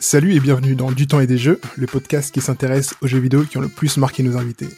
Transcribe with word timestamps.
Salut 0.00 0.34
et 0.34 0.40
bienvenue 0.40 0.74
dans 0.74 0.90
Du 0.90 1.06
temps 1.06 1.20
et 1.20 1.26
des 1.26 1.38
jeux, 1.38 1.60
le 1.76 1.86
podcast 1.86 2.32
qui 2.32 2.40
s'intéresse 2.40 2.94
aux 3.00 3.06
jeux 3.06 3.18
vidéo 3.18 3.44
qui 3.44 3.58
ont 3.58 3.60
le 3.60 3.68
plus 3.68 3.96
marqué 3.96 4.22
nos 4.22 4.36
invités. 4.36 4.68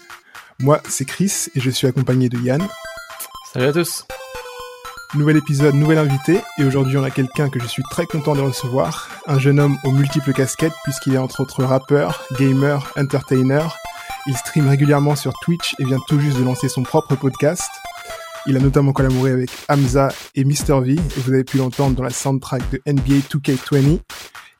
Moi, 0.61 0.81
c'est 0.89 1.05
Chris 1.05 1.47
et 1.55 1.61
je 1.61 1.71
suis 1.71 1.87
accompagné 1.87 2.29
de 2.29 2.39
Yann. 2.39 2.63
Salut 3.53 3.67
à 3.67 3.73
tous. 3.73 4.05
Nouvel 5.15 5.37
épisode, 5.37 5.75
nouvel 5.75 5.99
invité, 5.99 6.41
et 6.59 6.65
aujourd'hui 6.65 6.97
on 6.97 7.05
a 7.05 7.11
quelqu'un 7.11 7.49
que 7.49 7.61
je 7.61 7.67
suis 7.67 7.83
très 7.91 8.07
content 8.07 8.35
de 8.35 8.41
recevoir, 8.41 9.09
un 9.27 9.39
jeune 9.39 9.61
homme 9.61 9.79
aux 9.85 9.93
multiples 9.93 10.33
casquettes 10.33 10.75
puisqu'il 10.85 11.15
est 11.15 11.19
entre 11.19 11.41
autres 11.41 11.65
rappeur, 11.65 12.25
gamer, 12.39 12.93
entertainer. 12.97 13.63
Il 14.27 14.37
stream 14.37 14.69
régulièrement 14.69 15.17
sur 15.17 15.33
Twitch 15.43 15.75
et 15.79 15.85
vient 15.85 16.01
tout 16.09 16.21
juste 16.21 16.39
de 16.39 16.45
lancer 16.45 16.69
son 16.69 16.83
propre 16.83 17.15
podcast. 17.15 17.71
Il 18.49 18.57
a 18.57 18.61
notamment 18.61 18.93
collaboré 18.93 19.33
avec 19.33 19.51
Hamza 19.69 20.09
et 20.35 20.45
Mr 20.45 20.81
V, 20.81 20.93
et 20.95 21.21
vous 21.21 21.33
avez 21.33 21.45
pu 21.45 21.57
l'entendre 21.57 21.97
dans 21.97 22.05
la 22.05 22.11
soundtrack 22.11 22.63
de 22.71 22.81
NBA 22.87 23.27
2K20. 23.29 24.01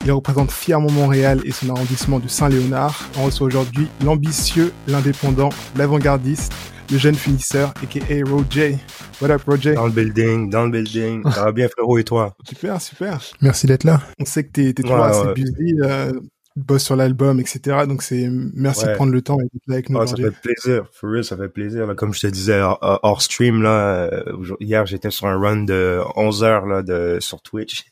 Il 0.05 0.11
représente 0.11 0.51
fièrement 0.51 0.91
Montréal 0.91 1.41
et 1.43 1.51
son 1.51 1.69
arrondissement 1.69 2.19
de 2.19 2.27
Saint-Léonard. 2.27 3.09
On 3.17 3.25
reçoit 3.25 3.47
aujourd'hui 3.47 3.87
l'ambitieux, 4.05 4.71
l'indépendant, 4.87 5.49
l'avant-gardiste, 5.75 6.53
le 6.91 6.97
jeune 6.97 7.15
finisseur, 7.15 7.73
a.k.a. 7.83 8.29
Roger. 8.29 8.77
What 9.21 9.31
up, 9.31 9.41
Roger? 9.45 9.73
Dans 9.73 9.87
le 9.87 9.91
building, 9.91 10.49
dans 10.49 10.63
le 10.65 10.71
building. 10.71 11.23
Ça 11.31 11.43
va 11.45 11.51
bien, 11.51 11.67
frérot, 11.67 11.97
et 11.97 12.05
toi? 12.05 12.37
Super, 12.47 12.79
super. 12.81 13.19
Merci 13.41 13.67
d'être 13.67 13.83
là. 13.83 14.01
On 14.19 14.25
sait 14.25 14.45
que 14.45 14.51
t'es, 14.51 14.73
t'es 14.73 14.83
toujours 14.83 14.99
Ouais, 14.99 15.07
assez 15.07 15.25
ouais. 15.27 15.33
busy, 15.33 15.75
euh, 15.81 16.13
boss 16.55 16.83
sur 16.83 16.95
l'album, 16.95 17.41
etc. 17.41 17.79
Donc 17.85 18.01
c'est, 18.03 18.29
merci 18.31 18.85
Ouais. 18.85 18.91
de 18.91 18.95
prendre 18.95 19.11
le 19.11 19.21
temps 19.21 19.37
et 19.41 19.43
d'être 19.43 19.67
là 19.67 19.73
avec 19.73 19.89
nous 19.89 19.99
Ah, 19.99 20.07
ça 20.07 20.15
fait 20.15 20.31
plaisir, 20.31 20.85
for 20.93 21.09
real, 21.09 21.23
ça 21.25 21.35
fait 21.35 21.49
plaisir. 21.49 21.85
Là, 21.85 21.95
comme 21.95 22.13
je 22.13 22.21
te 22.21 22.27
disais 22.27 22.61
hors, 22.61 22.79
hors 23.03 23.21
stream, 23.21 23.61
là, 23.61 24.07
euh, 24.13 24.23
hier, 24.61 24.85
j'étais 24.85 25.09
sur 25.11 25.27
un 25.27 25.37
run 25.37 25.63
de 25.65 25.99
11 26.15 26.43
heures 26.45 26.65
là, 26.65 26.81
de, 26.83 27.17
sur 27.19 27.41
Twitch. 27.41 27.83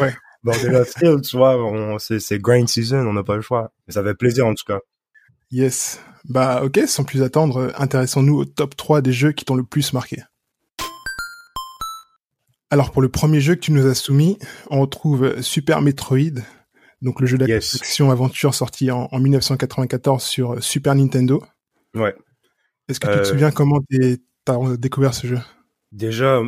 Ouais. 0.00 0.14
Bon, 0.42 0.52
de 0.62 0.68
là, 0.68 0.84
still, 0.84 1.20
tu 1.22 1.36
vois, 1.36 1.56
c'est, 1.98 2.38
grind 2.38 2.68
season, 2.68 3.06
on 3.06 3.12
n'a 3.12 3.22
pas 3.22 3.36
le 3.36 3.42
choix. 3.42 3.72
Mais 3.86 3.92
ça 3.94 4.02
fait 4.02 4.14
plaisir, 4.14 4.46
en 4.46 4.54
tout 4.54 4.64
cas. 4.66 4.78
Yes. 5.50 6.00
Bah, 6.24 6.62
ok, 6.64 6.80
sans 6.86 7.04
plus 7.04 7.22
attendre, 7.22 7.56
euh, 7.58 7.70
intéressons-nous 7.76 8.36
au 8.38 8.44
top 8.44 8.76
3 8.76 9.00
des 9.02 9.12
jeux 9.12 9.32
qui 9.32 9.44
t'ont 9.44 9.54
le 9.54 9.64
plus 9.64 9.92
marqué. 9.92 10.22
Alors, 12.70 12.92
pour 12.92 13.02
le 13.02 13.08
premier 13.08 13.40
jeu 13.40 13.54
que 13.56 13.60
tu 13.60 13.72
nous 13.72 13.86
as 13.86 13.94
soumis, 13.94 14.38
on 14.70 14.80
retrouve 14.80 15.42
Super 15.42 15.80
Metroid, 15.82 16.40
donc 17.02 17.20
le 17.20 17.26
jeu 17.26 17.36
Yes. 17.40 17.74
d'action-aventure 17.76 18.54
sorti 18.54 18.90
en, 18.90 19.08
en 19.10 19.18
1994 19.18 20.22
sur 20.22 20.52
euh, 20.52 20.60
Super 20.60 20.94
Nintendo. 20.94 21.42
Ouais. 21.94 22.14
Est-ce 22.88 23.00
que 23.00 23.08
tu 23.08 23.12
te 23.14 23.18
Euh, 23.18 23.24
souviens 23.24 23.50
comment 23.50 23.80
t'as 24.44 24.76
découvert 24.76 25.14
ce 25.14 25.26
jeu? 25.26 25.38
Déjà, 25.92 26.40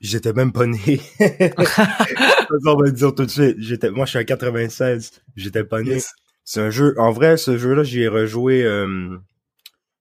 j'étais 0.00 0.32
même 0.32 0.52
pas 0.52 0.66
né. 0.66 1.00
On 1.20 2.76
va 2.76 2.86
le 2.86 2.92
dire 2.92 3.14
tout 3.14 3.24
de 3.24 3.30
suite. 3.30 3.56
J'étais, 3.58 3.90
moi, 3.90 4.04
je 4.06 4.10
suis 4.10 4.18
en 4.18 4.24
96. 4.24 5.22
J'étais 5.36 5.64
pas 5.64 5.82
né. 5.82 5.90
Yes. 5.90 6.12
C'est 6.44 6.60
un 6.60 6.70
jeu. 6.70 6.94
En 6.98 7.12
vrai, 7.12 7.36
ce 7.36 7.58
jeu-là, 7.58 7.82
j'y 7.82 8.02
ai 8.02 8.08
rejoué. 8.08 8.62
Euh, 8.62 9.18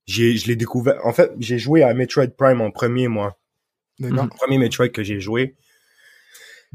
j'ai, 0.05 0.37
je 0.37 0.47
l'ai 0.47 0.55
découvert. 0.55 0.99
En 1.05 1.13
fait, 1.13 1.31
j'ai 1.39 1.57
joué 1.57 1.83
à 1.83 1.93
Metroid 1.93 2.27
Prime 2.27 2.61
en 2.61 2.71
premier, 2.71 3.07
moi. 3.07 3.37
Le 3.99 4.27
premier 4.27 4.57
Metroid 4.57 4.89
que 4.89 5.03
j'ai 5.03 5.19
joué. 5.19 5.55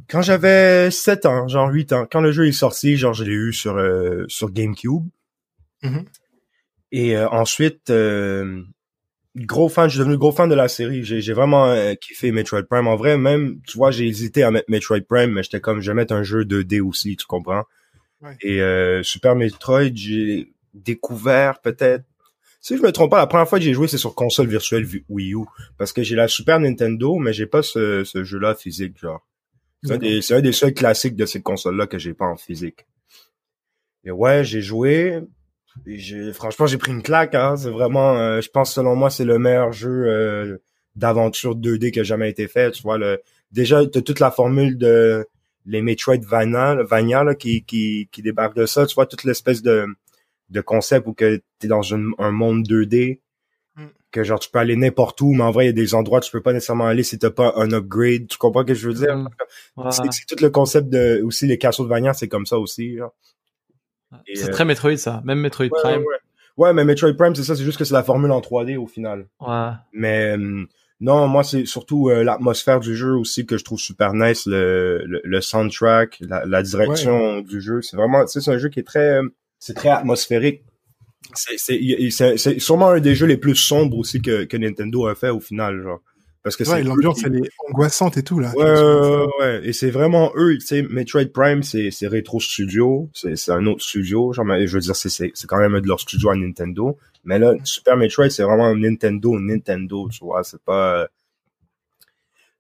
Quand 0.09 0.23
j'avais 0.23 0.91
7 0.91 1.27
ans, 1.27 1.49
genre 1.49 1.71
8 1.71 1.93
ans, 1.93 2.07
quand 2.11 2.21
le 2.21 2.33
jeu 2.33 2.49
est 2.49 2.53
sorti, 2.53 2.97
genre 2.97 3.13
je 3.13 3.25
l'ai 3.25 3.33
eu 3.33 3.53
sur 3.53 3.77
euh, 3.77 4.25
sur 4.29 4.51
GameCube. 4.51 5.05
Mhm. 5.83 6.05
Et 6.93 7.17
euh, 7.17 7.29
ensuite, 7.29 7.91
euh, 7.91 8.63
gros 9.47 9.69
fan, 9.69 9.89
je 9.89 9.95
suis 9.95 9.99
devenu 10.01 10.17
gros 10.17 10.33
fan 10.33 10.49
de 10.49 10.55
la 10.55 10.69
série. 10.69 11.05
J'ai, 11.05 11.33
vraiment 11.33 11.67
euh, 11.67 11.95
kiffé 11.95 12.33
Metroid 12.33 12.63
Prime. 12.63 12.87
En 12.87 12.97
vrai, 12.97 13.17
même, 13.17 13.61
tu 13.67 13.77
vois, 13.77 13.91
j'ai 13.91 14.07
hésité 14.07 14.43
à 14.43 14.51
mettre 14.51 14.71
Metroid 14.71 15.01
Prime, 15.09 15.33
mais 15.33 15.43
j'étais 15.43 15.61
comme, 15.61 15.81
je 15.81 15.91
vais 15.91 15.95
mettre 15.95 16.15
un 16.15 16.23
jeu 16.23 16.45
2D 16.45 16.81
aussi, 16.81 17.17
tu 17.17 17.27
comprends? 17.27 17.65
Ouais. 18.23 18.37
Et 18.43 18.61
euh, 18.61 19.03
Super 19.03 19.35
Metroid, 19.35 19.95
j'ai 19.95 20.53
découvert 20.75 21.61
peut-être... 21.61 22.05
Si 22.61 22.77
je 22.77 22.83
me 22.83 22.93
trompe 22.93 23.11
pas, 23.11 23.19
la 23.19 23.27
première 23.27 23.49
fois 23.49 23.59
que 23.59 23.65
j'ai 23.65 23.73
joué, 23.73 23.89
c'est 23.89 23.97
sur 23.97 24.15
console 24.15 24.47
virtuelle 24.47 24.85
vi- 24.85 25.05
Wii 25.09 25.33
U. 25.35 25.45
Parce 25.79 25.95
que 25.95 26.03
j'ai 26.03 26.15
la 26.15 26.29
Super 26.29 26.61
Nintendo, 26.61 27.17
mais 27.17 27.33
j'ai 27.33 27.47
pas 27.47 27.63
ce, 27.63 28.05
ce 28.05 28.23
jeu-là 28.23 28.55
physique, 28.55 28.99
genre. 28.99 29.27
C'est 29.83 29.93
un, 29.93 30.37
un 30.37 30.41
des 30.43 30.53
seuls 30.53 30.75
classiques 30.75 31.17
de 31.17 31.25
cette 31.25 31.43
console-là 31.43 31.87
que 31.87 31.99
j'ai 31.99 32.13
pas 32.13 32.27
en 32.27 32.37
physique. 32.37 32.87
Et 34.05 34.11
ouais, 34.11 34.45
j'ai 34.45 34.61
joué. 34.61 35.21
Et 35.87 36.33
franchement, 36.33 36.67
j'ai 36.67 36.79
pris 36.79 36.93
une 36.93 37.03
claque. 37.03 37.35
Hein. 37.35 37.57
C'est 37.57 37.71
vraiment, 37.71 38.17
euh, 38.17 38.41
je 38.41 38.49
pense 38.51 38.73
selon 38.75 38.95
moi, 38.97 39.11
c'est 39.11 39.25
le 39.25 39.39
meilleur 39.39 39.73
jeu 39.73 39.91
euh, 40.07 40.59
d'aventure 40.97 41.55
2D 41.57 41.91
qui 41.91 42.01
a 42.01 42.03
jamais 42.05 42.31
été 42.31 42.49
fait. 42.49 42.71
Tu 42.73 42.83
vois, 42.83 42.99
le, 42.99 43.21
déjà, 43.53 43.85
t'as 43.87 44.01
toute 44.03 44.21
la 44.21 44.31
formule 44.31 44.77
de 44.79 45.27
les 45.67 45.83
Metroidvania, 45.83 46.83
Vania, 46.85 47.25
là, 47.25 47.35
qui, 47.35 47.65
qui, 47.65 48.09
qui 48.13 48.23
débarque 48.23 48.57
de 48.57 48.67
ça. 48.67 48.87
Tu 48.87 48.95
vois, 48.95 49.07
toute 49.07 49.25
l'espèce 49.25 49.63
de, 49.63 49.87
de 50.51 50.61
concept 50.61 51.07
où 51.07 51.13
que 51.13 51.41
t'es 51.59 51.69
dans 51.69 51.83
une- 51.83 52.13
un 52.19 52.31
monde 52.31 52.65
2D 52.67 53.21
Mm. 53.77 53.85
que 54.11 54.25
genre 54.25 54.41
tu 54.41 54.51
peux 54.51 54.59
aller 54.59 54.75
n'importe 54.75 55.21
où, 55.21 55.33
mais 55.33 55.45
en 55.45 55.53
vrai, 55.53 55.65
il 55.65 55.69
y 55.69 55.71
a 55.71 55.73
des 55.73 55.95
endroits 55.95 56.19
où 56.19 56.23
tu 56.23 56.33
peux 56.33 56.41
pas 56.43 56.53
nécessairement 56.53 56.87
aller 56.87 57.05
si 57.05 57.21
t'as 57.21 57.31
pas 57.31 57.53
un 57.57 57.71
upgrade. 57.73 58.27
Tu 58.27 58.37
comprends 58.37 58.63
ce 58.63 58.67
que 58.67 58.75
je 58.75 58.89
veux 58.89 58.95
dire? 58.95 59.17
Mm. 59.17 59.29
Ouais. 59.77 59.91
C'est 59.93 60.27
tout 60.37 60.43
le 60.43 60.51
concept 60.51 60.89
de 60.89 61.23
aussi 61.23 61.47
les 61.47 61.57
Castlevania, 61.57 62.13
c'est 62.13 62.27
comme 62.27 62.47
ça 62.47 62.59
aussi. 62.59 62.97
là. 62.97 63.13
C'est 64.35 64.49
euh, 64.49 64.53
très 64.53 64.65
Metroid 64.65 64.97
ça, 64.97 65.21
même 65.25 65.41
Metroid 65.41 65.67
Ouais, 65.67 65.71
Prime. 65.83 66.01
ouais, 66.01 66.07
ouais. 66.07 66.17
Ouais, 66.57 66.73
mais 66.73 66.85
Metroid 66.85 67.13
Prime, 67.15 67.35
c'est 67.35 67.43
ça, 67.45 67.55
c'est 67.57 67.65
juste 67.65 67.79
que 67.79 67.85
c'est 67.85 67.95
la 67.95 68.03
formule 68.03 68.31
en 68.33 68.41
3D 68.41 68.77
au 68.77 68.87
final. 68.87 69.27
Ouais. 69.41 69.71
Mais 69.93 70.37
euh, 70.37 70.65
non, 71.01 71.29
moi 71.29 71.43
c'est 71.45 71.65
surtout 71.65 72.11
euh, 72.11 72.23
l'atmosphère 72.25 72.81
du 72.81 72.97
jeu 72.97 73.13
aussi 73.15 73.47
que 73.47 73.57
je 73.57 73.65
trouve 73.65 73.79
super 73.79 74.13
nice, 74.15 74.47
le, 74.47 75.05
le, 75.07 75.21
le 75.25 75.41
soundtrack, 75.41 76.19
la, 76.21 76.45
la 76.45 76.63
direction 76.63 77.41
du 77.41 77.61
jeu. 77.61 77.81
C'est 77.83 77.97
vraiment, 77.97 78.25
tu 78.25 78.33
sais, 78.33 78.41
c'est 78.41 78.51
un 78.53 78.59
jeu 78.59 78.69
qui 78.69 78.81
est 78.81 78.87
très, 78.87 79.21
euh, 79.23 79.29
c'est 79.59 79.75
très 79.75 79.89
atmosphérique. 79.91 80.63
C'est 81.35 81.59
c'est 81.59 81.77
il- 81.77 82.11
c'est 82.13 82.37
c'est 82.37 82.59
sûrement 82.59 82.91
un 82.91 83.01
des 83.01 83.15
jeux 83.15 83.27
les 83.27 83.37
plus 83.37 83.55
sombres 83.55 83.97
aussi 83.99 84.21
que, 84.21 84.45
que 84.45 84.57
Nintendo 84.57 85.07
a 85.07 85.15
fait 85.15 85.31
au 85.31 85.39
final, 85.41 85.81
genre. 85.83 86.01
Parce 86.43 86.57
que 86.57 86.65
Ouais, 86.71 86.83
l'ambiance, 86.83 87.23
elle 87.25 87.37
est 87.37 87.51
angoissante 87.69 88.17
et 88.17 88.23
tout, 88.23 88.39
là. 88.41 88.51
Ouais, 88.57 88.65
ouais, 88.65 89.27
ouais. 89.41 89.61
Et 89.69 89.73
c'est 89.75 89.91
vraiment 89.91 90.33
eux, 90.37 90.57
tu 90.59 90.67
sais, 90.67 90.83
Metroid 90.83 91.27
Prime, 91.35 91.63
c'est, 91.63 91.91
c'est 91.91 92.07
Retro 92.07 92.41
Studio, 92.41 93.11
c'est, 93.13 93.37
c'est 93.37 93.53
un 93.53 93.67
autre 93.67 93.83
studio, 93.83 94.33
genre, 94.33 94.47
mais 94.47 94.67
je 94.67 94.73
veux 94.75 94.81
dire, 94.81 94.97
c'est, 94.97 95.11
c'est, 95.11 95.33
c'est 95.35 95.47
quand 95.47 95.59
même 95.59 95.75
un 95.75 95.81
de 95.83 95.87
leurs 95.87 96.01
studios 96.01 96.31
à 96.31 96.37
Nintendo. 96.37 96.97
Mais 97.25 97.39
là, 97.39 97.53
Super 97.65 97.97
Metroid, 97.99 98.31
c'est 98.31 98.43
vraiment 98.43 98.75
Nintendo, 98.75 99.39
Nintendo, 99.39 100.09
tu 100.09 100.25
vois, 100.25 100.43
c'est 100.43 100.63
pas... 100.63 101.03
euh, 101.03 101.07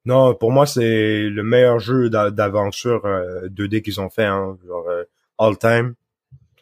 Non, 0.06 0.34
pour 0.34 0.50
moi, 0.50 0.66
c'est 0.66 1.28
le 1.28 1.42
meilleur 1.42 1.78
jeu 1.78 2.08
d'a- 2.08 2.30
d'aventure 2.30 3.04
euh, 3.04 3.48
2D 3.48 3.82
qu'ils 3.82 4.00
ont 4.00 4.08
fait, 4.10 4.24
hein, 4.24 4.56
genre, 4.66 4.88
euh, 4.88 5.04
all 5.38 5.58
time. 5.58 5.94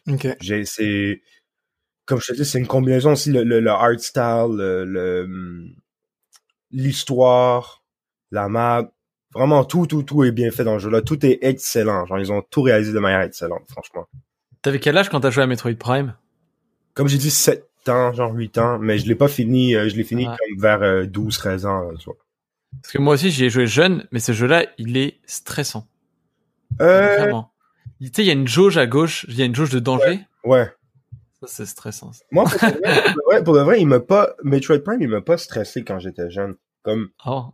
Ok. 0.09 0.27
J'ai, 0.41 0.65
c'est, 0.65 1.21
comme 2.05 2.21
je 2.21 2.27
te 2.27 2.33
dis, 2.37 2.45
c'est 2.45 2.59
une 2.59 2.67
combinaison 2.67 3.13
aussi, 3.13 3.31
le, 3.31 3.43
le, 3.43 3.59
le 3.61 3.69
art 3.71 3.99
style, 3.99 4.55
le, 4.57 4.85
le, 4.85 5.23
hum, 5.23 5.71
l'histoire, 6.71 7.83
la 8.31 8.47
map, 8.47 8.91
vraiment 9.33 9.63
tout, 9.65 9.85
tout, 9.87 10.03
tout 10.03 10.23
est 10.23 10.31
bien 10.31 10.51
fait 10.51 10.63
dans 10.63 10.73
le 10.73 10.79
jeu 10.79 10.89
là. 10.89 11.01
Tout 11.01 11.25
est 11.25 11.39
excellent. 11.41 12.05
Genre, 12.05 12.19
ils 12.19 12.31
ont 12.31 12.41
tout 12.41 12.61
réalisé 12.61 12.93
de 12.93 12.99
manière 12.99 13.21
excellente, 13.21 13.63
franchement. 13.69 14.07
T'avais 14.61 14.79
quel 14.79 14.97
âge 14.97 15.09
quand 15.09 15.21
t'as 15.21 15.29
joué 15.31 15.43
à 15.43 15.47
Metroid 15.47 15.73
Prime? 15.75 16.15
Comme 16.93 17.07
j'ai 17.07 17.17
dit, 17.17 17.31
7 17.31 17.65
ans, 17.87 18.11
genre 18.13 18.33
8 18.33 18.57
ans, 18.57 18.77
mais 18.79 18.97
je 18.97 19.07
l'ai 19.07 19.15
pas 19.15 19.27
fini, 19.29 19.75
euh, 19.75 19.87
je 19.89 19.95
l'ai 19.95 20.03
fini 20.03 20.27
Ouais. 20.27 20.35
comme 20.37 20.59
vers 20.61 20.81
euh, 20.81 21.05
12, 21.05 21.37
13 21.37 21.65
ans, 21.65 21.89
tu 21.97 22.05
vois. 22.05 22.17
Parce 22.81 22.93
que 22.93 22.97
moi 22.99 23.13
aussi 23.15 23.31
j'y 23.31 23.45
ai 23.45 23.49
joué 23.49 23.65
jeune, 23.67 24.05
mais 24.11 24.19
ce 24.19 24.31
jeu-là, 24.31 24.65
il 24.77 24.95
est 24.97 25.17
stressant. 25.25 25.87
Euh, 26.81 27.15
Vraiment. 27.17 27.51
Tu 28.01 28.07
sais, 28.07 28.23
il 28.23 28.25
y 28.25 28.29
a 28.29 28.33
une 28.33 28.47
jauge 28.47 28.77
à 28.77 28.85
gauche, 28.85 29.25
il 29.29 29.35
y 29.35 29.41
a 29.41 29.45
une 29.45 29.55
jauge 29.55 29.71
de 29.71 29.79
danger. 29.79 30.19
ouais. 30.43 30.71
Ça, 31.41 31.47
c'est 31.47 31.65
stressant. 31.65 32.11
Moi, 32.31 32.43
pour 32.45 32.53
de 32.53 32.65
vrai, 32.65 33.01
pour 33.03 33.13
de 33.13 33.21
vrai, 33.25 33.43
pour 33.43 33.53
de 33.55 33.59
vrai, 33.61 33.81
il 33.81 33.87
m'a 33.87 33.99
pas, 33.99 34.35
Metroid 34.43 34.79
Prime, 34.79 35.01
il 35.01 35.07
m'a 35.07 35.21
pas 35.21 35.37
stressé 35.37 35.83
quand 35.83 35.99
j'étais 35.99 36.29
jeune. 36.29 36.55
Comme, 36.83 37.09
Oh. 37.25 37.45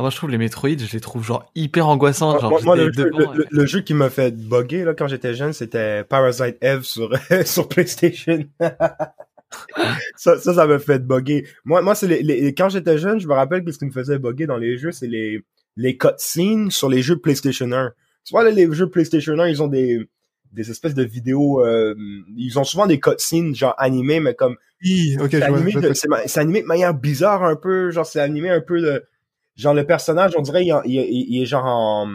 Ah, 0.00 0.02
moi, 0.02 0.10
je 0.10 0.16
trouve 0.16 0.30
les 0.30 0.38
Metroid, 0.38 0.78
je 0.78 0.92
les 0.92 1.00
trouve 1.00 1.24
genre 1.24 1.50
hyper 1.56 1.88
angoissants. 1.88 2.38
Genre, 2.38 2.50
moi, 2.50 2.60
moi, 2.62 2.76
le, 2.76 2.92
jeu, 2.92 3.10
le- 3.10 3.44
le- 3.50 3.64
le 3.66 3.80
qui 3.80 3.94
m'a 3.94 4.10
fait 4.10 4.30
bugger 4.36 4.84
là 4.84 4.94
quand 4.94 5.08
j'étais 5.08 5.34
jeune, 5.34 5.52
c'était 5.52 6.04
Parasite 6.04 6.56
Eve 6.60 6.82
sur 6.82 7.10
sur 7.44 7.68
PlayStation. 7.68 8.44
ça, 10.16 10.38
ça, 10.38 10.54
ça 10.54 10.66
m'a 10.66 10.78
fait 10.78 11.00
bugger. 11.00 11.46
Moi, 11.64 11.82
moi, 11.82 11.96
c'est 11.96 12.06
les, 12.06 12.22
les- 12.22 12.54
quand 12.54 12.68
j'étais 12.68 12.96
jeune, 12.98 13.18
je 13.18 13.26
me 13.26 13.34
rappelle 13.34 13.64
que 13.64 13.72
ce 13.72 13.78
qui 13.78 13.86
me 13.86 13.90
faisait 13.90 14.18
bugger 14.20 14.46
dans 14.46 14.56
les 14.56 14.78
jeux, 14.78 14.92
c'est 14.92 15.08
les 15.08 15.44
les 15.76 15.96
cutscenes 15.96 16.70
sur 16.70 16.88
les 16.88 17.02
jeux 17.02 17.18
PlayStation 17.18 17.70
1. 17.70 17.92
Tu 18.24 18.32
vois 18.34 18.44
là, 18.44 18.50
les 18.50 18.70
jeux 18.72 18.88
PlayStation 18.88 19.38
1, 19.38 19.48
ils 19.48 19.62
ont 19.62 19.68
des 19.68 20.08
des 20.52 20.70
espèces 20.70 20.94
de 20.94 21.02
vidéos. 21.04 21.64
euh, 21.64 21.94
ils 22.36 22.58
ont 22.58 22.64
souvent 22.64 22.86
des 22.86 23.00
cutscenes 23.00 23.54
genre 23.54 23.74
animées, 23.78 24.20
mais 24.20 24.34
comme 24.34 24.56
Oui, 24.82 25.16
ok, 25.20 25.30
c'est 25.30 25.42
animé, 25.42 25.72
de- 25.72 26.38
animé 26.38 26.62
manière 26.62 26.94
bizarre 26.94 27.42
un 27.44 27.56
peu, 27.56 27.90
genre 27.90 28.06
c'est 28.06 28.20
animé 28.20 28.50
un 28.50 28.60
peu 28.60 28.80
de, 28.80 29.04
genre 29.56 29.74
le 29.74 29.84
personnage, 29.84 30.32
on 30.36 30.42
dirait 30.42 30.64
il, 30.64 30.74
il, 30.84 30.94
il- 31.00 31.26
il 31.36 31.42
est 31.42 31.46
genre 31.46 31.64
en, 31.66 32.08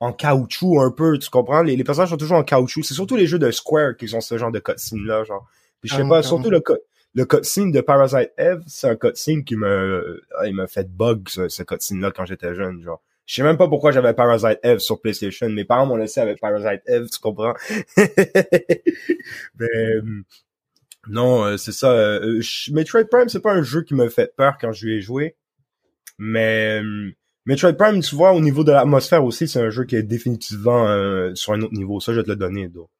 en 0.00 0.12
caoutchouc 0.12 0.80
un 0.80 0.90
peu, 0.90 1.18
tu 1.18 1.28
comprends? 1.30 1.62
Les, 1.62 1.76
les 1.76 1.84
personnages 1.84 2.10
sont 2.10 2.16
toujours 2.16 2.38
en 2.38 2.44
caoutchouc. 2.44 2.82
C'est 2.82 2.94
surtout 2.94 3.16
les 3.16 3.26
jeux 3.26 3.38
de 3.38 3.50
Square 3.50 3.96
qui 3.96 4.12
ont 4.14 4.20
ce 4.20 4.38
genre 4.38 4.50
de 4.52 4.58
cutscene 4.58 5.04
là, 5.04 5.24
genre. 5.24 5.46
Puis 5.80 5.88
je 5.88 5.94
sais 5.94 5.96
Carrément, 5.98 6.14
pas, 6.16 6.22
surtout 6.22 6.50
le, 6.50 6.62
le 7.14 7.24
cutscene 7.24 7.70
de 7.72 7.80
Parasite 7.80 8.32
Eve, 8.38 8.62
c'est 8.66 8.88
un 8.88 8.96
cutscene 8.96 9.44
qui 9.44 9.56
me, 9.56 10.22
ah, 10.38 10.46
il 10.46 10.54
m'a 10.54 10.66
fait 10.66 10.88
bug 10.90 11.28
ce, 11.28 11.48
ce 11.48 11.62
cutscene 11.62 12.00
là 12.00 12.10
quand 12.10 12.24
j'étais 12.24 12.54
jeune, 12.54 12.82
genre. 12.82 13.02
Je 13.30 13.36
sais 13.36 13.42
même 13.44 13.56
pas 13.56 13.68
pourquoi 13.68 13.92
j'avais 13.92 14.12
Parasite 14.12 14.58
Eve 14.64 14.80
sur 14.80 15.00
PlayStation. 15.00 15.48
Mes 15.48 15.64
parents 15.64 15.86
m'ont 15.86 15.94
laissé 15.94 16.18
avec 16.18 16.40
Parasite 16.40 16.82
Eve, 16.86 17.08
tu 17.08 17.20
comprends? 17.20 17.54
Mais, 17.96 19.68
euh, 19.72 20.02
non, 21.06 21.44
euh, 21.44 21.56
c'est 21.56 21.70
ça. 21.70 21.92
Euh, 21.92 22.42
Metroid 22.72 23.04
Prime, 23.04 23.28
c'est 23.28 23.40
pas 23.40 23.52
un 23.52 23.62
jeu 23.62 23.82
qui 23.82 23.94
me 23.94 24.08
fait 24.08 24.34
peur 24.34 24.58
quand 24.60 24.72
je 24.72 24.84
lui 24.84 24.96
ai 24.96 25.00
joué. 25.00 25.36
Mais 26.18 26.82
Metroid 27.46 27.74
Prime, 27.74 28.00
tu 28.00 28.16
vois, 28.16 28.32
au 28.32 28.40
niveau 28.40 28.64
de 28.64 28.72
l'atmosphère 28.72 29.22
aussi, 29.22 29.46
c'est 29.46 29.60
un 29.60 29.70
jeu 29.70 29.84
qui 29.84 29.94
est 29.94 30.02
définitivement 30.02 30.88
euh, 30.88 31.32
sur 31.36 31.52
un 31.52 31.60
autre 31.60 31.74
niveau. 31.74 32.00
Ça, 32.00 32.12
je 32.12 32.18
vais 32.18 32.24
te 32.24 32.30
le 32.30 32.36
donner, 32.36 32.66
Do. 32.66 32.90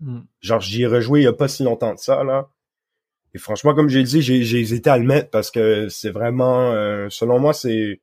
Hmm. 0.00 0.22
Genre, 0.40 0.60
j'y 0.60 0.82
ai 0.82 0.86
rejoué 0.88 1.20
il 1.20 1.24
y 1.24 1.28
a 1.28 1.32
pas 1.32 1.46
si 1.46 1.62
longtemps 1.62 1.94
de 1.94 2.00
ça, 2.00 2.24
là. 2.24 2.48
Et 3.34 3.38
franchement, 3.38 3.72
comme 3.72 3.88
j'ai 3.88 4.02
dit, 4.02 4.20
j'ai 4.20 4.42
j'ai 4.42 4.58
hésité 4.58 4.90
à 4.90 4.98
le 4.98 5.04
mettre 5.04 5.30
parce 5.30 5.52
que 5.52 5.88
c'est 5.88 6.10
vraiment, 6.10 6.72
euh, 6.72 7.06
selon 7.08 7.38
moi, 7.38 7.52
c'est 7.52 8.00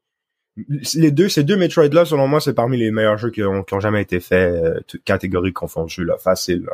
les 0.55 1.11
deux, 1.11 1.29
ces 1.29 1.43
deux 1.43 1.57
Metroid-là, 1.57 2.05
selon 2.05 2.27
moi, 2.27 2.39
c'est 2.39 2.53
parmi 2.53 2.77
les 2.77 2.91
meilleurs 2.91 3.17
jeux 3.17 3.31
qui 3.31 3.43
ont, 3.43 3.63
qui 3.63 3.73
ont 3.73 3.79
jamais 3.79 4.01
été 4.01 4.19
faits, 4.19 4.53
euh, 4.63 4.79
toutes 4.87 5.03
catégories 5.03 5.53
confondues, 5.53 6.05
là. 6.05 6.17
Facile, 6.17 6.63
là. 6.63 6.73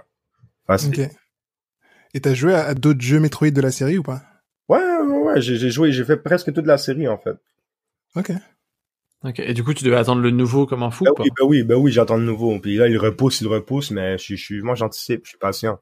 Facile. 0.67 1.09
Et 2.13 2.21
t'as 2.21 2.33
joué 2.33 2.53
à, 2.53 2.65
à 2.65 2.73
d'autres 2.73 3.01
jeux 3.01 3.19
Metroid 3.19 3.51
de 3.51 3.61
la 3.61 3.71
série 3.71 3.97
ou 3.97 4.03
pas? 4.03 4.21
Ouais, 4.67 4.79
ouais, 4.79 5.17
ouais, 5.19 5.41
j'ai 5.41 5.55
j'ai 5.57 5.69
joué, 5.69 5.91
j'ai 5.91 6.03
fait 6.03 6.17
presque 6.17 6.53
toute 6.53 6.65
la 6.65 6.77
série, 6.77 7.07
en 7.07 7.17
fait. 7.17 7.35
Ok. 8.15 8.31
Ok. 9.23 9.39
Et 9.39 9.53
du 9.53 9.63
coup, 9.63 9.73
tu 9.73 9.83
devais 9.83 9.97
attendre 9.97 10.21
le 10.21 10.31
nouveau 10.31 10.65
comme 10.65 10.83
un 10.83 10.91
fou, 10.91 11.03
Ben 11.05 11.11
quoi. 11.15 11.25
oui, 11.25 11.31
ben 11.37 11.45
oui, 11.45 11.63
ben 11.63 11.75
oui, 11.75 11.91
j'attends 11.91 12.17
le 12.17 12.23
nouveau. 12.23 12.57
Puis 12.59 12.75
là, 12.77 12.87
il 12.87 12.97
repousse, 12.97 13.41
il 13.41 13.47
repousse, 13.47 13.91
mais 13.91 14.17
je 14.17 14.23
suis, 14.23 14.37
je 14.37 14.43
suis, 14.43 14.61
moi, 14.61 14.75
j'anticipe, 14.75 15.21
je 15.25 15.29
suis 15.29 15.37
patient. 15.37 15.79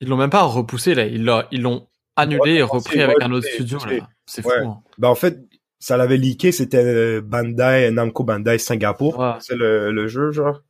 Ils 0.00 0.08
l'ont 0.08 0.16
même 0.16 0.30
pas 0.30 0.42
repoussé, 0.42 0.94
là. 0.94 1.04
Ils 1.06 1.24
l'ont, 1.24 1.44
ils 1.50 1.62
l'ont 1.62 1.86
annulé 2.16 2.40
Ouais, 2.40 2.54
et 2.56 2.62
repris 2.62 2.98
ouais, 2.98 3.04
avec 3.04 3.16
un 3.22 3.30
autre 3.32 3.46
studio, 3.48 3.78
là. 3.86 4.08
C'est 4.26 4.44
Ouais. 4.46 4.62
fou. 4.62 4.68
hein. 4.68 4.82
Ben, 4.98 5.08
en 5.08 5.14
fait, 5.14 5.40
ça 5.80 5.96
l'avait 5.96 6.16
leaké, 6.18 6.52
c'était 6.52 7.20
Bandai, 7.20 7.90
Namco 7.90 8.22
Bandai 8.22 8.58
Singapour. 8.58 9.18
Ouais. 9.18 9.32
C'est 9.40 9.56
le, 9.56 9.90
le 9.90 10.06
jeu, 10.06 10.30
genre. 10.30 10.62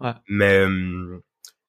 Ouais. 0.00 0.10
Mais, 0.28 0.58
euh, 0.66 1.22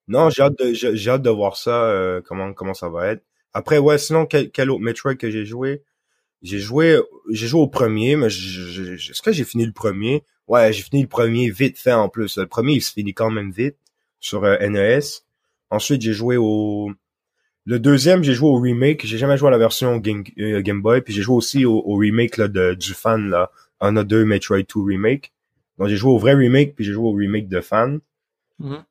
non, 0.07 0.29
j'ai 0.29 0.41
hâte 0.43 0.57
de, 0.59 0.73
j'ai 0.73 1.09
hâte 1.09 1.21
de 1.21 1.29
voir 1.29 1.57
ça, 1.57 1.83
euh, 1.85 2.21
comment, 2.25 2.53
comment 2.53 2.73
ça 2.73 2.89
va 2.89 3.07
être. 3.07 3.23
Après, 3.53 3.77
ouais, 3.77 3.97
sinon, 3.97 4.25
quel, 4.25 4.49
quel 4.51 4.69
autre 4.71 4.81
Metroid 4.81 5.15
que 5.15 5.29
j'ai 5.29 5.45
joué? 5.45 5.83
J'ai 6.41 6.59
joué, 6.59 6.99
j'ai 7.31 7.47
joué 7.47 7.61
au 7.61 7.67
premier, 7.67 8.15
mais 8.15 8.29
je- 8.29 8.39
je- 8.69 8.95
je- 8.97 9.11
est-ce 9.11 9.21
que 9.21 9.31
j'ai 9.31 9.45
fini 9.45 9.65
le 9.65 9.71
premier? 9.71 10.23
Ouais, 10.47 10.71
j'ai 10.73 10.83
fini 10.83 11.01
le 11.01 11.07
premier 11.07 11.49
vite 11.49 11.79
fait 11.79 11.93
en 11.93 12.09
plus. 12.09 12.37
Le 12.37 12.47
premier, 12.47 12.73
il 12.73 12.81
se 12.81 12.93
finit 12.93 13.13
quand 13.13 13.31
même 13.31 13.51
vite 13.51 13.77
sur 14.19 14.43
euh, 14.43 14.57
NES. 14.59 15.23
Ensuite, 15.71 16.01
j'ai 16.01 16.13
joué 16.13 16.37
au, 16.37 16.91
le 17.65 17.79
deuxième, 17.79 18.23
j'ai 18.23 18.33
joué 18.33 18.47
au 18.49 18.59
remake. 18.59 19.05
J'ai 19.05 19.17
jamais 19.17 19.37
joué 19.37 19.47
à 19.47 19.51
la 19.51 19.57
version 19.57 19.97
Game, 19.97 20.23
euh, 20.39 20.61
Game 20.61 20.81
Boy. 20.81 21.01
Puis 21.01 21.13
j'ai 21.13 21.21
joué 21.21 21.35
aussi 21.35 21.65
au, 21.65 21.81
au 21.85 21.95
remake 21.95 22.37
là, 22.37 22.47
de, 22.47 22.73
du 22.75 22.93
fan, 22.93 23.29
là. 23.29 23.51
On 23.81 23.95
a 23.97 24.03
deux 24.03 24.23
Metroid 24.23 24.59
2 24.59 24.65
remake. 24.75 25.33
Donc 25.77 25.89
j'ai 25.89 25.97
joué 25.97 26.11
au 26.11 26.17
vrai 26.17 26.33
remake, 26.33 26.75
puis 26.75 26.85
j'ai 26.85 26.93
joué 26.93 27.07
au 27.07 27.13
remake 27.13 27.49
de 27.49 27.61
fan. 27.61 27.99
Mhm. 28.59 28.83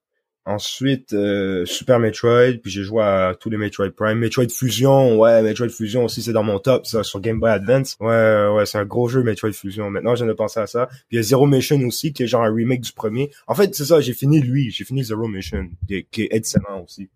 Ensuite, 0.46 1.14
euh, 1.14 1.64
Super 1.64 1.98
Metroid, 1.98 2.58
puis 2.62 2.70
j'ai 2.70 2.82
joué 2.82 3.02
à 3.02 3.34
tous 3.38 3.48
les 3.48 3.56
Metroid 3.56 3.88
Prime. 3.96 4.18
Metroid 4.18 4.50
Fusion, 4.50 5.18
ouais, 5.18 5.42
Metroid 5.42 5.70
Fusion 5.70 6.04
aussi, 6.04 6.20
c'est 6.20 6.34
dans 6.34 6.42
mon 6.42 6.58
top, 6.58 6.84
ça, 6.84 7.02
sur 7.02 7.20
Game 7.20 7.40
Boy 7.40 7.50
Advance. 7.50 7.96
Ouais, 7.98 8.48
ouais, 8.54 8.66
c'est 8.66 8.76
un 8.76 8.84
gros 8.84 9.08
jeu, 9.08 9.22
Metroid 9.22 9.52
Fusion. 9.52 9.88
Maintenant, 9.88 10.14
je 10.14 10.24
viens 10.24 10.30
de 10.30 10.36
penser 10.36 10.60
à 10.60 10.66
ça. 10.66 10.86
Puis 11.08 11.12
il 11.12 11.16
y 11.16 11.18
a 11.18 11.22
Zero 11.22 11.46
Mission 11.46 11.80
aussi, 11.86 12.12
qui 12.12 12.24
est 12.24 12.26
genre 12.26 12.44
un 12.44 12.52
remake 12.52 12.82
du 12.82 12.92
premier. 12.92 13.30
En 13.46 13.54
fait, 13.54 13.74
c'est 13.74 13.86
ça, 13.86 14.02
j'ai 14.02 14.12
fini 14.12 14.40
lui, 14.40 14.70
j'ai 14.70 14.84
fini 14.84 15.02
Zero 15.02 15.26
Mission, 15.28 15.70
qui 15.88 15.94
est, 15.94 16.02
qui 16.10 16.24
est 16.24 16.28
excellent 16.32 16.82
aussi. 16.84 17.08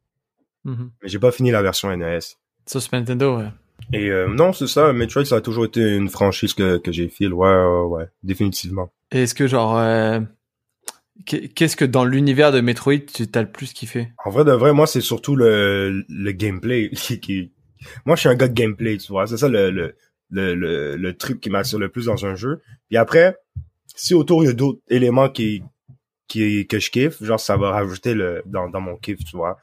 Mhm. 0.64 0.90
Mais 1.02 1.08
j'ai 1.08 1.18
pas 1.18 1.32
fini 1.32 1.50
la 1.50 1.62
version 1.62 1.90
NES. 1.90 2.18
Sur 2.66 2.82
Super 2.82 3.00
Nintendo, 3.00 3.38
ouais. 3.38 3.48
Et 3.92 4.10
euh, 4.10 4.28
non, 4.28 4.52
c'est 4.52 4.66
ça, 4.66 4.92
Metroid, 4.92 5.24
ça 5.24 5.36
a 5.36 5.40
toujours 5.40 5.64
été 5.64 5.80
une 5.80 6.08
franchise 6.08 6.52
que, 6.54 6.78
que 6.78 6.92
j'ai 6.92 7.08
file, 7.08 7.32
ouais, 7.32 7.48
ouais, 7.48 7.82
ouais, 7.86 8.04
définitivement. 8.22 8.90
Et 9.12 9.22
est-ce 9.22 9.34
que, 9.34 9.46
genre, 9.46 9.78
euh, 9.78 10.20
qu'est- 11.26 11.48
qu'est-ce 11.54 11.76
que 11.76 11.84
dans 11.84 12.04
l'univers 12.04 12.52
de 12.52 12.60
Metroid, 12.60 12.98
tu 13.12 13.26
t'as 13.28 13.42
le 13.42 13.50
plus 13.50 13.72
kiffé? 13.72 14.08
En 14.24 14.30
vrai 14.30 14.44
de 14.44 14.52
vrai, 14.52 14.72
moi, 14.72 14.86
c'est 14.86 15.00
surtout 15.00 15.36
le, 15.36 16.04
le 16.08 16.32
gameplay 16.32 16.90
qui. 17.22 17.52
Moi, 18.04 18.16
je 18.16 18.20
suis 18.20 18.28
un 18.28 18.34
gars 18.34 18.48
de 18.48 18.54
gameplay, 18.54 18.98
tu 18.98 19.12
vois. 19.12 19.26
C'est 19.26 19.36
ça 19.38 19.48
le, 19.48 19.70
le, 19.70 19.94
le, 20.30 20.54
le, 20.54 20.96
le 20.96 21.16
truc 21.16 21.40
qui 21.40 21.48
m'attire 21.48 21.78
le 21.78 21.88
plus 21.88 22.06
dans 22.06 22.26
un 22.26 22.34
jeu. 22.34 22.60
Puis 22.88 22.96
après, 22.98 23.36
si 23.94 24.14
autour, 24.14 24.42
il 24.42 24.46
y 24.48 24.50
a 24.50 24.52
d'autres 24.54 24.80
éléments 24.88 25.28
qui, 25.28 25.62
qui, 26.26 26.66
que 26.66 26.78
je 26.80 26.90
kiffe, 26.90 27.22
genre, 27.22 27.40
ça 27.40 27.56
va 27.56 27.70
rajouter 27.70 28.14
le, 28.14 28.42
dans, 28.46 28.68
dans 28.68 28.80
mon 28.80 28.96
kiff, 28.96 29.18
tu 29.24 29.36
vois. 29.36 29.58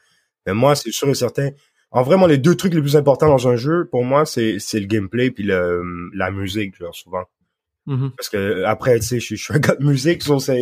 Mais 0.46 0.54
moi, 0.54 0.76
c'est 0.76 0.92
sûr 0.92 1.10
et 1.10 1.14
certain. 1.16 1.50
En 1.92 2.04
vraiment, 2.04 2.28
les 2.28 2.38
deux 2.38 2.56
trucs 2.56 2.74
les 2.74 2.82
plus 2.82 2.96
importants 2.98 3.30
dans 3.30 3.48
un 3.48 3.56
jeu, 3.56 3.88
pour 3.90 4.04
moi, 4.04 4.26
c'est, 4.26 4.60
c'est 4.60 4.80
le 4.80 4.86
gameplay 4.86 5.32
puis 5.32 5.44
le, 5.44 5.82
la 6.14 6.30
musique, 6.32 6.76
genre, 6.78 6.94
souvent. 6.94 7.24
Mhm. 7.86 8.12
Parce 8.18 8.30
que 8.30 8.64
après, 8.64 9.00
tu 9.00 9.06
sais, 9.06 9.20
je, 9.20 9.26
suis- 9.26 9.38
je 9.38 9.44
suis 9.44 9.54
un 9.54 9.60
gars 9.60 9.76
de 9.76 9.86
musique, 9.86 10.24
so 10.24 10.40
ça 10.40 10.56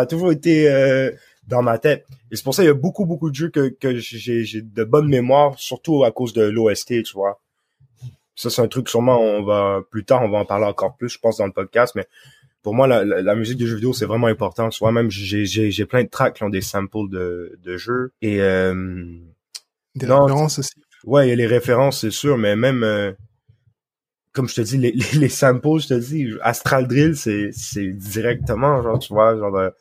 a 0.00 0.06
toujours 0.06 0.32
été 0.32 0.68
euh, 0.70 1.10
dans 1.46 1.62
ma 1.62 1.78
tête. 1.78 2.06
Et 2.30 2.36
c'est 2.36 2.42
pour 2.42 2.54
ça 2.54 2.62
qu'il 2.62 2.68
y 2.68 2.70
a 2.70 2.74
beaucoup, 2.74 3.04
beaucoup 3.04 3.30
de 3.30 3.34
jeux 3.34 3.50
que, 3.50 3.68
que 3.68 3.96
j'ai, 3.98 4.44
j'ai 4.44 4.62
de 4.62 4.84
bonnes 4.84 5.08
mémoires, 5.08 5.58
surtout 5.58 6.04
à 6.04 6.10
cause 6.10 6.32
de 6.32 6.42
l'OST, 6.42 7.02
tu 7.04 7.12
vois. 7.14 7.40
Ça, 8.34 8.48
c'est 8.48 8.62
un 8.62 8.68
truc, 8.68 8.88
sûrement, 8.88 9.20
on 9.20 9.42
va, 9.42 9.82
plus 9.90 10.04
tard, 10.04 10.22
on 10.22 10.30
va 10.30 10.38
en 10.38 10.46
parler 10.46 10.64
encore 10.64 10.96
plus, 10.96 11.10
je 11.10 11.18
pense, 11.18 11.36
dans 11.36 11.46
le 11.46 11.52
podcast, 11.52 11.94
mais 11.94 12.06
pour 12.62 12.74
moi, 12.74 12.86
la, 12.86 13.04
la, 13.04 13.22
la 13.22 13.34
musique 13.34 13.58
de 13.58 13.66
jeux 13.66 13.76
vidéo, 13.76 13.92
c'est 13.92 14.06
vraiment 14.06 14.26
important. 14.28 14.68
Tu 14.68 14.78
vois, 14.80 14.92
même, 14.92 15.10
j'ai, 15.10 15.46
j'ai, 15.46 15.70
j'ai 15.70 15.86
plein 15.86 16.04
de 16.04 16.08
tracks 16.08 16.34
qui 16.36 16.42
ont 16.44 16.50
des 16.50 16.60
samples 16.60 17.08
de, 17.10 17.58
de 17.62 17.76
jeux. 17.76 18.12
Et, 18.22 18.40
euh, 18.42 18.74
Des 19.94 20.06
Non, 20.06 20.26
références 20.26 20.58
aussi. 20.58 20.72
Ouais, 21.04 21.26
il 21.26 21.30
y 21.30 21.32
a 21.32 21.36
les 21.36 21.46
références, 21.46 22.00
c'est 22.02 22.10
sûr, 22.10 22.38
mais 22.38 22.56
même 22.56 22.82
euh, 22.84 23.12
comme 24.32 24.48
je 24.48 24.54
te 24.56 24.60
dis, 24.60 24.78
les, 24.78 24.92
les, 24.92 25.18
les 25.18 25.28
samples, 25.28 25.80
je 25.80 25.88
te 25.88 25.94
dis, 25.94 26.28
Astral 26.42 26.86
Drill, 26.86 27.16
c'est 27.16 27.50
c'est 27.52 27.88
directement, 27.92 28.82
genre, 28.82 28.98
tu 28.98 29.12
vois, 29.12 29.36
genre 29.36 29.52
de- 29.52 29.72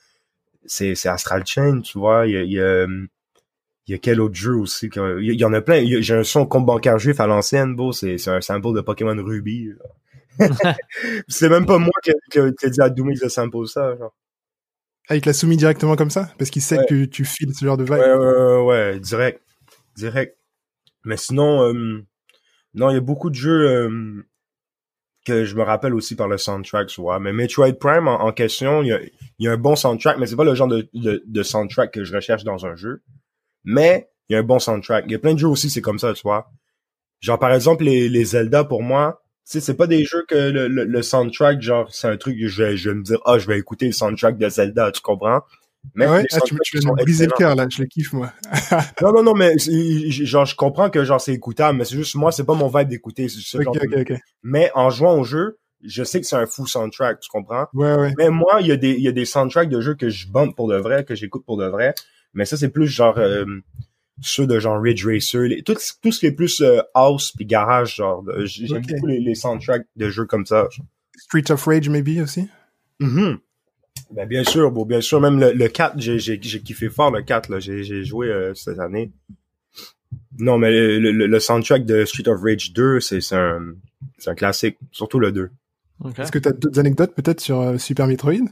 c'est 0.66 0.96
c'est 0.96 1.10
Astral 1.10 1.46
Chain, 1.46 1.82
tu 1.82 2.00
vois, 2.00 2.28
il 2.28 2.34
y 2.34 2.38
a, 2.38 2.44
il 2.44 2.52
y 2.54 2.62
a 2.62 2.88
il 3.88 3.92
y 3.94 3.96
a 3.96 3.98
quel 3.98 4.22
autre 4.22 4.36
jeu 4.36 4.56
aussi 4.56 4.90
que- 4.90 5.20
il 5.22 5.34
y, 5.40 5.44
en 5.46 5.54
a 5.54 5.62
plein. 5.62 5.84
J'ai 6.02 6.14
un 6.16 6.24
son 6.24 6.46
compte 6.46 6.66
bancaire 6.66 7.00
juif 7.00 7.20
à 7.20 7.28
l'ancienne, 7.28 7.76
beau, 7.76 7.92
c'est 7.92 8.18
c'est 8.18 8.32
un 8.32 8.42
sample 8.42 8.74
de 8.76 8.82
Pokémon 8.82 9.16
Ruby. 9.24 9.72
genre. 9.72 9.96
c'est 11.28 11.50
même 11.50 11.66
pas 11.66 11.78
moi 11.78 11.92
qui 12.04 12.12
qui 12.32 12.40
qui 12.60 12.66
a 12.66 12.70
dit 12.70 12.82
à 12.82 12.90
Doomix 12.90 13.22
de 13.22 13.30
sample 13.30 13.68
ça, 13.68 13.96
genre. 13.98 14.14
Ah, 15.10 15.16
il 15.16 15.22
te 15.22 15.28
l'a 15.30 15.34
soumis 15.34 15.58
directement 15.58 15.96
comme 15.96 16.12
ça? 16.12 16.30
Parce 16.38 16.50
qu'il 16.52 16.62
sait 16.62 16.78
Ouais. 16.78 16.86
que 16.88 17.06
tu 17.06 17.26
files 17.26 17.54
ce 17.56 17.66
genre 17.66 17.78
de 17.78 17.84
vibe. 17.84 17.94
Ouais, 17.94 18.14
ouais, 18.14 18.16
ouais, 18.16 18.64
ouais, 18.66 19.00
direct. 19.00 19.42
Direct. 19.96 20.38
Mais 21.06 21.18
sinon, 21.18 21.64
euh, 21.74 22.06
non, 22.76 22.90
il 22.92 22.96
y 22.96 22.98
a 22.98 23.02
beaucoup 23.02 23.30
de 23.30 23.36
jeux 23.36 23.70
euh, 23.70 24.24
que 25.26 25.46
je 25.46 25.56
me 25.56 25.64
rappelle 25.64 25.94
aussi 25.94 26.16
par 26.16 26.28
le 26.28 26.38
soundtrack, 26.38 26.88
tu 26.88 27.02
vois. 27.02 27.20
Mais 27.20 27.34
Metroid 27.34 27.74
Prime, 27.74 28.08
en, 28.08 28.22
en 28.22 28.32
question, 28.32 28.82
il 28.84 28.88
y 28.88 28.92
a, 28.94 29.00
il 29.02 29.46
y 29.46 29.48
a 29.48 29.52
un 29.54 29.58
bon 29.58 29.76
soundtrack, 29.76 30.18
mais 30.18 30.28
c'est 30.28 30.36
pas 30.36 30.44
le 30.44 30.56
genre 30.56 30.68
de, 30.68 30.88
de, 30.94 31.24
de 31.26 31.44
soundtrack 31.44 31.92
que 31.94 32.04
je 32.04 32.16
recherche 32.16 32.44
dans 32.44 32.66
un 32.66 32.76
jeu. 32.76 33.02
Mais 33.64 34.10
il 34.30 34.34
y 34.34 34.36
a 34.36 34.40
un 34.40 34.44
bon 34.44 34.60
soundtrack. 34.60 35.06
Il 35.08 35.12
y 35.12 35.16
a 35.16 35.20
plein 35.20 35.34
de 35.34 35.40
jeux 35.40 35.48
aussi, 35.48 35.70
c'est 35.70 35.82
comme 35.82 36.00
ça, 36.00 36.14
tu 36.14 36.22
vois. 36.24 36.52
Genre, 37.22 37.40
par 37.40 37.54
exemple, 37.54 37.84
les, 37.84 38.10
les 38.10 38.26
Zelda, 38.26 38.64
pour 38.64 38.84
moi, 38.84 39.24
sais, 39.52 39.60
c'est 39.62 39.74
pas 39.76 39.88
des 39.88 40.04
jeux 40.06 40.24
que 40.28 40.36
le, 40.36 40.68
le, 40.68 40.84
le 40.86 41.02
soundtrack, 41.02 41.62
genre, 41.62 41.94
c'est 41.94 42.08
un 42.08 42.18
truc 42.18 42.38
que 42.40 42.48
je 42.48 42.64
vais, 42.64 42.78
je 42.78 42.90
vais 42.90 42.96
me 42.96 43.04
dire, 43.04 43.20
ah, 43.26 43.38
je 43.40 43.48
vais 43.48 43.58
écouter 43.58 43.88
le 43.88 43.92
soundtrack 43.92 44.38
de 44.38 44.50
Zelda, 44.50 44.92
tu 44.92 45.02
comprends? 45.02 45.42
Mais 45.96 46.08
ouais, 46.08 46.26
ah, 46.34 46.40
tu, 46.42 46.56
tu 46.64 46.78
me 46.78 46.96
briser 46.96 47.26
le 47.26 47.32
cœur, 47.32 47.56
là. 47.56 47.68
Je 47.70 47.82
le 47.82 47.88
kiffe, 47.88 48.14
moi. 48.14 48.32
Non, 49.02 49.14
non, 49.14 49.24
non, 49.24 49.34
mais 49.34 49.58
genre, 50.10 50.46
je 50.46 50.56
comprends 50.56 50.90
que 50.90 51.04
genre 51.04 51.22
c'est 51.22 51.34
écoutable, 51.34 51.78
mais 51.78 51.86
c'est 51.86 51.96
juste 51.96 52.16
moi, 52.16 52.32
c'est 52.32 52.44
pas 52.44 52.54
mon 52.54 52.68
vibe 52.68 52.90
d'écouter. 52.90 53.30
c'est 53.30 53.40
ce 53.40 53.58
Ok, 53.58 53.64
genre 53.64 53.74
de- 53.74 54.02
ok, 54.02 54.12
ok. 54.12 54.18
Mais 54.44 54.72
en 54.76 54.90
jouant 54.90 55.18
au 55.18 55.24
jeu, 55.24 55.58
je 55.84 56.04
sais 56.04 56.20
que 56.20 56.28
c'est 56.28 56.36
un 56.36 56.46
fou 56.46 56.68
soundtrack, 56.68 57.22
tu 57.22 57.30
comprends? 57.30 57.68
Ouais, 57.74 57.96
ouais. 57.96 58.14
Mais 58.18 58.30
moi, 58.30 58.58
il 58.60 58.68
y 58.68 58.72
a 58.72 58.76
des, 58.78 58.92
il 58.92 59.02
y 59.02 59.08
a 59.08 59.12
des 59.14 59.26
soundtracks 59.26 59.70
de 59.70 59.80
jeux 59.82 59.96
que 59.96 60.10
je 60.10 60.28
bump 60.28 60.56
pour 60.56 60.68
de 60.68 60.76
vrai, 60.76 61.06
que 61.06 61.16
j'écoute 61.16 61.46
pour 61.46 61.58
de 61.58 61.66
vrai. 61.66 61.94
Mais 62.34 62.46
ça, 62.46 62.58
c'est 62.58 62.70
plus 62.70 62.88
genre 62.88 63.18
euh, 63.18 63.46
ceux 64.22 64.48
de 64.48 64.60
genre 64.60 64.82
Ridge 64.82 65.06
Racer, 65.06 65.42
les, 65.48 65.62
tout, 65.64 65.76
tout 66.02 66.12
ce 66.12 66.20
qui 66.20 66.26
est 66.26 66.32
plus 66.32 66.62
euh, 66.62 66.82
house 66.94 67.32
puis 67.32 67.46
garage, 67.46 67.96
genre. 67.96 68.24
J'aime 68.46 68.82
beaucoup 68.88 69.08
les, 69.08 69.20
les 69.20 69.36
soundtracks 69.36 69.86
de 69.96 70.10
jeux 70.10 70.26
comme 70.26 70.46
ça. 70.46 70.68
genre. 70.72 70.86
Street 71.18 71.52
of 71.52 71.64
Rage, 71.66 71.90
maybe, 71.90 72.22
aussi? 72.22 72.48
Mhm. 73.00 73.40
Ben 74.12 74.28
bien 74.28 74.44
sûr, 74.44 74.72
bon, 74.72 74.86
bien 74.86 75.02
sûr, 75.02 75.20
même 75.22 75.40
le, 75.40 75.52
le 75.52 75.68
4, 75.68 75.96
j'ai, 76.00 76.18
j'ai, 76.20 76.40
j'ai 76.42 76.62
kiffé 76.62 76.90
fort 76.90 77.12
le 77.12 77.22
4, 77.22 77.50
là, 77.50 77.60
j'ai, 77.60 77.84
j'ai 77.84 78.04
joué 78.04 78.28
euh, 78.28 78.54
cette 78.56 78.80
année. 78.80 79.12
Non, 80.40 80.58
mais 80.58 80.72
le, 80.72 81.12
le, 81.12 81.28
le 81.28 81.40
soundtrack 81.40 81.86
de 81.86 82.06
Street 82.06 82.28
of 82.28 82.40
Rage 82.42 82.72
2, 82.74 83.00
c'est, 83.02 83.22
c'est 83.22 83.36
un, 83.36 83.62
c'est 84.18 84.30
un 84.32 84.36
classique, 84.36 84.78
surtout 84.92 85.20
le 85.20 85.32
2. 85.32 85.50
Ok. 86.04 86.18
Est-ce 86.20 86.32
que 86.32 86.40
tu 86.40 86.48
as 86.48 86.54
d'autres 86.54 86.80
anecdotes, 86.80 87.14
peut-être, 87.14 87.42
sur 87.42 87.60
euh, 87.60 87.78
Super 87.78 88.08
Metroid? 88.08 88.48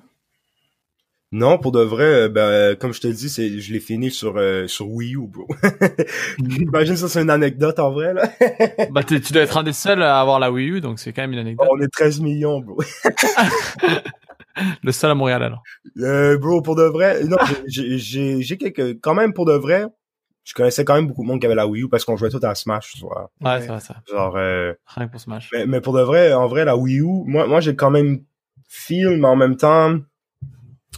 Non, 1.34 1.58
pour 1.58 1.74
de 1.74 1.82
vrai, 1.82 2.06
euh, 2.06 2.30
ben, 2.30 2.42
euh, 2.42 2.76
comme 2.76 2.94
je 2.94 3.02
te 3.02 3.08
dis, 3.08 3.28
c'est, 3.30 3.60
je 3.60 3.74
l'ai 3.74 3.82
fini 3.82 4.12
sur, 4.12 4.38
euh, 4.38 4.66
sur 4.68 4.88
Wii 4.88 5.16
U, 5.16 5.28
bro. 5.28 5.46
Imagine 6.40 6.96
ça, 6.96 7.10
c'est 7.10 7.22
une 7.22 7.30
anecdote 7.30 7.80
en 7.80 7.92
vrai, 7.92 8.14
là. 8.14 8.30
Bah, 8.92 9.04
t'es- 9.04 9.20
tu 9.20 9.34
dois 9.34 9.42
être 9.42 9.58
un 9.58 9.64
des 9.64 9.74
seuls 9.74 10.02
à 10.02 10.22
avoir 10.22 10.40
la 10.40 10.50
Wii 10.52 10.70
U, 10.70 10.82
donc 10.82 11.00
c'est 11.00 11.12
quand 11.12 11.24
même 11.24 11.34
une 11.34 11.40
anecdote. 11.40 11.68
On 11.70 11.82
est 11.82 11.90
13 11.90 12.22
millions, 12.22 12.62
bro. 12.62 12.82
Le 14.84 14.92
seul 14.92 15.12
à 15.12 15.16
Montréal, 15.16 15.44
alors. 15.44 15.64
Euh, 16.00 16.38
bro, 16.38 16.62
pour 16.62 16.76
de 16.76 16.84
vrai, 16.84 17.22
non, 17.26 17.38
j'ai, 17.68 17.98
j'ai, 17.98 18.58
quelques, 18.58 19.00
quand 19.02 19.14
même, 19.14 19.34
pour 19.34 19.46
de 19.46 19.54
vrai, 19.54 19.86
je 20.46 20.54
connaissais 20.54 20.86
quand 20.86 20.96
même 20.96 21.08
beaucoup 21.08 21.24
de 21.24 21.28
monde 21.28 21.42
qui 21.42 21.46
avait 21.46 21.56
la 21.56 21.68
Wii 21.68 21.84
U 21.84 21.90
parce 21.90 22.06
qu'on 22.06 22.16
jouait 22.16 22.30
tout 22.30 22.40
à 22.42 22.56
Smash, 22.56 22.94
tu 22.94 23.02
vois. 23.02 23.30
Ouais, 23.42 23.60
c'est 23.60 23.68
vrai, 23.68 23.82
ça. 23.82 23.98
Genre, 24.10 24.36
euh, 24.38 24.72
Rien 24.88 25.08
que 25.08 25.12
pour 25.12 25.20
Smash. 25.20 25.50
Mais, 25.52 25.66
mais 25.66 25.82
pour 25.82 25.94
de 25.94 26.02
vrai, 26.02 26.32
en 26.34 26.48
vrai, 26.48 26.64
la 26.64 26.78
Wii 26.78 27.02
U, 27.02 27.24
moi, 27.26 27.48
moi 27.48 27.60
j'ai 27.60 27.76
quand 27.76 27.92
même 27.92 28.22
feel, 28.70 29.18
mais 29.20 29.28
en 29.28 29.36
même 29.36 29.58
temps, 29.58 29.98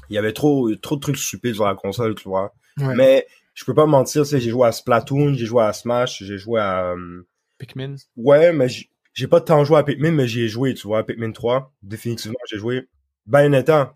il 0.10 0.15
y 0.15 0.17
avait 0.17 0.34
trop 0.34 0.74
trop 0.75 0.96
de 0.96 1.01
trucs 1.01 1.17
stupides 1.17 1.55
sur 1.55 1.65
la 1.65 1.75
console, 1.75 2.15
tu 2.15 2.27
vois. 2.29 2.53
Ouais. 2.77 2.96
Mais 2.96 3.27
je 3.53 3.65
peux 3.65 3.74
pas 3.74 3.86
me 3.86 3.91
mentir, 3.91 4.24
tu 4.24 4.29
sais, 4.29 4.39
j'ai 4.39 4.50
joué 4.51 4.67
à 4.67 4.72
Splatoon, 4.72 5.34
j'ai 5.34 5.46
joué 5.46 5.63
à 5.63 5.74
Smash, 5.74 6.24
j'ai 6.24 6.38
joué 6.38 6.60
à 6.62 6.91
euh, 6.93 7.27
Pikmin. 7.58 7.96
ouais, 8.15 8.53
mais 8.53 8.67
j'ai 9.13 9.27
pas 9.27 9.41
tant 9.41 9.63
joué 9.65 9.77
à 9.77 9.84
Pikmin, 9.84 10.12
mais 10.12 10.27
j'y 10.27 10.41
ai 10.43 10.48
joué, 10.48 10.74
tu 10.74 10.88
vois, 10.88 11.00
à 11.00 11.03
Pikmin 11.03 11.31
3. 11.31 11.74
Définitivement, 11.81 12.38
j'ai 12.50 12.58
joué. 12.58 12.88
Bayonetta. 13.25 13.96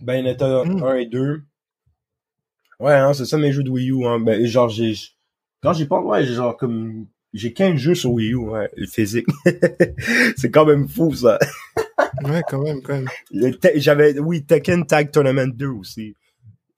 Bayonetta 0.00 0.64
Mm. 0.64 0.82
1 0.84 0.94
et 0.96 1.06
2. 1.06 1.42
Ouais, 2.80 2.92
hein, 2.94 3.12
c'est 3.14 3.24
ça 3.24 3.38
mes 3.38 3.52
jeux 3.52 3.62
de 3.62 3.70
Wii 3.70 3.90
U, 3.90 4.04
hein. 4.06 4.20
Ben, 4.20 4.44
genre, 4.46 4.68
j'ai, 4.68 4.94
quand 5.62 5.72
j'y 5.72 5.86
pense, 5.86 6.04
ouais, 6.04 6.24
j'ai 6.24 6.34
genre 6.34 6.56
comme, 6.56 7.06
j'ai 7.32 7.52
15 7.52 7.76
jeux 7.76 7.94
sur 7.94 8.12
Wii 8.12 8.32
U, 8.32 8.36
ouais, 8.36 8.70
physique. 8.90 9.26
c'est 10.36 10.50
quand 10.50 10.66
même 10.66 10.88
fou, 10.88 11.14
ça. 11.14 11.38
Ouais, 12.24 12.42
quand 12.48 12.62
même, 12.62 12.82
quand 12.82 12.94
même. 12.94 13.08
J'avais, 13.76 14.18
oui, 14.18 14.44
Tekken 14.44 14.86
Tag 14.86 15.10
Tournament 15.10 15.48
2 15.54 15.68
aussi. 15.68 16.14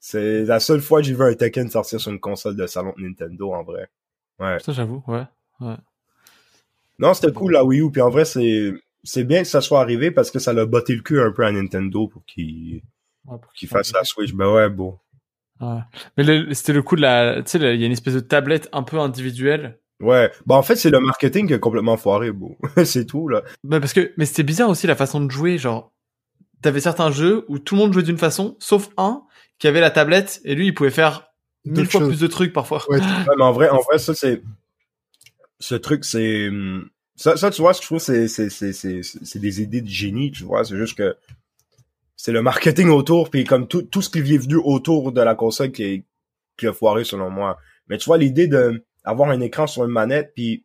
C'est 0.01 0.45
la 0.45 0.61
seule 0.61 0.81
fois 0.81 1.01
que 1.01 1.07
j'ai 1.07 1.15
vu 1.15 1.23
un 1.23 1.35
Tekken 1.35 1.69
sortir 1.71 2.01
sur 2.01 2.13
une 2.13 2.21
console 2.21 2.57
de 2.57 2.67
salon 2.67 2.93
de 2.97 3.03
Nintendo, 3.03 3.53
en 3.53 3.63
vrai. 3.65 3.89
Ouais. 4.39 4.59
Ça, 4.61 4.73
j'avoue, 4.73 5.03
ouais. 5.09 5.25
Non, 6.99 7.13
c'était 7.15 7.33
cool 7.33 7.53
la 7.53 7.65
Wii 7.65 7.81
U, 7.81 7.91
puis 7.91 8.01
en 8.01 8.11
vrai, 8.11 8.25
c'est 8.25 8.73
c'est 9.05 9.25
bien 9.25 9.43
que 9.43 9.49
ça 9.49 9.61
soit 9.61 9.81
arrivé 9.81 10.11
parce 10.11 10.31
que 10.31 10.39
ça 10.39 10.53
l'a 10.53 10.67
botté 10.67 10.95
le 10.95 11.03
cul 11.03 11.21
un 11.21 11.31
peu 11.31 11.45
à 11.45 11.53
Nintendo 11.53 12.09
pour 12.09 12.25
qu'il 12.25 12.83
Ouais, 13.27 13.39
pour 13.41 13.53
qu'il 13.53 13.69
fasse 13.69 13.93
la 13.93 14.05
Switch. 14.05 14.33
Ben 14.33 14.53
ouais, 14.53 14.69
bon. 14.69 14.99
Ouais. 15.61 15.81
Mais 16.17 16.25
le- 16.25 16.53
c'était 16.55 16.73
le 16.73 16.83
coup 16.83 16.97
de 16.97 17.03
la, 17.03 17.43
tu 17.43 17.51
sais, 17.51 17.59
il 17.75 17.81
y 17.81 17.83
a 17.85 17.87
une 17.87 17.93
espèce 17.93 18.15
de 18.15 18.21
tablette 18.21 18.69
un 18.73 18.83
peu 18.83 18.99
individuelle. 18.99 19.79
Ouais. 20.01 20.31
Ben 20.47 20.57
en 20.57 20.63
fait, 20.63 20.77
c'est 20.77 20.91
le 20.91 21.01
marketing 21.01 21.49
qui 21.49 21.55
a 21.55 21.59
complètement 21.59 21.97
foiré, 21.97 22.33
bon. 22.33 22.57
c'est 22.85 23.07
tout, 23.07 23.29
là. 23.29 23.43
Bah 23.65 23.81
parce 23.81 23.93
que, 23.93 24.13
mais 24.17 24.27
c'était 24.27 24.43
bizarre 24.43 24.69
aussi 24.69 24.87
la 24.87 24.97
façon 24.97 25.21
de 25.21 25.31
jouer, 25.31 25.59
genre, 25.59 25.93
t'avais 26.63 26.81
certains 26.81 27.11
jeux 27.11 27.45
où 27.49 27.59
tout 27.59 27.75
le 27.75 27.81
monde 27.81 27.93
jouait 27.93 28.03
d'une 28.03 28.19
façon, 28.19 28.57
sauf 28.59 28.91
un 28.97 29.23
qui 29.59 29.69
avait 29.69 29.81
la 29.81 29.91
tablette 29.91 30.41
et 30.45 30.55
lui 30.55 30.67
il 30.67 30.75
pouvait 30.75 30.91
faire 30.91 31.29
mille 31.65 31.87
fois 31.87 32.01
choses. 32.01 32.11
plus 32.11 32.21
de 32.21 32.27
trucs 32.27 32.53
parfois. 32.53 32.83
Ouais, 32.89 32.99
Ouais, 32.99 33.07
mais 33.39 33.45
en 33.45 33.53
vrai, 33.53 33.69
en 33.71 33.81
vrai, 33.81 33.99
ça, 33.99 34.15
c'est... 34.15 34.43
Ce 35.59 35.75
truc, 35.75 36.05
c'est... 36.05 36.51
Ça, 37.15 37.37
ça, 37.39 37.51
tu 37.51 37.63
vois, 37.63 37.73
je 37.73 37.81
trouve, 37.81 37.99
c'est, 37.99 38.29
c'est, 38.29 38.51
c'est, 38.51 38.75
c'est, 38.75 39.01
c'est 39.03 39.39
des 39.39 39.63
idées 39.63 39.81
de 39.81 39.89
génie, 39.89 40.31
tu 40.31 40.45
vois. 40.45 40.65
C'est 40.67 40.77
juste 40.77 40.99
que 40.99 41.17
c'est 42.15 42.33
le 42.33 42.43
marketing 42.43 42.91
autour, 42.91 43.31
puis 43.31 43.45
comme 43.45 43.67
tout, 43.67 43.83
tout 43.83 44.03
ce 44.03 44.11
qui 44.11 44.19
est 44.19 44.39
venu 44.39 44.57
autour 44.57 45.13
de 45.13 45.23
la 45.23 45.35
console 45.35 45.73
qui, 45.73 45.83
est, 45.83 46.05
qui 46.59 46.67
a 46.67 46.75
foiré, 46.75 47.05
selon 47.05 47.31
moi. 47.31 47.57
Mais 47.89 47.97
tu 47.97 48.05
vois, 48.05 48.19
l'idée 48.19 48.49
de 48.49 48.85
avoir 49.07 49.31
un 49.31 49.41
écran 49.41 49.67
sur 49.67 49.85
une 49.85 49.91
manette, 49.91 50.33
puis 50.35 50.65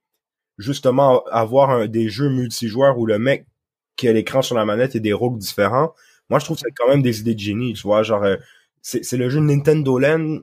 justement 0.57 1.23
avoir 1.31 1.87
des 1.87 2.09
jeux 2.09 2.29
multijoueurs 2.29 2.97
où 2.97 3.05
le 3.05 3.17
mec 3.17 3.45
qui 3.95 4.07
a 4.07 4.13
l'écran 4.13 4.41
sur 4.41 4.55
la 4.55 4.65
manette 4.65 4.95
et 4.95 4.99
des 4.99 5.13
rôles 5.13 5.37
différents, 5.37 5.93
moi, 6.31 6.39
je 6.39 6.45
trouve 6.45 6.55
que 6.55 6.63
c'est 6.65 6.73
quand 6.73 6.87
même 6.87 7.01
des 7.01 7.19
idées 7.19 7.35
de 7.35 7.39
génie, 7.39 7.73
tu 7.73 7.81
vois. 7.81 8.03
Genre, 8.03 8.23
euh, 8.23 8.37
c'est, 8.81 9.17
le 9.17 9.27
jeu 9.27 9.41
Nintendo 9.41 9.99
Land, 9.99 10.39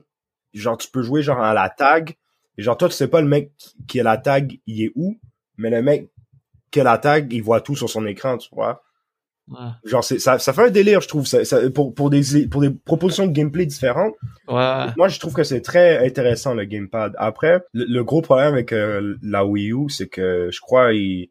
genre, 0.53 0.77
tu 0.77 0.87
peux 0.87 1.01
jouer 1.01 1.23
genre 1.23 1.41
à 1.41 1.55
la 1.55 1.67
tag, 1.67 2.15
et 2.59 2.61
genre, 2.61 2.77
toi, 2.77 2.89
tu 2.89 2.93
sais 2.93 3.07
pas 3.07 3.21
le 3.21 3.27
mec 3.27 3.51
qui 3.87 3.99
a 3.99 4.03
la 4.03 4.17
tag, 4.17 4.59
il 4.67 4.83
est 4.83 4.91
où, 4.93 5.19
mais 5.57 5.71
le 5.71 5.81
mec 5.81 6.09
qui 6.69 6.79
a 6.79 6.83
la 6.83 6.99
tag, 6.99 7.33
il 7.33 7.41
voit 7.41 7.61
tout 7.61 7.75
sur 7.75 7.89
son 7.89 8.05
écran, 8.05 8.37
tu 8.37 8.49
vois. 8.53 8.83
Ouais. 9.49 9.57
Genre, 9.83 10.03
c'est, 10.03 10.19
ça, 10.19 10.37
ça 10.39 10.53
fait 10.53 10.63
un 10.65 10.69
délire, 10.69 11.01
je 11.01 11.07
trouve, 11.07 11.25
ça, 11.25 11.43
ça- 11.43 11.69
pour, 11.71 11.93
pour 11.95 12.09
des, 12.09 12.21
pour 12.47 12.61
des 12.61 12.69
propositions 12.69 13.25
de 13.25 13.31
gameplay 13.31 13.65
différentes. 13.65 14.13
Ouais. 14.47 14.85
Moi, 14.97 15.07
je 15.07 15.19
trouve 15.19 15.33
que 15.33 15.43
c'est 15.43 15.61
très 15.61 16.05
intéressant, 16.05 16.53
le 16.53 16.65
gamepad. 16.65 17.13
Après, 17.17 17.61
le, 17.73 17.85
le 17.85 18.03
gros 18.03 18.21
problème 18.21 18.53
avec 18.53 18.71
euh, 18.73 19.15
la 19.23 19.45
Wii 19.45 19.71
U, 19.73 19.89
c'est 19.89 20.07
que 20.07 20.49
je 20.51 20.59
crois 20.61 20.93
ils, 20.93 21.29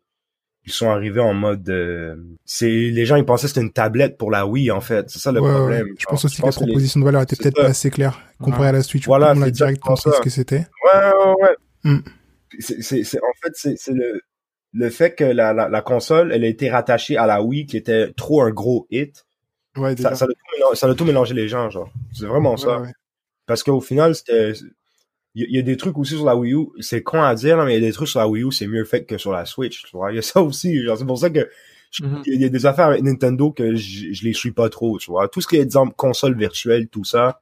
ils 0.67 0.73
sont 0.73 0.91
arrivés 0.91 1.21
en 1.21 1.33
mode... 1.33 1.69
euh, 1.71 2.17
c'est 2.45 2.69
Les 2.69 3.07
gens, 3.07 3.17
ils 3.17 3.25
pensaient 3.25 3.45
que 3.47 3.49
c'était 3.55 3.61
une 3.67 3.73
tablette 3.73 4.19
pour 4.19 4.31
la 4.31 4.47
Wii, 4.47 4.71
en 4.73 4.81
fait. 4.81 5.09
C'est 5.11 5.19
ça 5.21 5.31
le 5.33 5.41
Ouais, 5.41 5.49
ouais. 5.49 5.55
problème. 5.57 5.87
Je 5.99 6.05
pense 6.07 6.25
aussi 6.25 6.43
que 6.43 6.47
la 6.47 6.51
les- 6.51 6.57
proposition 6.57 7.01
de 7.01 7.05
valeur 7.05 7.23
était 7.23 7.37
c'est 7.37 7.43
peut-être 7.45 7.57
pas 7.57 7.69
assez 7.69 7.91
claire 7.91 8.21
comparée 8.41 8.63
Ouais. 8.63 8.69
à 8.69 8.73
la 8.73 8.83
Switch. 8.83 9.07
Voilà, 9.07 9.33
monde 9.35 9.45
a 9.45 9.51
direct 9.51 9.81
compris 9.81 10.11
ce 10.15 10.21
que 10.21 10.31
c'était. 10.31 10.67
Ouais, 10.85 11.01
ouais, 11.25 11.35
ouais. 11.43 11.57
Mm. 11.93 11.99
C'est, 12.59 12.83
c'est, 12.83 13.05
c'est- 13.05 13.19
en 13.19 13.33
fait, 13.43 13.53
c'est, 13.55 13.75
c'est 13.79 13.93
le, 13.93 14.21
le 14.79 14.91
fait 14.91 15.15
que 15.15 15.25
la, 15.25 15.53
la, 15.53 15.69
la 15.69 15.83
console, 15.83 16.33
elle 16.33 16.45
a 16.45 16.49
été 16.49 16.71
rattachée 16.71 17.17
à 17.17 17.27
la 17.27 17.43
Wii, 17.43 17.67
qui 17.67 17.77
était 17.77 18.13
trop 18.13 18.43
un 18.43 18.51
gros 18.51 18.87
hit. 18.91 19.27
Ouais. 19.77 19.97
Ça, 19.97 20.15
ça, 20.15 20.25
a 20.25 20.29
tout 20.29 20.75
ça 20.77 20.87
a 20.89 20.95
tout 20.95 21.05
mélangé 21.05 21.35
les 21.35 21.49
gens, 21.49 21.69
genre. 21.71 21.91
C'est 22.13 22.27
vraiment 22.27 22.57
ça. 22.57 22.81
Ouais. 22.81 22.93
Parce 23.47 23.63
qu'au 23.63 23.81
final, 23.81 24.15
c'était... 24.15 24.53
Il 25.35 25.47
y, 25.55 25.59
a- 25.59 25.63
des 25.63 25.77
trucs 25.77 25.97
aussi 25.99 26.15
sur 26.17 26.25
la 26.25 26.35
Wii 26.35 26.55
U, 26.55 26.67
c'est 26.81 27.03
con 27.03 27.23
à 27.23 27.35
dire, 27.35 27.57
là, 27.57 27.65
mais 27.65 27.77
il 27.77 27.83
y 27.83 27.85
a 27.85 27.89
des 27.89 27.93
trucs 27.93 28.09
sur 28.09 28.19
la 28.19 28.27
Wii 28.29 28.45
U, 28.45 28.51
c'est 28.53 28.67
mieux 28.67 28.85
fait 28.85 29.05
que 29.05 29.19
sur 29.19 29.31
la 29.33 29.45
Switch, 29.45 29.85
tu 29.85 29.97
vois. 29.97 30.11
Il 30.11 30.17
y 30.17 30.19
a 30.19 30.23
ça 30.23 30.43
aussi, 30.43 30.83
genre, 30.83 30.97
c'est 30.99 31.05
pour 31.07 31.19
ça 31.19 31.31
que 31.31 31.49
je- 31.93 32.05
Mhm. 32.05 32.23
il 32.27 32.41
y 32.41 32.45
a 32.45 32.49
des 32.49 32.67
affaires 32.67 32.87
avec 32.87 33.03
Nintendo 33.03 33.53
que 33.53 33.77
je, 33.77 34.13
je 34.13 34.25
les 34.25 34.33
suis 34.33 34.51
pas 34.53 34.69
trop, 34.69 34.99
tu 34.99 35.11
vois. 35.11 35.29
Tout 35.29 35.41
ce 35.41 35.47
qui 35.47 35.57
est, 35.57 35.61
exemple, 35.61 35.95
console 35.97 36.37
virtuelle, 36.37 36.89
tout 36.89 37.05
ça, 37.05 37.41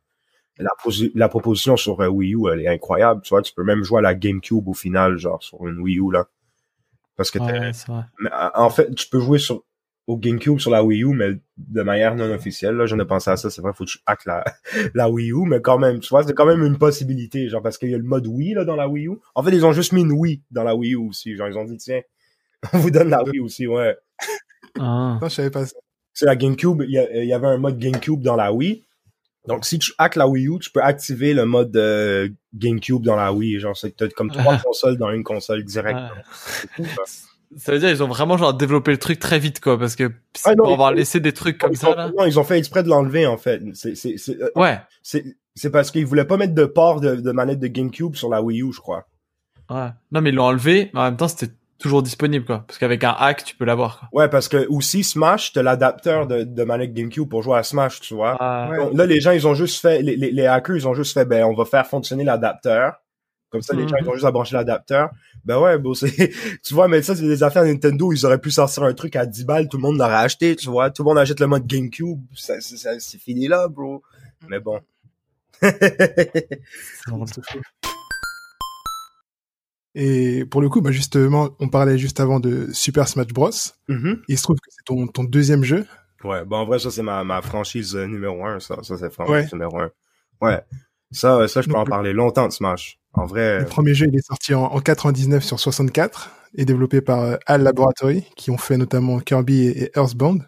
la, 0.58 0.70
la 1.14 1.28
proposition 1.28 1.76
sur 1.76 2.00
euh, 2.00 2.08
Wii 2.08 2.34
U, 2.34 2.48
elle 2.52 2.60
est 2.60 2.68
incroyable, 2.68 3.22
tu 3.22 3.30
vois. 3.30 3.40
Tu 3.42 3.52
peux 3.54 3.64
même 3.64 3.82
jouer 3.82 3.98
à 4.00 4.02
la 4.02 4.14
GameCube 4.14 4.66
au 4.68 4.74
final, 4.74 5.16
genre, 5.16 5.42
sur 5.42 5.66
une 5.66 5.78
Wii 5.78 5.98
U, 5.98 6.12
là. 6.12 6.26
Parce 7.16 7.30
que 7.30 7.38
t'as- 7.46 7.52
Ouais, 8.20 8.30
euh, 8.32 8.48
en 8.54 8.70
fait, 8.70 8.94
tu 8.94 9.08
peux 9.08 9.20
jouer 9.20 9.38
sur 9.38 9.62
au 10.06 10.16
GameCube 10.16 10.60
sur 10.60 10.70
la 10.70 10.84
Wii 10.84 11.02
U, 11.02 11.14
mais 11.14 11.30
de 11.56 11.82
manière 11.82 12.14
non 12.14 12.30
officielle. 12.32 12.76
Là, 12.76 12.86
j'en 12.86 12.98
ai 13.00 13.04
pensé 13.04 13.28
à 13.30 13.36
ça. 13.36 13.50
C'est 13.50 13.60
vrai, 13.60 13.72
faut 13.74 13.84
que 13.84 13.90
je 13.90 13.98
hack 14.06 14.24
la, 14.24 14.44
la 14.94 15.10
Wii 15.10 15.32
U, 15.32 15.46
mais 15.46 15.60
quand 15.60 15.78
même, 15.78 15.98
tu 15.98 16.08
vois, 16.10 16.22
c'est 16.22 16.32
quand 16.34 16.46
même 16.46 16.62
une 16.64 16.78
possibilité, 16.78 17.48
genre 17.48 17.60
parce 17.62 17.76
qu'il 17.76 17.90
y 17.90 17.94
a 17.94 17.98
le 17.98 18.04
mode 18.04 18.26
Wii 18.28 18.54
là 18.54 18.64
dans 18.64 18.76
la 18.76 18.88
Wii 18.88 19.08
U. 19.08 19.16
En 19.34 19.42
fait, 19.42 19.50
ils 19.50 19.66
ont 19.66 19.72
juste 19.72 19.92
mis 19.92 20.02
une 20.02 20.12
Wii 20.12 20.42
dans 20.52 20.62
la 20.62 20.76
Wii 20.76 20.92
U 20.92 21.08
aussi. 21.08 21.34
Genre, 21.34 21.48
ils 21.48 21.58
ont 21.58 21.64
dit 21.64 21.76
tiens, 21.76 22.00
on 22.72 22.78
vous 22.78 22.90
donne 22.92 23.08
la 23.10 23.24
Wii 23.24 23.40
aussi, 23.40 23.66
ouais. 23.66 23.96
Ah. 24.78 25.18
Non, 25.20 25.28
je 25.28 25.34
savais 25.34 25.50
pas 25.50 25.66
ça. 25.66 25.76
C'est 26.12 26.26
la 26.26 26.36
GameCube. 26.36 26.82
Il 26.86 26.90
y, 26.92 26.98
a- 26.98 27.22
il 27.22 27.28
y 27.28 27.32
avait 27.32 27.46
un 27.48 27.58
mode 27.58 27.78
GameCube 27.78 28.22
dans 28.22 28.36
la 28.36 28.52
Wii. 28.52 28.85
Donc, 29.46 29.64
si 29.64 29.78
tu 29.78 29.92
hack 29.98 30.16
la 30.16 30.26
Wii 30.28 30.48
U, 30.48 30.58
tu 30.58 30.70
peux 30.70 30.82
activer 30.82 31.34
le 31.34 31.44
mode 31.44 31.76
euh, 31.76 32.28
GameCube 32.54 33.02
dans 33.02 33.16
la 33.16 33.32
Wii. 33.32 33.60
Genre, 33.60 33.76
c'est 33.76 33.90
que 33.92 33.96
t'as 33.96 34.08
comme 34.08 34.30
trois 34.30 34.56
consoles 34.58 34.96
dans 34.96 35.10
une 35.10 35.22
console 35.24 35.62
direct. 35.64 35.98
Ouais. 35.98 36.22
C'est 36.32 36.70
fou, 36.72 36.84
ça. 37.06 37.72
Veut 37.72 37.78
dire 37.78 37.90
ils 37.90 38.02
ont 38.02 38.08
vraiment 38.08 38.36
genre 38.36 38.52
développé 38.54 38.90
le 38.90 38.98
truc 38.98 39.20
très 39.20 39.38
vite 39.38 39.60
quoi 39.60 39.78
parce 39.78 39.94
que 39.94 40.10
Ah, 40.44 40.50
non, 40.56 40.64
pour 40.64 40.70
ils- 40.70 40.72
avoir 40.72 40.92
laissé 40.92 41.20
des 41.20 41.32
trucs 41.32 41.58
comme 41.58 41.74
ça 41.76 41.90
ont, 41.90 41.94
là. 41.94 42.10
non, 42.18 42.24
ils 42.26 42.40
ont 42.40 42.44
fait 42.44 42.58
exprès 42.58 42.82
de 42.82 42.88
l'enlever, 42.88 43.24
en 43.26 43.36
fait. 43.38 43.62
C'est, 43.74 43.94
c'est, 43.94 44.16
c'est, 44.18 44.36
euh, 44.42 44.50
Ouais. 44.56 44.80
c'est, 45.02 45.24
c'est 45.54 45.70
parce 45.70 45.92
qu'ils 45.92 46.06
voulaient 46.06 46.24
pas 46.24 46.36
mettre 46.36 46.54
de 46.54 46.64
port 46.64 47.00
de, 47.00 47.14
de 47.16 47.32
manette 47.32 47.60
de 47.60 47.68
GameCube 47.68 48.16
sur 48.16 48.28
la 48.28 48.42
Wii 48.42 48.62
U, 48.62 48.72
je 48.72 48.80
crois. 48.80 49.06
Ouais. 49.70 49.88
Non 50.12 50.20
mais 50.20 50.30
ils 50.30 50.34
l'ont 50.34 50.44
enlevé, 50.44 50.90
mais 50.92 51.00
en 51.00 51.04
même 51.04 51.16
temps 51.16 51.28
c'était 51.28 51.52
toujours 51.78 52.02
disponible 52.02 52.44
quoi 52.44 52.64
parce 52.66 52.78
qu'avec 52.78 53.04
un 53.04 53.14
hack 53.18 53.44
tu 53.44 53.54
peux 53.56 53.64
l'avoir 53.64 53.98
quoi. 54.00 54.08
Ouais, 54.12 54.28
parce 54.28 54.48
que 54.48 54.66
aussi 54.68 55.04
Smash, 55.04 55.52
t'as 55.52 55.62
l'adapteur 55.62 56.26
de, 56.26 56.42
de 56.44 56.64
manette 56.64 56.92
GameCube 56.94 57.28
pour 57.28 57.42
jouer 57.42 57.58
à 57.58 57.62
Smash, 57.62 58.00
tu 58.00 58.14
vois. 58.14 58.36
Ah, 58.40 58.68
Ouais. 58.70 58.76
Donc, 58.78 58.94
là, 58.94 59.06
les 59.06 59.20
gens, 59.20 59.32
ils 59.32 59.46
ont 59.46 59.54
juste 59.54 59.80
fait, 59.80 60.00
les, 60.02 60.16
les, 60.16 60.30
les 60.30 60.46
hackers, 60.46 60.76
ils 60.76 60.88
ont 60.88 60.94
juste 60.94 61.12
fait, 61.14 61.24
ben, 61.24 61.44
on 61.44 61.54
va 61.54 61.64
faire 61.64 61.86
fonctionner 61.86 62.24
l'adapteur. 62.24 62.94
Comme 63.50 63.62
ça, 63.62 63.74
les 63.74 63.82
Mhm. 63.84 63.88
gens, 63.90 63.96
ils 64.02 64.08
ont 64.08 64.14
juste 64.14 64.24
à 64.26 64.30
brancher 64.32 64.56
l'adapteur. 64.56 65.10
Ben 65.44 65.58
ouais, 65.60 65.78
bon, 65.78 65.94
c'est, 65.94 66.08
tu 66.64 66.74
vois, 66.74 66.88
mais 66.88 67.00
ça, 67.02 67.14
c'est 67.14 67.22
des 67.28 67.42
affaires 67.42 67.62
Nintendo, 67.64 68.12
ils 68.12 68.26
auraient 68.26 68.40
pu 68.40 68.50
sortir 68.50 68.82
un 68.82 68.92
truc 68.92 69.14
à 69.14 69.24
10 69.24 69.44
balles, 69.44 69.68
tout 69.68 69.76
le 69.76 69.82
monde 69.82 69.98
l'aurait 69.98 70.14
acheté, 70.14 70.56
tu 70.56 70.68
vois. 70.68 70.90
Tout 70.90 71.02
le 71.04 71.08
monde 71.08 71.18
achète 71.18 71.38
le 71.40 71.46
mode 71.46 71.66
GameCube, 71.66 72.20
ça, 72.34 72.54
c'est, 72.60 72.76
ça- 72.76 72.98
c'est 72.98 73.18
fini 73.18 73.46
là, 73.48 73.68
bro. 73.68 74.02
Mais 74.48 74.58
bon. 74.60 74.80
Et 79.98 80.44
pour 80.44 80.60
le 80.60 80.68
coup, 80.68 80.82
bah 80.82 80.90
justement, 80.92 81.48
on 81.58 81.68
parlait 81.70 81.96
juste 81.96 82.20
avant 82.20 82.38
de 82.38 82.68
Super 82.72 83.08
Smash 83.08 83.28
Bros. 83.28 83.50
Mhm. 83.88 84.20
Il 84.28 84.36
se 84.36 84.42
trouve 84.42 84.56
que 84.56 84.68
c'est 84.68 84.84
ton, 84.84 85.06
ton 85.06 85.24
deuxième 85.24 85.64
jeu. 85.64 85.86
Ouais, 86.22 86.44
bon, 86.44 86.56
en 86.58 86.66
vrai, 86.66 86.78
ça, 86.78 86.90
c'est 86.90 87.02
ma, 87.02 87.24
ma 87.24 87.40
franchise 87.40 87.96
euh, 87.96 88.06
numéro 88.06 88.44
un, 88.44 88.60
ça. 88.60 88.76
Ça, 88.82 88.98
c'est 88.98 89.10
franchise 89.10 89.32
Ouais. 89.34 89.48
numéro 89.52 89.78
un. 89.80 89.90
Ouais. 90.42 90.60
Ça, 91.12 91.36
euh, 91.36 91.48
ça, 91.48 91.62
je 91.62 91.66
peux 91.68 91.72
Donc, 91.72 91.80
en 91.80 91.84
le- 91.84 91.90
parler 91.90 92.12
longtemps 92.12 92.46
de 92.46 92.52
Smash. 92.52 92.98
En 93.14 93.24
vrai. 93.24 93.60
Le 93.60 93.64
premier 93.64 93.94
jeu, 93.94 94.06
il 94.12 94.16
est 94.16 94.26
sorti 94.26 94.52
en, 94.54 94.64
en 94.64 94.80
99 94.80 95.42
sur 95.42 95.58
64 95.58 96.30
et 96.56 96.66
développé 96.66 97.00
par 97.00 97.22
euh, 97.22 97.36
HAL 97.46 97.62
Laboratory, 97.62 98.24
qui 98.36 98.50
ont 98.50 98.58
fait 98.58 98.76
notamment 98.76 99.18
Kirby 99.20 99.62
et, 99.68 99.84
et 99.84 99.90
Earthbound. 99.96 100.42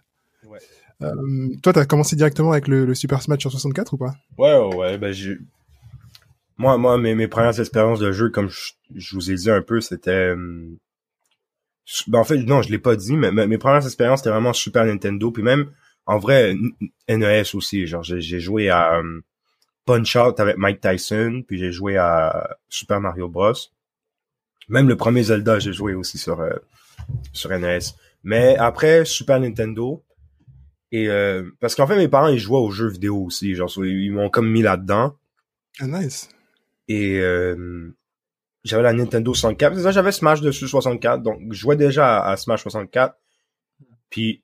Ouais. 0.47 0.59
Euh, 1.01 1.15
toi, 1.63 1.73
t'as 1.73 1.87
commencé 1.87 2.17
directement 2.17 2.53
avec 2.53 2.69
le, 2.69 2.85
le 2.85 2.95
Super 2.95 3.23
Smash 3.23 3.41
sur 3.41 3.51
64 3.51 3.95
ou 3.95 3.97
pas? 3.97 4.13
Ouais, 4.37 4.59
ouais, 4.59 4.77
ouais, 4.77 4.99
ben, 4.99 5.13
j'ai, 5.13 5.39
moi, 6.59 6.77
moi, 6.77 6.99
mes, 6.99 7.15
mes 7.15 7.29
premières 7.29 7.59
expériences 7.59 8.01
de 8.01 8.11
jeu, 8.13 8.29
comme 8.31 8.49
je, 8.49 8.73
je 8.95 9.15
vous 9.15 9.31
ai 9.31 9.35
dit 9.35 9.51
un 9.51 9.63
peu, 9.63 9.81
c'était, 9.81 10.31
hum, 10.31 10.79
ben, 12.07 12.19
en 12.19 12.25
fait, 12.25 12.39
non, 12.39 12.63
je 12.63 12.71
l'ai 12.71 12.79
pas 12.79 12.97
dit, 12.97 13.17
mais, 13.17 13.31
mes 13.33 13.59
premières 13.59 13.85
expériences, 13.85 14.21
c'était 14.21 14.31
vraiment 14.31 14.53
Super 14.53 14.85
Nintendo, 14.85 15.31
puis 15.31 15.43
même, 15.43 15.71
en 16.07 16.19
vrai, 16.19 16.55
NES 17.09 17.43
aussi, 17.55 17.87
genre, 17.87 18.03
j'ai, 18.03 18.41
joué 18.41 18.71
à 18.71 18.99
hum, 18.99 19.23
Punch 19.85 20.17
Out 20.17 20.41
avec 20.41 20.57
Mike 20.57 20.81
Tyson, 20.81 21.43
puis 21.47 21.59
j'ai 21.59 21.73
joué 21.73 21.97
à 21.97 22.57
Super 22.69 23.01
Mario 23.01 23.29
Bros. 23.29 23.55
Même 24.69 24.89
le 24.89 24.97
premier 24.97 25.23
Zelda, 25.23 25.59
j'ai 25.59 25.73
joué 25.73 25.95
aussi 25.95 26.19
sur, 26.19 26.41
euh, 26.41 26.57
sur 27.33 27.51
NES. 27.51 27.79
Mais 28.23 28.57
après, 28.59 29.05
Super 29.07 29.41
Nintendo, 29.41 30.05
et 30.91 31.09
euh, 31.09 31.51
parce 31.61 31.75
qu'en 31.75 31.87
fait, 31.87 31.97
mes 31.97 32.09
parents, 32.09 32.29
ils 32.29 32.39
jouaient 32.39 32.59
aux 32.59 32.71
jeux 32.71 32.89
vidéo 32.89 33.25
aussi, 33.25 33.55
genre, 33.55 33.71
ils 33.79 34.11
m'ont 34.11 34.31
comme 34.31 34.51
mis 34.51 34.63
là-dedans. 34.63 35.17
Ah, 35.81 35.87
nice. 35.87 36.29
Et 36.89 37.21
euh, 37.21 37.95
j'avais 38.65 38.83
la 38.83 38.93
Nintendo 38.93 39.33
64. 39.35 39.77
C'est 39.77 39.83
ça, 39.83 39.91
j'avais 39.93 40.13
Smash 40.13 40.41
dessus 40.41 40.69
64. 40.69 41.23
Donc, 41.23 41.41
je 41.51 41.59
jouais 41.59 41.77
déjà 41.77 42.19
à, 42.19 42.31
à 42.33 42.37
Smash 42.37 42.63
64. 42.63 43.17
Puis, 44.11 44.43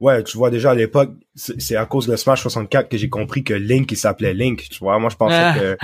Ouais, 0.00 0.22
tu 0.24 0.36
vois 0.36 0.50
déjà 0.50 0.72
à 0.72 0.74
l'époque, 0.74 1.12
c'est 1.36 1.76
à 1.76 1.86
cause 1.86 2.08
de 2.08 2.16
Smash 2.16 2.42
64 2.42 2.88
que 2.88 2.98
j'ai 2.98 3.08
compris 3.08 3.44
que 3.44 3.54
Link 3.54 3.90
il 3.92 3.96
s'appelait 3.96 4.34
Link, 4.34 4.68
tu 4.68 4.78
vois. 4.80 4.98
Moi 4.98 5.08
je 5.08 5.16
pensais 5.16 5.36
Ah. 5.36 5.54
que 5.56 5.76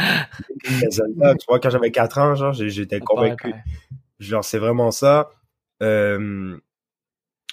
Zelda, 0.91 1.37
tu 1.37 1.47
vois 1.49 1.61
quand 1.61 1.71
j'avais 1.71 1.93
4 1.93 2.19
ans, 2.19 2.35
genre 2.35 2.53
j'étais 2.53 2.99
convaincu. 2.99 3.55
Genre 4.19 4.45
c'est 4.45 4.59
vraiment 4.59 4.91
ça. 4.91 5.31
Euh, 5.81 6.59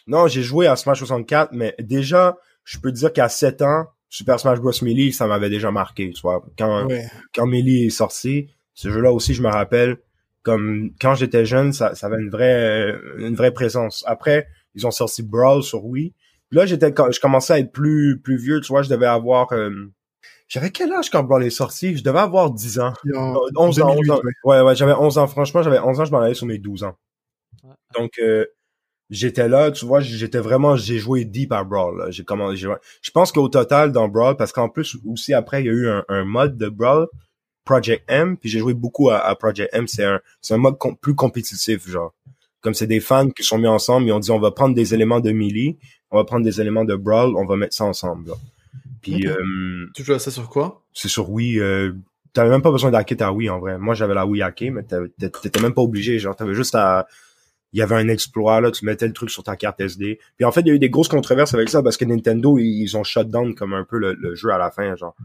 Non, 0.08 0.28
j'ai 0.28 0.42
joué 0.42 0.66
à 0.68 0.76
Smash 0.76 0.98
64, 1.00 1.52
mais 1.54 1.76
déjà, 1.80 2.38
je 2.64 2.80
peux 2.80 2.92
te 2.92 2.98
dire 2.98 3.14
qu'à 3.14 3.30
7 3.30 3.62
ans, 3.62 3.86
Super 4.10 4.40
Smash 4.40 4.60
Bros. 4.60 4.72
Melee, 4.82 5.12
ça 5.12 5.28
m'avait 5.28 5.50
déjà 5.52 5.70
marqué, 5.70 6.10
tu 6.12 6.22
vois. 6.22 6.44
Quand, 6.58 6.88
Ouais. 6.88 7.06
quand 7.36 7.46
Melee 7.46 7.86
est 7.86 7.90
sorti, 7.92 8.50
ce 8.78 8.92
jeu-là 8.92 9.12
aussi, 9.12 9.34
je 9.34 9.42
me 9.42 9.50
rappelle, 9.50 9.98
comme 10.44 10.92
quand 11.02 11.16
j'étais 11.16 11.46
jeune, 11.46 11.74
ça, 11.74 11.96
ça 11.96 12.06
avait 12.08 12.22
une 12.22 12.30
vraie, 12.30 12.96
une 13.18 13.36
vraie 13.36 13.52
présence. 13.52 14.04
Après, 14.08 14.48
ils 14.76 14.86
ont 14.86 14.92
sorti 14.92 15.24
Brawl 15.24 15.64
sur 15.64 15.84
Wii. 15.84 16.14
Puis 16.50 16.58
là, 16.60 16.66
j'étais, 16.68 16.94
quand 16.94 17.12
je 17.12 17.20
commençais 17.20 17.54
à 17.54 17.60
être 17.60 17.72
plus, 17.72 18.22
plus 18.24 18.38
vieux, 18.38 18.62
tu 18.62 18.68
vois, 18.68 18.84
je 18.84 18.90
devais 18.90 19.08
avoir, 19.08 19.52
euh, 19.52 19.72
j'avais 20.48 20.70
quel 20.70 20.94
âge 20.94 21.10
quand 21.10 21.24
Brawl 21.24 21.44
est 21.44 21.50
sorti? 21.50 21.98
Je 21.98 22.04
devais 22.04 22.20
avoir 22.20 22.52
10 22.52 22.80
ans. 22.80 22.94
Puis 23.04 23.16
en- 23.18 23.36
11 23.56 23.82
ans, 23.82 23.90
11 23.90 23.96
2008, 23.98 24.12
ans. 24.12 24.22
ouais. 24.24 24.32
Ouais, 24.44 24.62
ouais, 24.62 24.76
j'avais 24.76 24.94
11 24.94 25.18
ans. 25.18 25.28
Franchement, 25.28 25.64
j'avais 25.64 25.80
11 25.80 26.00
ans, 26.00 26.06
je 26.06 26.12
m'en 26.12 26.20
allais 26.20 26.36
sur 26.36 26.46
mes 26.46 26.60
12 26.60 26.84
ans. 26.84 26.96
Ouais. 27.64 27.74
Donc, 28.00 28.12
euh, 28.20 28.46
j'étais 29.10 29.48
là, 29.50 29.72
tu 29.72 29.86
vois, 29.86 30.02
j'étais 30.02 30.40
vraiment, 30.40 30.76
j'ai 30.78 31.00
joué 31.00 31.26
deep 31.26 31.52
à 31.52 31.64
Brawl. 31.64 32.12
J'ai 32.12 32.24
commencé, 32.24 32.58
j'ai- 32.58 32.70
je 33.02 33.12
pense 33.12 33.32
qu'au 33.32 33.50
total, 33.50 33.92
dans 33.92 34.08
Brawl, 34.08 34.38
parce 34.38 34.52
qu'en 34.52 34.70
plus, 34.70 34.98
aussi 35.06 35.34
après, 35.34 35.64
il 35.64 35.66
y 35.66 35.70
a 35.70 35.74
eu 35.74 35.88
un, 35.90 36.06
un 36.10 36.24
mode 36.26 36.58
de 36.58 36.70
Brawl, 36.70 37.08
Project 37.68 38.04
M, 38.08 38.38
puis 38.38 38.50
j'ai 38.50 38.60
joué 38.60 38.74
beaucoup 38.74 39.10
à, 39.10 39.20
à 39.20 39.36
Project 39.36 39.70
M. 39.74 39.88
C'est 39.88 40.06
un, 40.06 40.20
c'est 40.42 40.54
un 40.54 40.58
mode 40.58 40.78
com- 40.78 40.96
plus 41.00 41.14
compétitif, 41.16 41.88
genre. 41.88 42.14
Comme 42.62 42.74
c'est 42.74 42.88
des 42.88 43.00
fans 43.02 43.30
qui 43.30 43.44
sont 43.44 43.58
mis 43.60 43.68
ensemble, 43.68 44.08
ils 44.08 44.12
ont 44.14 44.20
dit, 44.20 44.32
on 44.32 44.40
va 44.40 44.52
prendre 44.52 44.74
des 44.74 44.94
éléments 44.94 45.20
de 45.20 45.32
Melee, 45.32 45.78
on 46.12 46.18
va 46.18 46.24
prendre 46.24 46.44
des 46.46 46.60
éléments 46.62 46.86
de 46.86 46.96
Brawl, 46.96 47.36
on 47.36 47.46
va 47.46 47.56
mettre 47.58 47.76
ça 47.76 47.84
ensemble, 47.86 48.30
là. 48.30 48.36
Puis, 49.02 49.28
euh, 49.28 49.36
Tu 49.94 50.04
joues 50.04 50.14
à 50.14 50.20
ça 50.20 50.32
sur 50.32 50.50
quoi? 50.50 50.84
c'est 50.94 51.08
sur 51.08 51.30
Wii. 51.30 51.60
Euh, 51.60 51.94
t'avais 52.34 52.50
même 52.50 52.62
pas 52.64 52.72
besoin 52.72 52.90
d'hacker 52.92 53.16
ta 53.18 53.32
Wii 53.32 53.50
en 53.50 53.60
vrai. 53.60 53.78
Moi 53.78 53.94
j'avais 53.94 54.14
la 54.16 54.26
Wii 54.26 54.42
hackée, 54.42 54.70
mais 54.72 54.84
t'étais 54.84 55.62
même 55.62 55.74
pas 55.74 55.82
obligé. 55.84 56.18
Genre 56.20 56.36
t'avais 56.36 56.56
juste 56.56 56.76
à, 56.76 57.08
il 57.74 57.80
y 57.80 57.82
avait 57.82 57.96
un 57.96 58.08
exploit 58.10 58.60
là, 58.60 58.72
tu 58.72 58.86
mettais 58.86 59.08
le 59.08 59.14
truc 59.14 59.30
sur 59.30 59.44
ta 59.44 59.56
carte 59.56 59.80
SD. 59.80 60.20
Puis 60.36 60.46
en 60.46 60.52
fait 60.52 60.62
il 60.62 60.68
y 60.68 60.72
a 60.72 60.74
eu 60.74 60.80
des 60.80 60.90
grosses 60.90 61.08
controverses 61.08 61.54
avec 61.54 61.70
ça 61.70 61.82
parce 61.84 61.96
que 61.98 62.06
Nintendo 62.06 62.58
ils, 62.58 62.82
ils 62.84 62.98
ont 62.98 63.04
shut 63.04 63.28
down 63.30 63.54
comme 63.56 63.74
un 63.74 63.84
peu 63.86 63.98
le, 64.00 64.14
le 64.14 64.36
jeu 64.36 64.50
à 64.50 64.58
la 64.58 64.72
fin 64.72 64.96
genre. 64.96 65.16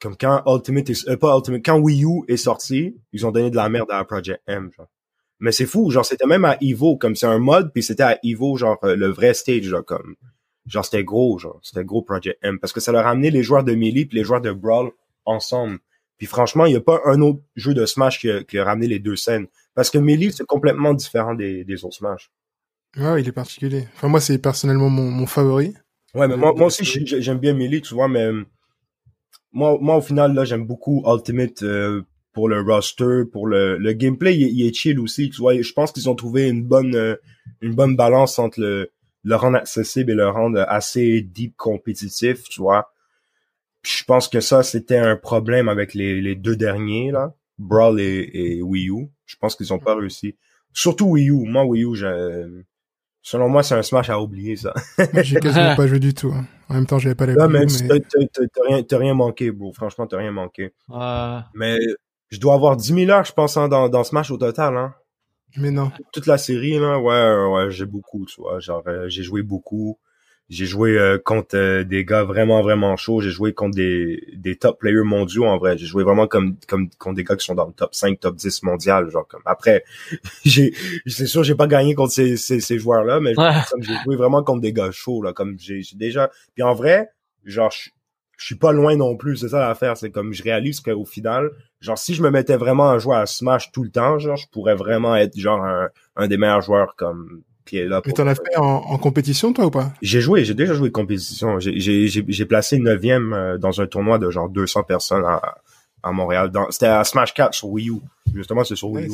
Comme 0.00 0.16
quand 0.16 0.42
Ultimate 0.46 0.90
est, 0.90 1.08
euh, 1.08 1.16
pas 1.16 1.36
Ultimate, 1.36 1.62
quand 1.64 1.78
Wii 1.78 2.04
U 2.04 2.22
est 2.28 2.36
sorti, 2.38 2.96
ils 3.12 3.26
ont 3.26 3.30
donné 3.30 3.50
de 3.50 3.56
la 3.56 3.68
merde 3.68 3.88
à 3.90 4.02
Project 4.04 4.40
M 4.46 4.70
genre. 4.76 4.88
Mais 5.40 5.52
c'est 5.52 5.66
fou, 5.66 5.90
genre 5.90 6.04
c'était 6.04 6.26
même 6.26 6.44
à 6.44 6.56
Evo 6.60 6.96
comme 6.96 7.16
c'est 7.16 7.26
un 7.26 7.38
mode 7.38 7.72
puis 7.72 7.82
c'était 7.82 8.02
à 8.02 8.18
Evo 8.22 8.56
genre 8.56 8.78
euh, 8.84 8.96
le 8.96 9.08
vrai 9.08 9.32
stage 9.34 9.62
genre 9.64 9.84
comme 9.84 10.16
genre 10.66 10.84
c'était 10.84 11.04
gros 11.04 11.38
genre 11.38 11.58
c'était 11.62 11.84
gros 11.84 12.02
Project 12.02 12.38
M 12.42 12.58
parce 12.58 12.72
que 12.72 12.80
ça 12.80 12.92
leur 12.92 13.06
a 13.06 13.10
amené 13.10 13.30
les 13.30 13.42
joueurs 13.42 13.64
de 13.64 13.74
Melee 13.74 14.06
puis 14.06 14.18
les 14.18 14.24
joueurs 14.24 14.40
de 14.42 14.52
Brawl 14.52 14.90
ensemble 15.24 15.78
puis 16.18 16.26
franchement 16.26 16.66
il 16.66 16.72
y 16.74 16.76
a 16.76 16.80
pas 16.80 17.00
un 17.06 17.20
autre 17.22 17.40
jeu 17.56 17.72
de 17.74 17.86
Smash 17.86 18.20
qui 18.20 18.30
a, 18.30 18.42
qui 18.44 18.58
a 18.58 18.64
ramené 18.64 18.86
les 18.86 18.98
deux 18.98 19.16
scènes 19.16 19.46
parce 19.74 19.88
que 19.90 19.96
Melee 19.98 20.30
c'est 20.32 20.46
complètement 20.46 20.92
différent 20.94 21.34
des, 21.34 21.64
des 21.64 21.84
autres 21.84 21.96
Smash 21.96 22.30
Ouais, 22.96 23.22
il 23.22 23.28
est 23.28 23.32
particulier. 23.32 23.86
Enfin, 23.94 24.08
moi, 24.08 24.20
c'est 24.20 24.38
personnellement 24.38 24.90
mon, 24.90 25.10
mon 25.12 25.26
favori. 25.26 25.74
ouais 26.14 26.26
mais 26.26 26.34
Euh, 26.34 26.36
moi, 26.36 26.50
moi 26.52 26.60
de 26.60 26.62
aussi 26.64 26.84
j'aime 27.06 27.38
bien 27.38 27.54
Melee 27.54 27.80
tu 27.80 27.94
vois 27.94 28.08
mais 28.08 28.24
euh, 28.24 28.44
moi 29.52 29.78
moi 29.80 29.96
au 29.96 30.00
final 30.00 30.34
là 30.34 30.44
j'aime 30.44 30.66
beaucoup 30.66 31.02
Ultimate 31.06 31.62
euh, 31.62 32.02
pour 32.32 32.48
le 32.48 32.60
roster 32.62 33.22
pour 33.30 33.46
le, 33.46 33.76
le 33.78 33.92
gameplay 33.92 34.36
il, 34.36 34.42
est- 34.44 34.50
il 34.52 34.66
est 34.66 34.74
chill 34.74 34.98
aussi 35.00 35.30
tu 35.30 35.38
vois 35.38 35.60
je 35.60 35.72
pense 35.72 35.92
qu'ils 35.92 36.08
ont 36.08 36.14
trouvé 36.14 36.48
une 36.48 36.62
bonne 36.64 36.94
euh, 36.94 37.16
une 37.60 37.74
bonne 37.74 37.96
balance 37.96 38.38
entre 38.38 38.60
le 38.60 38.90
le 39.22 39.36
rendre 39.36 39.58
accessible 39.58 40.12
et 40.12 40.14
le 40.14 40.28
rendre 40.30 40.64
assez 40.66 41.20
deep 41.20 41.54
compétitif, 41.58 42.44
tu 42.44 42.62
vois. 42.62 42.90
Puis 43.82 43.92
je 43.98 44.04
pense 44.04 44.28
que 44.28 44.40
ça, 44.40 44.62
c'était 44.62 44.96
un 44.98 45.16
problème 45.16 45.68
avec 45.68 45.94
les, 45.94 46.20
les 46.22 46.34
deux 46.36 46.56
derniers, 46.56 47.10
là, 47.10 47.34
Brawl 47.58 48.00
et, 48.00 48.30
et 48.32 48.62
Wii 48.62 48.88
U. 48.90 49.08
Je 49.26 49.36
pense 49.36 49.56
qu'ils 49.56 49.72
ont 49.74 49.78
pas 49.78 49.94
réussi. 49.94 50.36
Surtout 50.72 51.06
Wii 51.06 51.28
U. 51.30 51.44
Moi, 51.46 51.64
Wii 51.66 51.84
U, 51.84 51.94
je- 51.94 52.62
selon 53.22 53.48
moi, 53.48 53.62
c'est 53.62 53.74
un 53.74 53.82
Smash 53.82 54.10
à 54.10 54.20
oublier, 54.20 54.56
ça. 54.56 54.72
J'ai 55.22 55.40
quasiment 55.40 55.74
pas 55.76 55.86
joué 55.86 55.98
du 55.98 56.14
tout. 56.14 56.32
hein. 56.34 56.44
En 56.68 56.74
même 56.74 56.86
temps, 56.86 56.98
j'avais 56.98 57.14
pas 57.14 57.26
Là, 57.26 57.46
Wii 57.46 57.52
mais 57.52 57.66
mais... 57.88 58.00
t'as 58.00 58.62
rien, 58.68 58.82
t'as 58.82 58.98
rien 58.98 59.14
manqué, 59.14 59.50
bro. 59.50 59.72
Franchement, 59.72 60.06
t'as 60.06 60.18
rien 60.18 60.30
manqué. 60.32 60.72
Euh, 60.92 61.38
Mais 61.54 61.78
je 62.30 62.38
dois 62.38 62.54
avoir 62.54 62.76
10 62.76 62.94
000 62.94 63.10
heures, 63.10 63.24
je 63.24 63.32
pense, 63.32 63.56
hein, 63.56 63.68
dans, 63.68 63.88
dans 63.88 64.04
Smash 64.04 64.30
au 64.30 64.36
total, 64.38 64.76
hein. 64.76 64.94
mais 65.56 65.70
non. 65.72 65.90
toute 66.12 66.26
la 66.26 66.38
série 66.38 66.78
là 66.78 66.98
ouais 67.00 67.52
ouais 67.52 67.70
j'ai 67.72 67.86
beaucoup 67.86 68.24
tu 68.26 68.40
vois 68.40 68.60
genre 68.60 68.84
euh, 68.86 69.08
j'ai 69.08 69.24
joué 69.24 69.42
beaucoup 69.42 69.98
j'ai 70.50 70.66
joué 70.66 70.98
euh, 70.98 71.16
contre 71.16 71.56
euh, 71.56 71.84
des 71.84 72.04
gars 72.04 72.24
vraiment 72.24 72.60
vraiment 72.60 72.96
chauds. 72.96 73.20
J'ai 73.20 73.30
joué 73.30 73.54
contre 73.54 73.76
des 73.76 74.22
des 74.36 74.56
top 74.56 74.80
players 74.80 75.04
mondiaux 75.04 75.44
en 75.46 75.56
vrai. 75.58 75.78
J'ai 75.78 75.86
joué 75.86 76.02
vraiment 76.04 76.26
comme 76.26 76.56
comme 76.68 76.90
contre 76.98 77.14
des 77.16 77.24
gars 77.24 77.36
qui 77.36 77.44
sont 77.46 77.54
dans 77.54 77.66
le 77.66 77.72
top 77.72 77.94
5 77.94 78.18
top 78.20 78.34
10 78.36 78.64
mondial 78.64 79.08
genre 79.10 79.26
comme. 79.28 79.42
Après 79.46 79.84
j'ai 80.44 80.74
c'est 81.06 81.26
sûr 81.26 81.42
j'ai 81.44 81.54
pas 81.54 81.66
gagné 81.68 81.94
contre 81.94 82.12
ces 82.12 82.36
ces, 82.36 82.60
ces 82.60 82.78
joueurs 82.78 83.04
là 83.04 83.20
mais 83.20 83.38
Ouais. 83.38 83.52
j'ai 83.78 83.94
joué 84.04 84.16
vraiment 84.16 84.42
contre 84.42 84.60
des 84.60 84.72
gars 84.72 84.90
chauds 84.90 85.22
là 85.22 85.32
comme 85.32 85.56
j'ai 85.58 85.82
j'ai 85.82 85.96
déjà 85.96 86.30
puis 86.54 86.62
en 86.64 86.74
vrai 86.74 87.10
genre 87.44 87.70
je 87.70 87.90
je 88.36 88.46
suis 88.46 88.54
pas 88.56 88.72
loin 88.72 88.96
non 88.96 89.16
plus 89.16 89.36
c'est 89.36 89.50
ça 89.50 89.60
l'affaire 89.60 89.96
c'est 89.98 90.10
comme 90.10 90.32
je 90.32 90.42
réalise 90.42 90.80
qu'au 90.80 91.04
final 91.04 91.50
genre 91.80 91.98
si 91.98 92.14
je 92.14 92.22
me 92.22 92.30
mettais 92.30 92.56
vraiment 92.56 92.90
à 92.90 92.98
jouer 92.98 93.16
à 93.16 93.26
Smash 93.26 93.70
tout 93.70 93.82
le 93.84 93.90
temps 93.90 94.18
genre 94.18 94.36
je 94.36 94.46
pourrais 94.50 94.74
vraiment 94.74 95.14
être 95.14 95.38
genre 95.38 95.62
un, 95.62 95.90
un 96.16 96.26
des 96.26 96.38
meilleurs 96.38 96.62
joueurs 96.62 96.96
comme 96.96 97.42
qui 97.64 97.78
est 97.78 97.86
là 97.86 98.00
t'en 98.00 98.26
as 98.26 98.34
fait 98.34 98.56
en, 98.56 98.62
en 98.62 98.98
compétition, 98.98 99.52
toi, 99.52 99.66
ou 99.66 99.70
pas? 99.70 99.92
J'ai 100.02 100.20
joué 100.20 100.44
j'ai 100.44 100.54
déjà 100.54 100.74
joué 100.74 100.90
compétition. 100.90 101.58
J'ai 101.58 101.78
j'ai 101.78 102.08
j'ai 102.08 102.24
j'ai 102.26 102.44
placé 102.46 102.78
neuvième 102.78 103.32
euh, 103.32 103.58
dans 103.58 103.80
un 103.80 103.86
tournoi 103.86 104.18
de 104.18 104.30
genre 104.30 104.48
200 104.48 104.84
personnes 104.84 105.24
à, 105.24 105.58
à 106.02 106.12
Montréal. 106.12 106.50
C'était 106.70 106.86
à 106.86 107.04
Smash 107.04 107.34
4 107.34 107.54
sur 107.54 107.68
Wii 107.68 107.90
U. 107.90 108.00
Justement 108.34 108.64
c'est 108.64 108.76
sur 108.76 108.90
Wii 108.90 109.08
U. 109.08 109.12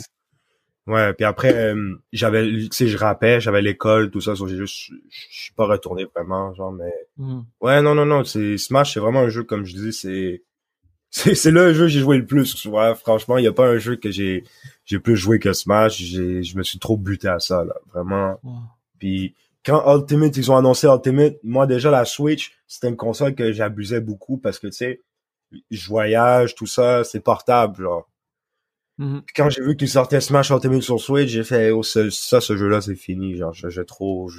Ouais, 0.87 1.13
puis 1.15 1.25
après 1.25 1.53
euh, 1.53 1.97
j'avais 2.13 2.47
tu 2.47 2.69
sais 2.71 2.87
je 2.87 2.97
rappais, 2.97 3.41
j'avais 3.41 3.61
l'école, 3.61 4.11
tout 4.11 4.21
ça, 4.21 4.37
so 4.37 4.47
j'ai 4.47 4.57
juste 4.57 4.93
je 5.11 5.43
suis 5.43 5.53
pas 5.55 5.67
retourné 5.67 6.07
vraiment 6.15 6.55
genre 6.55 6.71
mais 6.71 6.93
hmm. 7.17 7.41
ouais 7.61 7.83
non 7.83 7.97
non 7.97 8.07
non, 8.07 8.23
c'est 8.23 8.57
Smash 8.57 8.95
c'est 8.95 9.01
vraiment 9.01 9.21
un 9.21 9.29
jeu 9.29 9.43
comme 9.43 9.65
je 9.65 9.75
dis, 9.75 9.93
c'est 9.93 10.45
c'est 11.19 11.35
c'est 11.35 11.51
le 11.51 11.73
jeu 11.73 11.85
que 11.85 11.89
j'ai 11.89 12.01
joué 12.01 12.19
le 12.19 12.27
plus, 12.27 12.55
tu 12.55 12.69
vois. 12.69 12.95
Franchement, 12.95 13.39
il 13.39 13.45
y 13.45 13.49
a 13.49 13.53
pas 13.53 13.67
un 13.69 13.79
jeu 13.79 13.97
que 13.97 14.11
j'ai 14.11 14.45
j'ai 14.85 14.99
plus 14.99 15.17
joué 15.17 15.39
que 15.39 15.53
Smash, 15.53 15.97
j'ai 15.99 16.43
je 16.43 16.57
me 16.59 16.63
suis 16.63 16.79
trop 16.79 16.97
buté 16.97 17.29
à 17.29 17.39
ça 17.41 17.65
là, 17.65 17.75
vraiment. 17.93 18.39
Ouais. 18.43 18.53
Puis 18.99 19.35
quand 19.65 19.83
Ultimate 19.97 20.37
ils 20.37 20.51
ont 20.51 20.57
annoncé 20.57 20.87
Ultimate, 20.87 21.37
moi 21.43 21.67
déjà 21.67 21.91
la 21.91 22.05
Switch, 22.05 22.53
c'était 22.67 22.89
une 22.89 22.97
console 22.97 23.35
que 23.35 23.53
j'abusais 23.53 24.01
beaucoup 24.01 24.37
parce 24.39 24.59
que 24.59 24.67
tu 24.69 24.73
sais 24.75 25.01
je 25.71 25.87
voyage, 25.89 26.55
tout 26.55 26.67
ça, 26.67 27.03
c'est 27.05 27.21
portable 27.21 27.77
genre 27.83 28.09
Mhm. 28.99 29.23
puis 29.27 29.35
quand 29.37 29.51
j'ai 29.51 29.63
vu 29.63 29.77
qu'il 29.77 29.89
sortait 29.91 30.21
Smash 30.23 30.49
Ultimate 30.51 30.81
sur 30.83 30.99
Switch, 31.01 31.29
j'ai 31.29 31.45
fait 31.45 31.71
oh, 31.71 31.83
ce- 31.83 32.09
ça 32.11 32.41
ce 32.41 32.57
jeu-là 32.57 32.81
c'est 32.81 32.95
fini, 32.95 33.37
genre 33.37 33.53
j'ai 33.53 33.85
trop 33.85 34.31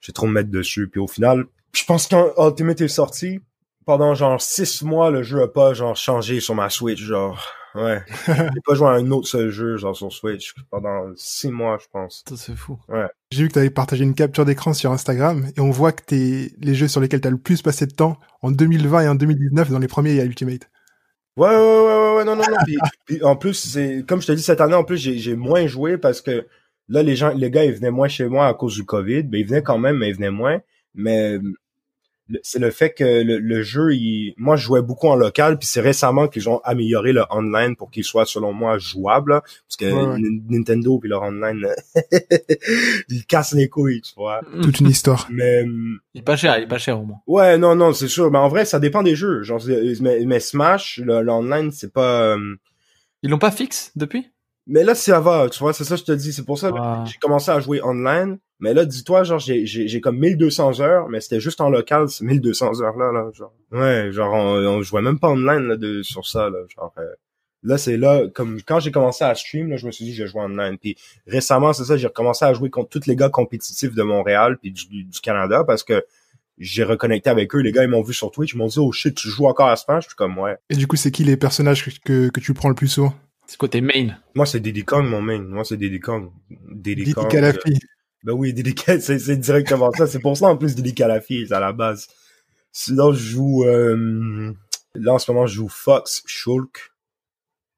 j'ai 0.00 0.12
trop 0.12 0.26
me 0.26 0.32
mettre 0.32 0.50
dessus. 0.50 0.88
Puis 0.88 1.00
au 1.00 1.06
final, 1.06 1.44
je 1.74 1.84
pense 1.84 2.06
quand 2.08 2.32
Ultimate 2.38 2.80
est 2.80 2.88
sorti, 2.88 3.40
pendant 3.84 4.14
genre 4.14 4.40
six 4.40 4.82
mois 4.82 5.10
le 5.10 5.22
jeu 5.22 5.42
a 5.42 5.48
pas 5.48 5.74
genre 5.74 5.96
changé 5.96 6.40
sur 6.40 6.54
ma 6.54 6.70
Switch, 6.70 7.02
genre 7.02 7.42
ouais. 7.74 8.02
j'ai 8.26 8.60
pas 8.64 8.74
joué 8.74 8.88
à 8.88 8.92
un 8.92 9.10
autre 9.10 9.28
seul 9.28 9.50
jeu 9.50 9.76
genre 9.76 9.96
sur 9.96 10.12
Switch 10.12 10.54
pendant 10.70 11.12
six 11.16 11.50
mois 11.50 11.78
je 11.80 11.86
pense. 11.92 12.24
Ça, 12.28 12.36
c'est 12.36 12.56
fou. 12.56 12.78
J'ai 13.30 13.42
vu 13.42 13.48
que 13.48 13.54
t'avais 13.54 13.70
partagé 13.70 14.04
une 14.04 14.14
capture 14.14 14.44
d'écran 14.44 14.72
sur 14.72 14.92
Instagram, 14.92 15.46
et 15.56 15.60
on 15.60 15.70
voit 15.70 15.92
que 15.92 16.04
t'es 16.04 16.52
les 16.60 16.74
jeux 16.74 16.88
sur 16.88 17.00
lesquels 17.00 17.20
t'as 17.20 17.30
le 17.30 17.38
plus 17.38 17.62
passé 17.62 17.86
de 17.86 17.92
temps 17.92 18.18
en 18.42 18.50
2020 18.50 19.00
et 19.00 19.08
en 19.08 19.14
2019, 19.14 19.70
dans 19.70 19.78
les 19.78 19.88
premiers, 19.88 20.10
il 20.10 20.16
y 20.16 20.20
a 20.20 20.24
Ultimate. 20.24 20.68
Ouais, 21.36 21.48
ouais, 21.48 21.56
ouais, 21.56 21.56
ouais, 21.56 22.16
ouais, 22.18 22.24
non, 22.24 22.36
non, 22.36 22.44
non. 22.48 22.56
puis, 22.64 22.76
puis 23.06 23.22
en 23.24 23.34
plus, 23.34 23.54
c'est 23.54 24.04
comme 24.06 24.22
je 24.22 24.28
te 24.28 24.32
dis, 24.32 24.42
cette 24.42 24.60
année, 24.60 24.74
en 24.74 24.84
plus, 24.84 24.98
j'ai 24.98 25.34
moins 25.34 25.66
joué 25.66 25.98
parce 25.98 26.20
que 26.20 26.46
là, 26.88 27.02
les 27.02 27.16
gens, 27.16 27.30
les 27.30 27.50
gars, 27.50 27.64
ils 27.64 27.72
venaient 27.72 27.90
moins 27.90 28.08
chez 28.08 28.28
moi 28.28 28.46
à 28.46 28.54
cause 28.54 28.74
du 28.74 28.84
COVID. 28.84 29.24
Ben, 29.24 29.38
ils 29.38 29.46
venaient 29.46 29.62
quand 29.62 29.78
même, 29.78 29.98
mais 29.98 30.10
ils 30.10 30.14
venaient 30.14 30.30
moins. 30.30 30.60
Mais 30.94 31.38
c'est 32.42 32.58
le 32.58 32.70
fait 32.70 32.94
que 32.94 33.04
le, 33.04 33.38
le 33.38 33.62
jeu, 33.62 33.94
il, 33.94 34.34
moi, 34.38 34.56
je 34.56 34.64
jouais 34.64 34.80
beaucoup 34.82 35.08
en 35.08 35.14
local, 35.16 35.58
puis 35.58 35.68
c'est 35.68 35.80
récemment 35.82 36.26
qu'ils 36.28 36.48
ont 36.48 36.58
amélioré 36.64 37.12
le 37.12 37.22
online 37.30 37.76
pour 37.76 37.90
qu'il 37.90 38.04
soit, 38.04 38.24
selon 38.26 38.52
moi, 38.52 38.78
jouable. 38.78 39.32
là, 39.32 39.40
parce 39.40 39.76
que 39.78 39.92
Ouais, 39.92 40.22
Nintendo 40.48 40.98
puis 40.98 41.08
leur 41.10 41.22
online, 41.22 41.66
ils 43.08 43.24
cassent 43.26 43.52
les 43.54 43.68
couilles, 43.68 44.00
tu 44.00 44.14
vois. 44.16 44.40
Toute 44.62 44.80
une 44.80 44.88
histoire. 44.88 45.28
Mais 45.30 45.64
Il 46.14 46.20
est 46.20 46.22
pas 46.22 46.36
cher, 46.36 46.56
il 46.58 46.64
est 46.64 46.68
pas 46.68 46.78
cher 46.78 47.00
au 47.00 47.04
moins. 47.04 47.18
Ouais, 47.26 47.58
non, 47.58 47.74
non, 47.74 47.92
c'est 47.92 48.08
sûr. 48.08 48.30
Mais 48.30 48.38
en 48.38 48.48
vrai, 48.48 48.64
ça 48.64 48.78
dépend 48.80 49.02
des 49.02 49.14
jeux. 49.16 49.42
Genre, 49.42 49.60
mais, 50.00 50.24
mais 50.24 50.40
Smash, 50.40 51.00
le- 51.04 51.20
l'online, 51.22 51.70
c'est 51.72 51.92
pas. 51.92 52.36
euh, 52.36 52.56
Ils 53.22 53.30
l'ont 53.30 53.38
pas 53.38 53.50
fixe 53.50 53.92
depuis? 53.96 54.30
Mais 54.66 54.82
là, 54.82 54.94
ça 54.94 55.20
va, 55.20 55.48
tu 55.50 55.58
vois, 55.58 55.72
c'est 55.74 55.84
ça 55.84 55.94
que 55.94 56.00
je 56.00 56.04
te 56.06 56.12
dis. 56.12 56.32
C'est 56.32 56.44
pour 56.44 56.58
ça 56.58 56.70
que 56.70 56.74
Ouais. 56.76 57.04
j'ai 57.06 57.18
commencé 57.18 57.50
à 57.50 57.60
jouer 57.60 57.82
online. 57.82 58.38
Mais 58.60 58.72
là, 58.72 58.84
dis-toi, 58.86 59.24
genre, 59.24 59.38
j'ai, 59.38 59.66
j'ai, 59.66 59.88
j'ai 59.88 60.00
comme 60.00 60.18
1200 60.18 60.80
heures, 60.80 61.08
mais 61.08 61.20
c'était 61.20 61.40
juste 61.40 61.60
en 61.60 61.68
local, 61.68 62.08
c'est 62.08 62.24
1200 62.24 62.80
heures 62.80 62.96
là, 62.96 63.12
là, 63.12 63.30
genre. 63.34 63.52
Ouais, 63.72 64.10
genre, 64.10 64.32
on, 64.32 64.56
on 64.66 64.80
jouait 64.82 65.02
même 65.02 65.18
pas 65.18 65.28
online, 65.28 65.66
là, 65.68 65.76
de, 65.76 66.02
sur 66.02 66.26
ça, 66.26 66.48
là, 66.48 66.58
genre. 66.74 66.92
euh, 66.98 67.02
Là, 67.66 67.78
c'est 67.78 67.96
là, 67.96 68.28
comme 68.34 68.60
quand 68.60 68.78
j'ai 68.78 68.90
commencé 68.90 69.24
à 69.24 69.34
stream, 69.34 69.70
là, 69.70 69.78
je 69.78 69.86
me 69.86 69.90
suis 69.90 70.04
dit 70.04 70.12
je 70.14 70.22
vais 70.24 70.28
jouer 70.28 70.42
online. 70.42 70.76
Puis 70.76 70.96
récemment, 71.26 71.72
c'est 71.72 71.84
ça, 71.84 71.96
j'ai 71.96 72.06
recommencé 72.06 72.44
à 72.44 72.52
jouer 72.52 72.68
contre 72.68 72.90
tous 72.90 73.06
les 73.06 73.16
gars 73.16 73.30
compétitifs 73.30 73.94
de 73.94 74.02
Montréal 74.02 74.58
puis 74.60 74.70
du, 74.70 75.04
du 75.04 75.20
Canada 75.22 75.64
parce 75.66 75.82
que 75.82 76.04
j'ai 76.58 76.84
reconnecté 76.84 77.30
avec 77.30 77.54
eux. 77.54 77.60
Les 77.60 77.72
gars, 77.72 77.82
ils 77.82 77.88
m'ont 77.88 78.02
vu 78.02 78.12
sur 78.12 78.30
Twitch, 78.30 78.52
ils 78.52 78.58
m'ont 78.58 78.66
dit 78.66 78.78
oh 78.78 78.92
shit, 78.92 79.14
tu 79.14 79.28
joues 79.30 79.46
encore 79.46 79.68
à 79.68 79.76
Smash? 79.76 80.04
Je 80.04 80.08
suis 80.10 80.14
comme 80.16 80.36
ouais. 80.38 80.58
Et 80.68 80.76
du 80.76 80.86
coup, 80.86 80.96
c'est 80.96 81.10
qui 81.10 81.24
les 81.24 81.38
personnages 81.38 81.86
que, 81.86 81.90
que, 82.04 82.28
que 82.28 82.40
tu 82.40 82.52
prends 82.52 82.68
le 82.68 82.74
plus 82.74 82.88
souvent 82.88 83.14
C'est 83.46 83.56
quoi 83.58 83.68
tes 83.68 83.80
main? 83.80 84.16
Moi, 84.34 84.46
c'est 84.46 84.60
Diddy 84.60 84.84
Kong, 84.84 85.06
mon 85.06 85.20
main. 85.20 85.40
Moi, 85.42 85.64
c'est 85.64 85.76
Diddy 85.76 86.00
Kong. 86.00 86.30
Diddy 86.50 87.02
Didi 87.02 87.14
Kong. 87.14 87.28
Kalafi. 87.30 87.78
Ben 88.24 88.32
oui, 88.32 88.52
Diddy 88.54 88.74
c'est, 89.00 89.18
c'est 89.18 89.36
directement 89.36 89.92
ça. 89.92 90.06
C'est 90.06 90.18
pour 90.20 90.36
ça, 90.36 90.46
en 90.46 90.56
plus, 90.56 90.74
Diddy 90.74 90.94
Kalafi, 90.94 91.46
c'est 91.46 91.54
à 91.54 91.60
la 91.60 91.72
base. 91.72 92.08
Sinon, 92.72 93.12
je 93.12 93.18
joue, 93.22 93.64
euh, 93.64 94.52
là, 94.94 95.14
en 95.14 95.18
ce 95.18 95.30
moment, 95.30 95.46
je 95.46 95.54
joue 95.56 95.68
Fox, 95.68 96.22
Shulk, 96.26 96.92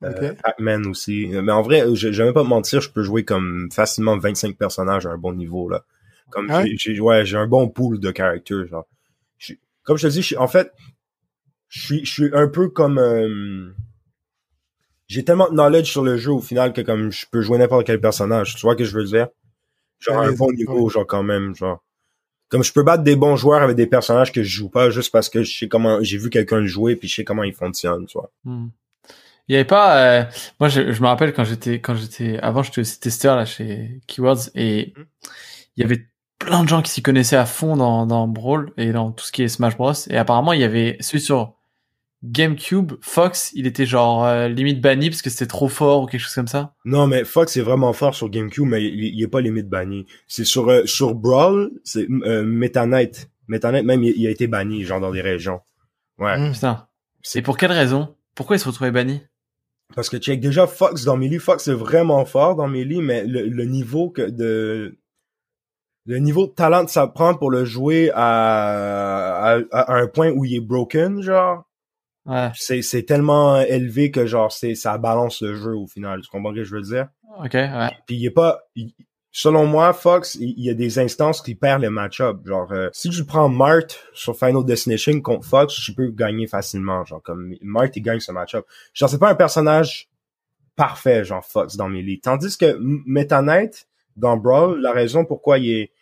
euh, 0.05 0.13
Ok. 0.33 0.37
Pac-Man 0.43 0.87
aussi. 0.87 1.27
Mais 1.27 1.53
en 1.53 1.63
vrai, 1.63 1.83
je, 1.95 2.13
je 2.13 2.19
vais 2.19 2.25
même 2.27 2.35
pas 2.35 2.45
te 2.45 2.49
mentir, 2.49 2.81
je 2.81 2.91
peux 2.91 3.03
jouer 3.03 3.25
comme 3.25 3.69
facilement 3.73 4.17
25 4.17 4.57
personnages 4.57 5.05
à 5.07 5.11
un 5.11 5.19
bon 5.19 5.33
niveau, 5.33 5.69
là. 5.69 5.85
Comme, 6.31 6.47
Ah 6.51 6.63
ouais? 6.63 6.77
j'ai, 6.77 6.95
j'ai- 6.95 7.01
ouais, 7.01 7.25
j'ai 7.27 7.37
un 7.37 7.47
bon 7.47 7.69
pool 7.69 7.99
de 8.01 8.11
caractères, 8.11 8.67
genre. 8.67 8.87
Comme 9.83 9.97
je 9.99 10.09
te 10.09 10.13
dis, 10.13 10.37
en 10.37 10.49
fait, 10.49 10.73
je 11.69 11.81
suis, 11.81 12.05
je 12.05 12.11
suis 12.13 12.31
un 12.33 12.49
peu 12.49 12.69
comme, 12.69 12.99
euh, 12.99 13.73
j'ai 15.09 15.25
tellement 15.25 15.49
de 15.49 15.55
knowledge 15.55 15.91
sur 15.91 16.03
le 16.03 16.17
jeu 16.17 16.33
au 16.33 16.41
final 16.41 16.73
que 16.73 16.81
comme 16.81 17.11
je 17.13 17.27
peux 17.31 17.41
jouer 17.43 17.59
n'importe 17.59 17.87
quel 17.87 18.01
personnage. 18.01 18.55
Tu 18.57 18.63
vois 18.63 18.73
ce 18.75 18.79
que 18.79 18.85
je 18.85 18.97
veux 18.97 19.05
dire? 19.05 19.29
Genre 20.01 20.19
Ouais, 20.21 20.27
un 20.27 20.33
bon 20.33 20.49
ouais. 20.49 20.57
niveau, 20.57 20.89
genre 20.89 21.07
quand 21.07 21.23
même, 21.23 21.55
genre. 21.55 21.83
Comme 22.49 22.63
je 22.63 22.73
peux 22.73 22.83
battre 22.85 23.03
des 23.03 23.17
bons 23.17 23.35
joueurs 23.37 23.63
avec 23.63 23.77
des 23.77 23.87
personnages 23.89 24.31
que 24.33 24.43
je 24.43 24.49
joue 24.49 24.69
pas 24.69 24.91
juste 24.91 25.11
parce 25.11 25.29
que 25.29 25.43
je 25.43 25.57
sais 25.59 25.69
comment, 25.69 25.99
j'ai 26.03 26.17
vu 26.19 26.31
quelqu'un 26.31 26.61
le 26.61 26.67
jouer 26.67 26.95
puis 26.95 27.09
je 27.09 27.15
sais 27.17 27.25
comment 27.25 27.43
il 27.43 27.53
fonctionne, 27.53 28.07
tu 28.07 28.19
vois. 28.19 28.31
Hmm. 28.45 28.69
Il 29.49 29.53
y 29.53 29.57
avait 29.57 29.65
pas, 29.65 29.99
euh, 30.21 30.25
moi 30.61 30.69
je, 30.69 30.93
je 30.93 31.03
me 31.03 31.07
rappelle 31.07 31.33
quand 31.33 31.45
j'étais, 31.45 31.81
quand 31.81 31.95
j'étais, 31.97 32.39
avant 32.39 32.63
j'étais 32.63 32.81
aussi 32.83 33.01
testeur 33.01 33.37
là 33.37 33.45
chez 33.47 34.01
Keywords 34.07 34.49
et 34.55 34.93
Mhm. 34.97 35.07
il 35.77 35.83
y 35.83 35.85
avait 35.85 36.07
plein 36.39 36.63
de 36.65 36.69
gens 36.69 36.83
qui 36.83 36.91
s'y 36.93 37.03
connaissaient 37.03 37.37
à 37.37 37.47
fond 37.47 37.77
dans, 37.77 38.07
dans 38.07 38.29
Brawl 38.29 38.73
et 38.77 38.93
dans 38.93 39.11
tout 39.13 39.25
ce 39.25 39.33
qui 39.33 39.43
est 39.43 39.49
Smash 39.49 39.77
Bros. 39.77 39.93
Et 40.11 40.17
apparemment 40.17 40.53
il 40.53 40.61
y 40.61 40.65
avait 40.65 40.97
celui 41.01 41.21
sur 41.21 41.56
GameCube, 42.25 42.93
Fox, 43.03 43.53
il 43.55 43.67
était 43.67 43.87
genre 43.87 44.25
euh, 44.25 44.49
limite 44.49 44.81
banni 44.81 45.11
parce 45.11 45.23
que 45.23 45.31
c'était 45.31 45.47
trop 45.47 45.69
fort 45.69 46.03
ou 46.03 46.07
quelque 46.07 46.21
chose 46.21 46.35
comme 46.35 46.49
ça? 46.49 46.75
Non, 46.85 47.07
mais 47.07 47.25
Fox 47.25 47.57
est 47.57 47.63
vraiment 47.63 47.93
fort 47.93 48.15
sur 48.15 48.29
GameCube, 48.29 48.65
mais 48.65 48.83
il, 48.83 49.15
il 49.15 49.23
est 49.23 49.29
pas 49.29 49.41
limite 49.41 49.69
banni. 49.69 50.07
C'est 50.27 50.45
sur, 50.45 50.69
euh, 50.69 50.87
sur 50.87 51.15
Brawl, 51.15 51.71
c'est, 51.85 52.07
euh, 52.25 52.43
Meta 52.45 52.87
Knight. 52.87 53.31
Meta 53.49 53.71
Knight, 53.71 53.85
même, 53.85 54.03
il, 54.03 54.15
il 54.17 54.27
a 54.27 54.31
été 54.31 54.47
banni, 54.47 54.83
genre 54.85 55.01
dans 55.01 55.13
des 55.13 55.21
régions. 55.21 55.61
Ouais. 56.19 56.39
Mm. 56.39 56.53
Putain. 56.53 56.87
C'est 57.23 57.41
Et 57.41 57.43
pour 57.43 57.57
quelle 57.57 57.73
raison? 57.73 58.15
Pourquoi 58.35 58.57
il 58.57 58.61
se 58.61 58.67
retrouvait 58.67 58.91
banni? 58.91 59.21
Parce 59.95 60.09
que 60.09 60.17
check 60.17 60.41
déjà 60.41 60.67
Fox 60.67 61.05
dans 61.05 61.17
Melee, 61.17 61.39
Fox 61.39 61.69
est 61.69 61.73
vraiment 61.73 62.25
fort 62.25 62.57
dans 62.57 62.67
Melee, 62.67 63.03
mais 63.03 63.25
le, 63.25 63.47
le 63.47 63.65
niveau 63.65 64.11
que 64.11 64.23
de 64.23 64.99
le 66.07 66.19
niveau 66.19 66.47
de 66.47 66.53
talent 66.53 66.85
que 66.85 66.91
ça 66.91 67.07
prend 67.07 67.35
pour 67.35 67.51
le 67.51 67.65
jouer 67.65 68.11
à, 68.15 69.55
à, 69.55 69.59
à 69.71 69.95
un 69.95 70.07
point 70.07 70.31
où 70.31 70.45
il 70.45 70.55
est 70.57 70.61
broken, 70.61 71.21
genre, 71.21 71.65
Ouais. 72.27 72.51
c'est 72.55 72.83
c'est 72.83 73.05
tellement 73.05 73.61
élevé 73.61 74.11
que 74.11 74.27
genre 74.27 74.51
c'est 74.53 74.75
ça 74.75 74.99
balance 74.99 75.41
le 75.43 75.55
jeu 75.55 75.75
au 75.77 75.87
final. 75.87 76.21
Tu 76.23 76.29
comprends 76.29 76.51
ce 76.53 76.57
que 76.57 76.65
je 76.65 76.75
veux 76.77 76.83
dire? 76.83 77.09
Ok. 77.39 77.55
Ouais. 77.55 77.91
Puis 78.07 78.17
il 78.17 78.27
est 78.27 78.31
pas 78.31 78.61
il- 78.75 78.93
selon 79.31 79.67
moi 79.67 79.93
Fox, 79.93 80.35
il, 80.37 80.55
il 80.57 80.65
y 80.65 80.71
a 80.71 80.75
des 80.75 80.99
instances 80.99 81.43
qui 81.43 81.55
perd 81.55 81.83
le 81.83 81.91
match-up. 81.91 82.39
Genre 82.47 82.73
euh, 82.73 82.89
si 82.93 83.11
tu 83.11 83.25
prends 83.25 83.49
Mart 83.49 83.87
sur 84.15 84.37
Final 84.37 84.65
Destination 84.65 85.21
contre 85.21 85.47
Fox, 85.47 85.75
tu 85.75 85.93
peux 85.95 86.09
gagner 86.11 86.47
facilement. 86.47 87.05
Genre 87.05 87.23
comme 87.23 87.55
Mart 87.63 87.91
il 87.95 88.01
gagne 88.03 88.21
ce 88.21 88.33
match-up. 88.33 88.65
Genre 88.95 89.09
c'est 89.11 89.19
pas 89.19 89.31
un 89.31 89.35
personnage 89.35 90.09
parfait 90.75 91.25
genre 91.25 91.45
Fox 91.45 91.77
dans 91.77 91.89
Melee. 91.89 92.21
Tandis 92.21 92.57
que 92.59 92.77
Meta 93.07 93.41
Knight 93.43 93.89
dans 94.17 94.37
Brawl, 94.37 94.81
la 94.81 94.93
raison 94.93 95.25
pourquoi 95.25 95.59
il 95.59 95.71
est 95.71 95.93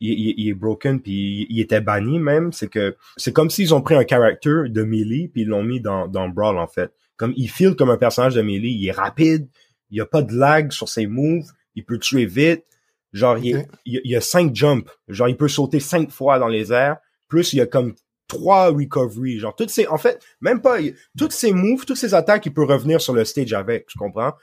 il, 0.00 0.12
il- 0.12 0.34
il 0.38 0.48
est 0.48 0.54
broken 0.54 1.00
puis 1.00 1.12
il, 1.12 1.46
il 1.50 1.60
était 1.60 1.80
banni 1.80 2.18
même, 2.18 2.52
c'est 2.52 2.68
que 2.68 2.96
c'est 3.16 3.32
comme 3.32 3.50
s'ils 3.50 3.74
ont 3.74 3.80
pris 3.82 3.94
un 3.94 4.06
character 4.06 4.62
de 4.68 4.82
Melee 4.82 5.28
puis 5.28 5.42
ils 5.42 5.48
l'ont 5.48 5.62
mis 5.64 5.80
dans 5.80 6.06
dans 6.08 6.28
Brawl 6.28 6.58
en 6.58 6.66
fait. 6.68 6.92
Comme 7.16 7.32
il 7.36 7.48
feel 7.50 7.74
comme 7.74 7.90
un 7.90 7.96
personnage 7.96 8.34
de 8.36 8.42
Melee, 8.42 8.70
il 8.72 8.86
est 8.86 8.92
rapide, 8.92 9.48
il 9.90 9.98
y 9.98 10.00
a 10.00 10.06
pas 10.06 10.22
de 10.22 10.34
lag 10.34 10.70
sur 10.70 10.88
ses 10.88 11.06
moves, 11.06 11.50
il 11.74 11.84
peut 11.84 11.98
tuer 11.98 12.26
vite. 12.26 12.64
Genre 13.12 13.38
il, 13.38 13.66
il, 13.86 13.94
y 13.94 13.96
a- 13.96 14.00
il 14.04 14.16
a 14.16 14.20
cinq 14.20 14.54
jumps, 14.54 14.88
genre 15.08 15.28
il 15.28 15.36
peut 15.36 15.48
sauter 15.48 15.80
cinq 15.80 16.10
fois 16.10 16.38
dans 16.38 16.46
les 16.48 16.72
airs, 16.72 16.98
plus 17.26 17.52
il 17.52 17.56
y 17.56 17.60
a 17.60 17.66
comme 17.66 17.94
trois 18.28 18.68
recovery, 18.68 19.38
genre 19.38 19.56
toutes 19.56 19.70
ces 19.70 19.86
en 19.86 19.96
fait, 19.96 20.22
même 20.42 20.60
pas 20.60 20.80
il- 20.80 20.94
toutes 21.16 21.32
ces 21.32 21.52
moves, 21.52 21.86
toutes 21.86 21.96
ces 21.96 22.12
attaques, 22.14 22.44
il 22.44 22.52
peut 22.52 22.64
revenir 22.64 23.00
sur 23.00 23.14
le 23.14 23.24
stage 23.24 23.54
avec, 23.54 23.86
tu 23.86 23.98
comprends? 23.98 24.34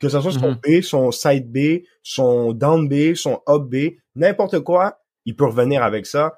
Que 0.00 0.08
ce 0.08 0.20
soit 0.20 0.32
son 0.32 0.50
Mhm. 0.52 0.58
B, 0.66 0.80
son 0.82 1.12
side 1.12 1.52
B, 1.52 1.82
son 2.02 2.52
down 2.52 2.88
B, 2.88 3.14
son 3.14 3.40
up 3.48 3.62
B, 3.64 3.92
n'importe 4.16 4.60
quoi, 4.60 5.00
il 5.26 5.36
peut 5.36 5.46
revenir 5.46 5.82
avec 5.82 6.06
ça. 6.06 6.34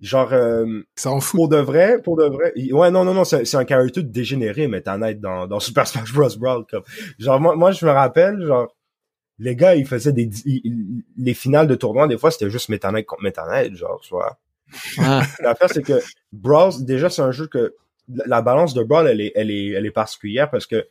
Genre, 0.00 0.32
euh, 0.32 0.82
Ça 0.96 1.10
en 1.10 1.18
fout. 1.20 1.36
pour 1.36 1.48
de 1.48 1.56
vrai, 1.56 2.00
pour 2.02 2.16
de 2.16 2.24
vrai, 2.24 2.52
ouais, 2.72 2.90
non, 2.92 3.04
non, 3.04 3.14
non, 3.14 3.24
c'est 3.24 3.54
un 3.56 3.64
caractère 3.64 4.04
dégénéré, 4.04 4.68
mais 4.68 4.80
t'en 4.82 4.98
dans, 4.98 5.46
dans 5.48 5.58
Super 5.60 5.88
Smash 5.88 6.12
Bros. 6.12 6.28
Brawl, 6.38 6.64
comme. 6.70 6.84
Genre, 7.18 7.40
moi, 7.40 7.56
moi, 7.56 7.72
je 7.72 7.84
me 7.84 7.90
rappelle, 7.90 8.40
genre, 8.46 8.72
les 9.40 9.56
gars, 9.56 9.74
ils 9.74 9.86
faisaient 9.86 10.12
des, 10.12 10.28
ils- 10.46 11.04
les 11.16 11.34
finales 11.34 11.66
de 11.66 11.74
tournoi, 11.74 12.06
des 12.08 12.18
fois, 12.18 12.30
c'était 12.30 12.50
juste 12.50 12.68
Meta 12.68 12.92
Knight 12.92 13.06
contre 13.06 13.22
Meta 13.24 13.46
Knight, 13.46 13.74
genre, 13.76 14.00
tu 14.02 14.10
vois. 14.10 14.38
Ouais. 14.98 15.20
L'affaire, 15.42 15.70
c'est 15.70 15.82
que 15.82 16.00
Brawl, 16.32 16.72
déjà, 16.84 17.10
c'est 17.10 17.22
un 17.22 17.32
jeu 17.32 17.46
que 17.48 17.74
la 18.08 18.24
la 18.26 18.42
balance 18.42 18.74
de 18.74 18.82
Brawl, 18.84 19.08
elle 19.08 19.20
est, 19.20 19.32
elle 19.34 19.50
est, 19.50 19.68
elle 19.70 19.86
est 19.86 19.90
particulière 19.90 20.50
parce 20.50 20.66
que 20.66 20.86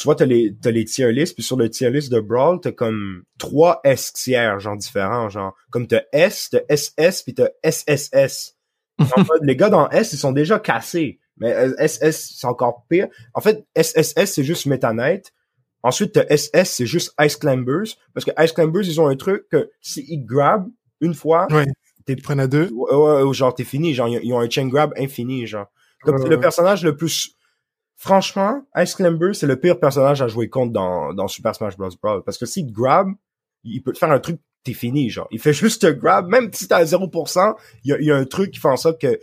tu 0.00 0.06
vois, 0.06 0.14
t'as 0.16 0.24
les, 0.24 0.56
t'as 0.62 0.70
les 0.70 0.86
tier 0.86 1.12
lists, 1.12 1.34
puis 1.34 1.42
sur 1.42 1.58
le 1.58 1.68
tier 1.68 1.90
list 1.90 2.10
de 2.10 2.20
Brawl, 2.20 2.58
t'as 2.58 2.72
comme 2.72 3.24
trois 3.38 3.80
S 3.84 4.14
tiers, 4.14 4.58
genre 4.58 4.74
différents, 4.78 5.28
genre, 5.28 5.54
comme 5.70 5.86
t'as 5.86 6.00
S, 6.10 6.48
t'as 6.50 6.60
SS, 6.74 7.22
puis 7.22 7.34
t'as 7.34 7.48
SSS. 7.62 8.56
En 8.98 9.24
fait, 9.24 9.40
les 9.42 9.56
gars 9.56 9.68
dans 9.68 9.90
S, 9.90 10.14
ils 10.14 10.18
sont 10.18 10.32
déjà 10.32 10.58
cassés. 10.58 11.20
Mais 11.36 11.52
euh, 11.54 11.86
SS, 11.86 12.34
c'est 12.38 12.46
encore 12.46 12.86
pire. 12.88 13.08
En 13.34 13.42
fait, 13.42 13.66
SSS, 13.76 14.24
c'est 14.26 14.44
juste 14.44 14.64
Meta 14.64 14.94
Knight. 14.94 15.34
Ensuite, 15.82 16.12
t'as 16.12 16.24
SS, 16.34 16.70
c'est 16.70 16.86
juste 16.86 17.14
Ice 17.20 17.36
Climbers. 17.36 17.96
Parce 18.14 18.24
que 18.24 18.30
Ice 18.42 18.52
Climbers, 18.52 18.86
ils 18.86 19.00
ont 19.02 19.08
un 19.08 19.16
truc 19.16 19.48
que 19.50 19.70
s'ils 19.82 20.24
grab 20.24 20.66
une 21.02 21.14
fois, 21.14 21.46
Ouais. 21.50 21.66
t'es 22.06 22.16
prennent 22.16 22.40
à 22.40 22.46
deux. 22.46 22.70
Ouais, 22.72 22.94
ouais, 22.94 23.22
ouais, 23.22 23.34
genre 23.34 23.54
t'es 23.54 23.64
fini, 23.64 23.92
genre 23.94 24.08
ils 24.08 24.32
ont 24.32 24.40
un 24.40 24.48
chain 24.48 24.66
grab 24.66 24.94
infini, 24.98 25.46
genre. 25.46 25.66
Comme 26.02 26.26
le 26.26 26.40
personnage 26.40 26.84
le 26.84 26.96
plus. 26.96 27.36
Franchement, 28.02 28.62
Ice 28.78 28.94
Climber, 28.94 29.34
c'est 29.34 29.46
le 29.46 29.60
pire 29.60 29.78
personnage 29.78 30.22
à 30.22 30.26
jouer 30.26 30.48
contre 30.48 30.72
dans, 30.72 31.12
dans 31.12 31.28
Super 31.28 31.54
Smash 31.54 31.76
Bros. 31.76 31.90
Brawl. 32.02 32.22
Parce 32.24 32.38
que 32.38 32.46
s'il 32.46 32.66
te 32.66 32.72
grab, 32.72 33.08
il 33.62 33.82
peut 33.82 33.92
te 33.92 33.98
faire 33.98 34.10
un 34.10 34.18
truc, 34.18 34.40
t'es 34.64 34.72
fini, 34.72 35.10
genre. 35.10 35.28
Il 35.30 35.38
fait 35.38 35.52
juste 35.52 35.82
te 35.82 35.86
grab, 35.90 36.26
même 36.26 36.50
si 36.50 36.66
t'es 36.66 36.72
à 36.72 36.82
0%, 36.82 37.54
il 37.84 37.90
y 37.90 37.92
a, 37.92 37.98
il 37.98 38.06
y 38.06 38.10
a 38.10 38.16
un 38.16 38.24
truc 38.24 38.52
qui 38.52 38.58
fait 38.58 38.68
en 38.68 38.78
sorte 38.78 38.98
que 38.98 39.20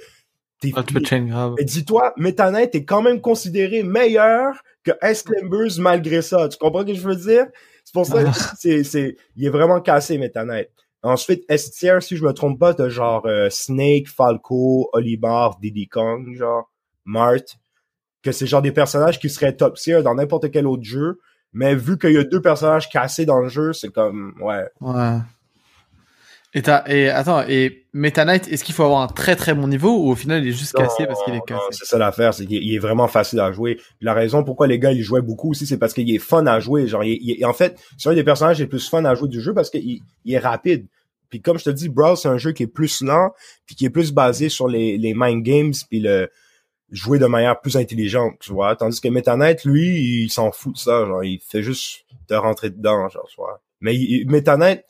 t'es 0.62 0.72
Ah, 0.76 0.84
fini. 0.88 1.04
chain 1.04 1.26
grab. 1.26 1.56
Et 1.58 1.64
dis-toi, 1.66 2.14
Meta 2.18 2.52
Knight 2.52 2.76
est 2.76 2.86
quand 2.86 3.02
même 3.02 3.20
considéré 3.20 3.82
meilleur 3.82 4.62
que 4.84 4.92
Ice 5.12 5.24
Climbers 5.24 5.80
malgré 5.80 6.22
ça. 6.22 6.48
Tu 6.48 6.60
comprends 6.60 6.82
ce 6.82 6.86
que 6.86 6.94
je 6.94 7.02
veux 7.02 7.16
dire? 7.16 7.48
C'est 7.84 7.94
pour 7.96 8.06
ça 8.06 8.24
que 8.24 8.30
Ah. 8.30 8.54
c'est, 8.60 8.84
c'est, 8.84 9.18
il 9.36 9.44
est 9.44 9.50
vraiment 9.50 9.82
cassé, 9.82 10.20
Meta 10.20 10.46
Knight. 10.46 10.70
Ensuite, 11.02 11.44
S 11.50 11.72
tier, 11.72 11.98
si 12.02 12.16
je 12.16 12.24
me 12.24 12.32
trompe 12.32 12.60
pas, 12.60 12.76
t'as 12.76 12.90
genre 12.90 13.26
euh, 13.26 13.50
Snake, 13.50 14.08
Falco, 14.08 14.88
Olibar, 14.94 15.58
Diddy 15.60 15.88
Kong, 15.88 16.36
genre 16.36 16.72
Mart, 17.06 17.44
que 18.24 18.32
c'est 18.32 18.48
genre 18.48 18.62
des 18.62 18.72
personnages 18.72 19.20
qui 19.20 19.30
seraient 19.30 19.56
top 19.56 19.76
tier 19.78 20.02
dans 20.04 20.16
n'importe 20.16 20.52
quel 20.52 20.68
autre 20.68 20.84
jeu, 20.84 21.20
mais 21.54 21.76
vu 21.76 21.98
qu'il 21.98 22.14
y 22.14 22.18
a 22.18 22.24
deux 22.24 22.42
personnages 22.42 22.90
cassés 22.90 23.26
dans 23.26 23.40
le 23.40 23.50
jeu, 23.50 23.74
c'est 23.74 23.90
comme 23.90 24.34
ouais. 24.42 24.66
Ouais. 24.82 25.18
Et 26.54 26.62
t'as, 26.62 26.84
et 26.88 27.10
attends, 27.10 27.44
et 27.48 27.86
Meta 27.94 28.24
Knight, 28.24 28.48
est-ce 28.48 28.64
qu'il 28.64 28.74
faut 28.74 28.84
avoir 28.84 29.02
un 29.02 29.08
très 29.08 29.36
très 29.36 29.54
bon 29.54 29.68
niveau 29.68 29.96
ou 29.98 30.10
au 30.10 30.16
final 30.16 30.44
il 30.44 30.50
est 30.50 30.54
juste 30.54 30.74
cassé 30.74 31.06
parce 31.06 31.24
qu'il 31.24 31.36
est 31.36 31.46
cassé? 31.46 31.62
C'est 31.72 31.86
ça 31.86 31.98
l'affaire, 31.98 32.34
c'est 32.34 32.46
qu'il 32.46 32.74
est- 32.74 32.80
vraiment 32.80 33.08
facile 33.08 33.40
à 33.42 33.52
jouer. 33.52 33.76
Puis 33.76 33.86
la 34.02 34.14
raison 34.14 34.44
pourquoi 34.44 34.66
les 34.66 34.80
gars 34.80 34.92
ils 34.94 35.04
jouaient 35.04 35.22
beaucoup 35.22 35.52
aussi, 35.52 35.68
c'est 35.68 35.78
parce 35.78 35.94
qu'il 35.94 36.10
est 36.10 36.20
fun 36.20 36.46
à 36.48 36.60
jouer. 36.60 36.88
Genre, 36.88 37.04
il, 37.04 37.46
en 37.46 37.54
fait, 37.54 37.78
c'est 37.98 38.10
un 38.10 38.14
des 38.14 38.24
personnages 38.24 38.60
les 38.60 38.66
plus 38.66 38.88
fun 38.90 39.04
à 39.04 39.14
jouer 39.14 39.28
du 39.28 39.42
jeu 39.42 39.54
parce 39.54 39.70
qu'il 39.70 40.00
il 40.24 40.34
est 40.34 40.40
rapide. 40.40 40.88
Puis 41.30 41.42
comme 41.42 41.60
je 41.60 41.66
te 41.66 41.70
dis, 41.70 41.90
Brawl 41.90 42.16
c'est 42.16 42.30
un 42.30 42.38
jeu 42.38 42.54
qui 42.54 42.64
est 42.64 42.68
plus 42.68 43.02
lent, 43.02 43.32
puis 43.66 43.76
qui 43.76 43.86
est 43.86 43.90
plus 43.90 44.14
basé 44.14 44.48
sur 44.48 44.70
les, 44.70 44.98
les 44.98 45.14
mind 45.14 45.44
games, 45.44 45.74
puis 45.90 46.00
le 46.00 46.30
jouer 46.92 47.20
de 47.20 47.26
manière 47.26 47.60
plus 47.60 47.76
intelligente, 47.78 48.36
tu 48.40 48.54
vois. 48.54 48.76
Tandis 48.76 49.02
que 49.02 49.08
Meta 49.10 49.36
Knight, 49.36 49.66
lui, 49.66 50.24
il 50.24 50.30
s'en 50.30 50.52
fout 50.52 50.74
de 50.74 50.78
ça. 50.80 51.06
Genre, 51.06 51.24
il 51.24 51.40
fait 51.40 51.62
juste 51.64 52.06
te 52.28 52.34
rentrer 52.34 52.70
dedans, 52.70 53.08
genre, 53.10 53.28
tu 53.30 53.36
vois. 53.38 53.62
Mais 53.82 53.96
il- 53.96 54.26
il- 54.32 54.84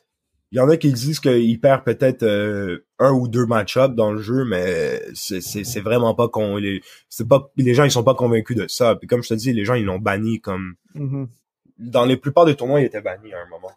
y 0.54 0.60
en 0.62 0.70
a 0.70 0.78
qui 0.78 0.94
disent 0.94 1.20
qu'il 1.20 1.60
perd 1.60 1.84
peut-être 1.84 2.24
euh, 2.24 2.86
un 3.00 3.12
ou 3.12 3.28
deux 3.28 3.46
match-ups 3.46 3.96
dans 3.96 4.12
le 4.14 4.22
jeu, 4.22 4.46
mais 4.46 5.02
c'est 5.14 5.82
vraiment 5.82 6.14
pas 6.16 6.30
qu'on 6.30 6.56
les 6.56 6.82
c'est 7.10 7.28
pas 7.28 7.50
les 7.58 7.74
gens 7.74 7.84
ils 7.84 7.92
sont 7.92 8.04
pas 8.06 8.16
convaincus 8.16 8.56
de 8.56 8.66
ça. 8.70 8.96
Puis 8.96 9.08
comme 9.08 9.22
je 9.24 9.30
te 9.30 9.34
dis, 9.34 9.52
les 9.52 9.66
gens 9.66 9.74
ils 9.74 9.84
l'ont 9.84 10.00
banni 10.00 10.40
comme 10.40 10.76
Mhm. 10.96 11.28
dans 11.80 12.06
les 12.06 12.16
plupart 12.16 12.46
des 12.46 12.56
tournois 12.56 12.80
il 12.80 12.86
était 12.86 13.02
banni 13.02 13.34
à 13.34 13.42
un 13.42 13.50
moment. 13.50 13.72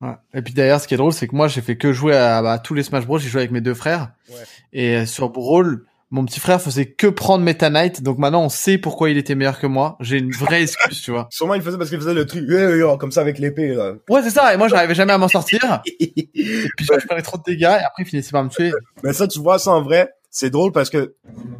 Ouais. 0.00 0.14
Et 0.34 0.42
puis 0.42 0.54
d'ailleurs, 0.54 0.80
ce 0.80 0.86
qui 0.86 0.94
est 0.94 0.98
drôle, 0.98 1.12
c'est 1.12 1.26
que 1.26 1.34
moi, 1.34 1.48
j'ai 1.48 1.60
fait 1.62 1.76
que 1.76 1.92
jouer 1.92 2.14
à, 2.16 2.60
tous 2.62 2.74
les 2.74 2.84
Smash 2.84 3.04
Bros. 3.04 3.18
J'ai 3.18 3.28
joué 3.28 3.40
avec 3.40 3.50
mes 3.50 3.60
deux 3.60 3.74
frères. 3.74 4.12
Ouais. 4.30 4.36
Et 4.72 5.06
sur 5.06 5.30
Brawl, 5.30 5.84
mon 6.10 6.24
petit 6.24 6.40
frère 6.40 6.60
faisait 6.60 6.86
que 6.86 7.06
prendre 7.06 7.44
Meta 7.44 7.68
Knight, 7.68 8.02
donc 8.02 8.18
maintenant 8.18 8.42
on 8.42 8.48
sait 8.48 8.78
pourquoi 8.78 9.10
il 9.10 9.18
était 9.18 9.34
meilleur 9.34 9.60
que 9.60 9.66
moi. 9.66 9.96
J'ai 10.00 10.18
une 10.18 10.30
vraie 10.30 10.62
excuse, 10.62 11.02
tu 11.02 11.10
vois. 11.10 11.28
Sûrement 11.30 11.54
il 11.54 11.62
faisait 11.62 11.76
parce 11.76 11.90
qu'il 11.90 11.98
faisait 11.98 12.14
le 12.14 12.26
truc 12.26 12.48
euh, 12.48 12.96
comme 12.96 13.12
ça 13.12 13.20
avec 13.20 13.38
l'épée 13.38 13.74
là. 13.74 13.94
Ouais, 14.08 14.22
c'est 14.22 14.30
ça. 14.30 14.54
Et 14.54 14.56
moi, 14.56 14.68
j'arrivais 14.68 14.94
jamais 14.94 15.12
à 15.12 15.18
m'en 15.18 15.28
sortir. 15.28 15.82
Et 16.00 16.68
puis 16.76 16.86
je 16.86 17.06
prenais 17.06 17.22
trop 17.22 17.36
de 17.36 17.42
dégâts 17.42 17.62
et 17.62 17.84
après 17.84 18.02
il 18.02 18.06
finissait 18.06 18.30
par 18.30 18.44
me 18.44 18.48
tuer. 18.48 18.72
Mais 19.02 19.12
ça, 19.12 19.28
tu 19.28 19.40
vois, 19.40 19.58
ça 19.58 19.72
en 19.72 19.82
vrai, 19.82 20.10
c'est 20.30 20.50
drôle 20.50 20.72
parce 20.72 20.88
que 20.88 21.16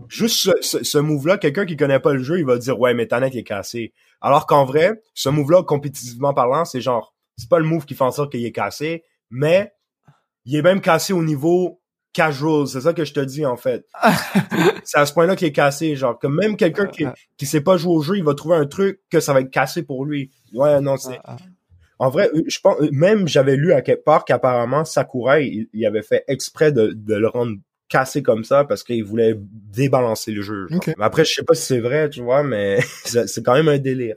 juste 0.09 0.37
ce, 0.37 0.51
ce, 0.61 0.85
ce 0.85 0.99
move-là, 0.99 1.37
quelqu'un 1.37 1.67
qui 1.67 1.77
connaît 1.77 2.01
pas 2.01 2.15
le 2.15 2.23
jeu, 2.23 2.39
il 2.39 2.47
va 2.47 2.57
dire 2.59 2.79
ouais, 2.79 2.95
Meta 2.95 3.21
Knight 3.21 3.35
est 3.35 3.45
cassé. 3.45 3.93
Alors 4.21 4.47
qu'en 4.47 4.65
vrai, 4.65 5.03
ce 5.15 5.29
move-là, 5.29 5.63
compétitivement 5.63 6.33
parlant, 6.33 6.65
c'est 6.65 6.81
genre, 6.81 7.15
c'est 7.37 7.49
pas 7.49 7.59
le 7.59 7.67
move 7.67 7.85
qui 7.85 7.95
fait 7.95 8.05
en 8.05 8.13
sorte 8.13 8.33
qu'il 8.33 8.45
est 8.45 8.53
cassé, 8.53 9.05
mais 9.31 9.73
il 10.45 10.57
est 10.57 10.63
même 10.63 10.81
cassé 10.81 11.13
au 11.13 11.23
niveau 11.23 11.78
casual, 12.13 12.67
c'est 12.67 12.81
ça 12.81 12.93
que 12.93 13.05
je 13.05 13.13
te 13.13 13.21
dis 13.21 13.47
en 13.47 13.57
fait. 13.57 13.87
c'est 14.85 14.99
à 14.99 15.07
ce 15.07 15.13
point-là 15.13 15.37
qu'il 15.37 15.49
est 15.49 15.53
cassé, 15.53 15.97
genre 15.97 16.19
que 16.19 16.27
même 16.27 16.57
quelqu'un 16.57 16.87
qui 16.87 17.05
qui 17.37 17.47
sait 17.47 17.61
pas 17.61 17.77
jouer 17.77 17.93
au 17.93 18.01
jeu, 18.01 18.17
il 18.17 18.25
va 18.25 18.35
trouver 18.35 18.57
un 18.57 18.67
truc 18.67 19.01
que 19.11 19.21
ça 19.21 19.33
va 19.33 19.41
être 19.41 19.51
cassé 19.51 19.83
pour 19.83 20.05
lui. 20.05 20.31
Ouais, 20.53 20.81
non, 20.81 20.97
c'est 20.97 21.19
en 22.01 22.11
vrai, 22.11 22.31
je 22.47 22.59
pense 22.61 22.77
même 22.93 23.27
j'avais 23.27 23.57
lu 23.57 23.73
à 23.73 23.83
quelque 23.83 24.05
part 24.05 24.25
qu'apparemment 24.25 24.85
Sakurai 24.85 25.69
il, 25.73 25.87
avait 25.87 26.03
fait 26.03 26.23
exprès 26.29 26.71
de, 26.71 26.93
de 26.95 27.17
le 27.17 27.27
rendre 27.27 27.57
cassé 27.89 28.23
comme 28.23 28.45
ça 28.45 28.65
parce 28.65 28.85
qu'il 28.85 29.05
voulait 29.05 29.35
débalancer 29.37 30.31
le 30.31 30.43
jeu. 30.43 30.67
Après, 30.99 31.25
je 31.25 31.35
sais 31.35 31.43
pas 31.43 31.55
si 31.55 31.63
c'est 31.63 31.81
vrai, 31.81 32.09
tu 32.11 32.23
vois, 32.23 32.43
mais 32.43 32.79
c'est 33.05 33.43
quand 33.43 33.55
même 33.55 33.69
un 33.69 33.79
délire. 33.79 34.17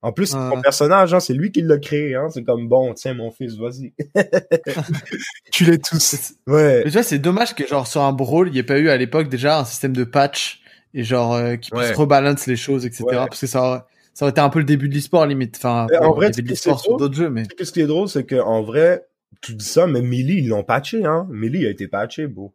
En 0.00 0.12
plus, 0.12 0.26
son 0.26 0.60
personnage, 0.62 1.12
hein, 1.12 1.18
c'est 1.18 1.34
lui 1.34 1.50
qui 1.50 1.60
l'a 1.60 1.78
créé. 1.78 2.14
Hein. 2.14 2.28
C'est 2.30 2.44
comme, 2.44 2.68
bon, 2.68 2.94
tiens, 2.94 3.14
mon 3.14 3.32
fils, 3.32 3.56
vas-y. 3.56 3.92
tu 5.52 5.64
l'es 5.64 5.78
tous. 5.78 6.34
Ouais. 6.46 6.82
Mais 6.84 6.84
tu 6.84 6.90
vois, 6.90 7.02
c'est 7.02 7.18
dommage 7.18 7.54
que, 7.56 7.66
genre, 7.66 7.86
sur 7.86 8.02
un 8.02 8.12
brawl, 8.12 8.48
il 8.48 8.52
n'y 8.52 8.58
ait 8.58 8.64
pas 8.64 8.78
eu 8.78 8.90
à 8.90 8.96
l'époque 8.96 9.28
déjà 9.28 9.58
un 9.58 9.64
système 9.64 9.92
de 9.92 10.04
patch 10.04 10.60
et 10.94 11.02
genre, 11.02 11.34
euh, 11.34 11.56
qui 11.56 11.70
puisse 11.70 11.90
rebalance 11.92 12.46
les 12.46 12.56
choses, 12.56 12.86
etc. 12.86 13.04
Parce 13.10 13.40
que 13.40 13.46
ça 13.48 13.60
aurait, 13.60 13.80
ça 14.14 14.24
aurait 14.24 14.30
été 14.30 14.40
un 14.40 14.50
peu 14.50 14.60
le 14.60 14.64
début 14.64 14.88
de 14.88 14.94
l'e-sport, 14.94 15.26
limite. 15.26 15.56
Enfin, 15.56 15.88
en 16.00 16.12
vrai, 16.12 16.30
de 16.30 16.42
l'e-sport 16.42 16.80
sur 16.80 16.96
d'autres 16.96 17.16
jeux, 17.16 17.30
mais. 17.30 17.42
Ce 17.60 17.72
qui 17.72 17.80
est 17.80 17.86
drôle, 17.86 18.08
c'est 18.08 18.24
qu'en 18.24 18.62
vrai, 18.62 19.04
tu 19.40 19.54
dis 19.54 19.64
ça, 19.64 19.88
mais 19.88 20.00
Millie, 20.00 20.38
ils 20.38 20.48
l'ont 20.48 20.64
patché, 20.64 21.04
hein. 21.04 21.26
Millie 21.30 21.66
a 21.66 21.70
été 21.70 21.88
patché, 21.88 22.28
beau. 22.28 22.54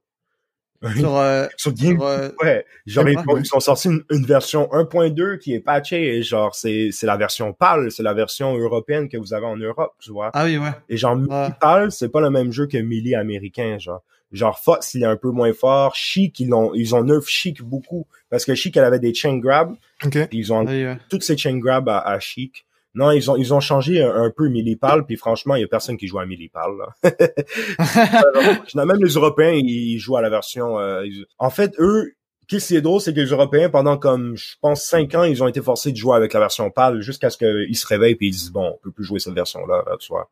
Sur, 0.97 1.17
euh, 1.17 1.47
sur 1.57 1.73
Game, 1.73 2.01
euh, 2.01 2.29
ouais. 2.41 2.65
Genre, 2.85 3.07
ils, 3.07 3.45
sont 3.45 3.59
sortis 3.59 3.89
une, 4.09 4.25
version 4.25 4.67
1.2 4.71 5.37
qui 5.37 5.53
est 5.53 5.59
patchée 5.59 6.17
et 6.17 6.23
genre, 6.23 6.55
c'est, 6.55 6.89
c'est 6.91 7.05
la 7.05 7.15
version 7.15 7.53
PAL, 7.53 7.91
c'est 7.91 8.03
la 8.03 8.13
version 8.13 8.57
européenne 8.57 9.07
que 9.07 9.17
vous 9.17 9.33
avez 9.33 9.45
en 9.45 9.55
Europe, 9.55 9.93
tu 9.99 10.11
vois. 10.11 10.31
Ah 10.33 10.45
oui, 10.45 10.57
ouais. 10.57 10.71
Et 10.89 10.97
genre, 10.97 11.17
ouais. 11.17 11.49
PAL, 11.59 11.91
c'est 11.91 12.09
pas 12.09 12.21
le 12.21 12.29
même 12.29 12.51
jeu 12.51 12.67
que 12.67 12.77
Melee 12.77 13.15
américain, 13.15 13.77
genre. 13.79 14.01
Genre, 14.33 14.59
Fox, 14.59 14.95
il 14.95 15.03
est 15.03 15.07
un 15.07 15.15
peu 15.15 15.29
moins 15.29 15.53
fort. 15.53 15.93
Chic, 15.93 16.39
ils 16.39 16.51
ont, 16.53 16.73
ils 16.73 16.95
ont 16.95 17.03
nerf 17.03 17.27
Chic 17.27 17.61
beaucoup. 17.61 18.07
Parce 18.31 18.45
que 18.45 18.55
Chic, 18.55 18.75
elle 18.75 18.83
avait 18.83 18.99
des 18.99 19.13
chain 19.13 19.37
grabs. 19.37 19.75
Okay. 20.03 20.25
Ils 20.31 20.51
ont 20.51 20.65
toutes 21.07 21.21
ces 21.21 21.37
chain 21.37 21.59
grabs 21.59 21.87
à, 21.87 21.99
à 21.99 22.19
Chic. 22.19 22.65
Non, 22.95 23.11
ils 23.11 23.31
ont 23.31 23.35
ils 23.35 23.53
ont 23.53 23.59
changé 23.59 24.03
un, 24.03 24.29
peu 24.29 24.49
Millipal, 24.49 25.05
puis 25.05 25.15
franchement, 25.15 25.55
il 25.55 25.61
y 25.61 25.63
a 25.63 25.67
personne 25.67 25.97
qui 25.97 26.07
joue 26.07 26.19
à 26.19 26.25
Millipal. 26.25 26.71
Même 28.75 29.03
les 29.03 29.13
Européens, 29.13 29.53
ils 29.53 29.97
jouent 29.97 30.17
à 30.17 30.21
la 30.21 30.29
version. 30.29 30.79
Euh, 30.79 31.03
en 31.39 31.49
fait, 31.49 31.73
eux, 31.79 32.13
qu'est-ce 32.47 32.67
qui 32.67 32.75
est 32.75 32.81
drôle, 32.81 33.01
c'est 33.01 33.13
que 33.13 33.19
les 33.19 33.29
Européens, 33.29 33.69
pendant 33.69 33.97
comme 33.97 34.37
je 34.37 34.55
pense 34.61 34.83
cinq 34.83 35.15
ans, 35.15 35.23
ils 35.23 35.41
ont 35.41 35.47
été 35.47 35.61
forcés 35.61 35.91
de 35.91 35.97
jouer 35.97 36.15
avec 36.15 36.33
la 36.33 36.39
version 36.39 36.69
PAL 36.69 37.01
jusqu'à 37.01 37.31
ce 37.31 37.37
qu'ils 37.37 37.75
se 37.75 37.87
réveillent 37.87 38.13
et 38.13 38.25
ils 38.25 38.31
disent 38.31 38.51
bon, 38.51 38.75
on 38.75 38.79
peut 38.83 38.91
plus 38.91 39.03
jouer 39.03 39.19
cette 39.19 39.33
version-là, 39.33 39.83
tu 39.99 40.09
vois. 40.09 40.29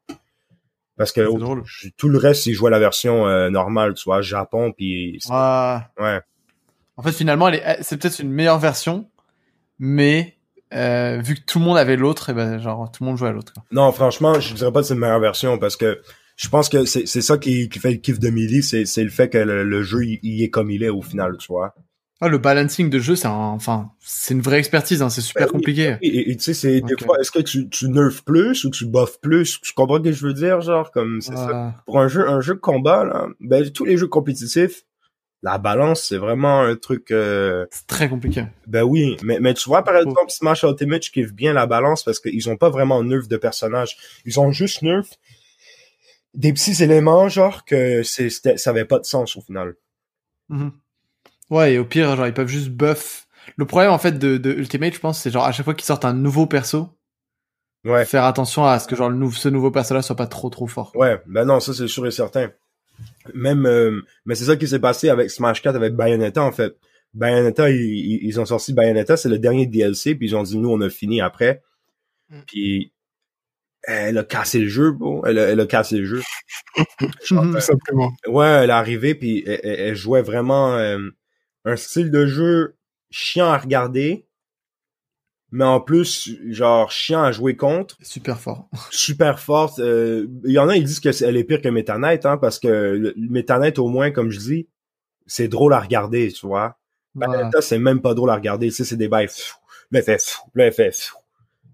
Parce 0.97 1.12
que 1.12 1.28
tout 1.97 2.10
le 2.10 2.17
reste, 2.19 2.45
ils 2.45 2.54
jouaient 2.54 2.69
la 2.69 2.78
version 2.78 3.28
euh, 3.28 3.50
normale, 3.50 3.95
tu 3.95 4.04
vois, 4.06 4.21
Japon, 4.21 4.71
puis. 4.71 5.19
Ouais. 5.30 6.19
En 6.97 7.04
fait, 7.04 7.12
finalement, 7.12 7.50
c'est 7.82 7.97
peut-être 7.97 8.19
une 8.19 8.32
meilleure 8.32 8.60
version, 8.60 9.10
mais 9.80 10.38
euh, 10.74 11.20
vu 11.22 11.36
que 11.36 11.42
tout 11.46 11.60
le 11.60 11.66
monde 11.66 11.78
avait 11.78 11.98
l'autre, 11.98 12.30
et 12.30 12.34
ben 12.34 12.60
genre 12.60 12.92
tout 12.92 13.04
le 13.04 13.10
monde 13.10 13.18
jouait 13.18 13.30
à 13.30 13.32
l'autre. 13.32 13.54
Non, 13.72 13.92
franchement, 13.92 14.40
je 14.40 14.54
dirais 14.54 14.72
pas 14.72 14.82
que 14.82 14.88
c'est 14.88 14.94
une 14.94 15.00
meilleure 15.00 15.20
version 15.20 15.58
parce 15.58 15.76
que 15.76 16.02
je 16.38 16.50
pense 16.50 16.70
que 16.70 16.86
c'est 16.86 17.08
c'est 17.08 17.22
ça 17.22 17.38
qui, 17.38 17.70
qui 17.70 17.80
fait 17.80 17.92
le 17.92 17.98
kiff 17.98 18.20
de 18.20 18.30
Melee, 18.30 18.62
c'est 18.62 18.86
c'est 18.86 19.04
le 19.04 19.10
fait 19.10 19.30
que 19.30 19.38
le, 19.38 19.84
jeu 19.84 20.04
il, 20.04 20.44
est 20.44 20.50
comme 20.50 20.72
il 20.72 20.84
est 20.84 20.90
au 20.90 21.02
final, 21.02 21.38
tu 21.38 21.48
vois. 21.48 21.76
Ah, 22.24 22.28
le 22.30 22.38
balancing 22.38 22.90
de 22.90 23.00
jeu, 23.00 23.16
c'est 23.16 23.28
enfin 23.28 23.92
c'est 24.00 24.34
une 24.34 24.42
vraie 24.42 24.60
expertise, 24.60 25.02
hein, 25.02 25.10
c'est 25.10 25.22
super 25.22 25.48
ben 25.48 25.54
compliqué. 25.54 25.98
Et 26.02 26.36
tu 26.38 26.44
sais, 26.44 26.54
c'est 26.54 26.82
des 26.82 26.96
fois, 27.04 27.18
est-ce 27.20 27.32
que 27.32 27.42
tu 27.42 27.68
tu 27.68 27.90
nerfs 27.90 28.24
plus 28.24 28.64
ou 28.64 28.70
tu 28.70 28.86
buffes 28.86 29.20
plus? 29.22 29.60
Tu 29.62 29.74
comprends 29.74 29.98
ce 29.98 30.04
que 30.04 30.12
je 30.12 30.26
veux 30.26 30.34
dire, 30.34 30.62
genre 30.62 30.92
comme 30.92 31.20
c'est 31.22 31.36
ça. 31.36 31.76
Pour 31.86 32.00
un 32.00 32.08
jeu 32.08 32.30
un 32.30 32.40
jeu 32.40 32.54
de 32.54 32.60
combat 32.60 33.04
là, 33.04 33.28
ben 33.40 33.70
tous 33.72 33.86
les 33.86 33.98
jeux 33.98 34.08
compétitifs 34.08 34.86
la 35.44 35.58
balance, 35.58 36.04
c'est 36.04 36.18
vraiment 36.18 36.62
un 36.62 36.76
truc... 36.76 37.12
Euh... 37.12 37.66
C'est 37.72 37.88
très 37.88 38.08
compliqué. 38.10 38.46
Ben 38.68 38.84
oui, 38.84 39.18
mais, 39.24 39.40
mais 39.40 39.54
tu 39.54 39.68
vois, 39.68 39.84
par 39.84 39.96
exemple, 39.98 40.30
Smash 40.30 40.64
Ultimate, 40.64 41.04
je 41.04 41.12
kiffe 41.12 41.34
bien 41.34 41.54
la 41.54 41.66
balance 41.66 42.04
parce 42.04 42.20
qu'ils 42.20 42.50
ont 42.50 42.58
pas 42.58 42.70
vraiment 42.70 43.04
nerf 43.04 43.28
de 43.28 43.38
personnages. 43.38 43.98
Ils 44.26 44.40
ont 44.40 44.52
juste 44.52 44.82
nerf 44.84 45.06
des 46.34 46.54
petits 46.54 46.84
éléments, 46.84 47.28
genre, 47.28 47.66
que 47.66 48.04
c'est, 48.04 48.30
ça 48.30 48.70
avait 48.70 48.86
pas 48.86 49.00
de 49.00 49.06
sens 49.06 49.36
au 49.36 49.42
final. 49.42 49.76
Mm-hmm. 50.50 50.72
Ouais, 51.50 51.74
et 51.74 51.80
au 51.80 51.86
pire, 51.86 52.16
genre, 52.16 52.28
ils 52.28 52.34
peuvent 52.34 52.48
juste 52.48 52.70
buff. 52.70 53.28
Le 53.58 53.66
problème, 53.66 53.92
en 53.92 53.98
fait, 53.98 54.18
de, 54.18 54.38
de 54.38 54.52
Ultimate, 54.52 54.94
je 54.94 55.00
pense, 55.00 55.20
c'est 55.20 55.32
genre, 55.32 55.46
à 55.46 55.52
chaque 55.52 55.66
fois 55.66 55.74
qu'ils 55.74 55.86
sortent 55.86 56.06
un 56.06 56.14
nouveau 56.14 56.46
perso, 56.46 56.90
ouais. 57.84 58.06
faire 58.06 58.24
attention 58.24 58.66
à 58.66 58.80
ce 58.80 58.88
que, 58.88 58.96
genre, 58.96 59.10
le 59.10 59.32
ce 59.32 59.50
nouveau 59.50 59.72
perso-là 59.72 60.02
soit 60.04 60.16
pas 60.16 60.28
trop, 60.28 60.50
trop 60.50 60.68
fort. 60.68 60.92
Ouais, 60.96 61.22
ben 61.26 61.46
non, 61.46 61.60
ça, 61.60 61.74
c'est 61.74 61.88
sûr 61.88 62.06
et 62.06 62.12
certain. 62.12 62.52
Même, 63.34 63.66
euh, 63.66 64.02
mais 64.26 64.36
c'est 64.36 64.46
ça 64.46 64.56
qui 64.56 64.68
s'est 64.68 64.80
passé 64.80 65.10
avec 65.10 65.30
Smash 65.30 65.62
4 65.62 65.76
avec 65.76 65.94
Bayonetta 65.94 66.44
en 66.44 66.52
fait. 66.52 66.76
Bayonetta, 67.14 67.70
ils, 67.70 68.20
ils 68.24 68.40
ont 68.40 68.46
sorti 68.46 68.74
Bayonetta, 68.74 69.18
c'est 69.18 69.30
le 69.30 69.40
dernier 69.40 69.66
DLC, 69.66 70.16
puis 70.16 70.28
ils 70.28 70.36
ont 70.36 70.44
dit 70.44 70.58
nous 70.58 70.70
on 70.70 70.82
a 70.82 70.90
fini 70.90 71.22
après. 71.22 71.62
Mm. 72.30 72.40
Puis 72.48 72.94
elle 73.84 74.18
a 74.18 74.24
cassé 74.24 74.60
le 74.60 74.68
jeu, 74.68 74.92
bon, 74.92 75.24
elle 75.26 75.40
a, 75.40 75.50
elle 75.50 75.60
a 75.60 75.66
cassé 75.66 75.98
le 75.98 76.06
jeu. 76.06 76.22
Simplement. 77.60 78.12
Ouais, 78.28 78.48
elle 78.48 78.70
est 78.70 78.74
arrivée 78.74 79.16
puis 79.16 79.44
elle, 79.46 79.96
jouait 79.96 80.22
vraiment 80.22 80.76
euh, 80.76 81.00
un 81.66 81.76
style 81.76 82.12
de 82.12 82.26
jeu 82.26 82.76
chiant 83.10 83.48
à 83.48 83.58
regarder, 83.58 84.26
mais 85.52 85.66
en 85.66 85.82
plus, 85.82 86.38
genre, 86.50 86.92
chiant 86.92 87.24
à 87.24 87.32
jouer 87.34 87.58
contre. 87.58 87.98
Super 88.02 88.40
fort. 88.40 88.70
Super 88.90 89.38
forte. 89.38 89.80
Euh, 89.80 90.28
il 90.46 90.52
y 90.52 90.60
en 90.60 90.70
a, 90.70 90.78
ils 90.78 90.86
disent 90.86 91.02
qu'elle 91.02 91.36
est 91.36 91.44
pire 91.44 91.62
que 91.62 91.68
Meta 91.68 91.98
Knight, 91.98 92.26
hein, 92.26 92.38
parce 92.38 92.58
que 92.58 92.68
le, 92.68 93.14
Meta 93.18 93.60
Knight, 93.60 93.78
au 93.78 93.90
moins, 93.90 94.12
comme 94.12 94.30
je 94.30 94.40
dis, 94.40 94.68
c'est 95.26 95.50
drôle 95.50 95.74
à 95.74 95.80
regarder, 95.80 96.32
tu 96.32 96.48
vois. 96.48 96.78
Ouais. 97.16 97.28
c'est 97.60 97.80
même 97.80 98.02
pas 98.02 98.14
drôle 98.14 98.30
à 98.30 98.36
regarder. 98.36 98.70
Tu 98.70 98.76
sais, 98.76 98.86
c'est 98.86 98.96
des 98.96 99.10
bails. 99.10 99.28
Là, 99.92 100.02
fait 100.02 100.24
là, 100.56 100.66
elle 100.66 100.72
fait 100.72 100.98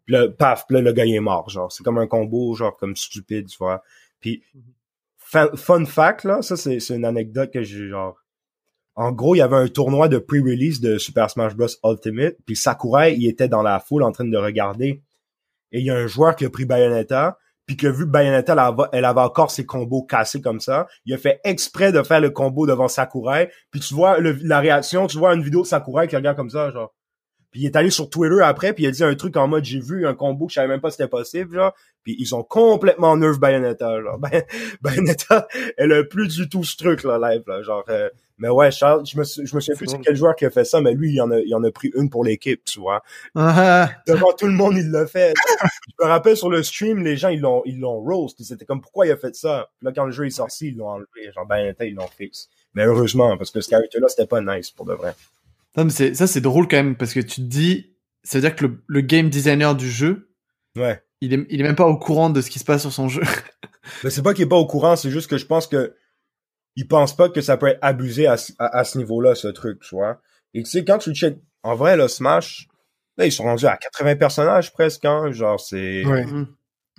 Puis 0.06 0.16
là, 0.16 0.28
paf, 0.28 0.66
là, 0.72 0.82
le 0.82 0.92
gars, 0.92 1.06
il 1.06 1.14
est 1.14 1.20
mort, 1.20 1.48
genre. 1.50 1.72
C'est 1.72 1.84
comme 1.84 2.00
un 2.00 2.08
combo, 2.08 2.56
genre, 2.56 2.76
comme 2.78 2.96
stupide, 2.96 3.48
tu 3.48 3.58
vois. 3.60 3.84
Puis, 4.20 4.42
fun 5.20 5.86
fact, 5.86 6.24
là, 6.24 6.42
ça, 6.42 6.58
c'est 6.58 6.80
une 6.90 7.06
anecdote 7.06 7.52
que 7.54 7.62
j'ai, 7.62 7.90
genre, 7.90 8.18
en 8.98 9.12
gros, 9.12 9.36
il 9.36 9.38
y 9.38 9.42
avait 9.42 9.56
un 9.56 9.68
tournoi 9.68 10.08
de 10.08 10.18
pre-release 10.18 10.82
de 10.82 10.98
Super 10.98 11.30
Smash 11.30 11.56
Bros. 11.56 11.68
Ultimate, 11.84 12.36
puis 12.48 12.56
Sakurai, 12.56 13.14
il 13.14 13.28
était 13.28 13.48
dans 13.48 13.62
la 13.62 13.80
foule 13.80 14.02
en 14.02 14.12
train 14.12 14.26
de 14.26 14.38
regarder. 14.38 15.04
Et 15.72 15.80
il 15.80 15.86
y 15.86 15.92
a 15.92 15.96
un 15.96 16.08
joueur 16.08 16.36
qui 16.36 16.46
a 16.46 16.50
pris 16.50 16.66
Bayonetta, 16.66 17.38
puis 17.68 17.78
que 17.78 17.86
vu 17.86 18.08
Bayonetta, 18.08 18.54
elle 18.92 19.06
avait, 19.06 19.22
encore 19.22 19.52
ses 19.52 19.68
combos 19.68 20.02
cassés 20.02 20.42
comme 20.42 20.60
ça, 20.60 20.88
il 21.06 21.14
a 21.14 21.20
fait 21.20 21.40
exprès 21.44 21.92
de 21.92 22.02
faire 22.02 22.22
le 22.22 22.32
combo 22.32 22.66
devant 22.66 22.88
Sakurai, 22.88 23.52
puis 23.70 23.82
tu 23.82 23.94
vois 23.94 24.18
la 24.20 24.60
réaction, 24.60 25.06
tu 25.06 25.20
vois 25.20 25.36
une 25.36 25.44
vidéo 25.44 25.62
de 25.62 25.68
Sakurai 25.68 26.08
qui 26.08 26.16
regarde 26.16 26.36
comme 26.36 26.50
ça, 26.50 26.72
genre. 26.72 26.92
Puis 27.52 27.62
il 27.62 27.66
est 27.68 27.76
allé 27.76 27.92
sur 27.92 28.10
Twitter 28.10 28.42
après, 28.42 28.74
puis 28.74 28.86
il 28.86 28.88
a 28.88 28.92
dit 28.92 29.04
un 29.04 29.14
truc 29.14 29.38
en 29.38 29.48
mode 29.48 29.64
j'ai 29.64 29.80
vu 29.80 30.08
un 30.08 30.16
combo 30.16 30.48
que 30.48 30.54
je 30.54 30.56
savais 30.56 30.68
même 30.68 30.82
pas 30.82 30.90
c'était 30.90 31.08
possible, 31.08 31.54
genre. 31.54 31.74
Puis 32.04 32.16
ils 32.18 32.34
ont 32.34 32.44
complètement 32.44 33.16
nerf 33.16 33.38
Bayonetta, 33.38 34.02
genre. 34.02 34.20
Bayonetta, 34.82 35.48
elle 35.78 35.94
a 35.94 36.04
plus 36.04 36.28
du 36.30 36.50
tout 36.50 36.64
ce 36.64 36.76
truc 36.76 37.04
là 37.04 37.20
live, 37.20 37.44
là, 37.46 37.62
genre. 37.62 37.84
Euh, 37.90 38.10
mais 38.40 38.50
ouais, 38.50 38.70
Charles, 38.70 39.04
je 39.06 39.18
me, 39.18 39.24
je 39.24 39.42
me 39.42 39.60
souviens 39.60 39.76
plus 39.76 39.88
c'est 39.88 40.00
quel 40.00 40.16
joueur 40.16 40.36
qui 40.36 40.46
a 40.46 40.52
fait 40.52 40.64
ça, 40.64 40.80
mais 40.80 40.94
lui, 40.94 41.14
il 41.14 41.22
en 41.22 41.32
a, 41.32 41.40
il 41.40 41.54
en 41.56 41.64
a 41.64 41.72
pris 41.72 41.92
une 41.96 42.10
pour 42.10 42.24
l'équipe, 42.24 42.64
tu 42.66 42.80
vois. 42.80 43.02
Uh-huh. 43.36 43.90
Devant 44.06 44.32
tout 44.34 44.46
le 44.46 44.54
monde, 44.54 44.78
il 44.78 44.92
l'a 44.92 45.08
fait. 45.08 45.34
je 46.00 46.06
me 46.06 46.08
rappelle 46.08 46.38
sur 46.38 46.50
le 46.50 46.62
stream, 46.62 47.04
les 47.04 47.18
gens, 47.18 47.30
ils 47.30 47.40
l'ont, 47.40 47.64
ils 47.66 47.80
l'ont 47.80 48.00
roast. 48.00 48.42
C'était 48.44 48.66
comme, 48.66 48.82
pourquoi 48.82 49.08
il 49.08 49.12
a 49.12 49.18
fait 49.18 49.36
ça? 49.36 49.70
Puis 49.80 49.86
là, 49.88 49.92
quand 49.92 50.06
le 50.06 50.12
jeu 50.12 50.28
est 50.28 50.32
sorti, 50.32 50.68
ils 50.68 50.78
l'ont 50.78 50.90
enlevé. 50.90 51.32
Genre, 51.34 51.48
ben, 51.48 51.74
ils 51.82 51.96
l'ont 51.96 52.08
fixe. 52.08 52.48
Mais 52.76 52.86
heureusement, 52.86 53.38
parce 53.38 53.50
que 53.50 53.60
ce 53.60 53.70
character-là, 53.70 54.08
c'était 54.08 54.28
pas 54.28 54.42
nice, 54.42 54.70
pour 54.70 54.86
de 54.86 54.94
vrai. 54.94 55.16
Non, 55.76 55.86
mais 55.86 55.92
c'est, 55.92 56.14
ça, 56.14 56.28
c'est 56.28 56.42
drôle 56.42 56.68
quand 56.68 56.78
même, 56.78 56.96
parce 56.96 57.14
que 57.14 57.20
tu 57.20 57.42
te 57.42 57.48
dis, 57.48 57.96
ça 58.24 58.38
veut 58.38 58.42
dire 58.42 58.56
que 58.56 58.66
le, 58.66 58.84
le 58.86 59.02
game 59.02 59.30
designer 59.30 59.76
du 59.76 59.90
jeu, 59.90 60.30
ouais. 60.76 61.02
il 61.22 61.34
est, 61.34 61.46
il 61.50 61.60
est 61.60 61.64
même 61.64 61.76
pas 61.76 61.88
au 61.88 61.98
courant 61.98 62.30
de 62.30 62.42
ce 62.42 62.52
qui 62.52 62.60
se 62.60 62.66
passe 62.66 62.82
sur 62.82 62.94
son 62.94 63.10
jeu. 63.10 63.24
mais 64.04 64.12
c'est 64.12 64.22
pas 64.22 64.36
qu'il 64.36 64.46
est 64.46 64.50
pas 64.50 64.58
au 64.58 64.68
courant, 64.68 64.96
c'est 64.96 65.10
juste 65.10 65.28
que 65.28 65.38
je 65.38 65.46
pense 65.48 65.66
que 65.66 65.96
ils 66.78 66.88
pensent 66.88 67.16
pas 67.18 67.28
que 67.28 67.42
ça 67.42 67.58
peut 67.58 67.68
être 67.68 67.80
abusé 67.82 68.28
à, 68.28 68.38
à, 68.60 68.84
ce 68.86 68.98
niveau-là, 68.98 69.36
ce 69.36 69.48
truc, 69.50 69.80
tu 69.82 69.96
vois. 69.96 70.22
Et 70.54 70.64
tu 70.64 70.70
sais, 70.70 70.86
quand 70.86 71.00
tu 71.00 71.14
check, 71.14 71.38
en 71.64 71.76
vrai, 71.76 71.98
le 71.98 72.08
Smash, 72.08 72.68
là, 73.18 73.26
ils 73.26 73.32
sont 73.34 73.44
rendus 73.44 73.66
à 73.66 73.76
80 73.76 74.16
personnages 74.16 74.72
presque, 74.72 75.04
hein, 75.04 75.32
genre, 75.32 75.60
c'est... 75.60 76.06
Ouais. 76.06 76.26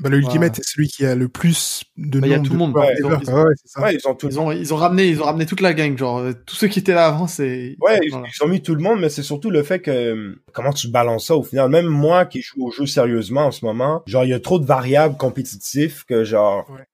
Bah, 0.01 0.11
le 0.11 0.19
Ultimate, 0.19 0.55
c'est 0.55 0.64
celui 0.64 0.87
qui 0.87 1.05
a 1.05 1.17
le 1.17 1.29
plus 1.29 1.83
de 1.97 2.21
Bah, 2.21 2.27
il 2.29 2.31
y 2.31 2.35
a 2.35 2.38
tout 2.38 2.45
de 2.45 2.49
le 2.51 2.57
monde. 2.59 2.73
Ils 2.77 3.05
ont- 3.05 3.09
ever. 3.11 3.19
ils 3.21 3.31
ont- 3.31 3.35
Ouais, 3.35 3.43
ouais, 3.43 3.55
c'est 3.57 3.69
ça. 3.69 3.81
Ouais, 3.83 3.95
ils 3.97 4.07
ont 4.07 4.14
tout. 4.14 4.29
Ils 4.29 4.38
ont, 4.38 4.53
ils 4.53 4.73
ont 4.73 4.77
ramené, 4.77 5.09
ils 5.09 5.21
ont 5.21 5.25
ramené 5.25 5.45
toute 5.45 5.61
la 5.61 5.75
gang, 5.75 5.99
genre 5.99 6.23
tous 6.47 6.55
ceux 6.55 6.69
qui 6.69 6.79
étaient 6.79 6.95
là 6.95 7.07
avant, 7.09 7.27
c'est. 7.27 7.75
Ouais, 7.81 7.99
ils, 8.05 8.11
Voilà. 8.11 8.29
ils 8.33 8.45
ont 8.45 8.47
mis 8.47 8.62
tout 8.62 8.77
le 8.77 8.81
monde, 8.81 9.01
mais 9.01 9.09
c'est 9.09 9.25
surtout 9.25 9.51
le 9.51 9.64
fait 9.64 9.81
que 9.81 9.91
euh, 9.91 10.41
comment 10.53 10.73
tu 10.73 10.87
balances 10.87 11.27
ça 11.27 11.35
au 11.35 11.43
final? 11.43 11.69
Même 11.69 11.87
moi 11.87 12.27
qui 12.27 12.43
joue 12.43 12.67
au 12.69 12.71
jeu 12.71 12.87
sérieusement 12.87 13.47
en 13.47 13.51
ce 13.51 13.64
moment, 13.64 14.05
genre 14.07 14.23
il 14.25 14.31
y 14.31 14.35
a 14.35 14.38
trop 14.38 14.61
de 14.61 14.67
variables 14.67 15.17
compétitifs 15.17 16.05
que 16.05 16.23
genre 16.23 16.71
Ouais. 16.71 16.85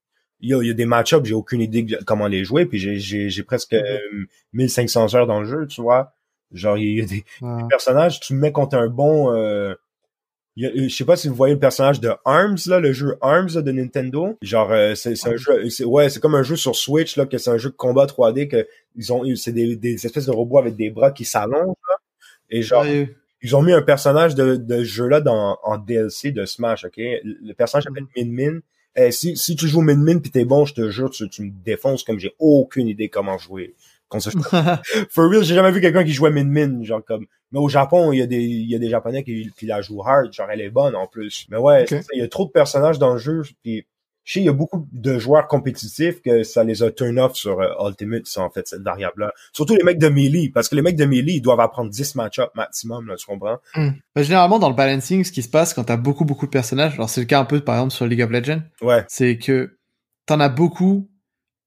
Il 0.44 0.50
y 0.50 0.54
a, 0.54 0.62
il 0.62 0.68
y 0.68 0.70
a 0.70 0.74
des 0.74 0.84
match-ups, 0.86 1.26
j'ai 1.26 1.34
aucune 1.34 1.60
idée 1.60 1.82
de 1.82 1.96
comment 2.06 2.26
les 2.28 2.44
jouer, 2.44 2.66
puis 2.66 2.78
j'ai 2.78 3.42
presque 3.42 3.72
euh, 3.74 3.98
1500 4.52 5.14
heures 5.14 5.26
dans 5.26 5.40
le 5.40 5.46
jeu, 5.48 5.66
tu 5.66 5.80
vois. 5.80 6.12
Genre 6.52 6.76
il 6.78 6.98
y 6.98 7.02
a 7.02 7.06
des 7.06 7.24
personnages, 7.68 8.20
tu 8.20 8.34
me 8.34 8.40
mets 8.40 8.52
contre 8.52 8.76
un 8.76 8.88
bon 8.88 9.34
euh, 9.34 9.74
il 10.56 10.62
y 10.64 10.66
a- 10.68 10.88
je 10.88 10.94
sais 10.94 11.04
pas 11.04 11.16
si 11.16 11.26
vous 11.26 11.34
voyez 11.34 11.54
le 11.54 11.58
personnage 11.60 11.98
de 11.98 12.12
Arms 12.24 12.58
là, 12.66 12.78
le 12.78 12.92
jeu 12.92 13.16
Arms 13.22 13.48
là, 13.54 13.62
de 13.62 13.72
Nintendo. 13.72 14.38
Genre 14.40 14.70
euh, 14.70 14.94
c'est 14.94 15.16
c'est 15.16 15.30
un 15.30 15.36
jeu 15.36 15.84
ouais, 15.84 16.08
c'est 16.10 16.20
comme 16.20 16.36
un 16.36 16.44
jeu 16.44 16.54
sur 16.56 16.76
Switch 16.76 17.16
là 17.16 17.26
que 17.26 17.38
c'est 17.38 17.50
un 17.50 17.58
jeu 17.58 17.70
de 17.70 17.74
combat 17.74 18.06
3D 18.06 18.46
que 18.46 18.68
ils 18.94 19.12
ont 19.12 19.24
c'est 19.34 19.50
des, 19.52 19.74
des 19.74 20.06
espèces 20.06 20.26
de 20.26 20.30
robots 20.30 20.58
avec 20.58 20.76
des 20.76 20.90
bras 20.90 21.10
qui 21.10 21.24
s'allongent. 21.24 21.74
Et 22.50 22.62
genre 22.62 22.84
ils 23.42 23.56
ont 23.56 23.62
mis 23.62 23.72
un 23.72 23.82
personnage 23.82 24.34
de, 24.36 24.54
de 24.56 24.78
ce 24.78 24.84
jeu 24.84 25.08
là 25.08 25.20
dans 25.20 25.58
en 25.64 25.76
DLC 25.76 26.30
de 26.30 26.44
Smash, 26.44 26.84
OK? 26.84 26.98
Le 26.98 27.52
personnage 27.54 27.84
s'appelle 27.84 28.06
Min 28.16 28.30
Min. 28.52 28.58
Eh, 28.96 29.10
si 29.10 29.36
si 29.36 29.56
tu 29.56 29.66
joues 29.66 29.80
Min 29.80 29.96
Min 29.96 30.18
puis 30.18 30.30
t'es 30.30 30.44
bon, 30.44 30.64
je 30.64 30.74
te 30.74 30.90
jure 30.90 31.10
tu, 31.10 31.28
tu 31.28 31.42
me 31.42 31.50
défonces 31.50 32.04
comme 32.04 32.18
j'ai 32.18 32.34
aucune 32.38 32.86
idée 32.88 33.08
comment 33.08 33.38
jouer. 33.38 33.74
For 35.10 35.28
real, 35.28 35.42
j'ai 35.42 35.54
jamais 35.54 35.72
vu 35.72 35.80
quelqu'un 35.80 36.04
qui 36.04 36.12
jouait 36.12 36.30
Min 36.30 36.44
Min, 36.44 36.84
genre 36.84 37.04
comme. 37.04 37.26
Mais 37.50 37.58
au 37.58 37.68
Japon, 37.68 38.12
il 38.12 38.18
y 38.18 38.22
a 38.22 38.26
des, 38.26 38.42
il 38.42 38.70
y 38.70 38.74
a 38.74 38.78
des 38.78 38.88
Japonais 38.88 39.22
qui, 39.22 39.50
qui 39.56 39.66
la 39.66 39.80
jouent 39.80 40.02
hard, 40.02 40.32
genre 40.32 40.48
elle 40.50 40.60
est 40.60 40.70
bonne 40.70 40.94
en 40.94 41.06
plus. 41.06 41.46
Mais 41.50 41.56
ouais, 41.56 41.84
il 42.12 42.18
y 42.18 42.22
a 42.22 42.28
trop 42.28 42.44
de 42.44 42.50
personnages 42.50 42.98
dans 42.98 43.12
le 43.12 43.18
jeu, 43.18 43.42
puis 43.62 43.86
je 44.24 44.32
sais, 44.32 44.40
il 44.40 44.46
y 44.46 44.48
a 44.48 44.52
beaucoup 44.52 44.88
de 44.92 45.18
joueurs 45.18 45.46
compétitifs 45.48 46.22
que 46.22 46.42
ça 46.44 46.64
les 46.64 46.82
a 46.82 46.90
turn 46.90 47.18
off 47.18 47.34
sur 47.34 47.60
euh, 47.60 47.68
Ultimate, 47.88 48.26
ça, 48.26 48.40
en 48.42 48.50
fait, 48.50 48.66
cette 48.66 48.82
variable-là. 48.82 49.32
Surtout 49.52 49.76
les 49.76 49.82
mecs 49.84 49.98
de 49.98 50.08
Melee, 50.08 50.48
parce 50.48 50.68
que 50.68 50.74
les 50.76 50.82
mecs 50.82 50.96
de 50.96 51.04
Melee, 51.04 51.34
ils 51.34 51.40
doivent 51.42 51.60
apprendre 51.60 51.90
10 51.90 52.14
match-up 52.14 52.50
maximum, 52.54 53.06
là, 53.06 53.16
tu 53.16 53.26
comprends? 53.26 53.58
Bah, 53.74 54.22
généralement, 54.22 54.58
dans 54.58 54.70
le 54.70 54.74
balancing, 54.74 55.24
ce 55.24 55.30
qui 55.32 55.42
se 55.42 55.48
passe 55.50 55.74
quand 55.74 55.84
t'as 55.84 55.96
beaucoup, 55.98 56.24
beaucoup 56.24 56.46
de 56.46 56.50
personnages, 56.50 56.94
alors 56.94 57.10
c'est 57.10 57.20
le 57.20 57.26
cas 57.26 57.38
un 57.40 57.44
peu, 57.44 57.60
par 57.60 57.74
exemple, 57.76 57.92
sur 57.92 58.06
League 58.06 58.22
of 58.22 58.30
Legends, 58.30 58.62
Ouais, 58.80 59.04
c'est 59.08 59.36
que 59.38 59.76
t'en 60.26 60.40
as 60.40 60.48
beaucoup 60.48 61.08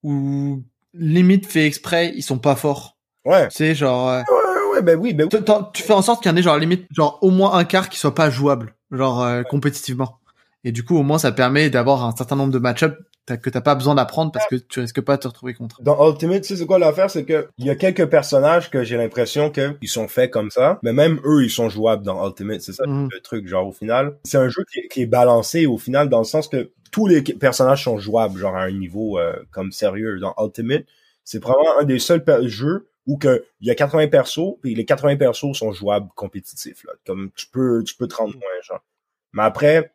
où 0.03 0.63
limite 0.93 1.45
fait 1.45 1.65
exprès, 1.65 2.11
ils 2.15 2.23
sont 2.23 2.39
pas 2.39 2.55
forts. 2.55 2.97
ouais. 3.25 3.47
Tu 3.49 3.55
sais, 3.57 3.75
genre, 3.75 4.09
euh, 4.09 4.21
Ouais, 4.29 4.75
ouais, 4.77 4.81
ben 4.81 4.97
oui, 4.99 5.13
ben 5.13 5.27
oui. 5.31 5.39
tu 5.73 5.83
fais 5.83 5.93
en 5.93 6.01
sorte 6.01 6.21
qu'il 6.23 6.31
y 6.31 6.33
en 6.33 6.37
ait 6.37 6.41
genre 6.41 6.57
limite, 6.57 6.87
genre 6.91 7.19
au 7.21 7.29
moins 7.29 7.53
un 7.55 7.65
quart 7.65 7.89
qui 7.89 7.97
soit 7.99 8.15
pas 8.15 8.29
jouable, 8.29 8.75
genre 8.91 9.23
euh, 9.23 9.43
compétitivement. 9.43 10.19
Et 10.63 10.71
du 10.71 10.83
coup, 10.83 10.97
au 10.97 11.03
moins, 11.03 11.17
ça 11.19 11.31
permet 11.31 11.69
d'avoir 11.69 12.03
un 12.05 12.15
certain 12.15 12.35
nombre 12.35 12.51
de 12.53 12.59
match-up 12.59 12.97
que 13.27 13.49
t'as 13.49 13.59
pas 13.61 13.75
besoin 13.75 13.93
d'apprendre 13.93 14.31
parce 14.31 14.47
que 14.47 14.55
tu 14.55 14.79
risques 14.79 15.01
pas 15.01 15.17
de 15.17 15.21
te 15.23 15.27
retrouver 15.27 15.53
contre. 15.53 15.81
Dans 15.81 16.09
Ultimate, 16.09 16.43
tu 16.43 16.47
sais 16.47 16.55
c'est 16.55 16.65
quoi 16.65 16.79
l'affaire, 16.79 17.09
c'est 17.11 17.25
que 17.25 17.49
il 17.57 17.65
y 17.65 17.69
a 17.69 17.75
quelques 17.75 18.05
personnages 18.05 18.69
que 18.71 18.85
j'ai 18.85 18.95
l'impression 18.95 19.49
que 19.51 19.75
ils 19.81 19.89
sont 19.89 20.07
faits 20.07 20.31
comme 20.31 20.49
ça, 20.49 20.79
mais 20.81 20.93
même 20.93 21.19
eux 21.25 21.43
ils 21.43 21.49
sont 21.49 21.67
jouables 21.67 22.03
dans 22.03 22.25
Ultimate, 22.25 22.61
c'est 22.61 22.71
ça 22.71 22.85
Mhm. 22.87 23.09
le 23.11 23.19
truc 23.19 23.45
genre 23.45 23.67
au 23.67 23.73
final. 23.73 24.17
C'est 24.23 24.37
un 24.37 24.47
jeu 24.47 24.63
qui, 24.71 24.79
est- 24.79 24.87
qui 24.87 25.01
est 25.01 25.07
balancé 25.07 25.65
au 25.65 25.77
final 25.77 26.07
dans 26.07 26.19
le 26.19 26.23
sens 26.23 26.47
que 26.47 26.71
tous 26.89 27.05
les 27.05 27.21
personnages 27.21 27.83
sont 27.83 27.97
jouables 27.97 28.39
genre 28.39 28.55
à 28.55 28.61
un 28.63 28.71
niveau 28.71 29.19
euh, 29.19 29.33
comme 29.51 29.73
sérieux 29.73 30.19
dans 30.21 30.33
Ultimate. 30.41 30.85
C'est 31.25 31.41
probablement 31.41 31.79
un 31.81 31.83
des 31.83 31.99
seuls 31.99 32.23
jeux 32.47 32.87
où 33.07 33.17
que 33.17 33.43
il 33.59 33.67
y 33.67 33.71
a 33.71 33.75
80 33.75 34.07
persos 34.07 34.55
puis 34.61 34.73
les 34.73 34.85
80 34.85 35.17
persos 35.17 35.51
sont 35.57 35.73
jouables 35.73 36.07
compétitifs 36.15 36.85
là. 36.85 36.93
Comme 37.05 37.29
tu 37.35 37.47
peux 37.47 37.83
tu 37.83 37.93
peux 37.97 38.07
te 38.07 38.15
rendre 38.15 38.35
loin 38.35 38.61
genre. 38.63 38.85
Mais 39.33 39.43
après 39.43 39.91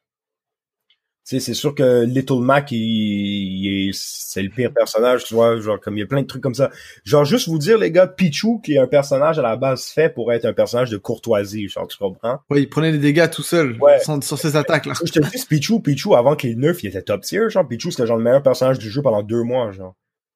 sais, 1.24 1.40
c'est 1.40 1.54
sûr 1.54 1.74
que 1.74 2.04
Little 2.04 2.40
Mac, 2.40 2.72
il, 2.72 2.78
il 2.78 3.88
est, 3.88 3.90
c'est 3.94 4.42
le 4.42 4.48
pire 4.50 4.72
personnage, 4.72 5.24
tu 5.24 5.34
vois, 5.34 5.58
genre, 5.60 5.78
comme 5.80 5.96
il 5.96 6.00
y 6.00 6.02
a 6.02 6.06
plein 6.06 6.22
de 6.22 6.26
trucs 6.26 6.42
comme 6.42 6.54
ça. 6.54 6.70
Genre, 7.04 7.24
juste 7.24 7.48
vous 7.48 7.58
dire, 7.58 7.78
les 7.78 7.90
gars, 7.90 8.06
Pichu, 8.06 8.60
qui 8.62 8.74
est 8.74 8.78
un 8.78 8.86
personnage 8.86 9.38
à 9.38 9.42
la 9.42 9.56
base 9.56 9.84
fait 9.86 10.08
pour 10.12 10.32
être 10.32 10.44
un 10.44 10.52
personnage 10.52 10.90
de 10.90 10.96
courtoisie, 10.96 11.68
genre, 11.68 11.86
tu 11.86 11.96
comprends? 11.98 12.38
Ouais, 12.50 12.62
il 12.62 12.68
prenait 12.68 12.92
des 12.92 12.98
dégâts 12.98 13.30
tout 13.30 13.42
seul, 13.42 13.76
Ouais. 13.80 13.98
sans, 14.00 14.20
ses 14.20 14.56
attaques, 14.56 14.86
là. 14.86 14.94
Je 15.04 15.12
te 15.12 15.20
dis, 15.20 15.44
Pichu, 15.48 15.80
Pichu, 15.80 16.14
avant 16.14 16.34
qu'il 16.36 16.58
neuf, 16.58 16.82
il 16.82 16.88
était 16.88 17.02
top 17.02 17.22
tier, 17.22 17.48
genre, 17.50 17.66
Pichu, 17.66 17.90
c'était 17.90 18.06
genre 18.06 18.16
le 18.18 18.24
meilleur 18.24 18.42
personnage 18.42 18.78
du 18.78 18.90
jeu 18.90 19.02
pendant 19.02 19.22
deux 19.22 19.42
mois, 19.42 19.70
genre. 19.72 19.94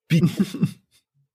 Pichu. 0.08 0.26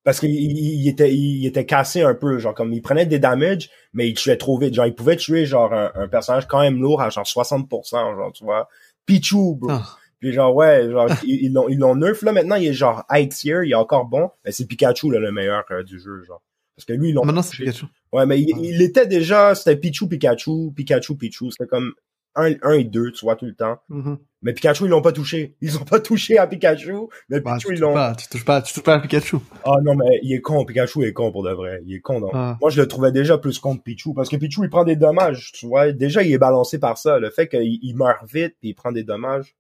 Parce 0.04 0.20
qu'il 0.20 0.32
il, 0.32 0.58
il 0.82 0.88
était, 0.90 1.14
il 1.14 1.46
était 1.46 1.66
cassé 1.68 2.02
un 2.02 2.16
peu, 2.16 2.40
genre, 2.40 2.56
comme 2.56 2.74
il 2.74 2.82
prenait 2.82 3.06
des 3.06 3.20
damages, 3.20 3.70
mais 3.94 4.08
il 4.10 4.16
tuait 4.16 4.36
trop 4.38 4.58
vite. 4.58 4.74
Genre, 4.74 4.88
il 4.88 4.96
pouvait 4.96 5.16
tuer, 5.16 5.46
genre, 5.46 5.72
un, 5.74 5.92
un 5.94 6.08
personnage 6.08 6.48
quand 6.48 6.60
même 6.60 6.82
lourd 6.82 7.04
à 7.04 7.10
genre 7.12 7.24
60%, 7.26 7.92
genre, 8.16 8.32
tu 8.34 8.44
vois. 8.44 8.68
Pichu, 9.06 9.56
bro. 9.56 9.70
Ah. 9.72 9.98
Puis 10.20 10.34
genre, 10.34 10.56
ouais, 10.56 10.90
genre, 10.90 11.10
ils 11.26 11.46
ils 11.46 11.54
l'ont, 11.54 11.68
ils 11.68 11.78
l'ont 11.78 11.96
nerf. 11.96 12.24
Là, 12.24 12.32
maintenant, 12.32 12.56
il 12.56 12.68
est 12.68 12.74
genre 12.74 13.04
high 13.10 13.30
tier, 13.30 13.62
il 13.66 13.72
est 13.72 13.76
encore 13.76 14.06
bon. 14.06 14.30
Mais 14.46 14.52
c'est 14.52 14.66
Pikachu, 14.66 15.12
là, 15.12 15.20
le 15.20 15.32
meilleur 15.32 15.64
euh, 15.72 15.84
du 15.84 16.00
jeu, 16.00 16.24
genre. 16.24 16.42
Parce 16.76 16.86
que 16.86 16.94
lui, 16.94 17.10
ils 17.10 17.14
l'ont... 17.14 17.26
Maintenant, 17.26 17.42
c'est 17.42 17.58
Pikachu. 17.58 17.86
Ouais, 18.14 18.26
mais 18.26 18.40
il, 18.40 18.50
il 18.60 18.82
était 18.82 19.08
déjà, 19.08 19.56
c'était 19.56 19.76
Pichu, 19.76 20.08
Pikachu, 20.08 20.72
Pikachu, 20.76 21.16
Pichu. 21.16 21.52
C'était 21.52 21.68
comme 21.68 21.94
un, 22.36 22.54
un 22.62 22.72
et 22.74 22.84
deux, 22.84 23.12
tu 23.12 23.26
vois, 23.26 23.36
tout 23.36 23.46
le 23.46 23.54
temps. 23.56 23.78
Mhm. 23.90 24.18
Mais 24.44 24.54
Pikachu, 24.54 24.86
ils 24.86 24.90
l'ont 24.90 25.02
pas 25.04 25.12
touché. 25.12 25.56
Ils 25.62 25.78
ont 25.78 25.84
pas 25.86 26.00
touché 26.00 26.38
à 26.40 26.48
Pikachu, 26.48 26.94
mais 27.30 27.42
Bah, 27.42 27.58
ils 27.60 27.64
touches 27.64 27.80
l'ont... 27.80 27.94
pas, 27.94 28.16
tu 28.16 28.28
touches 28.28 28.46
pas, 28.46 28.62
tu 28.62 28.74
touches 28.74 28.84
pas 28.84 28.96
à 28.96 29.00
Pikachu. 29.00 29.38
Ah 29.64 29.76
non, 29.84 29.96
mais 29.96 30.20
il 30.24 30.34
est 30.34 30.42
con, 30.42 30.66
Pikachu 30.66 31.04
est 31.04 31.14
con 31.14 31.32
pour 31.32 31.44
de 31.44 31.52
vrai. 31.52 31.82
Il 31.86 31.94
est 31.96 32.00
con, 32.00 32.20
non. 32.20 32.30
Ah. 32.34 32.58
Moi, 32.60 32.70
je 32.72 32.82
le 32.82 32.88
trouvais 32.88 33.12
déjà 33.12 33.38
plus 33.38 33.60
con 33.60 33.78
que 33.78 33.84
Pichu, 33.84 34.14
parce 34.16 34.30
que 34.30 34.38
Pichu, 34.38 34.62
il 34.64 34.70
prend 34.70 34.84
des 34.84 34.96
dommages, 34.96 35.52
tu 35.54 35.68
vois. 35.68 35.92
Déjà, 35.92 36.24
il 36.24 36.32
est 36.34 36.38
balancé 36.40 36.80
par 36.80 36.98
ça. 36.98 37.20
Le 37.20 37.30
fait 37.30 37.48
qu'il 37.48 37.80
il 37.84 37.96
meurt 37.96 38.26
vite, 38.32 38.56
puis 38.60 38.70
il 38.70 38.74
prend 38.74 38.92
des 38.92 39.04
dommages. 39.04 39.56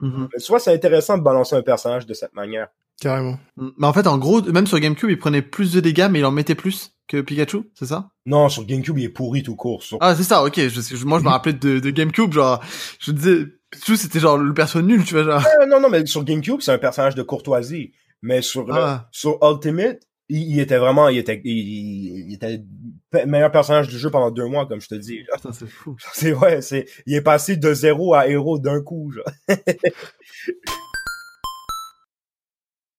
Mhm. 0.00 0.28
Mais 0.32 0.40
tu 0.40 0.50
vois, 0.50 0.58
c'est 0.60 0.72
intéressant 0.72 1.18
de 1.18 1.22
balancer 1.22 1.54
un 1.56 1.62
personnage 1.62 2.06
de 2.06 2.14
cette 2.14 2.34
manière. 2.34 2.68
Carrément. 3.00 3.36
Mais 3.56 3.86
en 3.86 3.92
fait, 3.92 4.06
en 4.06 4.16
gros, 4.16 4.40
même 4.42 4.66
sur 4.66 4.78
GameCube, 4.78 5.10
il 5.10 5.18
prenait 5.18 5.42
plus 5.42 5.72
de 5.72 5.80
dégâts, 5.80 6.08
mais 6.10 6.20
il 6.20 6.24
en 6.24 6.30
mettait 6.30 6.54
plus 6.54 6.91
que 7.12 7.20
Pikachu, 7.20 7.70
c'est 7.74 7.86
ça? 7.86 8.10
Non, 8.26 8.48
sur 8.48 8.64
GameCube, 8.64 8.98
il 8.98 9.04
est 9.04 9.08
pourri 9.08 9.42
tout 9.42 9.56
court. 9.56 9.82
Sur... 9.82 9.98
Ah, 10.00 10.14
c'est 10.16 10.22
ça, 10.22 10.42
ok. 10.44 10.56
Je, 10.56 10.80
je- 10.80 11.04
moi, 11.06 11.18
je 11.18 11.24
me 11.24 11.28
rappelais 11.28 11.52
de, 11.52 11.78
de 11.78 11.90
GameCube, 11.90 12.32
genre, 12.32 12.62
je 13.00 13.12
disais, 13.12 13.46
Pikachu, 13.70 13.96
c'était 13.96 14.20
genre 14.20 14.38
le 14.38 14.52
perso 14.54 14.80
nul, 14.82 15.04
tu 15.04 15.14
vois, 15.14 15.24
genre. 15.24 15.42
Ah, 15.60 15.66
non, 15.66 15.80
non, 15.80 15.88
mais 15.90 16.04
sur 16.06 16.24
GameCube, 16.24 16.60
c'est 16.60 16.72
un 16.72 16.78
personnage 16.78 17.14
de 17.14 17.22
courtoisie. 17.22 17.92
Mais 18.22 18.40
sur, 18.42 18.68
euh, 18.72 18.78
Ah. 18.78 19.08
sur 19.12 19.38
Ultimate, 19.42 20.00
il, 20.28 20.52
il 20.52 20.60
était 20.60 20.78
vraiment, 20.78 21.08
il 21.08 21.18
était, 21.18 21.40
il, 21.44 22.28
il 22.30 22.34
était 22.34 22.62
le 23.12 23.26
meilleur 23.26 23.50
personnage 23.50 23.88
du 23.88 23.98
jeu 23.98 24.10
pendant 24.10 24.30
deux 24.30 24.46
mois, 24.46 24.66
comme 24.66 24.80
je 24.80 24.88
te 24.88 24.94
dis. 24.94 25.20
Putain, 25.34 25.52
c'est 25.52 25.68
fou. 25.68 25.96
C'est 26.12 26.32
ouais, 26.32 26.62
c'est, 26.62 26.86
il 27.06 27.14
est 27.14 27.20
passé 27.22 27.56
de 27.56 27.74
zéro 27.74 28.14
à 28.14 28.28
héros 28.28 28.58
d'un 28.58 28.80
coup. 28.80 29.10
Genre. 29.12 29.24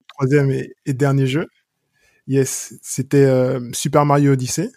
Troisième 0.10 0.52
et, 0.52 0.74
et 0.86 0.94
dernier 0.94 1.26
jeu. 1.28 1.48
Yes, 2.28 2.74
c'était 2.82 3.26
euh, 3.26 3.60
Super 3.74 4.06
Mario 4.06 4.34
Odyssey. 4.34 4.70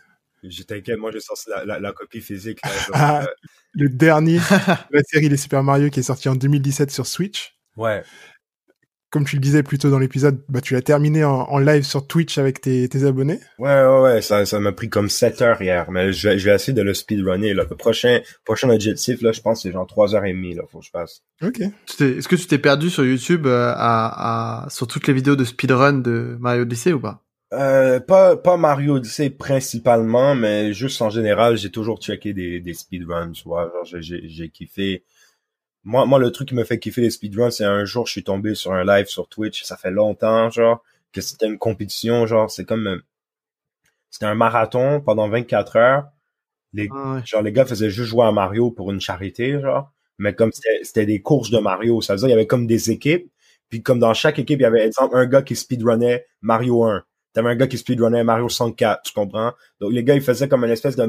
J'étais 0.43 0.77
inquiet, 0.77 0.97
moi 0.97 1.11
j'ai 1.13 1.21
sorti 1.21 1.51
la, 1.51 1.65
la, 1.65 1.81
la 1.81 1.93
copie 1.93 2.21
physique. 2.21 2.59
Là, 2.65 2.71
genre, 2.87 2.95
Ah. 2.95 3.23
euh, 3.23 3.27
Le 3.79 3.89
dernier 3.91 4.39
de 4.39 4.97
la 4.97 5.03
série 5.03 5.29
Les 5.29 5.37
Super 5.37 5.63
Mario 5.63 5.91
qui 5.91 6.01
est 6.01 6.05
sorti 6.05 6.29
en 6.31 6.35
2017 6.35 6.91
sur 6.91 7.07
Switch. 7.07 7.55
ouais. 7.77 8.03
Comme 9.11 9.25
tu 9.25 9.37
le 9.37 9.41
disais 9.41 9.63
plus 9.63 9.79
tôt 9.79 9.89
dans 9.89 10.01
l'épisode, 10.01 10.43
bah, 10.49 10.61
tu 10.61 10.75
l'as 10.75 10.83
terminé 10.83 11.25
en, 11.25 11.43
en 11.43 11.59
live 11.59 11.85
sur 11.85 12.07
Twitch 12.07 12.39
avec 12.39 12.61
tes, 12.61 12.89
tes 12.89 13.05
abonnés. 13.05 13.39
Ouais, 13.59 13.83
ouais, 13.85 14.01
ouais, 14.03 14.21
ça, 14.21 14.45
ça 14.45 14.59
m'a 14.59 14.73
pris 14.73 14.91
comme 14.91 15.09
7 15.09 15.41
heures 15.43 15.63
hier, 15.63 15.91
mais 15.93 16.13
je 16.13 16.29
vais, 16.29 16.39
je 16.39 16.45
vais 16.51 16.55
essayer 16.55 16.73
de 16.75 16.83
le 16.83 16.93
speedrunner, 16.93 17.55
là. 17.55 17.65
Le 17.71 17.77
prochain, 17.77 18.21
prochain 18.45 18.69
objectif, 18.69 19.23
là, 19.23 19.31
je 19.33 19.41
pense 19.41 19.63
c'est 19.63 19.71
genre 19.73 19.87
3h30, 19.87 20.57
là, 20.57 20.65
faut 20.71 20.81
que 20.81 20.85
je 20.87 20.91
passe. 20.91 21.23
Ok. 21.41 21.61
Est-ce 21.61 22.27
que 22.29 22.37
tu 22.37 22.47
t'es 22.47 22.59
perdu 22.59 22.91
sur 22.91 23.05
YouTube 23.07 23.47
euh, 23.47 23.73
à, 23.77 24.65
à, 24.65 24.71
sur 24.71 24.87
toutes 24.89 25.07
les 25.07 25.15
vidéos 25.15 25.37
de 25.37 25.45
speedrun 25.45 25.95
de 25.95 26.37
Mario 26.41 26.63
Odyssey 26.63 26.93
ou 26.93 27.01
pas? 27.01 27.23
Euh, 27.53 28.01
pas, 28.01 28.37
pas 28.37 28.57
Mario 28.57 28.97
Odyssey 28.97 29.31
principalement, 29.31 30.35
mais 30.35 30.73
juste 30.73 31.01
en 31.01 31.11
général, 31.11 31.57
j'ai 31.57 31.71
toujours 31.71 31.99
checké 32.01 32.33
des, 32.35 32.61
des 32.61 32.75
speedruns, 32.75 33.31
tu 33.33 33.45
vois. 33.45 33.71
Genre, 33.73 33.85
j'ai- 33.85 34.03
j'ai, 34.03 34.29
j'ai 34.29 34.49
kiffé. 34.51 35.05
Moi, 35.85 36.07
moi, 36.07 36.19
le 36.21 36.33
truc 36.33 36.49
qui 36.51 36.55
me 36.57 36.65
fait 36.65 36.79
kiffer 36.81 37.03
les 37.03 37.11
speedruns, 37.11 37.51
c'est 37.51 37.65
un 37.65 37.85
jour, 37.87 38.07
je 38.07 38.13
suis 38.13 38.25
tombé 38.25 38.55
sur 38.57 38.73
un 38.75 38.85
live 38.85 39.07
sur 39.09 39.29
Twitch, 39.29 39.65
ça 39.65 39.77
fait 39.79 39.91
longtemps, 39.93 40.51
genre, 40.51 40.83
que 41.13 41.21
c'était 41.23 41.47
une 41.47 41.59
compétition, 41.59 42.27
genre, 42.27 42.51
c'est 42.51 42.65
comme, 42.67 42.87
euh, 42.89 42.99
c'était 44.11 44.27
un 44.27 44.35
marathon 44.35 45.01
pendant 45.01 45.29
24 45.29 45.77
heures. 45.77 46.05
Les, 46.73 46.89
ah, 46.93 47.15
ouais. 47.17 47.23
genre, 47.27 47.43
les 47.43 47.53
gars 47.53 47.67
faisaient 47.67 47.91
juste 47.91 48.11
jouer 48.11 48.27
à 48.27 48.33
Mario 48.33 48.71
pour 48.73 48.93
une 48.93 49.01
charité, 49.01 49.61
genre. 49.61 49.93
Mais 50.19 50.35
comme 50.35 50.53
c'était, 50.53 50.81
c'était 50.85 51.07
des 51.07 51.23
courses 51.23 51.51
de 51.51 51.59
Mario, 51.59 52.01
ça 52.03 52.15
veut 52.15 52.21
dire, 52.21 52.29
il 52.29 52.33
y 52.33 52.35
avait 52.35 52.47
comme 52.47 52.67
des 52.69 52.91
équipes. 52.93 53.31
Puis 53.71 53.83
comme 53.83 54.01
dans 54.01 54.15
chaque 54.15 54.39
équipe, 54.39 54.61
il 54.61 54.65
y 54.65 54.67
avait, 54.67 54.87
exemple, 54.87 55.17
un 55.17 55.27
gars 55.27 55.43
qui 55.43 55.57
speedrunnait 55.57 56.27
Mario 56.43 56.85
1. 56.85 57.05
T'avais 57.37 57.51
un 57.51 57.55
gars 57.55 57.67
qui 57.67 57.77
speedrunnait 57.77 58.25
Mario 58.25 58.49
64, 58.49 59.03
tu 59.03 59.13
comprends? 59.13 59.53
Donc 59.81 59.93
les 59.93 60.03
gars, 60.03 60.15
ils 60.15 60.23
faisaient 60.23 60.49
comme 60.49 60.65
une 60.65 60.71
espèce 60.71 60.97
de... 60.97 61.07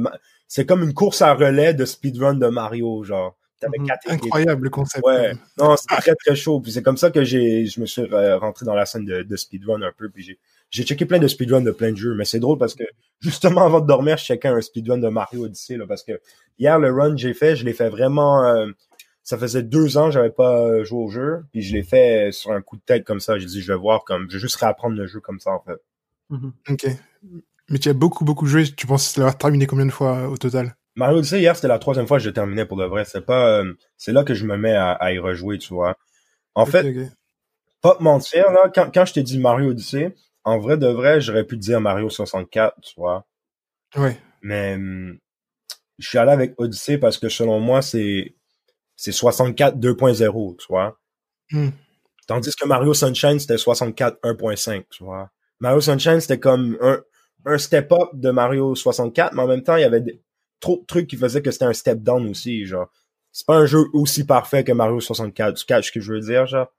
C'est 0.47 0.65
comme 0.65 0.83
une 0.83 0.93
course 0.93 1.21
à 1.21 1.33
relais 1.33 1.73
de 1.73 1.85
speedrun 1.85 2.33
de 2.35 2.47
Mario, 2.47 3.03
genre. 3.03 3.35
T'avais 3.59 3.79
Mhm. 3.79 3.87
quatre. 3.87 4.01
Incroyable 4.11 4.63
le 4.65 4.69
concept. 4.69 5.05
Ouais. 5.05 5.31
Non, 5.57 5.75
c'était 5.77 5.95
très 5.95 6.15
très 6.15 6.35
chaud. 6.35 6.59
Puis 6.59 6.71
c'est 6.73 6.83
comme 6.83 6.97
ça 6.97 7.09
que 7.11 7.23
j'ai, 7.23 7.65
je 7.65 7.79
me 7.81 7.85
suis 7.85 8.01
euh, 8.01 8.37
rentré 8.37 8.65
dans 8.65 8.75
la 8.75 8.85
scène 8.85 9.05
de, 9.05 9.23
de 9.23 9.35
speedrun 9.35 9.81
un 9.81 9.91
peu. 9.97 10.09
Puis 10.09 10.21
j'ai, 10.23 10.37
j'ai 10.69 10.83
checké 10.83 11.05
plein 11.05 11.17
de 11.19 11.27
speedruns 11.27 11.61
de 11.61 11.71
plein 11.71 11.91
de 11.91 11.97
jeux. 11.97 12.13
Mais 12.13 12.25
c'est 12.25 12.39
drôle 12.39 12.57
parce 12.59 12.75
que 12.75 12.83
justement 13.19 13.65
avant 13.65 13.79
de 13.79 13.87
dormir, 13.87 14.17
je 14.17 14.25
checkais 14.25 14.49
un 14.49 14.61
speedrun 14.61 14.97
de 14.99 15.07
Mario 15.07 15.45
Odyssey 15.45 15.77
là, 15.77 15.85
parce 15.87 16.03
que 16.03 16.19
hier 16.59 16.77
le 16.77 16.91
run 16.91 17.11
que 17.15 17.17
j'ai 17.21 17.33
fait, 17.33 17.55
je 17.55 17.65
l'ai 17.65 17.73
fait 17.73 17.89
vraiment. 17.89 18.43
euh, 18.45 18.67
ça 19.23 19.37
faisait 19.37 19.63
deux 19.63 19.97
ans 19.97 20.05
que 20.05 20.11
j'avais 20.11 20.29
pas 20.29 20.83
joué 20.83 21.03
au 21.03 21.09
jeu, 21.09 21.43
puis 21.51 21.61
je 21.61 21.73
l'ai 21.75 21.83
fait 21.83 22.31
sur 22.31 22.51
un 22.51 22.61
coup 22.61 22.77
de 22.77 22.81
tête 22.85 23.03
comme 23.05 23.19
ça. 23.19 23.37
J'ai 23.39 23.45
dit, 23.47 23.61
je 23.61 23.71
vais 23.73 23.77
voir 23.77 24.03
comme, 24.05 24.27
je 24.29 24.35
vais 24.37 24.41
juste 24.41 24.55
réapprendre 24.57 24.95
le 24.95 25.05
jeu 25.07 25.19
comme 25.19 25.39
ça, 25.39 25.51
en 25.51 25.59
fait. 25.61 25.77
Mhm. 26.29 26.53
Ok. 26.69 26.87
Mais 27.69 27.79
tu 27.79 27.89
as 27.89 27.93
beaucoup, 27.93 28.23
beaucoup 28.23 28.45
joué. 28.45 28.63
Tu 28.63 28.87
penses 28.87 29.17
l'avoir 29.17 29.37
terminé 29.37 29.67
combien 29.67 29.85
de 29.85 29.91
fois 29.91 30.17
euh, 30.17 30.27
au 30.27 30.37
total? 30.37 30.75
Mario 30.95 31.19
Odyssey, 31.19 31.39
hier, 31.41 31.55
c'était 31.55 31.67
la 31.67 31.79
troisième 31.79 32.07
fois 32.07 32.17
que 32.17 32.23
je 32.23 32.29
terminais 32.29 32.65
pour 32.65 32.77
de 32.77 32.85
vrai. 32.85 33.05
C'est 33.05 33.21
pas, 33.21 33.59
euh, 33.59 33.73
c'est 33.97 34.11
là 34.11 34.23
que 34.23 34.33
je 34.33 34.45
me 34.45 34.57
mets 34.57 34.75
à, 34.75 35.13
y 35.13 35.19
rejouer, 35.19 35.57
tu 35.57 35.73
vois. 35.73 35.95
En 36.55 36.65
fait, 36.65 36.95
pas 37.81 37.95
te 37.95 38.01
mentir, 38.01 38.51
là, 38.51 38.71
quand, 38.73 38.89
quand 38.91 39.05
je 39.05 39.13
t'ai 39.13 39.23
dit 39.23 39.37
Mario 39.37 39.69
Odyssey, 39.69 40.15
en 40.43 40.57
vrai 40.57 40.77
de 40.77 40.87
vrai, 40.87 41.21
j'aurais 41.21 41.43
pu 41.43 41.55
te 41.55 41.61
dire 41.61 41.79
Mario 41.81 42.09
64, 42.09 42.81
tu 42.81 42.93
vois. 42.97 43.27
Ouais. 43.95 44.17
Mais, 44.41 44.75
hum, 44.75 45.19
je 45.99 46.07
suis 46.07 46.17
allé 46.17 46.31
avec 46.31 46.55
Odyssey 46.57 46.97
parce 46.97 47.17
que 47.17 47.29
selon 47.29 47.59
moi, 47.59 47.81
c'est, 47.81 48.35
c'est 48.95 49.11
64 49.11 49.77
2.0, 49.77 50.57
tu 50.57 50.65
vois. 50.69 50.97
Hmm. 51.51 51.69
Tandis 52.27 52.55
que 52.55 52.65
Mario 52.65 52.93
Sunshine, 52.93 53.39
c'était 53.39 53.57
64 53.57 54.19
1.5, 54.23 54.85
tu 54.89 55.03
vois. 55.03 55.29
Mario 55.59 55.81
Sunshine, 55.81 56.19
c'était 56.19 56.39
comme 56.39 56.77
un, 56.81 57.01
un 57.45 57.57
step-up 57.57 58.09
de 58.13 58.29
Mario 58.29 58.75
64, 58.75 59.33
mais 59.33 59.41
en 59.41 59.47
même 59.47 59.63
temps, 59.63 59.75
il 59.75 59.81
y 59.81 59.85
avait 59.85 60.03
trop 60.59 60.77
de 60.77 60.85
trucs 60.85 61.07
qui 61.07 61.17
faisaient 61.17 61.41
que 61.41 61.51
c'était 61.51 61.65
un 61.65 61.73
step-down 61.73 62.27
aussi, 62.29 62.65
genre. 62.65 62.91
C'est 63.31 63.45
pas 63.45 63.57
un 63.57 63.65
jeu 63.65 63.85
aussi 63.93 64.25
parfait 64.25 64.63
que 64.63 64.71
Mario 64.71 64.99
64, 64.99 65.57
tu 65.57 65.65
catches 65.65 65.87
ce 65.87 65.91
que 65.91 65.99
je 65.99 66.13
veux 66.13 66.21
dire, 66.21 66.47
genre. 66.47 66.71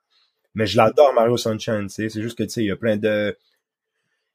Mais 0.55 0.67
je 0.67 0.77
l'adore, 0.77 1.13
Mario 1.15 1.37
Sunshine, 1.37 1.87
tu 1.87 1.91
sais. 1.91 2.09
C'est 2.09 2.23
juste 2.23 2.37
que, 2.37 2.43
tu 2.43 2.51
sais, 2.51 2.63
il 2.63 2.67
y 2.67 2.73
a 2.73 2.77
plein 2.77 2.97
de... 2.97 3.37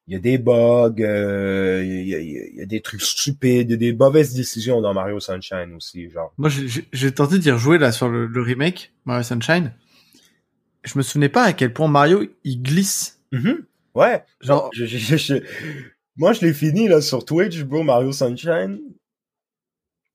Il 0.08 0.14
y 0.14 0.18
a 0.18 0.20
des 0.20 0.38
bugs, 0.38 0.96
euh, 1.00 1.82
il, 1.82 2.08
y 2.08 2.14
a, 2.14 2.20
il, 2.20 2.56
y 2.58 2.62
a, 2.62 2.66
des 2.66 2.82
trucs 2.82 3.02
stupides, 3.02 3.70
il 3.70 3.72
y 3.72 3.74
a 3.74 3.78
des 3.78 3.94
mauvaises 3.94 4.34
décisions 4.34 4.82
dans 4.82 4.94
Mario 4.94 5.22
Sunshine 5.22 5.74
aussi, 5.78 6.10
genre. 6.10 6.34
Moi, 6.38 6.50
j'ai 6.50 7.12
tenté 7.14 7.40
d'y 7.40 7.52
rejouer, 7.52 7.78
là, 7.78 7.94
sur 7.94 8.10
le, 8.10 8.42
remake, 8.42 8.92
Mario 9.06 9.24
Sunshine. 9.24 9.72
Je 10.84 10.98
me 10.98 11.04
souvenais 11.04 11.30
pas 11.30 11.44
à 11.44 11.54
quel 11.54 11.72
point 11.72 11.88
Mario, 11.88 12.26
il 12.44 12.62
glisse. 12.62 13.22
Mm-hmm. 13.32 13.64
Ouais. 13.96 14.24
Genre... 14.42 14.70
Je, 14.74 14.86
je, 14.86 15.36
moi, 16.16 16.34
je 16.34 16.42
l'ai 16.42 16.54
fini, 16.54 16.88
là, 16.88 17.02
sur 17.02 17.26
Twitch, 17.26 17.64
bro, 17.64 17.84
Mario 17.84 18.12
Sunshine. 18.12 18.80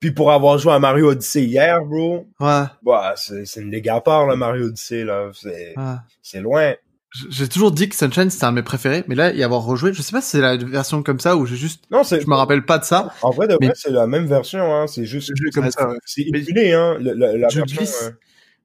Puis 0.01 0.13
pour 0.13 0.31
avoir 0.31 0.59
joué 0.59 0.73
à 0.73 0.79
Mario 0.79 1.11
Odyssey 1.11 1.43
hier, 1.43 1.85
bro. 1.85 2.29
Ouais. 2.39 2.65
Bah, 2.83 3.15
c'est, 3.17 3.45
c'est 3.47 3.61
une 3.61 3.71
dégâts 3.71 3.89
à 3.89 4.01
part, 4.01 4.27
là, 4.27 4.37
Mario 4.37 4.67
Odyssey, 4.67 5.03
là. 5.05 5.31
C'est, 5.35 5.75
c'est 6.23 6.41
loin. 6.41 6.75
J'ai 7.31 7.49
toujours 7.49 7.73
dit 7.73 7.89
que 7.89 7.97
Sunshine 7.97 8.29
c'était 8.29 8.45
un 8.45 8.51
de 8.51 8.57
mes 8.57 8.63
préférés, 8.63 9.03
mais 9.09 9.15
là 9.15 9.33
y 9.33 9.43
avoir 9.43 9.63
rejoué, 9.63 9.95
je 9.95 10.03
sais 10.03 10.13
pas 10.13 10.21
si 10.21 10.29
c'est 10.29 10.41
la 10.43 10.59
version 10.59 11.03
comme 11.03 11.19
ça 11.19 11.37
ou 11.37 11.47
j'ai 11.47 11.57
juste, 11.57 11.85
non, 11.91 12.05
c'est, 12.05 12.21
je 12.21 12.29
me 12.29 12.35
rappelle 12.35 12.67
pas 12.67 12.79
de 12.79 12.85
ça. 12.85 13.15
En 13.23 13.31
vrai, 13.31 13.49
de 13.49 13.55
vrai, 13.55 13.73
c'est 13.75 13.91
la 13.91 14.07
même 14.07 14.27
version, 14.27 14.75
hein. 14.75 14.87
C'est 14.87 15.07
juste 15.07 15.33
comme 15.55 15.71
ça. 15.71 15.89
C'est 16.05 16.23
émulé, 16.23 16.73
hein. 16.73 16.99
la 17.01 17.31
je 17.49 17.61
version, 17.61 17.63
glisse. 17.65 18.13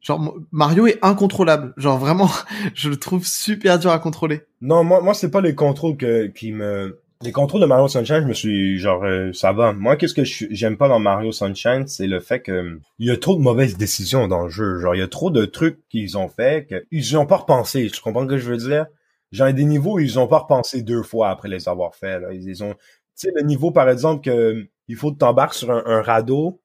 Genre 0.04 0.36
Mario 0.52 0.86
est 0.86 1.00
incontrôlable. 1.02 1.74
Genre 1.78 1.98
vraiment, 1.98 2.30
je 2.76 2.90
le 2.90 2.98
trouve 2.98 3.26
super 3.26 3.80
dur 3.80 3.92
à 3.92 4.00
contrôler. 4.00 4.44
Non, 4.62 4.84
moi, 4.84 5.02
moi 5.02 5.14
c'est 5.14 5.32
pas 5.32 5.42
les 5.42 5.56
contrôles 5.56 5.98
qui 6.34 6.52
me 6.52 7.00
les 7.24 7.32
contrôles 7.32 7.62
de 7.62 7.66
Mario 7.66 7.88
Sunshine, 7.88 8.22
je 8.22 8.28
me 8.28 8.34
suis 8.34 8.80
genre 8.80 9.04
euh, 9.06 9.32
ça 9.32 9.54
va. 9.54 9.72
Moi, 9.72 9.96
qu'est-ce 9.96 10.14
que 10.14 10.24
j'aime 10.26 10.76
pas 10.76 10.90
dans 10.90 11.00
Mario 11.00 11.32
Sunshine, 11.32 11.88
c'est 11.88 12.08
le 12.08 12.20
fait 12.20 12.42
que 12.42 12.80
il 13.00 13.08
y 13.08 13.12
a 13.12 13.18
trop 13.18 13.36
de 13.36 13.42
mauvaises 13.42 13.78
décisions 13.78 14.28
dans 14.28 14.44
le 14.44 14.50
jeu. 14.50 14.80
Genre 14.80 14.94
il 14.94 15.00
y 15.00 15.04
a 15.04 15.08
trop 15.08 15.32
de 15.32 15.46
trucs 15.46 15.80
qu'ils 15.90 16.18
ont 16.18 16.28
fait 16.28 16.68
qu'ils 16.90 17.18
ont 17.18 17.26
pas 17.26 17.38
repensé. 17.38 17.90
Tu 17.90 18.02
comprends 18.02 18.24
ce 18.24 18.28
que 18.28 18.38
je 18.38 18.52
veux 18.52 18.58
dire? 18.58 18.88
Genre 19.32 19.54
des 19.54 19.64
niveaux 19.64 20.00
ils 20.00 20.20
ont 20.20 20.28
pas 20.28 20.40
repensé 20.40 20.82
deux 20.82 21.02
fois 21.02 21.30
après 21.30 21.48
les 21.48 21.70
avoir 21.70 21.96
fait. 21.96 22.20
Là. 22.20 22.34
Ils, 22.34 22.64
ont, 22.64 22.74
tu 22.74 22.80
sais 23.16 23.32
le 23.34 23.44
niveau 23.44 23.72
par 23.72 23.90
exemple 23.90 24.22
que 24.22 24.68
il 24.90 24.96
faut 24.98 25.14
que 25.14 25.18
t'embarques 25.18 25.54
sur 25.54 25.72
un, 25.72 26.02
radeau. 26.02 26.60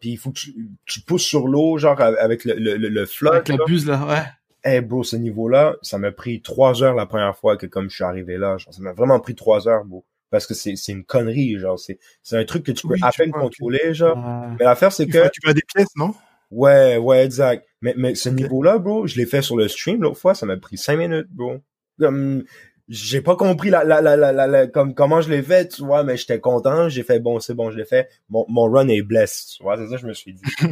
Puis 0.00 0.10
il 0.10 0.16
faut 0.16 0.30
que 0.30 0.38
tu, 0.86 1.00
pousses 1.06 1.24
sur 1.24 1.46
l'eau, 1.46 1.78
genre 1.78 2.00
avec 2.00 2.44
le, 2.44 2.54
le, 2.54 2.76
le, 2.76 3.06
flotte. 3.06 3.34
Avec 3.34 3.48
la 3.48 3.64
buse, 3.64 3.86
là, 3.86 4.06
ouais 4.06 4.22
hey 4.64 4.80
bro, 4.80 5.02
ce 5.02 5.16
niveau-là, 5.16 5.76
ça 5.82 5.98
m'a 5.98 6.12
pris 6.12 6.40
trois 6.40 6.82
heures 6.82 6.94
la 6.94 7.06
première 7.06 7.36
fois 7.36 7.56
que 7.56 7.66
comme 7.66 7.90
je 7.90 7.96
suis 7.96 8.04
arrivé 8.04 8.36
là. 8.38 8.56
Genre, 8.58 8.72
ça 8.72 8.82
m'a 8.82 8.92
vraiment 8.92 9.20
pris 9.20 9.34
trois 9.34 9.68
heures, 9.68 9.84
bro. 9.84 10.04
Parce 10.30 10.46
que 10.46 10.54
c'est, 10.54 10.76
c'est 10.76 10.92
une 10.92 11.04
connerie, 11.04 11.58
genre. 11.58 11.78
C'est, 11.78 11.98
c'est 12.22 12.38
un 12.38 12.44
truc 12.44 12.64
que 12.64 12.72
tu 12.72 12.86
peux 12.86 12.94
à 13.02 13.10
peine 13.10 13.32
contrôler, 13.32 13.92
genre. 13.92 14.16
Mais 14.58 14.64
l'affaire, 14.64 14.92
c'est 14.92 15.06
que... 15.06 15.28
Tu 15.30 15.46
vas 15.46 15.52
des 15.52 15.62
pièces, 15.74 15.94
non? 15.96 16.14
Ouais, 16.50 16.96
ouais, 16.96 17.24
exact. 17.24 17.66
Mais, 17.82 17.94
mais 17.96 18.14
ce 18.14 18.28
niveau-là, 18.28 18.78
bro, 18.78 19.06
je 19.06 19.16
l'ai 19.16 19.26
fait 19.26 19.42
sur 19.42 19.56
le 19.56 19.68
stream 19.68 20.02
l'autre 20.02 20.18
fois, 20.18 20.34
ça 20.34 20.46
m'a 20.46 20.56
pris 20.56 20.78
cinq 20.78 20.96
minutes, 20.96 21.28
bro. 21.30 21.58
Comme, 21.98 22.44
j'ai 22.92 23.22
pas 23.22 23.36
compris 23.36 23.70
la, 23.70 23.84
la, 23.84 24.02
la, 24.02 24.16
la, 24.16 24.46
la, 24.46 24.66
comme 24.66 24.92
comment 24.92 25.22
je 25.22 25.30
l'ai 25.30 25.42
fait, 25.42 25.66
tu 25.68 25.82
vois, 25.82 26.04
mais 26.04 26.18
j'étais 26.18 26.40
content, 26.40 26.90
j'ai 26.90 27.02
fait 27.02 27.20
bon, 27.20 27.40
c'est 27.40 27.54
bon, 27.54 27.70
je 27.70 27.78
l'ai 27.78 27.86
fait. 27.86 28.10
Mon, 28.28 28.44
mon 28.50 28.70
run 28.70 28.88
est 28.88 29.00
blessed, 29.00 29.56
tu 29.56 29.62
vois, 29.62 29.78
c'est 29.78 29.86
ça 29.86 29.94
que 29.96 30.02
je 30.02 30.06
me 30.06 30.12
suis 30.12 30.34
dit. 30.34 30.42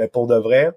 mais 0.00 0.08
pour 0.08 0.26
de 0.26 0.34
vrai, 0.34 0.72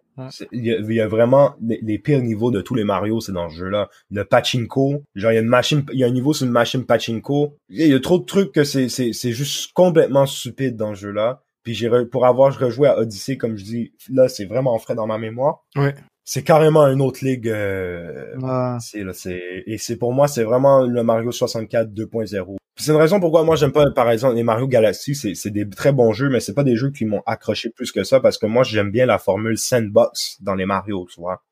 il 0.51 0.63
y, 0.63 1.01
a, 1.01 1.07
vraiment 1.07 1.55
les, 1.61 1.97
pires 1.97 2.21
niveaux 2.21 2.51
de 2.51 2.61
tous 2.61 2.75
les 2.75 2.83
Mario, 2.83 3.19
c'est 3.21 3.31
dans 3.31 3.49
ce 3.49 3.55
jeu-là. 3.55 3.89
Le 4.11 4.23
pachinko, 4.23 5.01
genre 5.15 5.31
il 5.31 5.35
y 5.35 5.37
a 5.39 5.41
une 5.41 5.47
machine, 5.47 5.83
il 5.91 5.99
y 5.99 6.03
a 6.03 6.07
un 6.07 6.11
niveau 6.11 6.31
sur 6.31 6.45
une 6.45 6.51
machine 6.51 6.85
pachinko. 6.85 7.57
Il 7.69 7.87
y 7.87 7.93
a 7.95 7.99
trop 7.99 8.19
de 8.19 8.25
trucs 8.25 8.51
que 8.51 8.63
c'est 8.63 8.87
c'est 8.87 9.13
c'est 9.13 9.31
juste 9.31 9.73
complètement 9.73 10.27
stupide 10.27 10.75
dans 10.75 10.93
ce 10.93 10.99
jeu-là. 10.99 11.41
Puis 11.63 11.73
j'ai 11.73 11.89
pour 12.11 12.27
avoir 12.27 12.55
rejoué 12.55 12.87
à 12.87 12.99
Odyssey, 12.99 13.37
comme 13.37 13.57
je 13.57 13.63
dis, 13.63 13.93
là 14.11 14.29
c'est 14.29 14.45
vraiment 14.45 14.77
frais 14.77 14.93
dans 14.93 15.07
ma 15.07 15.17
mémoire. 15.17 15.65
Ouais 15.75 15.95
c'est 16.25 16.43
carrément 16.43 16.87
une 16.87 17.01
autre 17.01 17.23
ligue. 17.23 17.47
Euh, 17.47 18.35
c'est 18.81 19.03
là, 19.03 19.13
c'est 19.13 19.63
et 19.67 19.77
c'est 19.77 19.95
pour 19.95 20.11
moi 20.11 20.27
c'est 20.27 20.43
vraiment 20.43 20.81
le 20.81 21.03
Mario 21.03 21.31
64 21.31 21.91
2.0. 21.91 22.57
C'est 22.77 22.91
une 22.91 22.97
raison 22.97 23.19
pourquoi 23.19 23.43
moi 23.43 23.55
j'aime 23.55 23.71
pas 23.71 23.89
par 23.91 24.09
exemple 24.09 24.35
les 24.35 24.43
Mario 24.43 24.67
Galaxy, 24.67 25.15
c'est 25.15 25.35
c'est 25.35 25.51
des 25.51 25.69
très 25.69 25.93
bons 25.93 26.11
jeux, 26.11 26.29
mais 26.29 26.39
c'est 26.39 26.55
pas 26.55 26.63
des 26.63 26.75
jeux 26.75 26.89
qui 26.89 27.05
m'ont 27.05 27.21
accroché 27.25 27.69
plus 27.69 27.91
que 27.91 28.03
ça 28.03 28.19
parce 28.19 28.37
que 28.37 28.47
moi 28.47 28.63
j'aime 28.63 28.91
bien 28.91 29.05
la 29.05 29.19
formule 29.19 29.57
sandbox 29.57 30.41
dans 30.41 30.55
les 30.55 30.65
Mario, 30.65 31.07
tu 31.09 31.21
vois. 31.21 31.43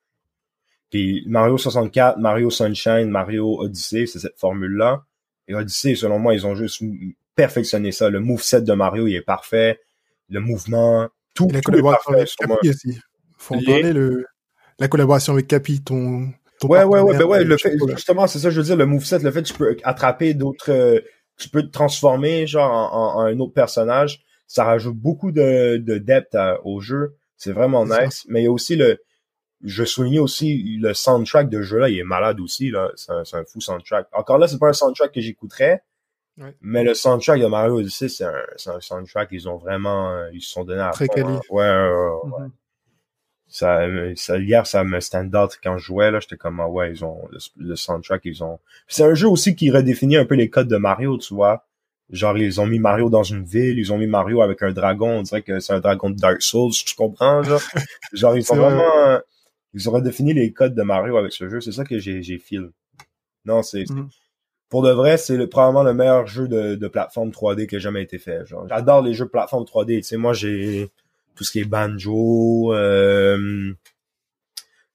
Puis 0.89 1.23
Mario 1.27 1.57
64, 1.57 2.17
Mario 2.17 2.49
Sunshine, 2.49 3.09
Mario 3.09 3.59
Odyssey, 3.59 4.05
c'est 4.07 4.19
cette 4.19 4.39
formule 4.39 4.75
là. 4.75 5.03
Et 5.47 5.55
Odyssey, 5.55 5.95
selon 5.95 6.19
moi, 6.19 6.33
ils 6.33 6.45
ont 6.45 6.55
juste 6.55 6.83
perfectionné 7.35 7.91
ça. 7.91 8.09
Le 8.09 8.19
moveset 8.19 8.61
de 8.61 8.73
Mario, 8.73 9.07
il 9.07 9.15
est 9.15 9.21
parfait. 9.21 9.79
Le 10.29 10.39
mouvement, 10.39 11.09
tout, 11.33 11.47
tout 11.47 11.75
est 11.75 11.81
parfait. 11.81 12.23
Aussi. 12.63 12.99
Faut 13.37 13.55
en 13.55 13.63
parler, 13.63 13.91
le, 13.91 14.25
la 14.83 14.89
collaboration 14.89 15.33
avec 15.33 15.47
Capi, 15.47 15.81
ton, 15.81 16.27
ton 16.59 16.67
ouais, 16.67 16.83
ouais, 16.83 16.99
ouais, 16.99 17.17
ben 17.17 17.23
ouais, 17.23 17.43
le 17.45 17.57
fait, 17.57 17.77
justement, 17.95 18.27
c'est 18.27 18.39
ça, 18.39 18.49
je 18.49 18.57
veux 18.57 18.65
dire, 18.65 18.75
le 18.75 18.85
moveset, 18.85 19.19
le 19.19 19.31
fait 19.31 19.41
que 19.41 19.47
tu 19.47 19.53
peux 19.53 19.77
attraper 19.83 20.33
d'autres, 20.33 20.71
euh, 20.71 20.99
tu 21.37 21.47
peux 21.47 21.63
te 21.63 21.71
transformer, 21.71 22.47
genre, 22.47 22.93
en, 22.93 23.21
un 23.21 23.39
autre 23.39 23.53
personnage, 23.53 24.21
ça 24.45 24.65
rajoute 24.65 24.97
beaucoup 24.97 25.31
de, 25.31 25.77
de 25.77 25.97
depth 25.97 26.37
au 26.65 26.81
jeu. 26.81 27.15
C'est 27.37 27.53
vraiment 27.53 27.85
nice. 27.85 28.25
Mais 28.27 28.41
il 28.41 28.43
y 28.43 28.47
a 28.47 28.51
aussi 28.51 28.75
le, 28.75 28.99
je 29.63 29.85
souligne 29.85 30.19
aussi 30.19 30.77
le 30.81 30.93
soundtrack 30.93 31.49
de 31.49 31.61
jeu 31.61 31.79
là, 31.79 31.89
il 31.89 31.97
est 31.97 32.03
malade 32.03 32.41
aussi 32.41 32.69
là. 32.69 32.91
C'est 32.95 33.11
un, 33.11 33.23
un, 33.39 33.43
fou 33.45 33.61
soundtrack. 33.61 34.07
Encore 34.11 34.37
là, 34.37 34.47
c'est 34.47 34.59
pas 34.59 34.67
un 34.67 34.73
soundtrack 34.73 35.13
que 35.13 35.21
j'écouterais, 35.21 35.81
ouais. 36.37 36.55
mais 36.59 36.83
le 36.83 36.93
soundtrack 36.93 37.39
de 37.39 37.47
Mario 37.47 37.79
Odyssey, 37.79 38.09
c'est 38.09 38.25
un, 38.25 38.33
un 38.67 38.81
soundtrack 38.81 39.29
ils 39.31 39.47
ont 39.47 39.57
vraiment, 39.57 40.11
euh, 40.11 40.29
ils 40.33 40.41
se 40.41 40.51
sont 40.51 40.65
donnés 40.65 40.81
à 40.81 40.91
très 40.91 41.07
quali. 41.07 41.25
Hein. 41.25 41.41
Ouais, 41.49 41.63
ouais, 41.63 41.69
ouais. 41.69 42.47
Mm-hmm 42.47 42.51
ça, 43.53 43.85
ça 44.15 44.39
hier 44.39 44.65
ça 44.65 44.83
me 44.83 44.99
stand 44.99 45.35
out 45.35 45.59
quand 45.63 45.77
je 45.77 45.85
jouais 45.85 46.09
là 46.09 46.19
j'étais 46.19 46.37
comme 46.37 46.59
ah 46.59 46.67
ouais 46.67 46.89
ils 46.89 47.05
ont 47.05 47.21
le, 47.55 47.75
soundtrack 47.75 48.21
ils 48.25 48.43
ont 48.43 48.59
c'est 48.87 49.03
un 49.03 49.13
jeu 49.13 49.27
aussi 49.27 49.55
qui 49.55 49.69
redéfinit 49.69 50.17
un 50.17 50.25
peu 50.25 50.33
les 50.33 50.49
codes 50.49 50.67
de 50.67 50.77
Mario 50.77 51.19
tu 51.19 51.35
vois. 51.35 51.63
Genre 52.09 52.35
ils 52.35 52.59
ont 52.59 52.65
mis 52.65 52.79
Mario 52.79 53.11
dans 53.11 53.21
une 53.21 53.43
ville 53.43 53.77
ils 53.77 53.93
ont 53.93 53.99
mis 53.99 54.07
Mario 54.07 54.41
avec 54.41 54.63
un 54.63 54.71
dragon 54.71 55.19
on 55.19 55.21
dirait 55.21 55.43
que 55.43 55.59
c'est 55.59 55.71
un 55.71 55.81
dragon 55.81 56.09
de 56.09 56.15
Dark 56.15 56.41
Souls 56.41 56.71
tu 56.71 56.95
comprends 56.95 57.43
genre? 57.43 57.61
Genre 58.13 58.35
ils 58.35 58.51
ont 58.51 58.55
vraiment 58.55 59.19
ils 59.75 59.87
ont 59.87 59.91
redéfini 59.91 60.33
les 60.33 60.51
codes 60.51 60.73
de 60.73 60.81
Mario 60.81 61.17
avec 61.17 61.31
ce 61.31 61.47
jeu. 61.47 61.61
C'est 61.61 61.71
ça 61.71 61.83
que 61.83 61.99
j'ai 61.99 62.23
j'ai 62.23 62.39
feel. 62.39 62.71
Non 63.45 63.61
c'est 63.61 63.83
mm-hmm. 63.83 64.07
pour 64.69 64.81
de 64.81 64.89
vrai 64.89 65.17
c'est 65.17 65.37
le, 65.37 65.47
probablement 65.47 65.83
le 65.83 65.93
meilleur 65.93 66.25
jeu 66.25 66.47
de, 66.47 66.73
de 66.73 66.87
plateforme 66.87 67.29
3D 67.29 67.67
qui 67.67 67.75
a 67.75 67.79
jamais 67.79 68.01
été 68.01 68.17
fait 68.17 68.47
genre. 68.47 68.67
J'adore 68.67 69.03
les 69.03 69.13
jeux 69.13 69.25
de 69.25 69.29
plateforme 69.29 69.65
3D 69.65 69.97
tu 69.97 70.01
sais 70.01 70.17
moi 70.17 70.33
j'ai 70.33 70.89
tout 71.35 71.43
ce 71.43 71.51
qui 71.51 71.59
est 71.59 71.65
banjo, 71.65 72.73
euh, 72.73 73.73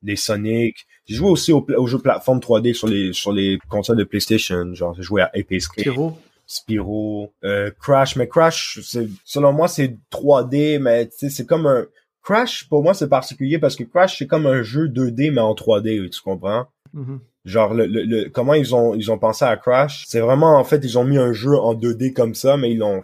les 0.03 0.17
Sonic. 0.17 0.87
J'ai 1.07 1.17
joué 1.17 1.29
aussi 1.31 1.53
aux, 1.53 1.87
jeux 1.87 1.99
plateforme 1.99 2.39
3D 2.39 2.75
sur 2.75 2.87
les 2.87 3.13
sur 3.13 3.33
les 3.33 3.59
consoles 3.69 3.97
de 3.97 4.05
PlayStation. 4.05 4.75
Genre, 4.75 4.95
j'ai 4.95 5.03
joué 5.03 5.23
à 5.23 5.31
Ape 5.35 5.59
Spyro. 5.59 6.19
Spyro. 6.47 7.33
Euh, 7.45 7.71
Crash. 7.81 8.17
Mais 8.17 8.29
Crash, 8.29 8.81
c'est 8.83 9.09
selon 9.25 9.53
moi, 9.53 9.69
c'est 9.69 9.97
3D, 10.11 10.79
mais 10.79 11.09
c'est 11.13 11.47
comme 11.47 11.67
un... 11.67 11.87
Crash, 12.23 12.69
pour 12.69 12.83
moi, 12.83 12.93
c'est 12.93 13.09
particulier 13.09 13.59
parce 13.59 13.75
que 13.75 13.85
Crash, 13.85 14.19
c'est 14.19 14.27
comme 14.27 14.47
un 14.47 14.63
jeu 14.63 14.89
2D, 14.89 15.31
mais 15.31 15.41
en 15.41 15.55
3D, 15.55 16.11
tu 16.11 16.21
comprends? 16.21 16.67
Mm-hmm. 16.95 17.19
Genre, 17.47 17.73
le, 17.73 17.87
le, 17.87 18.29
comment 18.29 18.53
ils 18.53 18.75
ont 18.75 18.95
ils 18.95 19.11
ont 19.11 19.19
pensé 19.19 19.47
à 19.47 19.57
Crash, 19.57 20.05
c'est 20.07 20.21
vraiment, 20.21 20.59
en 20.59 20.65
fait, 20.65 20.81
ils 20.85 20.99
ont 20.99 21.05
mis 21.05 21.17
un 21.17 21.33
jeu 21.33 21.57
en 21.57 21.75
2D 21.75 22.13
comme 22.13 22.35
ça, 22.35 22.59
mais 22.59 22.73
ils 22.73 22.79
l'ont 22.79 23.03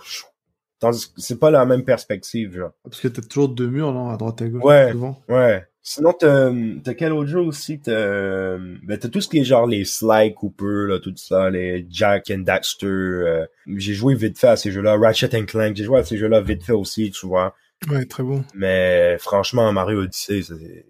c'est 0.93 1.39
pas 1.39 1.51
la 1.51 1.64
même 1.64 1.85
perspective, 1.85 2.57
genre. 2.57 2.72
Parce 2.85 3.01
que 3.01 3.09
t'as 3.09 3.22
toujours 3.22 3.49
deux 3.49 3.68
murs, 3.68 3.93
non, 3.93 4.11
à 4.11 4.16
droite 4.16 4.41
et 4.43 4.45
à 4.45 4.49
gauche. 4.49 4.64
Ouais, 4.64 4.93
ouais. 5.28 5.64
Sinon, 5.87 6.14
t'as, 6.18 6.51
t'as 6.82 6.95
quel 6.95 7.12
autre 7.12 7.28
jeu 7.28 7.41
aussi? 7.41 7.78
T'as, 7.78 8.57
ben, 8.57 8.99
t'as 8.99 9.09
tout 9.09 9.20
ce 9.20 9.28
qui 9.28 9.41
est 9.41 9.45
genre 9.45 9.66
les 9.66 9.85
Sly 9.85 10.32
Cooper, 10.32 10.87
là, 10.89 10.99
tout 10.99 11.12
ça, 11.16 11.51
les 11.51 11.87
Jack 11.91 12.30
and 12.30 12.39
Daxter. 12.39 12.87
Euh, 12.87 13.45
j'ai 13.76 13.93
joué 13.93 14.14
vite 14.14 14.39
fait 14.39 14.49
à 14.49 14.57
ces 14.57 14.70
jeux-là. 14.70 14.97
Ratchet 14.97 15.37
and 15.39 15.45
Clank, 15.45 15.76
j'ai 15.76 15.85
joué 15.85 15.99
à 15.99 16.05
ces 16.05 16.16
jeux-là 16.16 16.41
vite 16.41 16.64
fait 16.64 16.72
aussi, 16.72 17.11
tu 17.11 17.26
vois. 17.26 17.55
Ouais, 17.91 18.07
très 18.07 18.22
bon. 18.22 18.45
Mais 18.55 19.18
franchement, 19.18 19.70
Mario 19.72 20.03
Odyssey, 20.03 20.41
c'est... 20.43 20.87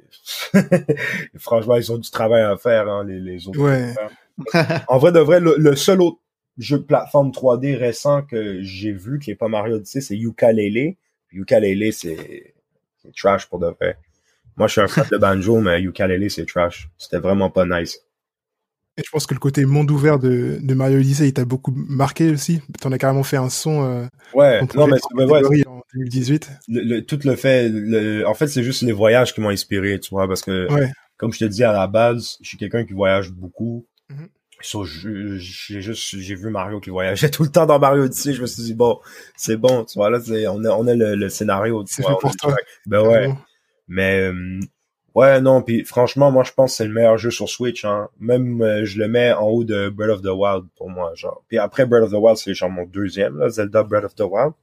franchement, 1.39 1.75
ils 1.75 1.91
ont 1.91 1.99
du 1.99 2.11
travail 2.11 2.43
à 2.43 2.57
faire, 2.57 2.89
hein, 2.89 3.05
les, 3.05 3.19
les 3.19 3.49
autres. 3.49 3.59
Ouais. 3.59 3.93
en 4.89 4.99
vrai 4.99 5.11
de 5.11 5.19
vrai, 5.19 5.41
le, 5.41 5.57
le, 5.59 5.77
seul 5.77 6.01
autre 6.03 6.19
jeu 6.59 6.79
de 6.79 6.85
plateforme 6.85 7.31
3D 7.31 7.77
récent 7.77 8.23
que 8.23 8.63
j'ai 8.63 8.93
vu 8.93 9.19
qui 9.19 9.31
est 9.31 9.35
pas 9.35 9.49
Mario 9.49 9.77
Odyssey, 9.77 10.01
c'est 10.01 10.17
Yooka-Laylee. 10.17 10.97
Yooka-Laylee, 11.33 11.93
c'est 11.93 12.55
trash 13.17 13.47
pour 13.47 13.59
de 13.59 13.67
vrai. 13.67 13.99
Moi, 14.57 14.69
je 14.69 14.73
suis 14.73 14.81
un 14.81 14.89
fan 14.89 15.07
de 15.11 15.19
banjo, 15.19 15.61
mais 15.61 15.83
Yooka-Laylee, 15.83 16.31
c'est 16.31 16.47
trash. 16.47 16.89
C'était 16.97 17.19
vraiment 17.19 17.51
pas 17.51 17.67
nice. 17.67 17.99
Et 18.97 19.03
je 19.05 19.11
pense 19.11 19.27
que 19.27 19.35
le 19.35 19.41
côté 19.41 19.65
monde 19.65 19.91
ouvert 19.91 20.21
de, 20.21 20.59
de 20.63 20.75
Mario 20.75 20.99
Odyssey, 20.99 21.27
il 21.27 21.33
t'a 21.33 21.45
beaucoup 21.45 21.73
marqué 21.75 22.31
aussi. 22.31 22.61
T'en 22.81 22.93
as 22.93 22.99
carrément 22.99 23.25
fait 23.25 23.37
un 23.37 23.49
son. 23.49 23.83
Euh, 23.83 24.07
ouais, 24.35 24.61
non, 24.77 24.87
mais 24.87 24.99
c'est 24.99 25.25
ouais, 25.25 25.67
en 25.67 25.83
2018. 25.95 26.51
Le, 26.69 27.01
tout 27.01 27.19
le 27.25 27.35
fait, 27.35 27.69
le, 27.69 28.25
en 28.25 28.35
fait, 28.35 28.47
c'est 28.47 28.63
juste 28.63 28.83
les 28.83 28.93
voyages 28.93 29.35
qui 29.35 29.41
m'ont 29.41 29.49
inspiré, 29.49 29.99
tu 29.99 30.11
vois, 30.11 30.29
parce 30.29 30.43
que, 30.43 30.73
ouais. 30.73 30.93
comme 31.17 31.33
je 31.33 31.41
te 31.41 31.45
dis 31.47 31.65
à 31.65 31.73
la 31.73 31.89
base, 31.89 32.39
je 32.41 32.47
suis 32.47 32.57
quelqu'un 32.57 32.85
qui 32.85 32.93
voyage 32.93 33.33
beaucoup. 33.33 33.85
Mm 34.09 34.15
-hmm. 34.15 34.29
So, 34.65 34.85
j'ai 34.85 35.81
juste, 35.81 36.19
j'ai 36.19 36.35
vu 36.35 36.51
Mario 36.51 36.81
qui 36.81 36.91
voyageait 36.91 37.31
tout 37.31 37.43
le 37.43 37.51
temps 37.51 37.67
dans 37.67 37.79
Mario 37.79 38.05
Odyssey. 38.05 38.33
Je 38.33 38.43
me 38.43 38.47
suis 38.47 38.63
dit, 38.63 38.75
bon, 38.75 38.99
c'est 39.37 39.57
bon, 39.57 39.85
tu 39.85 39.99
vois, 39.99 40.11
là, 40.11 40.19
on 40.51 40.65
a, 40.65 40.71
on 40.71 40.87
a 40.87 40.95
le, 40.95 41.15
le 41.15 41.29
scénario. 41.29 41.85
C'est 41.87 42.03
pour 42.03 42.35
toi. 42.37 42.57
Ben 42.87 43.07
ouais. 43.07 43.35
Mais, 43.89 44.21
euh, 44.21 44.61
Ouais, 45.15 45.41
non, 45.41 45.63
puis 45.63 45.85
franchement, 45.85 46.33
moi 46.33 46.43
je 46.43 46.53
pense 46.53 46.73
que 46.73 46.77
c'est 46.79 46.87
le 46.87 46.93
meilleur 46.93 47.19
jeu 47.19 47.31
sur 47.31 47.49
Switch. 47.49 47.85
Hein. 47.85 48.09
Même 48.19 48.61
euh, 48.63 48.85
je 48.85 48.99
le 48.99 49.07
mets 49.07 49.33
en 49.33 49.47
haut 49.47 49.63
de 49.63 49.89
Breath 49.89 50.11
of 50.11 50.23
the 50.23 50.27
Wild 50.27 50.65
pour 50.77 50.91
moi, 50.91 51.13
genre. 51.15 51.45
Puis 51.49 51.59
après 51.59 51.87
Breath 51.87 52.03
of 52.03 52.11
the 52.11 52.17
Wild, 52.17 52.37
c'est 52.37 52.53
genre 52.53 52.71
mon 52.71 52.85
deuxième, 52.85 53.39
là, 53.39 53.49
Zelda 53.49 53.85
Breath 53.85 54.05
of 54.05 54.15
the 54.17 54.23
Wild. 54.23 54.55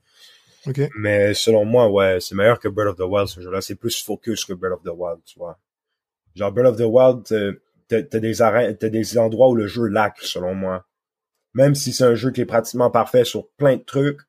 Ok. 0.68 0.90
Mais 0.98 1.34
selon 1.34 1.64
moi, 1.64 1.90
ouais, 1.90 2.18
c'est 2.20 2.36
meilleur 2.36 2.60
que 2.60 2.68
Breath 2.68 2.90
of 2.90 2.98
the 2.98 3.10
Wild 3.10 3.28
ce 3.28 3.40
jeu-là. 3.40 3.62
C'est 3.62 3.76
plus 3.76 4.04
focus 4.04 4.44
que 4.44 4.52
Breath 4.52 4.74
of 4.74 4.84
the 4.84 4.94
Wild, 4.94 5.20
tu 5.26 5.40
vois. 5.40 5.58
Genre 6.36 6.52
Breath 6.52 6.68
of 6.68 6.78
the 6.78 6.82
Wild, 6.82 7.24
t'as 7.24 7.52
t'as 8.02 8.20
des 8.20 8.42
arènes, 8.42 8.78
t'as 8.78 8.90
des 8.90 9.18
endroits 9.18 9.50
où 9.50 9.56
le 9.56 9.68
jeu 9.68 9.88
lac, 9.88 10.18
selon 10.22 10.56
moi. 10.56 10.86
Même 11.54 11.76
si 11.76 11.94
c'est 11.94 12.06
un 12.06 12.16
jeu 12.16 12.32
qui 12.32 12.42
est 12.42 12.46
pratiquement 12.46 12.92
parfait 12.92 13.26
sur 13.26 13.50
plein 13.58 13.78
de 13.78 13.84
trucs, 13.84 14.22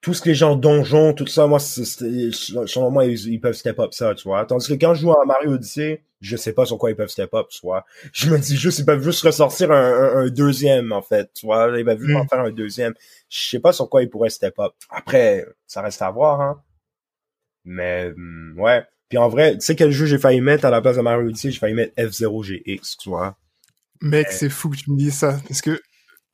tout 0.00 0.14
ce 0.14 0.22
que 0.22 0.28
les 0.28 0.34
gens 0.34 0.56
donjons, 0.56 1.14
tout 1.14 1.26
ça, 1.26 1.46
moi, 1.46 1.58
selon 1.58 2.90
moi, 2.90 3.06
ils, 3.06 3.28
ils, 3.28 3.40
peuvent 3.40 3.54
step 3.54 3.78
up 3.80 3.92
ça, 3.92 4.14
tu 4.14 4.28
vois. 4.28 4.44
Tandis 4.46 4.68
que 4.68 4.74
quand 4.74 4.94
je 4.94 5.00
joue 5.00 5.12
à 5.12 5.24
Mario 5.24 5.54
Odyssey, 5.54 6.04
je 6.20 6.36
sais 6.36 6.52
pas 6.52 6.64
sur 6.64 6.78
quoi 6.78 6.90
ils 6.90 6.96
peuvent 6.96 7.08
step 7.08 7.34
up, 7.34 7.46
tu 7.50 7.60
vois. 7.62 7.84
Je 8.12 8.30
me 8.30 8.38
dis 8.38 8.56
juste, 8.56 8.78
ils 8.78 8.84
peuvent 8.84 9.02
juste 9.02 9.22
ressortir 9.22 9.72
un, 9.72 9.76
un, 9.76 10.16
un 10.18 10.28
deuxième, 10.28 10.92
en 10.92 11.02
fait, 11.02 11.32
tu 11.34 11.46
vois. 11.46 11.76
Ils 11.76 11.84
peuvent 11.84 12.00
juste 12.00 12.16
en 12.16 12.26
faire 12.28 12.40
un 12.40 12.52
deuxième. 12.52 12.94
Je 13.28 13.48
sais 13.48 13.60
pas 13.60 13.72
sur 13.72 13.88
quoi 13.90 14.02
ils 14.02 14.10
pourraient 14.10 14.30
step 14.30 14.58
up. 14.60 14.74
Après, 14.90 15.44
ça 15.66 15.82
reste 15.82 16.02
à 16.02 16.10
voir, 16.10 16.40
hein. 16.40 16.62
Mais, 17.64 18.12
ouais. 18.56 18.86
Puis 19.08 19.18
en 19.18 19.28
vrai, 19.28 19.54
tu 19.54 19.60
sais 19.64 19.76
quel 19.76 19.90
jeu 19.90 20.06
j'ai 20.06 20.18
failli 20.18 20.40
mettre 20.40 20.64
à 20.64 20.70
la 20.70 20.80
place 20.80 20.96
de 20.96 21.02
Mario 21.02 21.28
Odyssey? 21.28 21.50
J'ai 21.50 21.58
failli 21.58 21.74
mettre 21.74 21.94
F0 21.96 22.42
GX, 22.44 22.96
tu 22.98 23.08
vois? 23.08 23.36
Mec, 24.02 24.26
c'est 24.30 24.50
fou 24.50 24.68
que 24.68 24.76
tu 24.76 24.90
me 24.90 24.96
dises 24.96 25.14
ça. 25.14 25.38
Parce 25.48 25.62
que 25.62 25.80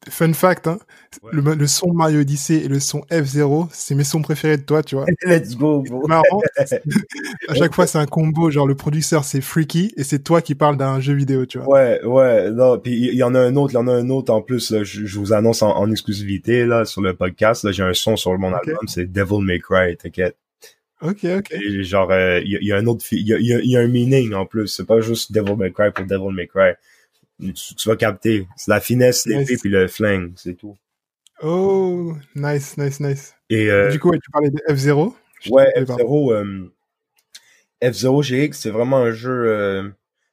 Fun 0.09 0.33
fact, 0.33 0.67
hein, 0.67 0.79
Ouais. 1.23 1.31
le, 1.33 1.55
le 1.55 1.67
son 1.69 1.93
Mario 1.93 2.21
Odyssey 2.21 2.65
et 2.65 2.69
le 2.69 2.81
son 2.81 3.03
F0, 3.11 3.69
c'est 3.73 3.95
mes 3.95 4.03
sons 4.03 4.21
préférés 4.21 4.57
de 4.57 4.63
toi, 4.63 4.83
tu 4.83 4.97
vois. 4.97 5.07
Let's 5.25 5.57
go, 5.57 5.83
bro. 5.83 6.09
Marrant, 6.09 6.41
à 7.49 7.55
chaque 7.55 7.75
fois 7.75 7.87
c'est 7.87 7.99
un 7.99 8.07
combo, 8.07 8.51
genre 8.51 8.67
le 8.67 8.75
producteur 8.75 9.23
c'est 9.23 9.41
Freaky 9.41 9.93
et 9.97 10.03
c'est 10.03 10.21
toi 10.21 10.43
qui 10.43 10.57
parles 10.57 10.77
d'un 10.77 10.99
jeu 10.99 11.15
vidéo, 11.15 11.47
tu 11.47 11.59
vois. 11.59 11.69
Ouais, 11.69 12.05
ouais, 12.05 12.51
non, 12.51 12.79
puis 12.79 12.93
il 12.93 13.15
y 13.15 13.23
en 13.23 13.35
a 13.37 13.41
un 13.41 13.55
autre, 13.55 13.75
il 13.75 13.77
y 13.77 13.79
en 13.79 13.87
a 13.87 13.93
un 13.93 14.09
autre 14.11 14.33
en 14.33 14.43
plus, 14.43 14.71
là, 14.71 14.83
je, 14.83 15.07
je 15.07 15.19
vous 15.21 15.33
annonce 15.33 15.63
en, 15.63 15.71
en, 15.77 15.91
exclusivité, 15.91 16.67
là, 16.67 16.85
sur 16.85 17.01
le 17.01 17.15
podcast, 17.15 17.63
là, 17.63 17.71
j'ai 17.71 17.85
un 17.85 17.95
son 17.95 18.17
sur 18.17 18.37
mon 18.39 18.53
Ok. 18.53 18.67
album, 18.67 18.89
c'est 18.89 19.05
Devil 19.13 19.45
May 19.45 19.61
Cry, 19.61 19.97
t'inquiète. 19.97 20.37
Ok, 21.03 21.25
ok. 21.25 21.51
Et 21.53 21.83
genre, 21.85 22.11
euh, 22.13 22.41
il 22.41 22.53
y, 22.53 22.57
a- 22.57 22.61
il 22.61 22.67
y 22.69 22.73
a 22.73 22.77
un 22.77 22.87
autre, 22.87 23.05
il 23.13 23.27
y 23.27 23.35
a, 23.35 23.39
il 23.39 23.47
y 23.47 23.53
a- 23.55 23.61
il 23.61 23.71
y 23.71 23.77
a 23.77 23.81
un 23.81 23.89
meaning 23.89 24.33
en 24.35 24.47
plus, 24.47 24.69
c'est 24.69 24.87
pas 24.87 25.01
juste 25.01 25.33
Devil 25.33 25.57
May 25.57 25.73
Cry 25.73 25.91
pour 25.93 26.07
Devil 26.07 26.33
May 26.33 26.47
Cry. 26.47 26.73
Tu, 27.41 27.53
tu 27.75 27.89
vas 27.89 27.97
capter, 27.97 28.47
c'est 28.57 28.71
la 28.71 28.81
finesse, 28.81 29.27
l'épée 29.27 29.53
Nice. 29.53 29.61
puis 29.61 29.71
le 29.71 29.89
flingue, 29.89 30.33
c'est 30.37 30.55
tout. 30.55 30.77
Oh, 31.43 32.15
nice, 32.37 32.77
nice, 32.79 33.01
nice. 33.01 33.35
Et 33.51 33.69
euh, 33.71 33.91
Du 33.91 33.99
coup, 33.99 34.13
tu 34.13 34.31
parlais 34.31 34.51
de 34.51 34.61
F0. 34.69 35.15
Je 35.41 35.51
Ouais, 35.51 35.67
t'ai 35.75 35.81
coupé, 35.81 35.87
pardon. 35.87 36.05
F0, 36.05 36.33
euh, 36.33 36.73
F0 37.83 38.23
GX, 38.23 38.53
c'est 38.59 38.71
vraiment 38.71 38.99
un 38.99 39.11
jeu. 39.13 39.33
euh, 39.49 39.89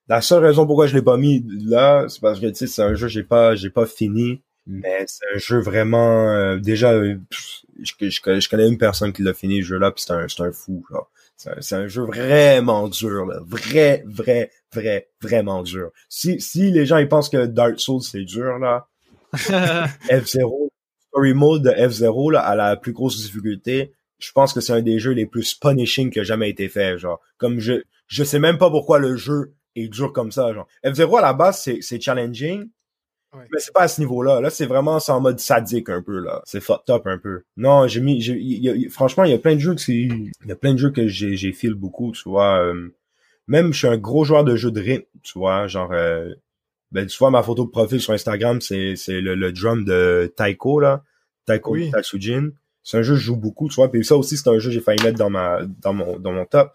la 0.08 0.22
seule 0.22 0.44
raison 0.44 0.66
pourquoi 0.66 0.88
je 0.88 0.96
l'ai 0.96 1.02
pas 1.02 1.18
mis 1.18 1.44
là, 1.66 2.06
c'est 2.10 2.22
parce 2.22 2.40
que 2.40 2.48
tu 2.48 2.56
sais, 2.56 2.68
c'est 2.68 2.82
un 2.84 2.94
jeu 2.96 3.08
que 3.08 3.14
j'ai 3.14 3.24
pas, 3.24 3.56
j'ai 3.56 3.70
pas 3.70 3.86
fini, 3.86 4.42
mais 4.68 5.06
c'est 5.08 5.26
un 5.34 5.38
jeu 5.38 5.60
vraiment. 5.60 6.30
euh, 6.30 6.58
déjà, 6.58 6.94
euh, 6.94 7.18
pff, 7.30 7.62
je, 7.82 7.94
je, 8.10 8.40
je 8.40 8.50
connais 8.50 8.68
une 8.68 8.78
personne 8.78 9.14
qui 9.14 9.24
l'a 9.24 9.34
fini 9.34 9.62
ce 9.62 9.68
jeu-là, 9.68 9.92
puis 9.92 10.04
c'est 10.06 10.14
un, 10.14 10.28
c'est 10.28 10.42
un 10.44 10.52
fou. 10.52 10.84
C'est 11.38 11.76
un, 11.76 11.88
jeu 11.88 12.04
vraiment 12.04 12.90
dur, 12.90 13.26
là, 13.26 13.40
vrai, 13.46 14.04
vrai, 14.06 14.52
vrai, 14.74 15.10
vraiment 15.22 15.64
dur. 15.64 15.92
Si, 16.10 16.42
si 16.42 16.70
les 16.70 16.86
gens 16.86 16.98
ils 16.98 17.08
pensent 17.08 17.30
que 17.30 17.46
Dark 17.46 17.80
Souls 17.80 18.02
c'est 18.04 18.26
dur 18.26 18.60
là, 18.60 18.88
F0, 19.34 20.70
Story 21.08 21.34
Mode 21.34 21.64
de 21.64 21.70
F0 21.70 22.34
là, 22.34 22.42
à 22.42 22.56
la 22.56 22.76
plus 22.76 22.92
grosse 22.92 23.18
difficulté, 23.18 23.94
je 24.18 24.32
pense 24.34 24.52
que 24.52 24.60
c'est 24.60 24.74
un 24.74 24.82
des 24.82 25.00
jeux 25.00 25.14
les 25.14 25.26
plus 25.26 25.54
punishing 25.54 26.12
qui 26.12 26.20
a 26.20 26.24
jamais 26.24 26.50
été 26.50 26.68
fait. 26.68 26.98
Genre, 26.98 27.22
comme 27.38 27.60
je, 27.60 27.84
je 28.08 28.24
sais 28.26 28.40
même 28.40 28.58
pas 28.58 28.70
pourquoi 28.70 29.00
le 29.00 29.16
jeu 29.16 29.54
est 29.78 29.88
dur 29.88 30.12
comme 30.12 30.34
ça. 30.34 30.54
Genre, 30.54 30.68
F0 30.84 31.20
à 31.20 31.22
la 31.22 31.34
base 31.34 31.62
c'est, 31.62 31.80
c'est 31.82 32.02
challenging, 32.02 32.70
Ouais. 33.32 33.46
mais 33.52 33.60
c'est 33.60 33.74
pas 33.74 33.82
à 33.84 33.88
ce 33.88 34.02
niveau-là. 34.02 34.42
Là, 34.42 34.50
c'est 34.50 34.66
vraiment 34.66 34.98
en 35.08 35.22
mode 35.22 35.40
sadique 35.40 35.90
un 35.90 36.02
peu 36.02 36.20
là. 36.20 36.42
C'est 36.46 36.60
fucked 36.62 36.90
up 36.90 37.06
un 37.06 37.18
peu. 37.20 37.44
Non, 37.58 37.88
j'ai 37.88 38.02
mis, 38.02 38.18
y 38.20 38.70
a- 38.70 38.90
franchement, 38.90 39.24
il 39.24 39.32
y 39.32 39.36
a 39.36 39.38
plein 39.38 39.54
de 39.56 39.60
jeux 39.60 39.76
que 39.76 39.82
c'est, 39.82 39.94
il 39.94 40.32
y 40.48 40.52
a 40.52 40.56
plein 40.56 40.74
de 40.74 40.80
jeux 40.80 40.90
que 40.92 41.08
j'ai, 41.08 41.36
j'ai 41.36 41.52
feel 41.52 41.76
beaucoup. 41.76 42.12
Tu 42.12 42.28
vois, 42.28 42.60
euh, 42.64 42.90
même 43.48 43.72
je 43.74 43.78
suis 43.80 43.88
un 43.88 43.98
gros 43.98 44.24
joueur 44.24 44.44
de 44.44 44.56
jeux 44.56 44.72
de 44.72 44.82
rythme. 44.82 45.06
Tu 45.24 45.38
vois, 45.38 45.68
genre. 45.68 45.92
Euh, 45.92 46.34
ben, 46.92 47.06
tu 47.06 47.16
vois, 47.20 47.30
ma 47.30 47.44
photo 47.44 47.66
de 47.66 47.70
profil 47.70 48.02
sur 48.02 48.14
Instagram, 48.14 48.62
c'est, 48.62 48.96
c'est 48.96 49.22
le, 49.22 49.36
le 49.36 49.52
drum 49.52 49.86
de 49.86 50.34
Taiko, 50.36 50.80
là. 50.80 51.04
Taiko 51.46 51.74
Oui. 51.74 51.92
Tatsujin. 51.92 52.50
C'est 52.82 52.98
un 52.98 53.02
jeu 53.04 53.14
que 53.14 53.20
je 53.20 53.26
joue 53.26 53.36
beaucoup, 53.36 53.70
tu 53.70 53.76
vois. 53.76 53.92
Puis 53.92 54.04
ça 54.04 54.16
aussi, 54.18 54.38
c'est 54.38 54.50
un 54.50 54.58
jeu 54.58 54.70
que 54.70 54.74
j'ai 54.74 54.82
failli 54.82 55.04
mettre 55.04 55.20
dans 55.20 55.30
ma, 55.30 55.60
dans 55.84 55.94
mon, 55.94 56.18
dans 56.18 56.32
mon 56.32 56.46
top. 56.46 56.72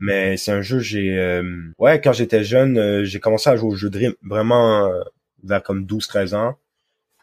Mais 0.00 0.36
c'est 0.36 0.50
un 0.52 0.60
jeu, 0.62 0.80
j'ai, 0.80 1.16
euh, 1.18 1.42
ouais, 1.78 2.00
quand 2.00 2.12
j'étais 2.12 2.42
jeune, 2.42 2.78
euh, 2.78 3.04
j'ai 3.04 3.20
commencé 3.20 3.48
à 3.50 3.56
jouer 3.56 3.68
au 3.70 3.74
jeu 3.76 3.90
de 3.90 3.98
rythme 3.98 4.16
vraiment 4.28 4.86
euh, 4.86 5.00
vers 5.42 5.62
comme 5.62 5.84
12-13 5.84 6.34
ans. 6.34 6.58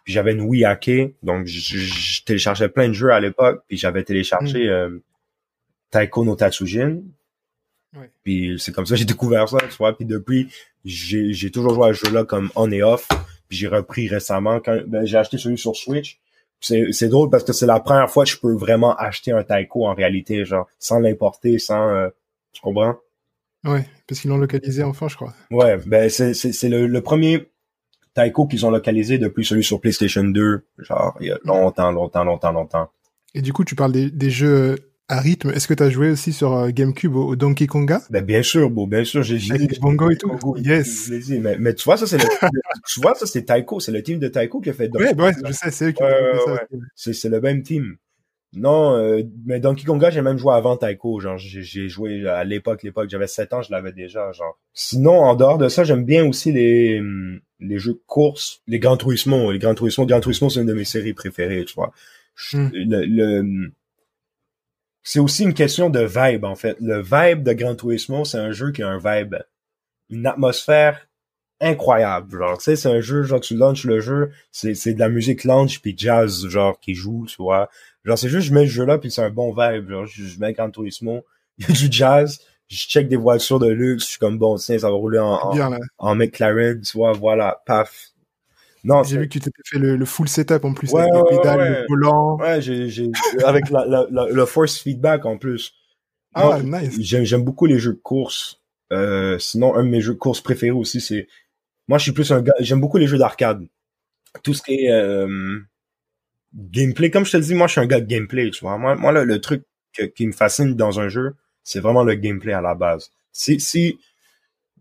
Puis 0.03 0.13
j'avais 0.13 0.33
une 0.33 0.41
Wii 0.41 0.65
hackée, 0.65 1.15
donc 1.23 1.47
je, 1.47 2.23
téléchargeais 2.23 2.69
plein 2.69 2.87
de 2.87 2.93
jeux 2.93 3.11
à 3.11 3.19
l'époque. 3.19 3.63
Puis 3.67 3.77
j'avais 3.77 4.03
téléchargé 4.03 4.69
euh, 4.69 4.99
Taiko 5.89 6.23
no 6.23 6.35
Tatsujin. 6.35 7.01
Ouais. 7.97 8.11
Puis 8.23 8.55
c'est 8.59 8.71
comme 8.71 8.85
ça 8.85 8.93
que 8.93 8.99
j'ai 8.99 9.05
découvert 9.05 9.49
ça, 9.49 9.57
tu 9.59 9.75
vois. 9.77 9.95
Puis 9.97 10.05
depuis, 10.05 10.51
j'ai 10.83 11.49
toujours 11.49 11.73
joué 11.73 11.89
à 11.89 11.93
ce 11.93 12.05
jeu-là 12.05 12.23
comme 12.23 12.51
on 12.55 12.71
et 12.71 12.83
off. 12.83 13.07
Puis 13.47 13.57
j'ai 13.57 13.67
repris 13.67 14.07
récemment 14.07 14.59
quand 14.59 14.79
ben, 14.87 15.05
j'ai 15.05 15.17
acheté 15.17 15.37
celui 15.37 15.57
sur 15.57 15.75
Switch. 15.75 16.19
C'est 16.61 16.91
c'est 16.91 17.09
drôle 17.09 17.29
parce 17.29 17.43
que 17.43 17.53
c'est 17.53 17.65
la 17.65 17.79
première 17.79 18.09
fois 18.09 18.23
que 18.23 18.29
je 18.29 18.39
peux 18.39 18.53
vraiment 18.53 18.95
acheter 18.95 19.31
un 19.31 19.43
Taiko 19.43 19.87
en 19.87 19.93
réalité, 19.93 20.45
genre 20.45 20.67
sans 20.79 20.99
l'importer, 20.99 21.59
sans 21.59 21.89
euh, 21.89 22.09
tu 22.53 22.61
comprends? 22.61 22.95
Ouais, 23.63 23.85
parce 24.07 24.21
qu'ils 24.21 24.29
l'ont 24.29 24.37
localisé 24.37 24.83
enfin, 24.83 25.07
je 25.07 25.15
crois. 25.15 25.33
Ouais, 25.51 25.77
ben 25.85 26.09
c'est 26.09 26.33
c'est 26.33 26.53
c'est 26.53 26.69
le, 26.69 26.87
le 26.87 27.01
premier 27.01 27.49
Taiko 28.15 28.47
qu'ils 28.47 28.65
ont 28.65 28.71
localisé 28.71 29.17
depuis 29.17 29.45
celui 29.45 29.63
sur 29.63 29.79
PlayStation 29.81 30.23
2, 30.23 30.63
genre 30.79 31.15
il 31.19 31.27
y 31.27 31.31
a 31.31 31.37
longtemps, 31.43 31.91
longtemps, 31.91 32.23
longtemps, 32.23 32.51
longtemps. 32.51 32.89
Et 33.35 33.41
du 33.41 33.51
coup, 33.53 33.63
tu 33.65 33.75
parles 33.75 33.91
des, 33.91 34.09
des 34.09 34.29
jeux 34.29 34.77
à 35.09 35.19
rythme. 35.19 35.49
Est-ce 35.51 35.67
que 35.67 35.73
tu 35.73 35.83
as 35.83 35.89
joué 35.89 36.09
aussi 36.09 36.33
sur 36.33 36.53
euh, 36.53 36.69
GameCube 36.71 37.15
au, 37.15 37.35
Donkey 37.35 37.67
Konga? 37.67 38.01
Ben 38.09 38.23
bien 38.25 38.41
sûr, 38.41 38.69
bon, 38.69 38.87
bien 38.87 39.03
sûr, 39.03 39.21
j'ai 39.21 39.35
Avec 39.53 39.69
les 39.71 39.79
bongos 39.79 40.11
et 40.11 40.17
tout. 40.17 40.29
Bongo, 40.29 40.57
Yes. 40.57 41.11
dit, 41.11 41.39
mais, 41.39 41.57
mais 41.59 41.73
tu 41.75 41.83
vois 41.83 41.97
ça 41.97 42.07
c'est 42.07 42.17
le, 42.17 42.23
tu 42.87 43.01
vois 43.01 43.13
ça 43.13 43.25
c'est 43.27 43.43
Taiko, 43.43 43.79
c'est 43.79 43.91
le 43.91 44.01
team 44.01 44.17
de 44.19 44.29
Taiko 44.29 44.61
qui 44.61 44.69
a 44.69 44.73
fait 44.73 44.83
Ouais, 44.85 44.89
Donkey 44.89 45.13
bah 45.13 45.23
ouais, 45.25 45.33
je 45.45 45.51
sais, 45.51 45.69
c'est 45.71 45.85
eux 45.87 45.91
qui 45.91 46.01
Ouais, 46.01 46.09
ont 46.47 46.51
ouais, 46.53 46.59
ça. 46.95 47.11
c'est 47.13 47.29
le 47.29 47.41
même 47.41 47.61
team. 47.61 47.97
Non, 48.55 48.95
euh, 48.95 49.21
mais 49.45 49.59
Donkey 49.59 49.83
Konga, 49.85 50.09
j'ai 50.09 50.21
même 50.21 50.37
joué 50.37 50.53
avant 50.53 50.77
Taiko, 50.77 51.19
genre 51.19 51.37
j'ai 51.37 51.61
j'ai 51.61 51.89
joué 51.89 52.27
à 52.27 52.43
l'époque, 52.43 52.83
l'époque, 52.83 53.09
j'avais 53.09 53.27
7 53.27 53.53
ans, 53.53 53.61
je 53.61 53.71
l'avais 53.71 53.91
déjà, 53.91 54.31
genre. 54.31 54.57
Sinon, 54.73 55.19
en 55.19 55.35
dehors 55.35 55.57
de 55.57 55.67
ça, 55.67 55.83
j'aime 55.83 56.05
bien 56.05 56.25
aussi 56.25 56.51
les 56.51 56.99
hum, 56.99 57.39
les 57.59 57.79
jeux 57.79 57.93
de 57.93 58.01
course, 58.07 58.61
les 58.67 58.79
Gran 58.79 58.97
Turismo, 58.97 59.51
les 59.51 59.59
Gran 59.59 59.75
Turismo, 59.75 60.05
Gran 60.05 60.21
Turismo 60.21 60.49
c'est 60.49 60.61
une 60.61 60.67
de 60.67 60.73
mes 60.73 60.85
séries 60.85 61.13
préférées, 61.13 61.65
tu 61.65 61.73
vois. 61.75 61.91
Hmm. 62.53 62.69
Le, 62.73 63.05
le- 63.05 63.71
c'est 65.03 65.19
aussi 65.19 65.43
une 65.43 65.53
question 65.53 65.89
de 65.89 65.99
vibe 66.01 66.45
en 66.45 66.55
fait. 66.55 66.77
Le 66.81 67.01
vibe 67.01 67.43
de 67.43 67.53
Gran 67.53 67.75
Turismo, 67.75 68.25
c'est 68.25 68.37
un 68.39 68.51
jeu 68.51 68.71
qui 68.71 68.81
a 68.83 68.87
un 68.89 68.97
vibe, 68.97 69.35
une 70.09 70.27
atmosphère 70.27 71.07
incroyable. 71.61 72.37
Genre, 72.39 72.57
tu 72.57 72.65
sais, 72.65 72.75
c'est 72.77 72.89
un 72.89 73.01
jeu, 73.01 73.23
genre, 73.23 73.41
tu 73.41 73.55
launches 73.57 73.85
le 73.85 74.01
jeu, 74.01 74.31
c'est, 74.51 74.75
c'est 74.75 74.93
de 74.95 74.99
la 74.99 75.09
musique 75.09 75.43
lounge 75.45 75.81
puis 75.81 75.95
jazz, 75.97 76.47
genre, 76.47 76.79
qui 76.79 76.95
joue, 76.95 77.25
tu 77.27 77.37
vois. 77.41 77.69
Genre, 78.05 78.17
c'est 78.17 78.29
juste, 78.29 78.47
je 78.47 78.53
mets 78.53 78.63
le 78.63 78.69
jeu 78.69 78.85
là 78.85 78.97
puis 78.97 79.11
c'est 79.11 79.21
un 79.23 79.29
bon 79.29 79.53
vibe. 79.53 79.89
Genre, 79.89 80.05
je, 80.05 80.23
je 80.23 80.39
mets 80.39 80.53
Gran 80.53 80.69
Turismo, 80.71 81.25
il 81.57 81.67
y 81.67 81.71
a 81.71 81.73
du 81.75 81.87
jazz, 81.91 82.39
je 82.67 82.77
check 82.77 83.07
des 83.07 83.15
voitures 83.15 83.59
de 83.59 83.67
luxe, 83.69 84.03
je 84.05 84.09
suis 84.11 84.19
comme, 84.19 84.37
bon, 84.37 84.55
tiens, 84.57 84.77
ça 84.79 84.89
va 84.89 84.95
rouler 84.95 85.19
en, 85.19 85.25
en, 85.33 85.53
Bien 85.53 85.71
en 85.97 86.15
McLaren, 86.15 86.79
tu 86.81 86.97
vois, 86.97 87.11
voilà, 87.13 87.61
paf. 87.65 88.11
Non, 88.83 89.01
J'ai 89.03 89.17
vu 89.17 89.27
que 89.27 89.33
tu 89.33 89.39
t'étais 89.39 89.61
fait 89.65 89.79
le, 89.79 89.95
le 89.95 90.05
full 90.05 90.27
setup 90.29 90.63
en 90.63 90.73
plus, 90.75 90.91
Ouais, 90.91 91.01
avec 91.01 91.13
ouais, 91.13 91.21
les 91.31 91.37
pédales, 91.37 91.57
ouais. 91.59 91.69
le 91.81 91.85
volant. 91.89 92.37
Ouais, 92.37 92.61
j'ai, 92.61 92.87
j'ai, 92.89 93.09
avec 93.45 93.71
la, 93.71 93.83
la, 93.87 94.05
la- 94.11 94.27
le 94.29 94.45
force 94.45 94.77
feedback 94.77 95.25
en 95.25 95.37
plus. 95.39 95.73
Ah, 96.35 96.59
Moi, 96.61 96.81
nice. 96.81 96.95
J'aime, 96.99 97.23
j'aime 97.23 97.43
beaucoup 97.43 97.65
les 97.65 97.79
jeux 97.79 97.93
de 97.93 97.99
course. 97.99 98.61
Euh, 98.93 99.39
sinon, 99.39 99.73
un 99.75 99.83
de 99.83 99.89
mes 99.89 100.01
jeux 100.01 100.13
de 100.13 100.19
course 100.19 100.39
préférés 100.41 100.69
aussi, 100.71 101.01
c'est, 101.01 101.27
moi, 101.87 101.97
je 101.97 102.03
suis 102.03 102.11
plus 102.11 102.31
un 102.31 102.41
gars, 102.43 102.53
j'aime 102.59 102.79
beaucoup 102.79 102.97
les 102.97 103.07
jeux 103.07 103.17
d'arcade. 103.17 103.65
Tout 104.43 104.53
ce 104.53 104.61
qui 104.61 104.73
est, 104.85 104.91
euh, 104.91 105.59
gameplay. 106.55 107.11
Comme 107.11 107.25
je 107.25 107.31
te 107.33 107.37
le 107.37 107.43
dis, 107.43 107.55
moi, 107.55 107.67
je 107.67 107.73
suis 107.73 107.81
un 107.81 107.85
gars 107.87 107.99
de 108.01 108.05
gameplay, 108.07 108.49
tu 108.51 108.61
vois. 108.61 108.77
Moi, 108.77 108.95
moi, 108.95 109.11
là, 109.11 109.23
le 109.25 109.41
truc 109.41 109.63
que- 109.93 110.03
qui 110.05 110.27
me 110.27 110.31
fascine 110.31 110.75
dans 110.75 110.99
un 110.99 111.09
jeu, 111.09 111.35
c'est 111.63 111.79
vraiment 111.79 112.03
le 112.03 112.15
gameplay 112.15 112.53
à 112.53 112.61
la 112.61 112.75
base. 112.75 113.11
Si, 113.31 113.59
si, 113.59 113.99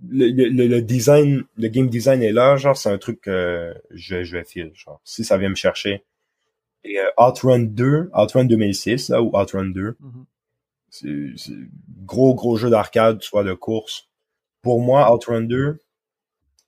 le, 0.08 0.28
le, 0.28 0.66
le 0.66 0.82
design, 0.82 1.44
le 1.56 1.68
game 1.68 1.88
design 1.88 2.22
est 2.22 2.32
là, 2.32 2.56
genre, 2.56 2.76
c'est 2.76 2.90
un 2.90 2.98
truc 2.98 3.20
que 3.22 3.74
je, 3.90 4.16
vais- 4.16 4.24
je 4.24 4.36
vais 4.36 4.44
filer, 4.44 4.72
genre. 4.74 5.00
Si 5.04 5.24
ça 5.24 5.38
vient 5.38 5.48
me 5.50 5.54
chercher. 5.54 6.02
Et 6.84 6.98
euh, 7.00 7.08
Outrun 7.18 7.60
2, 7.60 8.10
Outrun 8.14 8.44
2006, 8.44 9.08
là, 9.10 9.22
ou 9.22 9.30
Outrun 9.38 9.66
2, 9.66 9.96
Mhm. 10.00 10.24
c'est 10.90 11.32
c'est 11.36 11.52
gros, 12.04 12.34
gros 12.34 12.56
jeu 12.56 12.70
d'arcade, 12.70 13.22
soit 13.22 13.44
de 13.44 13.54
course. 13.54 14.08
Pour 14.62 14.80
moi, 14.82 15.12
Outrun 15.14 15.42
2, 15.42 15.78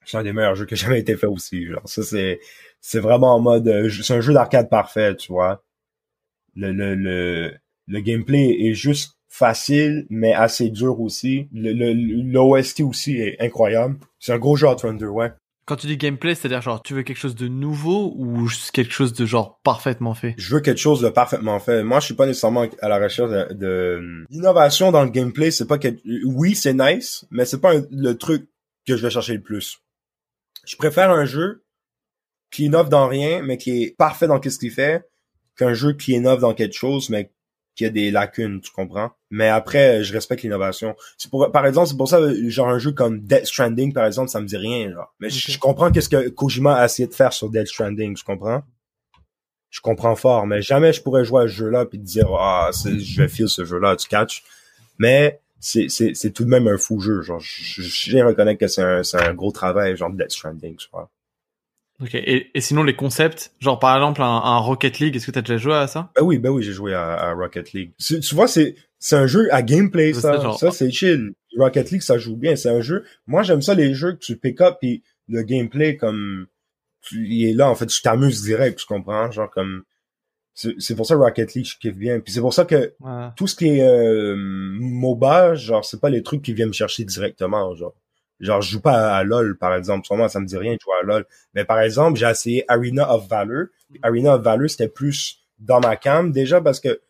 c'est 0.05 0.17
un 0.19 0.23
des 0.23 0.33
meilleurs 0.33 0.55
jeux 0.55 0.67
qui 0.67 0.75
a 0.75 0.77
jamais 0.77 1.01
été 1.01 1.17
fait 1.17 1.27
aussi. 1.27 1.67
Genre, 1.67 1.83
ça, 1.89 2.03
c'est, 2.03 2.41
c'est 2.89 3.01
vraiment 3.01 3.35
en 3.35 3.41
mode, 3.41 3.67
euh, 3.67 3.91
c'est 3.91 4.15
un 4.15 4.21
jeu 4.21 4.33
d'arcade 4.33 4.71
parfait, 4.71 5.17
tu 5.17 5.33
vois. 5.33 5.65
Le, 6.55 6.71
le, 6.73 6.95
le, 6.95 7.53
le 7.89 8.01
gameplay 8.01 8.57
est 8.61 8.75
juste 8.75 9.19
facile, 9.29 10.07
mais 10.09 10.33
assez 10.35 10.71
dur 10.71 11.01
aussi. 11.01 11.49
Le, 11.53 11.73
le, 11.73 11.93
l'OST 12.33 12.83
aussi 12.83 13.17
est 13.17 13.41
incroyable. 13.41 13.97
C'est 14.21 14.33
un 14.33 14.39
gros 14.39 14.55
jeu 14.55 14.69
Outrun 14.69 14.95
2, 14.95 15.07
ouais. 15.09 15.33
Quand 15.67 15.75
tu 15.75 15.89
dis 15.89 15.97
gameplay, 15.97 16.37
c'est-à-dire 16.37 16.63
genre 16.63 16.81
tu 16.81 16.95
veux 16.95 17.03
quelque 17.03 17.17
chose 17.19 17.35
de 17.35 17.49
nouveau 17.49 18.15
ou 18.17 18.47
juste 18.47 18.71
quelque 18.71 18.93
chose 18.93 19.13
de 19.15 19.27
genre 19.27 19.59
parfaitement 19.65 20.15
fait? 20.15 20.37
Je 20.39 20.55
veux 20.55 20.61
quelque 20.61 20.79
chose 20.79 21.01
de 21.03 21.09
parfaitement 21.09 21.59
fait. 21.59 21.83
Moi, 21.83 21.99
je 21.99 22.05
suis 22.05 22.15
pas 22.15 22.27
nécessairement 22.27 22.67
à 22.81 22.89
la 22.89 22.99
recherche 23.01 23.31
de, 23.33 23.53
de- 23.53 24.25
d'innovation 24.31 24.93
dans 24.93 25.03
le 25.03 25.11
gameplay. 25.11 25.51
C'est 25.51 25.67
pas 25.67 25.79
que, 25.79 25.89
oui, 26.25 26.55
c'est 26.55 26.73
nice, 26.73 27.27
mais 27.33 27.45
c'est 27.47 27.61
pas 27.61 27.77
un- 27.77 27.85
le 27.91 28.13
truc 28.17 28.49
que 28.87 28.97
je 28.97 29.03
vais 29.03 29.11
chercher 29.11 29.35
le 29.35 29.43
plus. 29.43 29.79
Je 30.65 30.77
préfère 30.77 31.11
un 31.11 31.25
jeu 31.25 31.65
qui 32.51 32.65
innove 32.67 32.89
dans 32.89 33.09
rien, 33.09 33.43
mais 33.43 33.59
qui 33.59 33.83
est 33.83 33.97
parfait 33.97 34.27
dans 34.27 34.41
ce 34.43 34.59
qu'il 34.59 34.71
fait, 34.71 35.09
qu'un 35.57 35.75
jeu 35.75 35.93
qui 35.93 36.13
innove 36.13 36.41
dans 36.41 36.55
quelque 36.55 36.75
chose, 36.75 37.11
mais 37.11 37.31
qui 37.75 37.85
a 37.85 37.91
des 37.91 38.11
lacunes, 38.11 38.61
tu 38.63 38.71
comprends? 38.71 39.11
Mais 39.31 39.49
après, 39.49 40.03
je 40.03 40.13
respecte 40.15 40.43
l'innovation. 40.43 40.97
C'est 41.19 41.31
pour, 41.31 41.51
par 41.53 41.67
exemple, 41.67 41.89
c'est 41.89 41.97
pour 41.97 42.09
ça, 42.09 42.19
genre 42.49 42.69
un 42.69 42.79
jeu 42.79 42.93
comme 42.93 43.21
Death 43.21 43.47
Stranding, 43.47 43.93
par 43.93 44.07
exemple, 44.07 44.31
ça 44.31 44.41
me 44.41 44.47
dit 44.47 44.57
rien, 44.57 44.91
genre. 44.93 45.15
Mais 45.21 45.29
je- 45.29 45.53
je 45.53 45.59
comprends 45.59 45.91
qu'est-ce 45.91 46.09
que 46.09 46.29
Kojima 46.31 46.75
a 46.77 46.87
essayé 46.87 47.07
de 47.07 47.15
faire 47.15 47.33
sur 47.35 47.51
Death 47.51 47.67
Stranding, 47.67 48.15
tu 48.17 48.25
comprends? 48.25 48.63
je 49.69 49.81
comprends 49.83 50.17
fort, 50.17 50.47
mais 50.47 50.63
jamais 50.63 50.93
je 50.93 51.03
pourrais 51.03 51.25
jouer 51.25 51.43
à 51.45 51.49
ce 51.49 51.53
jeu-là 51.53 51.85
puis 51.85 51.99
te 51.99 52.05
dire 52.05 52.29
ah 52.39 52.71
je 52.73 53.21
vais 53.21 53.29
filer 53.29 53.49
ce 53.49 53.65
jeu-là, 53.65 53.97
tu 53.97 54.09
catch. 54.09 54.43
Mais 54.99 55.41
c'est 55.61 55.89
c'est 55.91 56.15
c'est 56.15 56.31
tout 56.31 56.45
de 56.45 56.49
même 56.49 56.67
un 56.67 56.79
fou 56.79 56.99
jeu, 57.01 57.21
genre 57.21 57.41
je 57.41 57.83
je 57.83 58.17
reconnaître 58.25 58.59
que 58.59 58.69
c'est 58.69 58.83
un 58.83 59.03
c'est 59.03 59.19
un 59.23 59.35
gros 59.35 59.53
travail 59.53 59.95
genre 59.97 60.11
Death 60.11 60.31
Stranding, 60.31 60.77
tu 60.77 60.89
vois. 60.93 61.11
Ok. 62.01 62.15
Et, 62.15 62.51
et 62.55 62.61
sinon 62.61 62.83
les 62.83 62.95
concepts, 62.95 63.53
genre 63.59 63.79
par 63.79 63.97
exemple 63.97 64.21
un, 64.23 64.27
un 64.27 64.59
Rocket 64.59 64.99
League, 64.99 65.17
est-ce 65.17 65.27
que 65.27 65.31
t'as 65.31 65.41
déjà 65.43 65.57
joué 65.57 65.75
à 65.75 65.87
ça? 65.87 66.11
Ben 66.17 66.23
oui, 66.23 66.39
ben 66.39 66.51
oui, 66.51 66.63
j'ai 66.63 66.73
joué 66.73 66.93
à, 66.95 67.13
à 67.15 67.33
Rocket 67.33 67.73
League. 67.73 67.93
Tu 67.99 68.35
vois, 68.35 68.49
c'est 68.49 68.75
c'est 68.99 69.17
un 69.17 69.27
jeu 69.27 69.49
à 69.53 69.63
gameplay 69.63 70.13
ça. 70.13 70.21
ça, 70.35 70.41
genre- 70.41 70.59
Ça 70.59 70.71
c'est 70.71 70.91
chill. 70.91 71.33
Rocket 71.59 71.91
League 71.91 72.03
ça 72.03 72.19
joue 72.19 72.37
bien, 72.37 72.55
c'est 72.57 72.69
un 72.71 72.81
jeu. 72.83 73.05
Moi 73.27 73.43
j'aime 73.43 73.63
ça 73.63 73.75
les 73.75 73.95
jeux 73.95 74.13
que 74.13 74.19
tu 74.19 74.37
pick 74.37 74.61
up 74.61 74.77
puis 74.81 75.03
le 75.29 75.43
gameplay 75.43 75.97
comme 75.97 76.47
tu 77.01 77.27
il 77.27 77.49
est 77.49 77.55
là 77.55 77.71
en 77.71 77.75
fait, 77.75 77.87
tu 77.87 78.03
t'amuses 78.03 78.43
direct, 78.43 78.79
tu 78.79 78.87
comprends, 78.87 79.31
genre 79.31 79.51
comme 79.51 79.83
c'est 80.53 80.75
c'est 80.79 80.97
pour 80.97 81.07
ça 81.07 81.15
Rocket 81.17 81.55
League 81.55 81.67
je 81.67 81.77
kiffe 81.79 81.97
bien. 81.97 82.21
Puis 82.21 82.33
c'est 82.33 82.41
pour 82.41 82.53
ça 82.55 82.65
que 82.67 82.93
Ouais. 83.01 83.29
tout 83.37 83.47
ce 83.47 83.57
qui 83.57 83.69
est 83.69 83.83
euh, 83.83 84.35
MOBA, 84.37 85.55
genre 85.55 85.85
c'est 85.85 86.01
pas 86.01 86.11
les 86.11 86.23
trucs 86.23 86.43
qui 86.43 86.53
viennent 86.53 86.69
me 86.69 86.73
chercher 86.75 87.05
directement, 87.05 87.75
genre. 87.75 87.95
Genre 88.41 88.61
je 88.61 88.71
joue 88.71 88.81
pas 88.81 89.15
à, 89.15 89.17
à 89.19 89.25
LoL 89.25 89.57
par 89.57 89.75
exemple, 89.75 90.05
sûrement 90.07 90.29
ça 90.29 90.41
me 90.41 90.47
dit 90.47 90.57
rien 90.57 90.75
de 90.75 90.81
jouer 90.81 90.95
à 91.03 91.07
LoL. 91.07 91.25
Mais 91.55 91.65
par 91.65 91.81
exemple, 91.81 92.19
j'ai 92.19 92.27
essayé 92.29 92.65
Arena 92.69 93.13
of 93.15 93.29
Valor. 93.29 93.67
Puis 93.91 93.99
Arena 94.03 94.35
of 94.35 94.43
Valor, 94.43 94.69
c'était 94.69 94.89
plus 94.89 95.39
dans 95.59 95.81
ma 95.81 95.97
cam 95.97 96.33
déjà 96.33 96.61
parce 96.61 96.81
que 96.81 97.01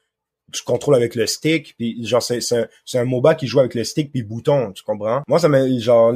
tu 0.53 0.63
contrôles 0.63 0.95
avec 0.95 1.17
le 1.17 1.27
stick 1.27 1.75
puis 1.77 2.07
genre 2.07 2.23
c'est 2.23 2.41
c'est 2.41 2.59
un, 2.63 2.67
c'est 2.85 2.99
un 3.01 3.05
MOBA 3.05 3.35
qui 3.35 3.49
joue 3.49 3.59
avec 3.59 3.75
le 3.75 3.83
stick 3.83 4.13
puis 4.13 4.23
bouton, 4.23 4.71
tu 4.73 4.85
comprends? 4.85 5.23
Moi 5.27 5.41
ça 5.41 5.49
m'a 5.49 5.67
genre 5.81 6.15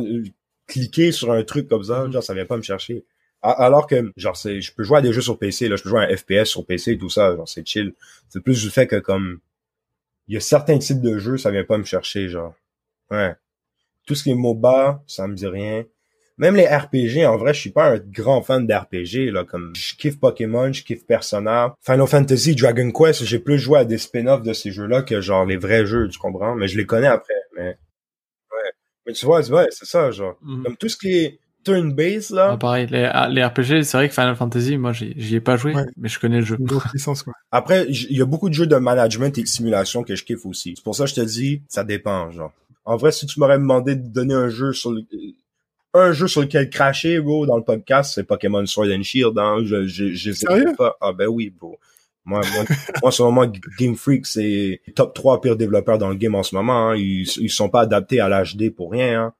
cliquer 0.68 1.10
sur 1.10 1.32
un 1.32 1.42
truc 1.42 1.66
comme 1.68 1.82
ça, 1.82 2.04
Mhm. 2.04 2.12
genre 2.12 2.22
ça 2.22 2.32
vient 2.34 2.46
pas 2.46 2.56
me 2.56 2.62
chercher. 2.62 3.04
Alors 3.42 3.86
que 3.88 4.12
genre 4.16 4.36
c'est 4.36 4.60
je 4.60 4.72
peux 4.72 4.84
jouer 4.84 4.98
à 4.98 5.00
des 5.00 5.12
jeux 5.12 5.22
sur 5.22 5.36
PC 5.38 5.66
là, 5.68 5.74
je 5.74 5.82
peux 5.82 5.88
jouer 5.88 6.04
à 6.04 6.08
un 6.08 6.16
FPS 6.16 6.44
sur 6.44 6.64
PC 6.64 6.92
et 6.92 6.98
tout 6.98 7.08
ça, 7.10 7.34
genre 7.34 7.48
c'est 7.48 7.66
chill. 7.66 7.94
C'est 8.28 8.40
plus 8.44 8.62
du 8.62 8.70
fait 8.70 8.86
que 8.86 8.96
comme 8.96 9.40
il 10.28 10.34
y 10.34 10.36
a 10.36 10.40
certains 10.40 10.78
types 10.78 11.00
de 11.00 11.18
jeux, 11.18 11.36
ça 11.38 11.50
vient 11.50 11.64
pas 11.64 11.76
me 11.78 11.82
chercher, 11.82 12.28
genre. 12.28 12.54
Ouais. 13.10 13.34
Tout 14.06 14.14
ce 14.14 14.22
qui 14.24 14.30
est 14.30 14.34
MOBA, 14.34 15.02
ça 15.06 15.26
me 15.28 15.34
dit 15.34 15.46
rien. 15.46 15.84
Même 16.38 16.56
les 16.56 16.66
RPG, 16.66 17.26
en 17.26 17.36
vrai, 17.36 17.52
je 17.52 17.60
suis 17.60 17.70
pas 17.70 17.92
un 17.92 17.98
grand 17.98 18.40
fan 18.40 18.66
d'RPG, 18.66 19.30
là, 19.30 19.44
comme, 19.44 19.74
je 19.76 19.94
kiffe 19.94 20.18
Pokémon, 20.18 20.72
je 20.72 20.82
kiffe 20.82 21.04
Persona. 21.06 21.74
Final 21.82 22.06
Fantasy, 22.06 22.54
Dragon 22.54 22.90
Quest, 22.92 23.24
j'ai 23.24 23.38
plus 23.38 23.58
joué 23.58 23.80
à 23.80 23.84
des 23.84 23.98
spin-offs 23.98 24.42
de 24.42 24.54
ces 24.54 24.70
jeux-là 24.70 25.02
que, 25.02 25.20
genre, 25.20 25.44
les 25.44 25.58
vrais 25.58 25.84
jeux, 25.84 26.08
tu 26.08 26.18
comprends? 26.18 26.54
Mais 26.56 26.66
je 26.66 26.78
les 26.78 26.86
connais 26.86 27.08
après, 27.08 27.34
mais, 27.56 27.66
ouais. 28.52 28.70
Mais 29.06 29.12
tu 29.12 29.26
vois, 29.26 29.42
c'est 29.42 29.52
ouais, 29.52 29.66
c'est 29.70 29.84
ça, 29.84 30.10
genre. 30.12 30.36
Mhm. 30.42 30.62
Comme 30.64 30.76
tout 30.78 30.88
ce 30.88 30.96
qui 30.96 31.12
est 31.12 31.40
turn-based, 31.62 32.34
là. 32.34 32.52
Ah, 32.52 32.56
pareil, 32.56 32.86
les, 32.90 33.04
ah, 33.04 33.28
les 33.28 33.44
RPG, 33.44 33.82
c'est 33.82 33.96
vrai 33.98 34.08
que 34.08 34.14
Final 34.14 34.34
Fantasy, 34.34 34.78
moi 34.78 34.92
j'y 34.94 35.34
ai 35.36 35.40
pas 35.42 35.58
joué, 35.58 35.74
Ouais. 35.74 35.84
mais 35.98 36.08
je 36.08 36.18
connais 36.18 36.38
le 36.38 36.44
jeu. 36.46 36.56
Licence, 36.94 37.22
quoi. 37.22 37.34
Après, 37.50 37.84
il 37.86 38.16
y 38.16 38.22
a 38.22 38.26
beaucoup 38.26 38.48
de 38.48 38.54
jeux 38.54 38.66
de 38.66 38.76
management 38.76 39.36
et 39.36 39.42
de 39.42 39.46
simulation 39.46 40.02
que 40.04 40.14
je 40.16 40.24
kiffe 40.24 40.46
aussi. 40.46 40.72
C'est 40.74 40.82
pour 40.84 40.94
ça 40.96 41.04
que 41.04 41.10
je 41.10 41.16
te 41.16 41.20
dis, 41.20 41.62
ça 41.68 41.84
dépend, 41.84 42.30
genre. 42.30 42.52
En 42.84 42.96
vrai, 42.96 43.12
si 43.12 43.26
tu 43.26 43.38
m'aurais 43.40 43.58
demandé 43.58 43.94
de 43.96 44.08
donner 44.08 44.34
un 44.34 44.48
jeu 44.48 44.72
sur 44.72 44.90
le... 44.92 45.02
un 45.94 46.12
jeu 46.12 46.26
sur 46.28 46.40
lequel 46.40 46.70
cracher, 46.70 47.20
bro, 47.20 47.46
dans 47.46 47.56
le 47.56 47.64
podcast, 47.64 48.12
c'est 48.14 48.24
Pokémon 48.24 48.64
Sword 48.66 48.88
and 48.90 49.02
Shield, 49.02 49.38
hein. 49.38 49.58
Je, 49.64 49.86
je, 49.86 50.12
je 50.12 50.76
pas. 50.76 50.96
Ah, 51.00 51.12
ben 51.12 51.26
oui, 51.28 51.50
bro. 51.50 51.78
Moi, 52.24 52.40
moi, 52.54 52.64
moi, 53.02 53.12
selon 53.12 53.32
moi, 53.32 53.46
Game 53.78 53.96
Freak, 53.96 54.26
c'est 54.26 54.80
top 54.94 55.14
3 55.14 55.40
pires 55.40 55.56
développeurs 55.56 55.98
dans 55.98 56.08
le 56.10 56.16
game 56.16 56.34
en 56.34 56.42
ce 56.42 56.54
moment, 56.54 56.90
hein. 56.90 56.96
Ils, 56.96 57.26
ils 57.38 57.50
sont 57.50 57.68
pas 57.68 57.80
adaptés 57.82 58.20
à 58.20 58.28
l'HD 58.28 58.70
pour 58.74 58.90
rien, 58.92 59.20
hein. 59.22 59.34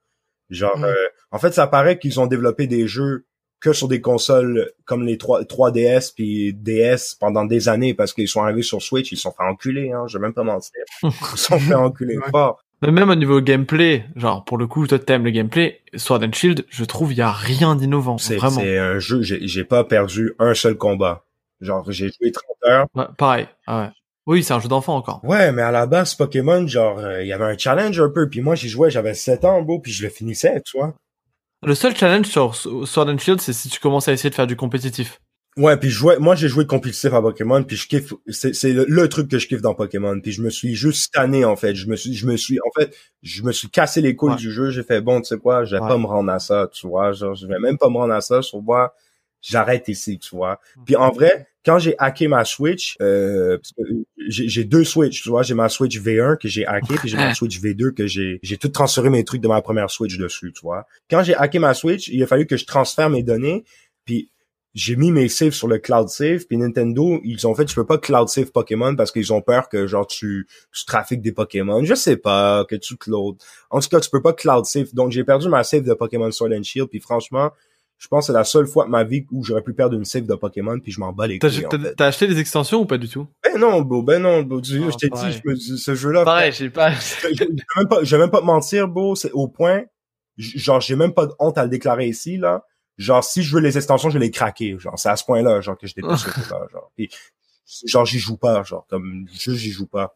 Genre, 0.49 0.77
Mm. 0.77 0.83
euh, 0.85 0.93
en 1.31 1.39
fait, 1.39 1.53
ça 1.53 1.65
paraît 1.67 1.97
qu'ils 1.97 2.19
ont 2.19 2.27
développé 2.27 2.67
des 2.67 2.87
jeux 2.87 3.25
que 3.61 3.71
sur 3.73 3.87
des 3.87 4.01
consoles 4.01 4.71
comme 4.85 5.05
les 5.05 5.17
3, 5.17 5.43
3DS 5.43 6.13
puis 6.15 6.51
DS 6.53 7.15
pendant 7.19 7.45
des 7.45 7.69
années 7.69 7.93
parce 7.93 8.11
qu'ils 8.11 8.27
sont 8.27 8.41
arrivés 8.41 8.63
sur 8.63 8.81
Switch, 8.81 9.11
ils 9.11 9.15
se 9.17 9.21
sont 9.21 9.31
fait 9.31 9.43
enculer, 9.43 9.91
hein, 9.91 10.05
je 10.07 10.17
vais 10.17 10.21
même 10.23 10.33
pas 10.33 10.43
mentir. 10.43 10.81
Ils 11.03 11.11
se 11.13 11.37
sont 11.37 11.59
fait 11.59 11.75
enculer 11.75 12.17
Ouais. 12.17 12.29
fort. 12.31 12.63
Mais 12.81 12.91
même 12.91 13.09
au 13.09 13.15
niveau 13.15 13.41
gameplay, 13.41 14.05
genre 14.15 14.43
pour 14.43 14.57
le 14.57 14.65
coup, 14.67 14.87
toi 14.87 14.97
t'aimes 14.97 15.23
le 15.23 15.31
gameplay, 15.31 15.81
Sword 15.95 16.23
and 16.23 16.33
Shield, 16.33 16.65
je 16.69 16.83
trouve 16.83 17.13
il 17.13 17.17
y 17.17 17.21
a 17.21 17.31
rien 17.31 17.75
d'innovant, 17.75 18.17
C'est 18.17 18.37
vraiment. 18.37 18.59
c'est 18.59 18.77
un 18.77 18.97
jeu, 18.99 19.21
j'ai 19.21 19.47
j'ai 19.47 19.63
pas 19.63 19.83
perdu 19.83 20.33
un 20.39 20.53
seul 20.53 20.75
combat. 20.75 21.23
Genre, 21.61 21.91
j'ai 21.91 22.07
joué 22.07 22.31
30 22.31 22.43
heures. 22.65 22.85
Ouais, 22.95 23.05
pareil. 23.17 23.47
Ah 23.67 23.81
ouais. 23.81 23.89
Oui, 24.25 24.43
c'est 24.43 24.53
un 24.53 24.59
jeu 24.59 24.67
d'enfant 24.67 24.95
encore. 24.95 25.23
Ouais, 25.23 25.51
mais 25.51 25.61
à 25.61 25.71
la 25.71 25.85
base, 25.85 26.15
Pokémon, 26.15 26.67
genre, 26.67 26.97
euh, 26.99 27.21
il 27.21 27.27
y 27.27 27.33
avait 27.33 27.45
un 27.45 27.57
challenge 27.57 27.99
un 27.99 28.09
peu, 28.09 28.29
puis 28.29 28.41
moi, 28.41 28.55
j'y 28.55 28.67
jouais, 28.69 28.89
j'avais 28.89 29.13
7 29.13 29.45
ans, 29.45 29.61
beau, 29.61 29.79
puis 29.79 29.91
je 29.91 30.03
le 30.03 30.09
finissais, 30.09 30.61
tu 30.65 30.77
vois. 30.77 30.95
Le 31.63 31.75
seul 31.75 31.95
challenge 31.95 32.25
sur 32.25 32.55
Sword 32.55 33.09
and 33.09 33.19
Shield, 33.19 33.41
c'est 33.41 33.53
si 33.53 33.69
tu 33.69 33.79
commences 33.79 34.07
à 34.07 34.13
essayer 34.13 34.31
de 34.31 34.35
faire 34.35 34.47
du 34.47 34.55
compétitif. 34.55 35.21
Ouais, 35.57 35.75
puis 35.75 35.89
je 35.89 35.95
jouais, 35.95 36.17
moi 36.17 36.33
j'ai 36.35 36.47
joué 36.47 36.65
compétitif 36.65 37.11
à 37.13 37.21
Pokémon, 37.21 37.61
puis 37.63 37.75
je 37.75 37.85
kiffe, 37.87 38.13
c'est 38.29 38.55
c'est 38.55 38.71
le, 38.71 38.85
le 38.87 39.09
truc 39.09 39.27
que 39.29 39.37
je 39.37 39.47
kiffe 39.47 39.61
dans 39.61 39.73
Pokémon, 39.75 40.17
puis 40.21 40.31
je 40.31 40.41
me 40.41 40.49
suis 40.49 40.75
juste 40.75 41.13
tanné 41.13 41.43
en 41.43 41.57
fait, 41.57 41.75
je 41.75 41.87
me 41.87 41.97
suis, 41.97 42.13
je 42.13 42.25
me 42.25 42.37
suis, 42.37 42.57
en 42.65 42.71
fait, 42.79 42.95
je 43.21 43.43
me 43.43 43.51
suis 43.51 43.67
cassé 43.69 43.99
les 43.99 44.15
couilles 44.15 44.31
Ouais. 44.31 44.37
du 44.37 44.49
jeu, 44.49 44.69
j'ai 44.69 44.83
fait 44.83 45.01
bon, 45.01 45.19
tu 45.19 45.27
sais 45.27 45.37
quoi, 45.37 45.65
je 45.65 45.75
vais 45.75 45.81
Ouais. 45.81 45.89
pas 45.89 45.97
me 45.97 46.05
rendre 46.05 46.31
à 46.31 46.39
ça, 46.39 46.69
tu 46.71 46.87
vois, 46.87 47.11
genre 47.11 47.35
je 47.35 47.45
vais 47.47 47.59
même 47.59 47.77
pas 47.77 47.89
me 47.89 47.97
rendre 47.97 48.13
à 48.13 48.21
ça, 48.21 48.41
sur 48.41 48.61
moi, 48.61 48.95
j'arrête 49.41 49.89
ici, 49.89 50.19
tu 50.19 50.33
vois. 50.37 50.61
Puis 50.85 50.95
en 50.95 51.11
vrai, 51.11 51.47
quand 51.65 51.79
j'ai 51.79 51.95
hacké 51.99 52.29
ma 52.29 52.45
Switch, 52.45 52.95
euh, 53.01 53.57
que 53.57 53.83
j'ai 54.29 54.47
j'ai 54.47 54.63
deux 54.63 54.85
Switch, 54.85 55.21
tu 55.21 55.27
vois, 55.27 55.43
j'ai 55.43 55.53
ma 55.53 55.67
Switch 55.67 55.99
V1 55.99 56.37
que 56.37 56.47
j'ai 56.47 56.65
hacké, 56.65 56.95
puis 56.95 57.09
j'ai 57.09 57.17
ma 57.17 57.33
Switch 57.33 57.59
V2 57.59 57.91
que 57.91 58.07
j'ai 58.07 58.39
j'ai 58.41 58.57
tout 58.57 58.69
transféré 58.69 59.09
mes 59.09 59.25
trucs 59.25 59.41
de 59.41 59.49
ma 59.49 59.61
première 59.61 59.91
Switch 59.91 60.17
dessus, 60.17 60.53
tu 60.53 60.61
vois. 60.61 60.85
Quand 61.09 61.23
j'ai 61.23 61.35
hacké 61.35 61.59
ma 61.59 61.73
Switch, 61.73 62.07
il 62.07 62.23
a 62.23 62.27
fallu 62.27 62.45
que 62.47 62.55
je 62.55 62.65
transfère 62.65 63.09
mes 63.09 63.21
données, 63.21 63.65
j'ai 64.73 64.95
mis 64.95 65.11
mes 65.11 65.27
saves 65.27 65.51
sur 65.51 65.67
le 65.67 65.79
cloud 65.79 66.07
save 66.07 66.45
puis 66.47 66.57
Nintendo 66.57 67.19
ils 67.25 67.45
ont 67.45 67.53
fait 67.53 67.65
tu 67.65 67.75
peux 67.75 67.85
pas 67.85 67.97
cloud 67.97 68.29
save 68.29 68.51
Pokémon 68.51 68.95
parce 68.95 69.11
qu'ils 69.11 69.33
ont 69.33 69.41
peur 69.41 69.67
que 69.67 69.85
genre 69.87 70.07
tu 70.07 70.47
tu 70.73 70.85
trafiques 70.85 71.21
des 71.21 71.33
Pokémon. 71.33 71.83
Je 71.83 71.93
sais 71.93 72.15
pas 72.17 72.63
que 72.65 72.75
tu 72.75 72.95
cloud. 72.95 73.35
En 73.69 73.79
tout 73.81 73.89
cas 73.89 73.99
tu 73.99 74.09
peux 74.09 74.21
pas 74.21 74.31
cloud 74.33 74.65
save 74.65 74.93
donc 74.93 75.11
j'ai 75.11 75.23
perdu 75.25 75.49
ma 75.49 75.63
save 75.63 75.83
de 75.83 75.93
Pokémon 75.93 76.31
Sword 76.31 76.51
and 76.57 76.63
Shield 76.63 76.87
puis 76.89 76.99
franchement 77.01 77.51
je 77.97 78.07
pense 78.07 78.23
que 78.23 78.27
c'est 78.33 78.37
la 78.37 78.43
seule 78.45 78.65
fois 78.65 78.85
de 78.85 78.89
ma 78.89 79.03
vie 79.03 79.25
où 79.31 79.43
j'aurais 79.43 79.61
pu 79.61 79.73
perdre 79.73 79.95
une 79.95 80.05
save 80.05 80.25
de 80.25 80.33
Pokémon 80.35 80.79
puis 80.79 80.91
je 80.91 80.99
m'en 80.99 81.11
bats 81.11 81.27
les 81.27 81.37
T'as 81.37 81.49
couilles 81.49 81.65
en 81.65 81.69
t'as- 81.69 81.77
fait. 81.79 81.95
t'as 81.95 82.05
acheté 82.07 82.27
des 82.27 82.39
extensions 82.39 82.79
ou 82.79 82.85
pas 82.85 82.97
du 82.97 83.09
tout? 83.09 83.27
Ben 83.43 83.59
non 83.59 83.81
bro 83.81 84.01
ben 84.01 84.21
non 84.21 84.41
bro 84.41 84.61
Tu- 84.61 84.81
Ah, 84.85 84.89
je 84.89 84.95
t'ai 84.97 85.09
dit 85.09 85.31
je 85.43 85.49
me 85.49 85.53
dis, 85.53 85.77
ce 85.77 85.93
jeu 85.95 86.11
là 86.11 86.23
Pareil, 86.23 86.51
j'ai 86.53 86.69
pas. 86.69 86.91
je 86.93 87.43
vais 87.43 87.47
même 87.75 87.87
pas 87.89 88.03
je 88.03 88.15
vais 88.15 88.21
même 88.21 88.31
pas 88.31 88.39
te 88.39 88.45
mentir 88.45 88.87
bro 88.87 89.15
c'est 89.15 89.31
au 89.33 89.47
point 89.49 89.83
genre 90.37 90.79
j'ai 90.79 90.95
même 90.95 91.13
pas 91.13 91.25
de 91.27 91.33
honte 91.39 91.57
à 91.57 91.63
le 91.63 91.69
déclarer 91.69 92.07
ici 92.07 92.37
là 92.37 92.63
genre 92.97 93.23
si 93.23 93.43
je 93.43 93.55
veux 93.55 93.61
les 93.61 93.77
extensions, 93.77 94.09
je 94.09 94.17
vais 94.17 94.25
les 94.25 94.31
craquer. 94.31 94.77
Genre 94.79 94.97
c'est 94.97 95.09
à 95.09 95.15
ce 95.15 95.25
point-là, 95.25 95.61
genre 95.61 95.77
que 95.77 95.87
je 95.87 95.93
ce 95.93 96.01
là 96.01 96.15
genre. 96.71 96.91
Puis, 96.95 97.09
genre 97.85 98.05
j'y 98.05 98.19
joue 98.19 98.37
pas, 98.37 98.63
genre 98.63 98.85
comme 98.89 99.27
juste 99.31 99.57
j'y 99.57 99.71
joue 99.71 99.87
pas. 99.87 100.15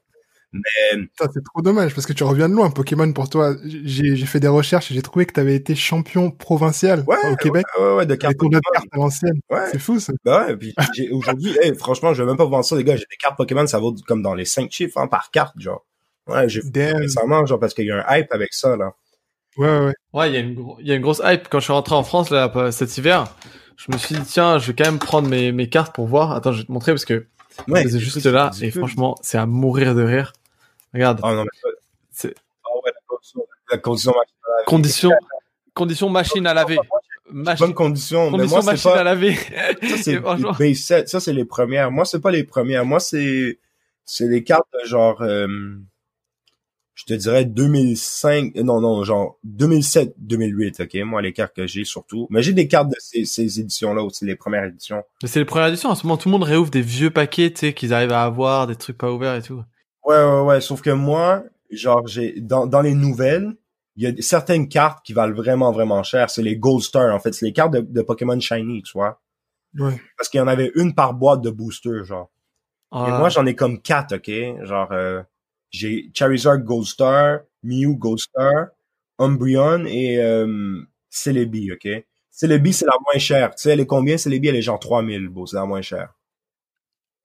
Mais 0.54 1.08
c'est 1.20 1.44
trop 1.44 1.62
dommage 1.62 1.94
parce 1.94 2.06
que 2.06 2.14
tu 2.14 2.24
reviens 2.24 2.48
de 2.48 2.54
loin. 2.54 2.70
Pokémon 2.70 3.12
pour 3.12 3.30
toi, 3.30 3.56
j'ai 3.66 4.16
fait 4.26 4.40
des 4.40 4.48
recherches 4.48 4.92
et 4.92 4.94
j'ai 4.94 5.02
trouvé 5.02 5.26
que 5.26 5.34
tu 5.34 5.40
avais 5.40 5.56
été 5.56 5.76
champion 5.76 6.32
provincial 6.32 7.04
au 7.08 7.36
Québec. 7.36 7.66
Ouais, 7.78 7.96
ouais, 7.96 8.06
de 8.06 8.16
cartes 8.16 8.38
Pokémon. 8.38 8.62
à 8.92 8.98
l'ancienne. 8.98 9.40
Ouais. 9.50 9.66
C'est 9.72 9.80
fou 9.80 10.00
ça. 10.00 10.14
Bah 10.24 10.48
ouais, 10.48 10.56
puis 10.56 10.74
aujourd'hui, 11.12 11.58
hey, 11.62 11.76
franchement, 11.76 12.14
je 12.14 12.24
vais 12.24 12.28
même 12.28 12.38
pas 12.38 12.46
vous 12.46 12.52
vendre 12.52 12.66
ça 12.66 12.76
les 12.76 12.84
gars, 12.84 12.96
j'ai 12.96 13.06
des 13.10 13.18
cartes 13.18 13.38
Pokémon, 13.38 13.68
ça 13.68 13.80
vaut 13.80 13.94
comme 14.08 14.22
dans 14.22 14.34
les 14.34 14.46
5 14.46 14.72
chiffres 14.72 14.98
hein, 14.98 15.08
par 15.08 15.30
carte, 15.32 15.60
genre. 15.60 15.86
Ouais, 16.28 16.50
j'ai 16.50 16.62
récemment 16.92 17.46
genre 17.46 17.60
parce 17.60 17.74
qu'il 17.74 17.86
y 17.86 17.92
a 17.92 18.04
un 18.08 18.18
hype 18.18 18.32
avec 18.32 18.54
ça 18.54 18.76
là. 18.76 18.94
Ouais 19.58 19.80
ouais. 19.80 19.94
Ouais, 20.14 20.30
il 20.30 20.34
y 20.34 20.38
a 20.38 20.40
une 20.40 20.58
il 20.80 20.88
y 20.88 20.92
a 20.92 20.96
une 20.96 21.02
grosse 21.02 21.22
hype 21.24 21.48
quand 21.50 21.60
je 21.60 21.66
suis 21.66 21.74
rentré 21.74 21.96
en 21.96 22.04
France 22.04 22.30
là 22.30 22.52
cet 22.72 22.98
hiver. 22.98 23.26
Je 23.78 23.92
me 23.92 23.98
suis 23.98 24.16
dit 24.16 24.22
tiens, 24.26 24.58
je 24.58 24.68
vais 24.68 24.74
quand 24.74 24.86
même 24.86 25.00
prendre 25.00 25.28
mes 25.28 25.52
mes 25.52 25.70
cartes 25.70 25.94
pour 25.94 26.08
voir. 26.08 26.32
Attends, 26.32 26.52
je 26.52 26.60
vais 26.60 26.66
te 26.66 26.72
montrer 26.72 26.92
parce 26.92 27.06
que 27.06 27.26
ouais, 27.68 27.88
c'est 27.88 28.00
juste 28.00 28.26
là 28.26 28.52
et 28.62 28.72
franchement, 28.72 29.16
c'est 29.22 29.38
à 29.38 29.46
mourir 29.46 29.96
de 29.96 30.04
rire. 30.04 30.34
Regarde. 30.94 31.20
Oh 31.24 31.32
non, 31.32 31.44
mais 31.44 31.72
c'est. 32.12 32.36
Oh 32.66 32.82
ouais, 32.86 32.92
la 32.92 33.02
condition, 33.08 33.44
la 33.72 33.78
condition 33.78 34.10
machine 34.10 34.38
à 34.48 34.54
laver. 34.54 34.66
Condition, 34.66 35.12
condition 35.74 36.10
machine 36.10 36.48
à 36.48 36.54
laver. 36.54 36.78
Mach... 37.32 37.60
Bonne 37.60 37.74
condition. 37.74 38.32
Condition 38.32 38.58
mais 38.58 38.64
moi, 38.64 38.72
machine 38.72 38.92
pas... 38.92 39.00
à 39.00 39.04
laver. 39.04 39.36
Ça, 39.36 39.98
c'est 40.58 40.74
set. 40.76 41.10
Ça, 41.10 41.20
c'est 41.20 41.34
les 41.34 41.46
premières. 41.46 41.92
Moi, 41.92 42.06
c'est 42.06 42.20
pas 42.20 42.32
les 42.32 42.44
premières. 42.44 42.86
Moi, 42.86 43.00
c'est, 43.00 43.60
c'est 44.06 44.28
les 44.28 44.44
cartes 44.44 44.68
de 44.74 44.88
genre, 44.88 45.22
euh... 45.22 45.48
je 46.96 47.04
te 47.04 47.14
dirais 47.14 47.44
2005, 47.44 48.56
non, 48.56 48.80
non, 48.80 49.04
genre 49.04 49.38
2007, 49.44 50.16
2008, 50.18 50.80
ok? 50.80 50.96
Moi, 51.04 51.22
les 51.22 51.34
cartes 51.34 51.54
que 51.54 51.68
j'ai 51.68 51.84
surtout. 51.84 52.26
Mais 52.30 52.42
j'ai 52.42 52.54
des 52.54 52.70
cartes 52.70 52.88
de 52.88 52.96
ces, 53.00 53.26
ces 53.26 53.60
éditions-là 53.60 54.02
aussi, 54.02 54.26
les 54.26 54.38
premières 54.38 54.64
éditions. 54.64 55.04
Mais 55.22 55.28
c'est 55.28 55.40
les 55.40 55.46
premières 55.46 55.68
éditions. 55.68 55.90
En 55.90 55.96
ce 55.96 56.08
moment, 56.08 56.16
tout 56.16 56.30
le 56.30 56.32
monde 56.32 56.44
réouvre 56.44 56.72
des 56.72 56.82
vieux 56.82 57.12
paquets, 57.12 57.52
tu 57.52 57.60
sais, 57.60 57.74
qu'ils 57.74 57.94
arrivent 57.94 58.14
à 58.14 58.24
avoir, 58.24 58.66
des 58.66 58.78
trucs 58.78 58.98
pas 58.98 59.12
ouverts 59.12 59.36
et 59.36 59.42
tout. 59.42 59.62
Ouais, 60.06 60.16
ouais, 60.16 60.42
ouais. 60.42 60.62
Sauf 60.62 60.82
que 60.82 60.90
moi, 60.90 61.44
genre, 61.70 62.08
j'ai 62.08 62.40
dans, 62.40 62.66
dans 62.66 62.82
les 62.82 62.94
nouvelles, 62.94 63.54
il 63.98 64.04
y 64.04 64.08
a 64.08 64.22
certaines 64.22 64.70
cartes 64.70 65.06
qui 65.06 65.12
valent 65.12 65.36
vraiment, 65.36 65.74
vraiment 65.74 66.02
cher. 66.02 66.30
C'est 66.30 66.44
les 66.44 66.56
Gold 66.56 66.82
Star, 66.82 67.14
en 67.14 67.20
fait. 67.20 67.34
C'est 67.34 67.46
les 67.46 67.54
cartes 67.54 67.74
de, 67.74 67.82
de 67.82 68.02
Pokémon 68.04 68.40
Shiny, 68.40 68.84
tu 68.84 68.94
vois. 68.94 69.20
Ouais. 69.78 70.02
Parce 70.18 70.30
qu'il 70.30 70.38
y 70.38 70.42
en 70.42 70.48
avait 70.48 70.72
une 70.76 70.96
par 70.96 71.14
boîte 71.14 71.42
de 71.42 71.50
booster, 71.50 72.06
genre. 72.06 72.30
Ah. 72.92 73.06
Et 73.10 73.12
moi, 73.12 73.28
j'en 73.28 73.46
ai 73.46 73.56
comme 73.56 73.82
quatre, 73.82 74.16
OK? 74.16 74.32
Genre, 74.66 74.92
euh, 74.94 75.22
j'ai 75.76 76.10
Charizard 76.14 76.60
Gold 76.60 76.86
Star, 76.86 77.40
Mew 77.64 77.96
Gold 77.98 78.20
Star, 78.20 78.68
Umbreon 79.20 79.86
et 79.86 80.18
euh, 80.22 80.82
Celebi, 81.10 81.72
OK? 81.72 81.88
Celebi, 82.32 82.74
c'est 82.74 82.86
la 82.86 82.98
moins 83.06 83.20
chère. 83.20 83.56
Tu 83.56 83.64
sais, 83.64 83.72
elle 83.72 83.80
est 83.80 83.86
combien? 83.86 84.18
Celebi, 84.18 84.50
elle 84.50 84.58
est 84.58 84.62
genre 84.62 84.80
3000, 84.80 85.30
beau. 85.30 85.46
C'est 85.46 85.56
la 85.56 85.66
moins 85.66 85.82
chère. 85.82 86.14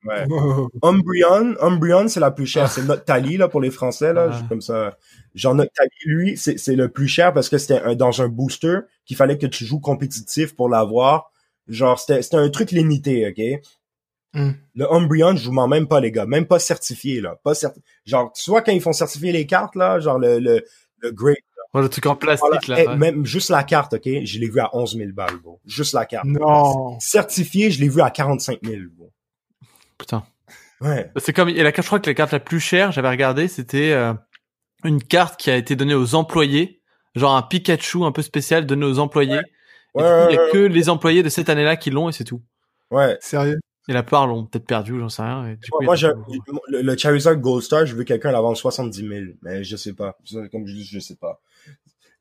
Ouais. 0.05 0.25
Umbreon, 0.83 1.57
Umbreon, 1.61 2.09
c'est 2.09 2.21
la 2.21 2.31
plus 2.31 2.47
chère. 2.47 2.71
C'est 2.71 2.85
notre 2.85 3.05
Tali, 3.05 3.37
là, 3.37 3.49
pour 3.49 3.61
les 3.61 3.71
Français, 3.71 4.13
là. 4.13 4.31
Ah. 4.33 4.43
Comme 4.49 4.61
ça. 4.61 4.97
Genre, 5.35 5.55
notre 5.55 5.73
Tali, 5.73 5.91
lui, 6.07 6.37
c'est, 6.37 6.57
le 6.69 6.89
plus 6.89 7.09
cher 7.09 7.33
parce 7.33 7.49
que 7.49 7.59
c'était 7.59 7.81
un, 7.81 7.95
dans 7.95 8.23
un 8.23 8.29
booster 8.29 8.79
qu'il 9.05 9.17
fallait 9.17 9.39
que 9.39 9.47
tu 9.47 9.65
joues 9.65 9.81
compétitif 9.81 10.55
pour 10.55 10.69
l'avoir. 10.69 11.33
Genre, 11.67 11.99
c'était 11.99 12.37
un 12.37 12.49
truc 12.49 12.71
limité, 12.71 13.29
OK? 13.29 13.63
Mm. 14.35 14.51
Le 14.77 14.93
Umbreon, 14.93 15.37
je 15.37 15.45
vous 15.47 15.53
mens 15.53 15.67
même 15.69 15.89
pas, 15.89 16.01
les 16.01 16.13
gars. 16.13 16.27
Même 16.27 16.47
pas 16.47 16.59
certifié, 16.59 17.21
là. 17.21 17.37
Pas 17.43 17.55
certi... 17.55 17.81
Genre, 18.07 18.33
tu 18.33 18.51
vois, 18.51 18.63
quand 18.63 18.73
ils 18.73 18.81
font 18.81 18.93
certifier 18.93 19.33
les 19.33 19.47
cartes, 19.47 19.75
là, 19.75 19.99
genre 20.01 20.19
le, 20.19 20.39
le, 20.39 20.65
le 20.99 21.11
Great. 21.13 21.39
Ouais, 21.75 21.83
le 21.83 21.89
truc 21.89 22.07
en 22.07 22.17
plastique, 22.17 22.49
Voilà. 22.67 22.85
là. 22.85 22.93
Eh, 22.95 22.97
Même 22.97 23.25
juste 23.25 23.49
la 23.51 23.63
carte, 23.65 23.95
OK? 23.95 24.03
Je 24.05 24.39
l'ai 24.39 24.49
vu 24.49 24.59
à 24.61 24.71
11 24.77 24.97
000 24.97 25.11
balles, 25.13 25.37
bro. 25.37 25.61
Juste 25.67 25.93
la 25.95 26.05
carte. 26.07 26.25
Non. 26.27 26.99
Certifié, 27.01 27.71
je 27.71 27.81
l'ai 27.81 27.89
vu 27.89 28.01
à 28.01 28.11
45 28.11 28.59
000, 28.65 28.77
bro. 28.97 29.13
Putain. 29.99 30.25
Ouais. 30.81 31.11
C'est 31.19 31.33
comme, 31.33 31.49
et 31.49 31.63
la 31.63 31.73
carte, 31.73 31.85
je 31.85 31.89
crois 31.89 32.01
que 32.01 32.09
la 32.11 32.15
carte 32.15 32.33
la 32.33 32.41
plus 32.41 32.59
chère, 32.61 32.91
j'avais 32.91 33.11
regardé, 33.11 33.49
c'était 33.49 33.93
euh, 33.93 34.15
une 34.85 35.03
carte 35.03 35.39
qui 35.39 35.51
a 35.51 35.57
été 35.57 35.77
donnée 35.77 35.95
aux 35.95 36.15
employés, 36.15 36.81
genre 37.15 37.37
un 37.37 37.43
Pikachu 37.43 38.03
un 38.05 38.13
peu 38.13 38.23
spécial 38.23 38.65
donné 38.67 38.87
aux 38.87 38.99
employés. 38.99 39.41
Et 39.97 40.01
Ouais, 40.03 40.03
du 40.03 40.09
coup, 40.09 40.31
il 40.31 40.35
y 40.35 40.39
a 40.39 40.43
ouais, 40.45 40.51
que 40.53 40.59
les 40.59 40.89
employés 40.89 41.23
de 41.23 41.29
cette 41.29 41.49
année-là 41.51 41.77
qui 41.77 41.91
l'ont 41.91 42.09
et 42.09 42.13
c'est 42.13 42.25
tout. 42.25 42.41
ouais. 42.91 43.17
Sérieux? 43.21 43.59
Et 43.91 43.93
la 43.93 44.05
plupart 44.05 44.29
l'ont 44.29 44.47
peut-être 44.47 44.67
perdu, 44.67 44.97
j'en 45.01 45.09
sais 45.09 45.23
rien. 45.23 45.49
et 45.49 45.57
du 45.57 45.69
coup, 45.69 45.83
Moi, 45.83 45.97
je, 45.97 46.07
le, 46.69 46.83
le 46.83 46.97
Charizard 46.97 47.37
Gold 47.37 47.63
Star, 47.65 47.87
je 47.87 47.97
veux 47.97 48.05
quelqu'un 48.05 48.31
la 48.31 48.41
vendre 48.41 48.57
70 48.57 49.01
000, 49.01 49.11
mais 49.43 49.65
je 49.65 49.75
sais 49.77 49.95
pas. 49.95 50.17
Comme 50.53 50.65
je 50.67 50.75
dis, 50.75 50.85
je 50.85 51.01
sais 51.01 51.17
pas. 51.17 51.41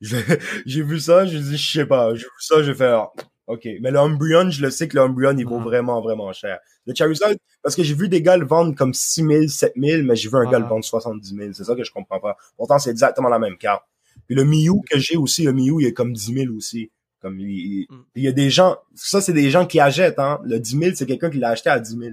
J'ai 0.66 0.82
vu 0.82 0.98
ça, 0.98 1.26
je 1.26 1.38
dis, 1.38 1.56
je 1.56 1.72
sais 1.78 1.86
pas. 1.86 2.14
J'ai 2.14 2.24
vu 2.24 2.30
ça, 2.40 2.62
je 2.62 2.72
vais 2.72 2.76
faire, 2.76 3.08
ok. 3.46 3.68
Mais 3.82 3.90
le 3.90 3.98
Umbreon, 3.98 4.50
je 4.50 4.62
le 4.62 4.70
sais 4.70 4.88
que 4.88 4.96
le 4.96 5.02
Umbreon, 5.02 5.36
il 5.38 5.46
vaut 5.46 5.58
Mhm. 5.58 5.64
vraiment, 5.64 6.00
vraiment 6.00 6.32
cher. 6.32 6.58
Le 6.86 6.94
Charizard, 6.94 7.30
parce 7.62 7.76
que 7.76 7.82
j'ai 7.82 7.94
vu 7.94 8.08
des 8.08 8.22
gars 8.22 8.36
le 8.36 8.46
vendre 8.46 8.74
comme 8.74 8.94
6 8.94 9.22
000, 9.24 9.46
7 9.48 9.74
000, 9.76 10.02
mais 10.04 10.16
j'ai 10.16 10.28
vu 10.28 10.36
un 10.36 10.50
gars 10.50 10.58
le 10.58 10.64
vendre 10.66 10.84
70 10.84 11.34
000. 11.36 11.52
C'est 11.52 11.64
ça 11.64 11.74
que 11.76 11.84
je 11.84 11.92
comprends 11.92 12.18
pas. 12.18 12.36
Pourtant, 12.56 12.78
c'est 12.78 12.90
exactement 12.90 13.28
la 13.28 13.38
même 13.38 13.56
carte. 13.58 13.84
Puis 14.26 14.34
le 14.34 14.44
Mew 14.44 14.80
que 14.90 14.98
j'ai 14.98 15.16
aussi, 15.16 15.44
le 15.44 15.52
Mew, 15.52 15.80
il 15.80 15.86
est 15.86 15.92
comme 15.92 16.12
10 16.12 16.34
000 16.34 16.54
aussi. 16.56 16.90
Comme 17.20 17.38
il, 17.40 17.48
il- 17.50 17.86
Mm. 17.90 18.04
il 18.16 18.22
y 18.24 18.28
a 18.28 18.32
des 18.32 18.50
gens, 18.50 18.76
ça 18.94 19.20
c'est 19.20 19.32
des 19.32 19.50
gens 19.50 19.66
qui 19.66 19.78
achètent, 19.80 20.18
hein. 20.18 20.40
Le 20.44 20.58
10 20.58 20.78
000, 20.78 20.90
c'est 20.94 21.06
quelqu'un 21.06 21.30
qui 21.30 21.38
l'a 21.38 21.50
acheté 21.50 21.68
à 21.70 21.78
10 21.78 21.98
000. 21.98 22.10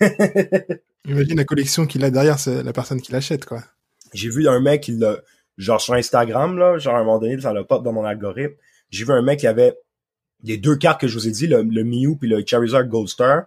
Imagine 1.06 1.36
la 1.36 1.44
collection 1.44 1.86
qu'il 1.86 2.04
a 2.04 2.10
derrière, 2.10 2.38
c'est 2.38 2.62
la 2.62 2.72
personne 2.72 3.00
qui 3.00 3.12
l'achète, 3.12 3.44
quoi. 3.44 3.62
j'ai 4.12 4.28
vu 4.30 4.48
un 4.48 4.60
mec 4.60 4.82
qui 4.82 4.92
l'a 4.92 5.18
genre 5.56 5.80
sur 5.80 5.94
Instagram 5.94 6.58
là 6.58 6.78
genre 6.78 6.96
à 6.96 6.98
un 6.98 7.04
moment 7.04 7.18
donné 7.20 7.40
ça 7.40 7.52
l'a 7.52 7.62
pop 7.62 7.84
dans 7.84 7.92
mon 7.92 8.04
algorithme 8.04 8.54
j'ai 8.90 9.04
vu 9.04 9.12
un 9.12 9.22
mec 9.22 9.38
qui 9.38 9.46
avait 9.46 9.76
les 10.42 10.56
deux 10.58 10.74
cartes 10.76 11.00
que 11.00 11.06
je 11.06 11.14
vous 11.16 11.28
ai 11.28 11.30
dit 11.30 11.46
le, 11.46 11.62
le 11.62 11.84
Mew 11.84 12.16
puis 12.18 12.28
le 12.28 12.42
Charizard 12.44 12.84
Gold 12.88 13.08
Star 13.08 13.44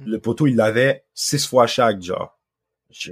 Mm. 0.00 0.10
le 0.10 0.18
poteau 0.20 0.46
il 0.48 0.54
l'avait 0.56 1.04
six 1.14 1.44
fois 1.46 1.66
chaque 1.68 2.00
genre 2.02 2.38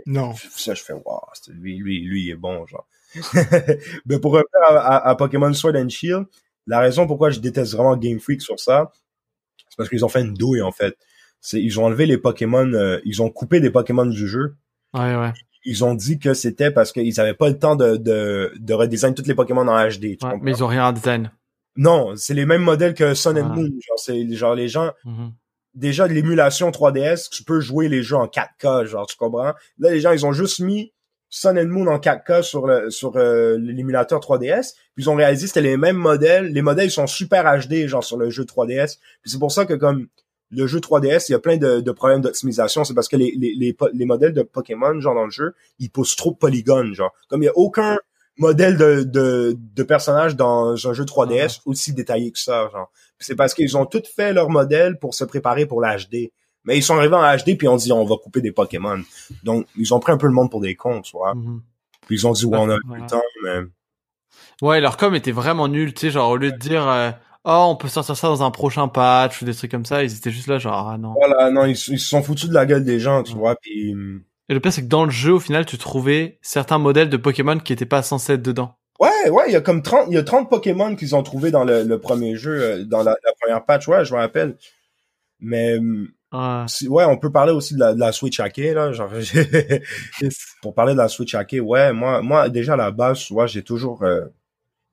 Non. 0.07 0.35
ça 0.57 0.75
je 0.75 0.83
fais 0.83 0.93
wow 0.93 1.21
c'est- 1.35 1.53
lui 1.53 1.77
lui 1.79 2.01
lui 2.01 2.25
il 2.25 2.31
est 2.31 2.37
bon 2.37 2.65
genre 2.67 2.89
mais 4.07 4.19
pour 4.21 4.33
revenir 4.33 4.49
à, 4.69 4.77
à- 4.97 5.09
à 5.11 5.15
Pokémon 5.17 5.53
Sword 5.53 5.77
and 5.77 5.89
Shield 5.89 6.27
la 6.67 6.81
raison 6.81 7.07
pourquoi 7.07 7.31
je 7.31 7.41
déteste 7.41 7.73
vraiment 7.75 7.97
Game 7.97 8.19
Freak 8.21 8.43
sur 8.43 8.59
ça 8.61 8.93
c'est 9.69 9.77
parce 9.77 9.89
qu'ils 9.89 10.05
ont 10.05 10.09
fait 10.09 10.21
une 10.23 10.35
douille 10.35 10.63
en 10.63 10.73
fait 10.73 10.97
c'est 11.41 11.61
ils 11.63 11.79
ont 11.79 11.85
enlevé 11.85 12.07
les 12.07 12.19
Pokémon 12.19 12.73
euh, 12.73 13.01
ils 13.05 13.23
ont 13.23 13.31
coupé 13.31 13.61
des 13.61 13.71
Pokémon 13.71 14.07
du 14.07 14.27
jeu 14.27 14.57
Ouais, 14.95 15.15
ouais. 15.17 15.33
ils 15.65 15.85
ont 15.85 15.95
dit 15.95 16.19
que 16.19 16.33
c'était 16.33 16.71
parce 16.71 16.93
qu'ils 16.93 17.21
avaient 17.21 17.35
pas 17.35 17.49
le 17.51 17.59
temps 17.59 17.77
de, 17.77 17.97
de, 17.97 18.53
de 18.59 18.75
redesign 18.75 19.15
tous 19.15 19.27
les 19.27 19.35
Pokémon 19.35 19.67
en 19.69 19.87
HD. 19.89 19.91
tu 20.01 20.07
ouais 20.07 20.17
comprends? 20.21 20.39
mais 20.43 20.53
ils 20.53 20.65
ont 20.65 20.69
rien 20.69 20.87
à 20.87 20.93
design. 20.93 21.31
Non, 21.77 22.17
c'est 22.17 22.33
les 22.33 22.47
mêmes 22.47 22.63
modèles 22.63 22.95
que 22.95 23.13
Sun 23.13 23.37
and 23.37 23.51
Ah. 23.51 23.55
Moon. 23.55 23.65
Genre, 23.87 23.99
c'est 23.99 24.33
genre 24.35 24.55
les 24.55 24.69
gens, 24.69 24.93
Mhm. 25.05 25.33
déjà 25.75 26.09
de 26.09 26.15
l'émulation 26.15 26.71
3DS, 26.71 27.29
tu 27.31 27.45
peux 27.45 27.61
jouer 27.61 27.91
les 27.91 28.03
jeux 28.03 28.17
en 28.17 28.27
4K, 28.29 28.87
genre, 28.87 29.07
tu 29.07 29.17
comprends? 29.19 29.53
Là, 29.79 29.91
les 29.91 30.01
gens, 30.01 30.13
ils 30.13 30.25
ont 30.25 30.33
juste 30.33 30.61
mis 30.61 30.95
Sun 31.29 31.59
and 31.59 31.67
Moon 31.67 31.87
en 31.89 31.99
4K 31.99 32.43
sur 32.43 32.67
le, 32.67 32.91
sur 32.91 33.17
euh, 33.17 33.57
l'émulateur 33.59 34.21
3DS. 34.21 34.75
Puis 34.95 35.05
ils 35.05 35.11
ont 35.11 35.15
réalisé 35.17 35.43
que 35.45 35.49
c'était 35.49 35.61
les 35.69 35.77
mêmes 35.77 35.97
modèles. 35.97 36.47
Les 36.53 36.63
modèles 36.63 36.91
sont 36.91 37.07
super 37.07 37.45
HD, 37.45 37.87
genre, 37.87 38.05
sur 38.05 38.17
le 38.17 38.31
jeu 38.31 38.45
3DS. 38.45 38.99
Puis 39.23 39.31
c'est 39.33 39.39
pour 39.39 39.53
ça 39.53 39.67
que 39.67 39.75
comme 39.75 40.07
le 40.51 40.67
jeu 40.69 40.79
3DS, 40.79 41.27
il 41.29 41.33
y 41.33 41.35
a 41.35 41.41
plein 41.41 41.57
de, 41.57 41.81
de 41.81 41.91
problèmes 41.93 42.21
d'optimisation. 42.21 42.85
C'est 42.85 42.95
parce 42.95 43.09
que 43.09 43.17
les, 43.17 43.35
les, 43.37 43.55
les, 43.55 43.73
po- 43.73 43.89
les 43.93 44.05
modèles 44.05 44.33
de 44.33 44.43
Pokémon, 44.43 44.99
genre, 45.01 45.15
dans 45.17 45.25
le 45.25 45.31
jeu, 45.31 45.55
ils 45.81 45.91
poussent 45.91 46.15
trop 46.17 46.31
de 46.31 46.37
polygones, 46.37 46.95
genre. 46.95 47.13
Comme 47.29 47.43
il 47.43 47.47
y 47.47 47.49
a 47.49 47.57
aucun 47.57 47.99
modèle 48.39 48.77
de, 48.77 49.03
de, 49.03 49.57
de 49.59 49.83
personnage 49.83 50.37
dans 50.37 50.73
un 50.89 50.93
jeu 50.93 51.05
3DS 51.05 51.63
aussi 51.65 51.93
détaillé 51.93 52.31
que 52.31 52.39
ça, 52.39 52.69
genre. 52.73 52.93
C'est 53.19 53.35
parce 53.35 53.55
qu'ils 53.55 53.77
ont 53.77 53.87
tout 53.87 54.03
fait 54.15 54.33
leur 54.33 54.51
modèle 54.51 54.99
pour 54.99 55.15
se 55.15 55.25
préparer 55.25 55.67
pour 55.67 55.81
l'HD. 55.81 56.31
Mais 56.67 56.77
ils 56.77 56.83
sont 56.83 56.97
arrivés 56.97 57.15
en 57.17 57.37
HD 57.37 57.57
puis 57.57 57.69
on 57.69 57.77
dit 57.77 57.93
on 57.93 58.05
va 58.05 58.17
couper 58.17 58.41
des 58.41 58.53
Pokémon. 58.53 59.01
Donc 59.45 59.67
ils 59.77 59.95
ont 59.95 60.01
pris 60.01 60.13
un 60.13 60.19
peu 60.19 60.27
le 60.27 60.33
monde 60.33 60.51
pour 60.51 60.61
des 60.61 60.75
cons, 60.75 61.01
tu 61.03 61.17
vois. 61.17 61.35
Mhm. 61.35 61.63
Puis 62.07 62.17
ils 62.17 62.27
ont 62.27 62.33
dit 62.33 62.45
ouais, 62.47 62.59
on 62.59 62.69
a 62.71 62.77
plus 62.77 62.83
Voilà. 62.89 63.05
le 63.05 63.11
temps, 63.11 63.23
mais 63.45 63.59
Ouais, 64.63 64.81
leur 64.81 64.97
com 64.97 65.15
était 65.15 65.33
vraiment 65.33 65.69
nul, 65.69 65.93
tu 65.95 66.01
sais, 66.07 66.11
genre 66.11 66.31
au 66.31 66.37
lieu 66.37 66.51
de 66.53 66.57
dire 66.57 66.87
euh, 66.89 67.11
oh 67.45 67.67
on 67.71 67.77
peut 67.77 67.89
sortir 67.89 68.17
ça 68.17 68.29
dans 68.29 68.43
un 68.43 68.51
prochain 68.51 68.89
patch 68.89 69.43
ou 69.43 69.45
des 69.45 69.55
trucs 69.55 69.71
comme 69.71 69.85
ça, 69.87 70.03
ils 70.03 70.17
étaient 70.17 70.31
juste 70.31 70.47
là 70.49 70.59
genre 70.59 70.89
ah 70.89 70.99
non. 70.99 71.13
voilà, 71.15 71.51
non, 71.51 71.65
ils, 71.67 71.73
ils 71.73 71.77
se 71.77 72.09
sont 72.09 72.23
foutus 72.23 72.49
de 72.49 72.55
la 72.55 72.67
gueule 72.67 72.85
des 72.85 72.99
gens, 73.01 73.23
tu 73.23 73.35
vois. 73.35 73.57
Puis 73.57 73.93
hum, 73.93 74.23
Et 74.49 74.55
le 74.55 74.61
pire 74.61 74.73
c'est 74.73 74.83
que 74.83 74.89
dans 74.89 75.05
le 75.05 75.11
jeu 75.11 75.33
au 75.35 75.41
final 75.41 75.67
tu 75.67 75.77
trouvais 75.79 76.39
certains 76.43 76.79
modèles 76.79 77.11
de 77.11 77.17
Pokémon 77.17 77.59
qui 77.59 77.73
étaient 77.73 77.87
pas 77.87 78.03
censés 78.03 78.33
être 78.35 78.43
dedans. 78.43 78.77
ouais, 78.99 79.31
ouais, 79.31 79.45
il 79.49 79.53
y 79.53 79.57
a 79.57 79.61
comme 79.61 79.83
30, 79.83 80.07
il 80.09 80.15
y 80.15 80.19
a 80.19 80.23
30 80.25 80.49
Pokémon 80.49 80.97
qu'ils 80.97 81.15
ont 81.15 81.23
trouvé 81.23 81.51
dans 81.51 81.65
le, 81.65 81.83
le 81.85 81.99
premier 82.01 82.37
jeu, 82.37 82.63
euh, 82.63 82.85
dans 82.85 83.03
la, 83.03 83.15
la 83.25 83.33
première 83.41 83.65
patch, 83.65 83.87
ouais, 83.89 84.05
je 84.07 84.15
me 84.15 84.19
rappelle. 84.19 84.57
Mais 85.41 85.79
hum, 86.33 86.67
Ouais. 86.89 87.05
on 87.05 87.19
peut 87.19 87.31
parler 87.33 87.53
aussi 87.53 87.75
de 87.75 87.81
la, 87.81 87.95
de 87.95 88.01
la 88.01 88.13
Switch 88.13 88.41
hackée 88.41 88.75
là, 88.75 88.93
genre 88.93 89.11
pour 90.63 90.75
parler 90.75 90.93
de 90.95 90.99
la 90.99 91.09
Switch 91.09 91.35
hackée, 91.35 91.61
ouais, 91.61 91.93
moi 91.93 92.23
moi 92.23 92.49
déjà 92.49 92.75
à 92.75 92.77
la 92.77 92.91
base, 92.91 93.21
tu 93.21 93.33
vois, 93.33 93.47
j'ai 93.47 93.63
toujours 93.63 94.03
euh, 94.03 94.23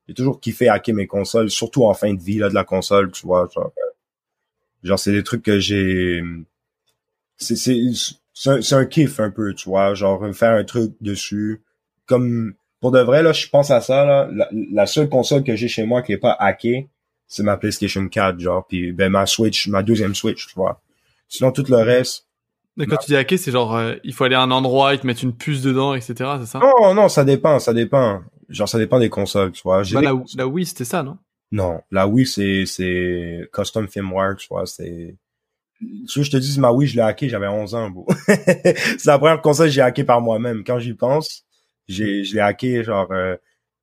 j'ai 0.07 0.15
toujours 0.15 0.39
kiffé 0.41 0.69
hacker 0.69 0.95
mes 0.95 1.07
consoles, 1.07 1.49
surtout 1.51 1.85
en 1.85 1.93
fin 1.95 2.13
de 2.13 2.21
vie 2.21 2.39
là 2.39 2.49
de 2.49 2.55
la 2.55 2.65
console, 2.65 3.11
tu 3.11 3.27
vois, 3.27 3.49
genre 3.53 3.73
euh, 3.77 3.91
genre 4.83 4.99
c'est 4.99 5.13
des 5.13 5.23
trucs 5.23 5.43
que 5.43 5.59
j'ai 5.59 6.23
c'est 7.37 7.55
c'est 7.55 7.81
c'est 8.35 8.49
un, 8.49 8.61
c'est 8.61 8.75
un 8.75 8.85
kiff 8.85 9.19
un 9.19 9.29
peu, 9.29 9.53
tu 9.53 9.69
vois, 9.69 9.93
genre 9.93 10.23
faire 10.35 10.51
un 10.53 10.63
truc 10.63 10.93
dessus 11.01 11.61
comme 12.05 12.53
pour 12.81 12.91
de 12.91 12.99
vrai 12.99 13.23
là, 13.23 13.31
je 13.33 13.47
pense 13.47 13.71
à 13.71 13.81
ça 13.81 14.05
là, 14.05 14.29
la, 14.31 14.49
la 14.51 14.85
seule 14.87 15.09
console 15.09 15.43
que 15.43 15.55
j'ai 15.55 15.67
chez 15.67 15.85
moi 15.85 16.01
qui 16.01 16.13
est 16.13 16.17
pas 16.17 16.35
hackée, 16.39 16.89
c'est 17.27 17.43
ma 17.43 17.57
PlayStation 17.57 18.07
4, 18.07 18.39
genre, 18.39 18.65
puis 18.67 18.91
ben 18.91 19.09
ma 19.11 19.25
Switch, 19.25 19.67
ma 19.67 19.83
deuxième 19.83 20.15
Switch, 20.15 20.47
tu 20.47 20.55
vois. 20.55 20.81
Sinon, 21.33 21.51
tout 21.51 21.65
le 21.67 21.77
reste... 21.77 22.27
Mais 22.77 22.85
quand 22.85 22.97
tu 22.97 23.07
dis 23.07 23.15
hacker, 23.15 23.37
c'est 23.37 23.51
genre, 23.51 23.75
euh, 23.75 23.95
il 24.03 24.13
faut 24.13 24.23
aller 24.23 24.35
à 24.35 24.41
un 24.41 24.49
endroit, 24.49 24.93
ils 24.93 24.99
te 24.99 25.05
mettent 25.05 25.21
une 25.21 25.35
puce 25.35 25.61
dedans, 25.61 25.93
etc., 25.93 26.13
c'est 26.39 26.47
ça? 26.47 26.59
Non, 26.59 26.93
non, 26.93 27.07
ça 27.07 27.23
dépend, 27.23 27.59
ça 27.59 27.71
dépend. 27.71 28.21
Genre, 28.49 28.67
ça 28.67 28.79
dépend 28.79 28.99
des 28.99 29.09
consoles, 29.09 29.51
tu 29.51 29.61
vois. 29.63 29.83
Bah, 29.93 30.01
la, 30.01 30.15
la 30.35 30.47
Wii, 30.47 30.65
c'était 30.65 30.85
ça, 30.85 31.03
non? 31.03 31.17
Non, 31.51 31.81
la 31.91 32.07
Wii, 32.07 32.25
c'est, 32.25 32.65
c'est 32.65 33.47
custom 33.53 33.87
firmware, 33.87 34.35
tu 34.37 34.47
vois, 34.47 34.65
c'est... 34.65 35.15
Si 36.07 36.23
je 36.23 36.31
te 36.31 36.37
dis, 36.37 36.59
ma 36.59 36.71
Wii, 36.71 36.87
je 36.87 36.95
l'ai 36.95 37.01
hacké, 37.01 37.29
j'avais 37.29 37.47
11 37.47 37.75
ans, 37.75 37.89
beau. 37.89 38.07
c'est 38.27 39.05
la 39.05 39.19
première 39.19 39.41
console 39.41 39.67
que 39.67 39.73
j'ai 39.73 39.81
hacké 39.81 40.03
par 40.03 40.21
moi-même. 40.21 40.63
Quand 40.63 40.79
j'y 40.79 40.93
pense, 40.93 41.45
j'ai, 41.87 42.23
je 42.23 42.35
l'ai 42.35 42.41
hacké, 42.41 42.83
genre, 42.83 43.11
euh, 43.11 43.35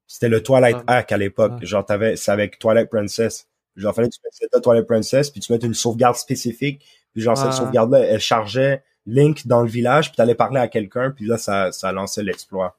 c'était 0.07 0.29
le 0.29 0.43
Twilight 0.43 0.79
ah. 0.87 0.97
Hack 0.97 1.13
à 1.13 1.17
l'époque. 1.17 1.53
Ah. 1.57 1.65
Genre, 1.65 1.85
t'avais, 1.85 2.17
c'est 2.17 2.33
avec 2.33 2.59
Twilight 2.59 2.91
Princess. 2.91 3.49
Genre, 3.77 3.95
fallait 3.95 4.09
que 4.09 4.15
tu 4.15 4.21
mettes 4.25 4.63
Twilight 4.63 4.87
Princess, 4.87 5.31
puis 5.31 5.41
tu 5.41 5.53
mettes 5.53 5.63
une 5.63 5.75
sauvegarde 5.75 6.17
spécifique. 6.17 6.85
Puis 7.13 7.23
genre, 7.23 7.37
cette 7.37 7.53
sauvegarde-là, 7.53 8.01
elle 8.01 8.21
chargeait 8.21 8.83
Link 9.07 9.47
dans 9.47 9.63
le 9.63 9.69
village, 9.69 10.09
puis 10.09 10.17
t'allais 10.17 10.35
parler 10.35 10.61
à 10.61 10.69
quelqu'un, 10.69 11.11
puis 11.11 11.27
là, 11.27 11.39
ça, 11.39 11.73
ça 11.73 11.93
lançait 11.93 12.23
l'exploit. 12.23 12.79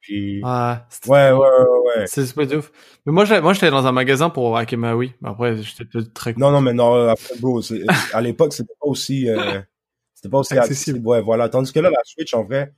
Puis... 0.00 0.42
Ouais, 0.44 0.76
ouais, 1.06 1.32
ouais, 1.32 1.48
ouais. 1.96 2.06
C'est 2.06 2.26
super 2.26 2.58
ouf. 2.58 2.70
Mais 3.06 3.12
moi, 3.12 3.24
moi, 3.40 3.54
j'étais 3.54 3.70
dans 3.70 3.86
un 3.86 3.92
magasin 3.92 4.28
pour 4.28 4.56
hacker 4.58 4.78
ma 4.78 4.94
Wii. 4.94 5.14
Après, 5.24 5.56
j'étais 5.56 5.86
très... 6.12 6.34
Non, 6.36 6.50
non, 6.50 6.60
mais 6.60 6.74
non, 6.74 7.08
après, 7.08 7.36
bro, 7.38 7.62
à 8.12 8.20
l'époque, 8.20 8.52
c'était 8.52 8.74
pas 8.78 8.86
aussi... 8.86 9.30
Euh, 9.30 9.60
c'était 10.14 10.28
pas 10.28 10.38
aussi 10.38 10.58
accessible. 10.58 11.06
Ouais, 11.06 11.22
voilà. 11.22 11.48
Tandis 11.48 11.72
que 11.72 11.80
là, 11.80 11.88
la 11.88 12.02
Switch, 12.04 12.34
en 12.34 12.44
vrai, 12.44 12.74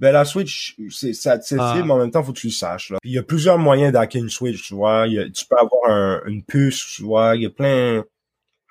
ben 0.00 0.12
la 0.12 0.24
Switch, 0.24 0.76
c'est 0.88 1.26
accessible, 1.28 1.60
ah. 1.62 1.82
mais 1.84 1.92
en 1.92 1.98
même 1.98 2.10
temps, 2.10 2.22
faut 2.22 2.32
que 2.32 2.38
tu 2.38 2.46
le 2.46 2.52
saches. 2.52 2.90
Là. 2.90 2.98
Puis 3.02 3.10
il 3.10 3.14
y 3.14 3.18
a 3.18 3.22
plusieurs 3.22 3.58
moyens 3.58 3.92
d'hacker 3.92 4.18
une 4.18 4.30
Switch, 4.30 4.66
tu 4.66 4.74
vois. 4.74 5.06
tu 5.06 5.44
peux 5.46 5.56
avoir 5.56 5.90
un, 5.90 6.22
une 6.26 6.42
puce, 6.42 6.94
tu 6.96 7.02
vois. 7.02 7.36
Il 7.36 7.42
y 7.42 7.46
a 7.46 7.50
plein. 7.50 8.02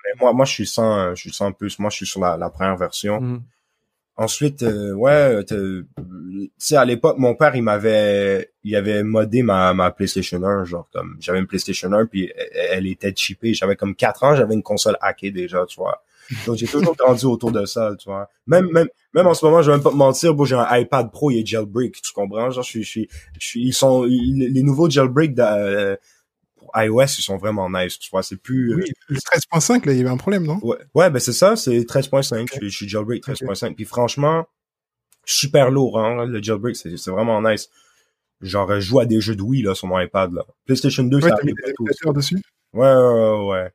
Mais 0.09 0.19
moi, 0.19 0.33
moi, 0.33 0.45
je 0.45 0.51
suis 0.51 0.67
sans, 0.67 1.13
je 1.13 1.21
suis 1.21 1.33
sans 1.33 1.51
puce. 1.51 1.77
Moi, 1.79 1.89
je 1.89 1.97
suis 1.97 2.05
sur 2.07 2.21
la, 2.21 2.37
la 2.37 2.49
première 2.49 2.77
version. 2.77 3.21
Mm. 3.21 3.43
Ensuite, 4.17 4.63
euh, 4.63 4.91
ouais, 4.93 5.45
tu 5.45 5.87
sais, 6.57 6.75
à 6.75 6.83
l'époque, 6.83 7.17
mon 7.17 7.35
père, 7.35 7.55
il 7.55 7.63
m'avait, 7.63 8.51
il 8.65 8.75
avait 8.75 9.01
modé 9.01 9.43
ma, 9.43 9.73
ma 9.73 9.91
PlayStation 9.91 10.43
1, 10.43 10.65
genre 10.65 10.89
comme, 10.91 11.15
j'avais 11.21 11.39
une 11.39 11.47
PlayStation 11.47 11.93
1, 11.93 12.05
puis 12.05 12.29
elle, 12.35 12.69
elle 12.71 12.87
était 12.87 13.13
chippée. 13.15 13.53
J'avais 13.53 13.77
comme 13.77 13.95
4 13.95 14.23
ans, 14.25 14.35
j'avais 14.35 14.55
une 14.55 14.63
console 14.63 14.97
hackée 14.99 15.31
déjà, 15.31 15.65
tu 15.65 15.79
vois. 15.79 16.03
Donc 16.45 16.57
j'ai 16.57 16.67
toujours 16.67 16.95
grandi 16.97 17.25
autour 17.25 17.53
de 17.53 17.65
ça, 17.65 17.95
tu 17.97 18.09
vois. 18.09 18.27
Même 18.45 18.69
même 18.71 18.89
même 19.13 19.25
en 19.25 19.33
ce 19.33 19.45
moment, 19.45 19.61
je 19.61 19.71
vais 19.71 19.77
même 19.77 19.83
pas 19.83 19.91
te 19.91 19.95
mentir, 19.95 20.33
bon, 20.33 20.43
j'ai 20.43 20.55
un 20.55 20.77
iPad 20.77 21.11
Pro, 21.11 21.31
il 21.31 21.39
est 21.39 21.45
jailbreak, 21.45 22.01
tu 22.01 22.11
comprends? 22.11 22.51
Genre 22.51 22.63
je 22.63 22.69
suis 22.69 22.83
je 22.83 22.89
suis 22.89 23.09
je 23.39 23.47
suis 23.47 23.61
ils 23.63 23.73
sont 23.73 24.03
les 24.03 24.63
nouveaux 24.63 24.89
jailbreak 24.89 25.33
de, 25.33 25.97
euh, 26.75 26.85
iOS, 26.85 27.17
ils 27.17 27.23
sont 27.23 27.37
vraiment 27.37 27.69
nice, 27.69 27.99
tu 27.99 28.09
vois, 28.09 28.23
c'est 28.23 28.37
plus 28.37 28.75
Oui, 28.75 28.91
le 29.07 29.17
13.5 29.17 29.85
là, 29.85 29.93
il 29.93 29.97
y 29.97 30.01
avait 30.01 30.09
un 30.09 30.17
problème, 30.17 30.45
non? 30.45 30.59
Ouais, 30.61 30.77
ouais 30.95 31.09
ben 31.09 31.19
c'est 31.19 31.33
ça, 31.33 31.55
c'est 31.55 31.79
13.5, 31.79 32.47
je, 32.61 32.67
suis 32.67 32.87
jailbreak 32.87 33.25
13.5 33.25 33.75
puis 33.75 33.85
franchement 33.85 34.45
super 35.25 35.69
lourd 35.69 35.99
hein, 35.99 36.25
le 36.25 36.41
jailbreak, 36.41 36.75
c'est 36.75 36.97
c'est 36.97 37.11
vraiment 37.11 37.41
nice. 37.41 37.69
Genre 38.41 38.71
je 38.75 38.79
joue 38.79 38.99
à 38.99 39.05
des 39.05 39.19
jeux 39.19 39.35
de 39.35 39.41
Wii 39.41 39.63
là 39.63 39.75
sur 39.75 39.87
mon 39.87 39.99
iPad 39.99 40.31
là. 40.33 40.45
PlayStation 40.65 41.03
2 41.03 41.17
ouais, 41.17 41.29
ça 41.29 41.35
arrive 41.35 41.55
pas 42.03 42.11
dessus? 42.13 42.41
Ouais, 42.73 42.93
ouais, 42.93 43.47
ouais. 43.47 43.71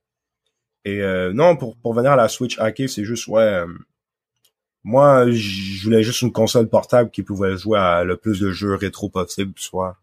Et 0.84 1.00
euh, 1.00 1.32
non, 1.32 1.56
pour, 1.56 1.76
pour 1.76 1.94
venir 1.94 2.12
à 2.12 2.16
la 2.16 2.28
Switch 2.28 2.58
hackée, 2.58 2.88
c'est 2.88 3.04
juste, 3.04 3.26
ouais, 3.28 3.42
euh, 3.42 3.66
moi, 4.82 5.30
je 5.30 5.82
voulais 5.82 6.02
juste 6.02 6.22
une 6.22 6.32
console 6.32 6.68
portable 6.68 7.10
qui 7.10 7.22
pouvait 7.22 7.56
jouer 7.56 7.78
à 7.78 8.04
le 8.04 8.16
plus 8.16 8.40
de 8.40 8.50
jeux 8.52 8.74
rétro 8.74 9.08
possible, 9.08 9.54
soit. 9.56 9.96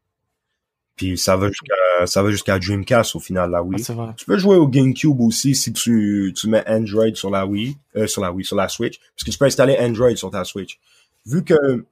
Puis 0.95 1.17
ça 1.17 1.35
va 1.35 1.47
jusqu'à 1.47 2.05
ça 2.05 2.23
va 2.23 2.31
jusqu'à 2.31 2.59
Dreamcast 2.59 3.15
au 3.15 3.19
final 3.19 3.49
la 3.51 3.63
Wii. 3.63 3.83
Ah, 3.89 4.13
tu 4.17 4.25
peux 4.25 4.37
jouer 4.37 4.55
au 4.55 4.67
GameCube 4.67 5.19
aussi 5.21 5.55
si 5.55 5.73
tu 5.73 6.33
tu 6.35 6.47
mets 6.47 6.63
Android 6.67 7.13
sur 7.13 7.29
la 7.29 7.45
Wii, 7.45 7.77
euh, 7.95 8.07
sur 8.07 8.21
la 8.21 8.31
Wii, 8.31 8.45
sur 8.45 8.55
la 8.55 8.67
Switch, 8.67 8.99
parce 8.99 9.23
que 9.25 9.31
tu 9.31 9.37
peux 9.37 9.45
installer 9.45 9.77
Android 9.79 10.15
sur 10.15 10.29
ta 10.29 10.43
Switch. 10.43 10.79
Vu 11.25 11.43
que 11.43 11.85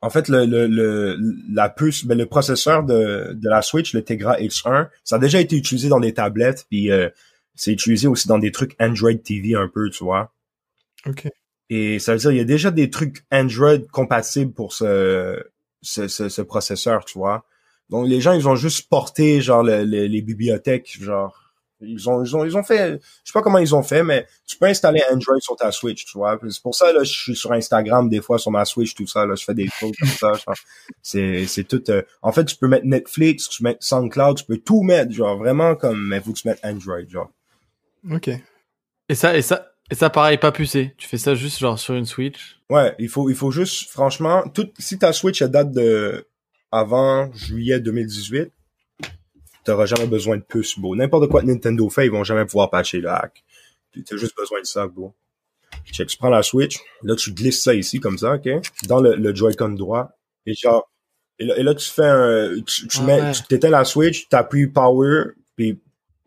en 0.00 0.10
fait 0.10 0.28
le 0.28 0.46
le, 0.46 0.66
le 0.66 1.18
la 1.52 1.68
puce, 1.68 2.04
ben, 2.04 2.16
le 2.16 2.26
processeur 2.26 2.84
de 2.84 3.32
de 3.34 3.48
la 3.48 3.62
Switch, 3.62 3.92
le 3.94 4.02
Tegra 4.02 4.38
X1, 4.38 4.88
ça 5.04 5.16
a 5.16 5.18
déjà 5.18 5.40
été 5.40 5.56
utilisé 5.56 5.88
dans 5.88 6.00
des 6.00 6.14
tablettes, 6.14 6.66
puis 6.70 6.90
euh, 6.90 7.08
c'est 7.54 7.72
utilisé 7.72 8.06
aussi 8.06 8.28
dans 8.28 8.38
des 8.38 8.52
trucs 8.52 8.76
Android 8.80 9.14
TV 9.14 9.54
un 9.54 9.68
peu, 9.68 9.90
tu 9.90 10.04
vois. 10.04 10.32
OK. 11.06 11.28
Et 11.70 11.98
ça 11.98 12.12
veut 12.12 12.18
dire 12.18 12.30
il 12.30 12.38
y 12.38 12.40
a 12.40 12.44
déjà 12.44 12.70
des 12.70 12.90
trucs 12.90 13.24
Android 13.30 13.78
compatibles 13.92 14.52
pour 14.52 14.72
ce, 14.72 15.42
ce, 15.82 16.08
ce, 16.08 16.42
processeur, 16.42 17.04
tu 17.04 17.18
vois. 17.18 17.44
Donc 17.90 18.06
les 18.06 18.20
gens, 18.20 18.32
ils 18.32 18.48
ont 18.48 18.56
juste 18.56 18.88
porté 18.88 19.40
genre 19.40 19.62
les 19.62 20.22
bibliothèques, 20.22 20.98
genre 21.00 21.48
ils 21.80 22.08
ont, 22.08 22.24
ils 22.24 22.36
ont, 22.36 22.44
ils 22.44 22.56
ont 22.56 22.64
fait, 22.64 23.00
je 23.24 23.30
sais 23.30 23.32
pas 23.32 23.42
comment 23.42 23.58
ils 23.58 23.74
ont 23.74 23.82
fait, 23.82 24.02
mais 24.02 24.26
tu 24.46 24.56
peux 24.58 24.66
installer 24.66 25.00
Android 25.12 25.38
sur 25.38 25.54
ta 25.56 25.70
Switch, 25.70 26.04
tu 26.06 26.18
vois. 26.18 26.38
C'est 26.48 26.62
pour 26.62 26.74
ça, 26.74 26.92
là, 26.92 27.04
je 27.04 27.12
suis 27.12 27.36
sur 27.36 27.52
Instagram 27.52 28.08
des 28.08 28.20
fois 28.20 28.38
sur 28.38 28.50
ma 28.50 28.64
Switch, 28.64 28.94
tout 28.94 29.06
ça, 29.06 29.24
là, 29.26 29.34
je 29.36 29.44
fais 29.44 29.54
des 29.54 29.68
choses 29.68 29.92
comme 29.98 30.08
ça. 30.08 30.32
C'est, 31.02 31.46
c'est 31.46 31.64
tout, 31.64 31.82
euh, 31.90 32.02
en 32.22 32.32
fait, 32.32 32.44
tu 32.46 32.56
peux 32.56 32.68
mettre 32.68 32.86
Netflix, 32.86 33.48
tu 33.48 33.62
peux 33.62 33.68
mettre 33.68 33.84
SoundCloud, 33.84 34.38
tu 34.38 34.44
peux 34.44 34.58
tout 34.58 34.82
mettre, 34.82 35.12
genre, 35.12 35.38
vraiment 35.38 35.76
comme, 35.76 36.08
mais 36.08 36.20
faut 36.20 36.32
que 36.32 36.38
tu 36.40 36.48
mettes 36.48 36.60
Android, 36.64 37.06
genre. 37.08 37.30
Ok. 38.10 38.30
Et 39.08 39.14
ça, 39.14 39.36
et 39.36 39.42
ça, 39.42 39.68
et 39.90 39.94
ça, 39.94 40.10
pareil, 40.10 40.36
pas 40.36 40.52
pucé. 40.52 40.94
Tu 40.98 41.08
fais 41.08 41.16
ça 41.16 41.34
juste 41.34 41.58
genre 41.58 41.78
sur 41.78 41.94
une 41.94 42.04
Switch? 42.06 42.60
Ouais, 42.68 42.94
il 42.98 43.08
faut, 43.08 43.30
il 43.30 43.36
faut 43.36 43.50
juste, 43.50 43.88
franchement, 43.88 44.42
tout, 44.52 44.68
si 44.78 44.98
ta 44.98 45.12
Switch 45.12 45.40
elle 45.40 45.50
date 45.50 45.70
de 45.70 46.26
avant 46.70 47.32
juillet 47.32 47.80
2018, 47.80 48.50
t'auras 49.64 49.86
jamais 49.86 50.06
besoin 50.06 50.36
de 50.36 50.42
puce, 50.42 50.78
beau. 50.78 50.94
N'importe 50.96 51.28
quoi 51.28 51.42
que 51.42 51.46
Nintendo 51.46 51.88
fait, 51.88 52.06
ils 52.06 52.10
vont 52.10 52.24
jamais 52.24 52.44
pouvoir 52.44 52.70
patcher 52.70 53.00
le 53.00 53.10
hack. 53.10 53.44
T'as 54.06 54.16
juste 54.16 54.36
besoin 54.36 54.60
de 54.60 54.66
ça, 54.66 54.86
beau. 54.86 55.14
Check, 55.92 56.08
tu 56.08 56.18
prends 56.18 56.28
la 56.28 56.42
Switch, 56.42 56.78
là 57.02 57.14
tu 57.16 57.32
glisses 57.32 57.62
ça 57.62 57.74
ici 57.74 58.00
comme 58.00 58.18
ça, 58.18 58.34
ok, 58.34 58.48
dans 58.86 59.00
le, 59.00 59.14
le 59.16 59.34
Joy-Con 59.34 59.70
droit, 59.70 60.10
et 60.44 60.54
genre, 60.54 60.90
et 61.38 61.62
là, 61.62 61.74
tu 61.74 61.88
fais 61.88 62.04
un, 62.04 62.60
tu, 62.66 62.88
tu 62.88 62.98
ah 63.00 63.04
mets, 63.04 63.32
tu 63.32 63.42
t'éteins 63.44 63.70
la 63.70 63.84
Switch, 63.84 64.28
t'appuies 64.28 64.66
Power, 64.66 65.32
puis 65.56 65.80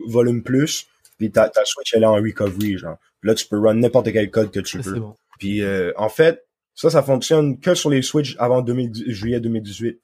volume 0.07 0.41
plus, 0.41 0.87
puis 1.17 1.31
ta, 1.31 1.49
ta 1.49 1.65
Switch 1.65 1.93
elle 1.93 2.03
est 2.03 2.07
en 2.07 2.15
recovery 2.15 2.77
genre. 2.77 2.97
Là 3.23 3.35
tu 3.35 3.47
peux 3.47 3.59
run 3.59 3.75
n'importe 3.75 4.11
quel 4.11 4.31
code 4.31 4.51
que 4.51 4.59
tu 4.59 4.79
veux. 4.79 5.01
Puis 5.39 5.61
euh, 5.61 5.91
en 5.97 6.09
fait, 6.09 6.43
ça 6.73 6.89
ça 6.89 7.03
fonctionne 7.03 7.59
que 7.59 7.75
sur 7.75 7.89
les 7.89 8.01
Switch 8.01 8.35
avant 8.39 8.65
juillet 8.65 9.39
2018. 9.39 9.99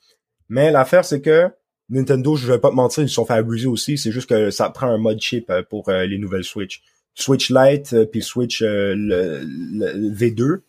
Mais 0.49 0.71
l'affaire 0.71 1.05
c'est 1.05 1.21
que 1.21 1.49
Nintendo, 1.89 2.35
je 2.35 2.51
vais 2.51 2.59
pas 2.59 2.69
te 2.69 2.75
mentir, 2.75 3.03
ils 3.03 3.09
se 3.09 3.15
sont 3.15 3.25
fait 3.25 3.33
abuser 3.33 3.67
aussi, 3.67 3.97
c'est 3.97 4.11
juste 4.11 4.29
que 4.29 4.49
ça 4.49 4.69
prend 4.69 4.87
un 4.87 4.97
mode 4.97 5.19
chip 5.19 5.49
euh, 5.49 5.63
pour 5.63 5.87
euh, 5.89 6.05
les 6.05 6.17
nouvelles 6.17 6.43
Switch. 6.43 6.81
Switch 7.13 7.49
Lite 7.49 7.95
puis 8.11 8.21
Switch 8.21 8.61
le, 8.61 9.43
V2, 10.13 10.61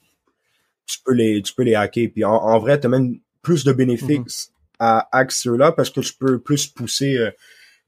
tu 0.86 0.98
peux 1.04 1.12
les 1.12 1.42
tu 1.42 1.52
peux 1.52 1.64
les 1.64 1.74
hacker 1.74 2.08
puis 2.12 2.24
en, 2.24 2.58
vrai 2.58 2.80
tu 2.80 2.86
as 2.86 2.90
même 2.90 3.18
plus 3.42 3.64
de 3.64 3.72
bénéfices 3.72 4.48
mm-hmm. 4.48 4.76
à 4.78 5.08
hack 5.12 5.32
ceux-là 5.32 5.72
parce 5.72 5.90
que 5.90 6.00
tu 6.00 6.14
peux 6.14 6.38
plus 6.38 6.66
pousser 6.66 7.18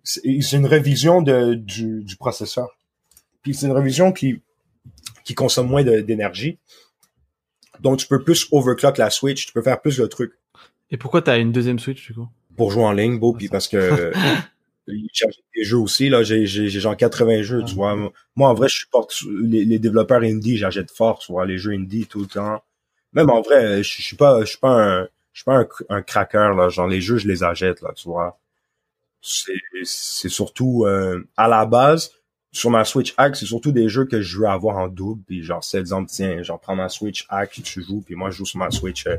c'est 0.04 0.56
une 0.56 0.66
révision 0.66 1.22
de, 1.22 1.54
du, 1.54 2.02
du 2.02 2.16
processeur. 2.16 2.68
Puis 3.42 3.54
c'est 3.54 3.66
une 3.66 3.72
révision 3.72 4.12
qui, 4.12 4.42
qui 5.24 5.34
consomme 5.34 5.68
moins 5.68 5.82
d'énergie. 5.82 6.58
Donc 7.80 7.98
tu 7.98 8.06
peux 8.06 8.22
plus 8.22 8.46
overclock 8.52 8.98
la 8.98 9.10
Switch, 9.10 9.46
tu 9.46 9.52
peux 9.52 9.62
faire 9.62 9.80
plus 9.80 9.96
de 9.96 10.06
trucs. 10.06 10.34
Et 10.90 10.96
pourquoi 10.96 11.22
t'as 11.22 11.38
une 11.38 11.52
deuxième 11.52 11.78
Switch 11.78 12.06
du 12.06 12.14
coup? 12.14 12.28
Pour 12.56 12.70
jouer 12.72 12.84
en 12.84 12.92
ligne, 12.92 13.18
beau, 13.18 13.32
puis 13.32 13.48
parce 13.48 13.68
que 13.68 14.12
j'achète 15.12 15.44
des 15.54 15.64
jeux 15.64 15.78
aussi 15.78 16.08
là, 16.08 16.22
j'ai 16.22 16.46
j'ai 16.46 16.68
genre 16.68 16.96
80 16.96 17.42
jeux, 17.42 17.62
tu 17.64 17.74
vois. 17.74 17.94
Moi 17.94 18.48
en 18.48 18.54
vrai, 18.54 18.68
je 18.68 18.80
supporte 18.80 19.14
les, 19.30 19.64
les 19.64 19.78
développeurs 19.78 20.22
indie, 20.22 20.56
j'achète 20.56 20.90
fort, 20.90 21.20
tu 21.20 21.32
vois, 21.32 21.46
les 21.46 21.58
jeux 21.58 21.72
indie 21.72 22.06
tout 22.06 22.20
le 22.20 22.26
temps. 22.26 22.62
Même 23.12 23.30
en 23.30 23.40
vrai, 23.40 23.82
je, 23.82 24.02
suis 24.02 24.16
pas 24.16 24.40
je 24.40 24.46
suis 24.46 24.58
pas 24.58 24.70
un 24.70 25.08
je 25.32 25.40
suis 25.40 25.44
pas 25.44 25.58
un, 25.58 25.68
un 25.88 26.02
cracker 26.02 26.54
là, 26.56 26.68
genre 26.68 26.88
les 26.88 27.00
jeux 27.00 27.18
je 27.18 27.28
les 27.28 27.42
achète 27.42 27.80
là, 27.82 27.92
tu 27.94 28.08
vois. 28.08 28.38
C'est 29.22 30.28
surtout 30.28 30.84
euh, 30.86 31.26
à 31.36 31.46
la 31.46 31.66
base 31.66 32.12
sur 32.52 32.70
ma 32.70 32.84
Switch 32.84 33.14
Hack, 33.16 33.36
c'est 33.36 33.46
surtout 33.46 33.70
des 33.70 33.88
jeux 33.88 34.06
que 34.06 34.20
je 34.20 34.38
veux 34.38 34.46
avoir 34.48 34.78
en 34.78 34.88
double, 34.88 35.22
puis 35.26 35.42
genre 35.44 35.62
c'est 35.62 35.78
exemple 35.78 36.10
tiens, 36.10 36.42
genre 36.42 36.58
prends 36.58 36.74
ma 36.74 36.88
Switch 36.88 37.24
Hack, 37.28 37.60
tu 37.62 37.82
joues, 37.82 38.02
puis 38.04 38.16
moi 38.16 38.30
je 38.30 38.38
joue 38.38 38.44
sur 38.44 38.58
ma 38.58 38.70
Switch. 38.70 39.06
Euh, 39.06 39.16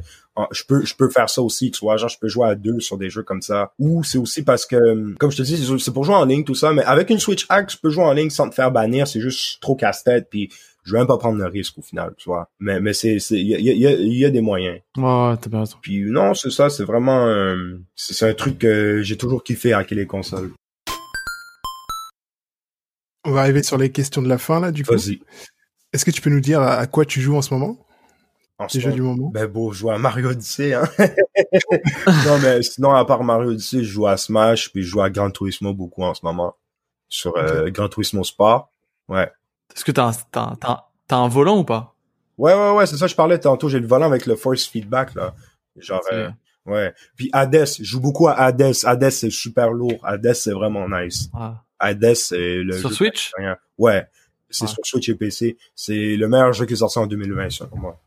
je 0.52 0.64
peux 0.66 0.84
je 0.84 0.96
peux 0.96 1.10
faire 1.10 1.30
ça 1.30 1.42
aussi, 1.42 1.72
tu 1.72 1.80
vois, 1.80 1.96
genre 1.96 2.10
je 2.10 2.20
peux 2.20 2.28
jouer 2.28 2.50
à 2.50 2.56
deux 2.56 2.80
sur 2.82 2.98
des 2.98 3.10
jeux 3.10 3.24
comme 3.24 3.42
ça. 3.42 3.72
Ou 3.80 4.04
c'est 4.04 4.18
aussi 4.18 4.44
parce 4.44 4.66
que 4.66 5.14
comme 5.16 5.32
je 5.32 5.38
te 5.38 5.44
dis, 5.44 5.80
c'est 5.80 5.94
pour 5.94 6.04
jouer 6.04 6.16
en 6.16 6.26
ligne 6.26 6.44
tout 6.44 6.56
ça, 6.56 6.74
mais 6.74 6.84
avec 6.84 7.10
une 7.10 7.20
Switch 7.20 7.46
Hack, 7.48 7.68
tu 7.68 7.78
peux 7.78 7.90
jouer 7.90 8.04
en 8.04 8.14
ligne 8.14 8.30
sans 8.30 8.50
te 8.50 8.56
faire 8.56 8.72
bannir, 8.72 9.08
c'est 9.08 9.22
juste 9.22 9.62
trop 9.62 9.76
casse-tête, 9.76 10.28
puis 10.30 10.50
je 10.84 10.94
veux 10.94 10.98
même 10.98 11.08
pas 11.08 11.18
prendre 11.18 11.38
le 11.38 11.46
risque 11.46 11.78
au 11.78 11.82
final, 11.82 12.14
tu 12.18 12.28
vois. 12.28 12.50
Mais 12.60 12.82
mais 12.82 12.94
c'est 12.94 13.20
c'est 13.20 13.40
il 13.40 13.48
y 13.48 13.56
a, 13.56 13.60
y, 13.60 13.88
a, 13.88 13.92
y 13.92 14.26
a 14.26 14.30
des 14.30 14.42
moyens. 14.42 14.80
Ouais, 14.98 15.38
t'as 15.40 15.50
bien 15.50 15.60
raison. 15.60 15.78
Puis 15.82 16.02
non, 16.02 16.34
c'est 16.34 16.50
ça, 16.50 16.70
c'est 16.70 16.84
vraiment 16.84 17.28
euh, 17.28 17.80
c'est 17.96 18.30
un 18.30 18.34
truc 18.34 18.60
que 18.60 19.02
j'ai 19.04 19.16
toujours 19.16 19.44
kiffé 19.44 19.72
hacker 19.74 19.98
les 19.98 20.08
consoles. 20.08 20.52
On 23.26 23.32
va 23.32 23.42
arriver 23.42 23.64
sur 23.64 23.78
les 23.78 23.92
questions 23.92 24.22
de 24.22 24.28
la 24.30 24.38
fin 24.38 24.60
là 24.60 24.72
du 24.72 24.84
coup. 24.84 24.94
Vas-y. 24.94 25.22
Est-ce 25.94 26.06
que 26.06 26.12
tu 26.12 26.22
peux 26.22 26.30
nous 26.30 26.40
dire 26.40 26.62
à 26.62 26.88
quoi 26.88 27.06
tu 27.06 27.22
joues 27.22 27.36
en 27.36 27.42
ce 27.42 27.54
moment? 27.54 27.78
En 28.58 28.68
ce 28.70 28.80
jeux 28.80 28.92
du 28.92 29.02
moment. 29.02 29.30
Ben 29.34 29.48
beau, 29.48 29.72
je 29.72 29.80
joue 29.80 29.90
à 29.92 29.98
Mario 29.98 30.30
Odyssey, 30.30 30.74
hein. 30.74 30.84
non, 32.28 32.38
mais 32.42 32.62
sinon, 32.62 32.92
à 32.94 33.04
part 33.06 33.24
Mario 33.24 33.50
Odyssey, 33.52 33.80
je 33.84 33.92
joue 33.92 34.06
à 34.08 34.18
Smash, 34.18 34.72
puis 34.72 34.84
je 34.84 34.88
joue 34.90 35.02
à 35.02 35.10
Gran 35.10 35.32
Turismo 35.32 35.74
beaucoup 35.74 36.04
en 36.04 36.14
ce 36.14 36.22
moment. 36.24 36.56
Sur 37.10 37.36
euh, 37.38 37.70
Gran 37.72 37.90
Turismo 37.90 38.24
Sport. 38.24 38.70
Ouais. 39.10 39.30
Est-ce 39.76 39.84
que 39.84 39.92
t'as 39.92 40.06
un, 40.06 40.12
t'as, 40.32 40.42
un- 40.42 40.56
t'as, 40.56 40.72
un- 40.72 40.82
t'as 41.08 41.18
un 41.18 41.28
volant 41.28 41.58
ou 41.60 41.64
pas? 41.64 41.96
Ouais, 42.38 42.54
ouais, 42.54 42.72
ouais, 42.72 42.86
c'est 42.86 42.98
ça, 42.98 43.08
je 43.08 43.16
parlais 43.16 43.40
tantôt, 43.40 43.68
j'ai 43.68 43.80
le 43.80 43.88
volant 43.88 44.06
avec 44.06 44.26
le 44.28 44.36
force 44.36 44.66
feedback, 44.66 45.16
là. 45.16 45.34
Genre, 45.78 46.02
euh, 46.12 46.30
ouais. 46.68 46.94
Puis 47.16 47.30
Hades, 47.34 47.66
je 47.80 47.84
joue 47.84 48.00
beaucoup 48.00 48.28
à 48.28 48.34
Hades. 48.34 48.74
Hades, 48.84 49.10
c'est 49.10 49.30
super 49.32 49.72
lourd. 49.72 50.00
Hades, 50.04 50.34
c'est 50.34 50.52
vraiment 50.54 50.88
nice. 50.88 51.30
Ah. 51.34 51.64
Hades, 51.82 52.14
c'est 52.16 52.58
le 52.58 52.74
Sur 52.78 52.90
jeu 52.90 52.96
Switch? 52.96 53.32
Rien. 53.38 53.58
Ouais. 53.78 54.06
C'est 54.50 54.66
Ah. 54.66 54.68
sur 54.68 54.86
Switch 54.86 55.10
et 55.10 55.16
PC. 55.16 55.58
C'est 55.76 56.16
le 56.16 56.28
meilleur 56.28 56.54
jeu 56.54 56.66
qui 56.66 56.74
est 56.74 56.78
sorti 56.78 57.00
en 57.00 57.08
2020, 57.08 57.50
selon 57.50 57.76
moi. 57.78 58.02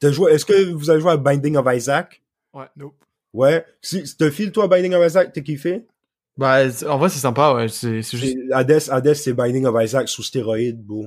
T'as 0.00 0.10
joué, 0.12 0.32
est-ce 0.32 0.44
que 0.44 0.72
vous 0.72 0.90
avez 0.90 1.00
joué 1.00 1.12
à 1.12 1.16
Binding 1.16 1.56
of 1.56 1.66
Isaac? 1.74 2.22
Ouais, 2.52 2.66
nope. 2.76 2.94
Ouais. 3.32 3.64
Si, 3.82 4.02
t'as 4.16 4.30
fil, 4.30 4.52
toi, 4.52 4.68
Binding 4.68 4.94
of 4.94 5.06
Isaac, 5.06 5.32
t'as 5.32 5.40
kiffé? 5.40 5.86
Bah, 6.36 6.64
en 6.88 6.98
vrai, 6.98 7.08
c'est 7.08 7.18
sympa, 7.18 7.54
ouais. 7.54 7.68
C'est, 7.68 8.02
c'est 8.02 8.16
juste. 8.18 8.36
Hades, 8.52 8.82
Hades, 8.90 9.14
c'est 9.14 9.32
Binding 9.32 9.64
of 9.66 9.82
Isaac 9.82 10.08
sous 10.08 10.22
stéroïde, 10.22 10.82
beau. 10.84 11.06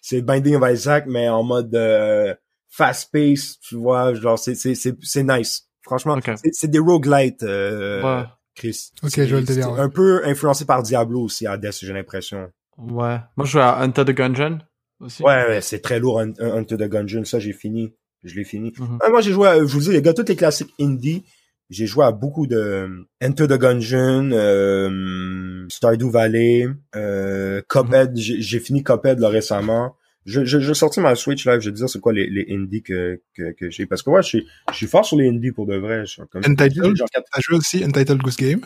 C'est 0.00 0.22
Binding 0.22 0.54
of 0.56 0.70
Isaac, 0.72 1.04
mais 1.06 1.28
en 1.28 1.42
mode, 1.42 1.74
euh, 1.74 2.34
fast 2.68 3.10
pace, 3.12 3.58
tu 3.60 3.74
vois, 3.74 4.14
genre, 4.14 4.38
c'est, 4.38 4.54
c'est, 4.54 4.74
c'est, 4.74 4.94
c'est 5.02 5.22
nice. 5.24 5.68
Franchement, 5.82 6.18
c'est 6.52 6.70
des 6.70 6.78
roguelites, 6.78 7.42
euh, 7.42 8.02
ouais. 8.22 8.26
Chris. 8.58 8.90
Ok, 9.02 9.12
je 9.16 9.22
vois 9.30 9.40
le 9.40 9.46
délire, 9.46 9.68
un 9.72 9.88
peu 9.88 10.20
influencé 10.26 10.64
par 10.66 10.82
Diablo 10.82 11.22
aussi, 11.22 11.46
Hades, 11.46 11.70
j'ai 11.80 11.92
l'impression. 11.92 12.50
Ouais. 12.76 13.18
Moi, 13.36 13.46
je 13.46 13.52
joue 13.52 13.58
à 13.60 13.80
Hunter 13.80 14.04
the 14.04 14.10
Gungeon 14.10 14.58
aussi. 15.00 15.22
Ouais, 15.22 15.46
ouais, 15.48 15.60
c'est 15.60 15.80
très 15.80 15.98
lourd, 15.98 16.20
Un- 16.20 16.32
Un- 16.38 16.58
Hunter 16.58 16.76
the 16.76 16.88
Gungeon, 16.88 17.24
ça, 17.24 17.38
j'ai 17.38 17.52
fini. 17.52 17.94
Je 18.24 18.34
l'ai 18.34 18.44
fini. 18.44 18.72
Mhm. 18.78 18.98
Ah, 19.00 19.10
moi, 19.10 19.20
j'ai 19.20 19.32
joué 19.32 19.48
à, 19.48 19.58
je 19.58 19.62
vous 19.64 19.80
dis, 19.80 19.90
les 19.92 20.02
gars, 20.02 20.12
tous 20.12 20.24
les 20.28 20.36
classiques 20.36 20.72
indie. 20.80 21.24
J'ai 21.70 21.86
joué 21.86 22.04
à 22.04 22.12
beaucoup 22.12 22.46
de 22.46 22.56
euh, 22.56 22.88
Enter 23.22 23.46
the 23.46 23.58
Gungeon, 23.58 24.30
euh, 24.32 25.66
Stardew 25.68 26.08
Valley, 26.10 26.66
euh, 26.96 27.60
Cuphead. 27.68 28.16
J'ai 28.16 28.58
fini 28.60 28.82
Cuphead 28.82 29.18
là 29.20 29.28
récemment. 29.28 29.94
Je, 30.28 30.44
je, 30.44 30.58
je 30.60 30.72
sorti 30.74 31.00
ma 31.00 31.14
Switch 31.14 31.46
live. 31.46 31.60
Je 31.60 31.70
vais 31.70 31.72
te 31.72 31.78
dire 31.78 31.88
c'est 31.88 32.00
quoi 32.00 32.12
les, 32.12 32.28
les 32.28 32.46
indies 32.50 32.82
que, 32.82 33.20
que, 33.34 33.52
que 33.52 33.70
j'ai? 33.70 33.86
Parce 33.86 34.02
que 34.02 34.10
ouais, 34.10 34.22
je 34.22 34.28
suis, 34.28 34.46
je 34.70 34.76
suis 34.76 34.86
fort 34.86 35.04
sur 35.04 35.16
les 35.16 35.28
indies 35.28 35.52
pour 35.52 35.66
de 35.66 35.76
vrai. 35.76 36.04
Je 36.04 36.22
comme, 36.22 36.42
Untitled? 36.44 36.96
T'as 36.96 37.40
joué 37.40 37.56
aussi 37.56 37.82
Untitled 37.82 38.18
Goose 38.18 38.36
Game? 38.36 38.60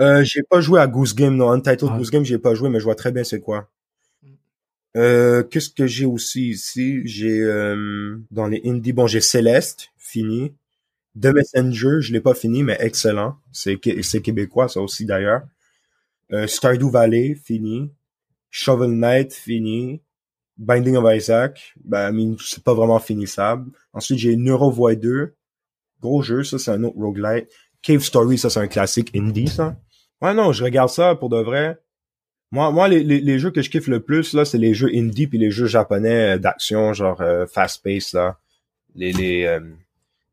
Euh, 0.00 0.22
j'ai 0.22 0.42
pas 0.42 0.60
joué 0.60 0.80
à 0.80 0.86
Goose 0.86 1.14
Game, 1.14 1.36
non. 1.36 1.50
Untitled 1.50 1.90
Ah. 1.94 1.96
Goose 1.96 2.10
Game, 2.10 2.24
j'ai 2.24 2.38
pas 2.38 2.54
joué, 2.54 2.68
mais 2.68 2.78
je 2.78 2.84
vois 2.84 2.94
très 2.94 3.10
bien 3.10 3.24
c'est 3.24 3.40
quoi. 3.40 3.70
Euh, 4.96 5.42
qu'est-ce 5.42 5.70
que 5.70 5.86
j'ai 5.86 6.04
aussi 6.04 6.50
ici? 6.50 7.00
J'ai, 7.06 7.40
euh, 7.40 8.16
dans 8.30 8.46
les 8.46 8.60
indies, 8.64 8.92
bon, 8.92 9.06
j'ai 9.06 9.20
Céleste, 9.22 9.88
fini. 9.96 10.52
The 11.20 11.26
Messenger, 11.26 12.00
je 12.00 12.12
l'ai 12.12 12.20
pas 12.20 12.34
fini, 12.34 12.62
mais 12.62 12.76
excellent. 12.80 13.36
C'est, 13.50 13.76
qué- 13.78 14.02
c'est 14.02 14.20
québécois, 14.20 14.68
ça 14.68 14.80
aussi, 14.80 15.04
d'ailleurs. 15.06 15.42
Euh, 16.32 16.46
Stardew 16.46 16.90
Valley, 16.90 17.34
fini. 17.34 17.90
Shovel 18.50 18.90
Knight, 18.90 19.32
fini. 19.32 20.00
Binding 20.56 20.96
of 20.96 21.04
Isaac, 21.12 21.74
ben, 21.84 22.10
I 22.10 22.12
mean, 22.12 22.36
c'est 22.38 22.62
pas 22.62 22.74
vraiment 22.74 23.00
finissable. 23.00 23.70
Ensuite, 23.92 24.18
j'ai 24.18 24.36
Neurovoid 24.36 24.94
2. 24.94 25.34
Gros 26.00 26.22
jeu, 26.22 26.44
ça, 26.44 26.58
c'est 26.58 26.70
un 26.70 26.84
autre 26.84 26.96
roguelite. 26.96 27.48
Cave 27.82 28.02
Story, 28.02 28.38
ça, 28.38 28.50
c'est 28.50 28.60
un 28.60 28.68
classique 28.68 29.10
indie, 29.16 29.48
ça. 29.48 29.76
Ouais, 30.22 30.32
non, 30.32 30.52
je 30.52 30.64
regarde 30.64 30.90
ça 30.90 31.14
pour 31.14 31.28
de 31.28 31.40
vrai. 31.40 31.78
Moi, 32.52 32.70
moi, 32.70 32.88
les, 32.88 33.02
les, 33.02 33.20
les 33.20 33.38
jeux 33.38 33.50
que 33.50 33.62
je 33.62 33.70
kiffe 33.70 33.88
le 33.88 34.00
plus, 34.00 34.32
là, 34.32 34.44
c'est 34.44 34.58
les 34.58 34.74
jeux 34.74 34.90
indie 34.94 35.26
puis 35.26 35.38
les 35.38 35.50
jeux 35.50 35.66
japonais 35.66 36.34
euh, 36.34 36.38
d'action, 36.38 36.92
genre 36.92 37.20
euh, 37.20 37.46
fast 37.46 37.82
pace, 37.82 38.12
là. 38.12 38.38
Les, 38.94 39.12
les 39.12 39.44
euh, 39.44 39.60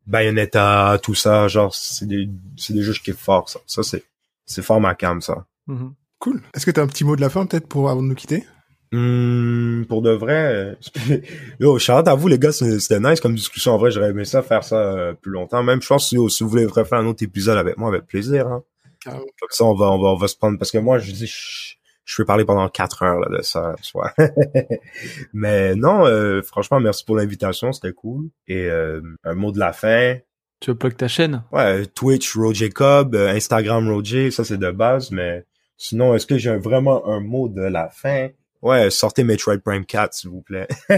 Bayonetta, 0.05 0.99
tout 1.01 1.15
ça, 1.15 1.47
genre, 1.47 1.73
c'est 1.73 2.05
des, 2.05 2.29
c'est 2.57 2.73
des 2.73 2.83
jeux 2.83 2.91
que 2.91 2.99
je 2.99 3.03
kiffe 3.03 3.17
fort, 3.17 3.49
ça. 3.49 3.59
Ça, 3.65 3.81
c'est, 3.81 4.03
c'est 4.45 4.61
fort 4.61 4.79
ma 4.79 4.93
cam, 4.93 5.19
ça. 5.19 5.45
Mhm. 5.67 5.93
Cool. 6.19 6.43
Est-ce 6.53 6.67
que 6.67 6.71
t'as 6.71 6.83
un 6.83 6.87
petit 6.87 7.03
mot 7.03 7.15
de 7.15 7.21
la 7.21 7.29
fin 7.31 7.47
peut-être 7.47 7.67
pour 7.67 7.89
avant 7.89 8.03
de 8.03 8.07
nous 8.07 8.15
quitter? 8.15 8.45
Hum, 8.93 9.85
pour 9.87 10.01
de 10.01 10.11
vrai, 10.11 10.53
euh, 10.53 10.75
yo, 11.59 11.79
shout 11.79 11.93
à 12.07 12.13
vous 12.15 12.27
les 12.27 12.37
gars, 12.37 12.51
c'est- 12.51 12.79
c'était 12.79 12.99
nice 12.99 13.21
comme 13.21 13.35
discussion. 13.35 13.71
En 13.73 13.77
vrai, 13.77 13.89
j'aurais 13.91 14.09
aimé 14.09 14.25
ça 14.25 14.41
faire 14.43 14.63
ça 14.65 14.75
euh, 14.93 15.13
plus 15.13 15.31
longtemps. 15.31 15.63
Même, 15.63 15.81
je 15.81 15.87
pense 15.87 16.09
si, 16.09 16.17
si 16.29 16.43
vous 16.43 16.49
voulez 16.49 16.65
refaire 16.65 16.99
un 16.99 17.05
autre 17.05 17.23
épisode 17.23 17.57
avec 17.57 17.77
moi, 17.77 17.87
avec 17.89 18.05
plaisir. 18.05 18.47
Hein. 18.47 18.63
Carrément. 19.03 19.23
Comme 19.39 19.49
ça, 19.49 19.63
on 19.65 19.75
va, 19.75 19.91
on 19.91 19.97
va, 20.01 20.09
on 20.09 20.15
va 20.17 20.27
se 20.27 20.35
prendre 20.35 20.57
parce 20.59 20.71
que 20.71 20.77
moi, 20.77 20.99
je 20.99 21.11
dis, 21.11 21.25
je, 21.25 21.75
je 22.03 22.15
peux 22.17 22.25
parler 22.25 22.43
pendant 22.45 22.67
quatre 22.67 23.01
heures 23.03 23.19
là, 23.19 23.37
de 23.37 23.41
ça, 23.41 23.75
tu 23.81 23.91
vois. 23.93 24.11
Mais 25.33 25.75
non, 25.75 26.05
euh, 26.05 26.41
franchement, 26.41 26.79
merci 26.79 27.05
pour 27.05 27.15
l'invitation, 27.15 27.71
c'était 27.71 27.93
cool. 27.93 28.29
Et 28.47 28.65
euh, 28.69 29.01
un 29.23 29.33
mot 29.35 29.51
de 29.51 29.59
la 29.59 29.73
fin. 29.73 30.17
Tu 30.59 30.69
veux 30.71 30.77
plug 30.77 30.95
ta 30.95 31.07
chaîne? 31.07 31.43
Ouais, 31.51 31.85
Twitch, 31.87 32.35
Ro 32.35 32.53
Jacob, 32.53 33.15
euh, 33.15 33.29
Instagram, 33.29 33.89
Roger, 33.89 34.29
ça 34.31 34.43
c'est 34.43 34.57
de 34.59 34.69
base, 34.69 35.09
mais 35.11 35.45
sinon, 35.77 36.13
est-ce 36.13 36.27
que 36.27 36.37
j'ai 36.37 36.55
vraiment 36.57 37.07
un 37.07 37.19
mot 37.19 37.49
de 37.49 37.61
la 37.61 37.89
fin? 37.89 38.27
Ouais, 38.61 38.91
sortez 38.91 39.23
Metroid 39.23 39.57
Prime 39.57 39.85
4, 39.85 40.13
s'il 40.13 40.29
vous 40.29 40.41
plaît. 40.41 40.67
Je 40.89 40.95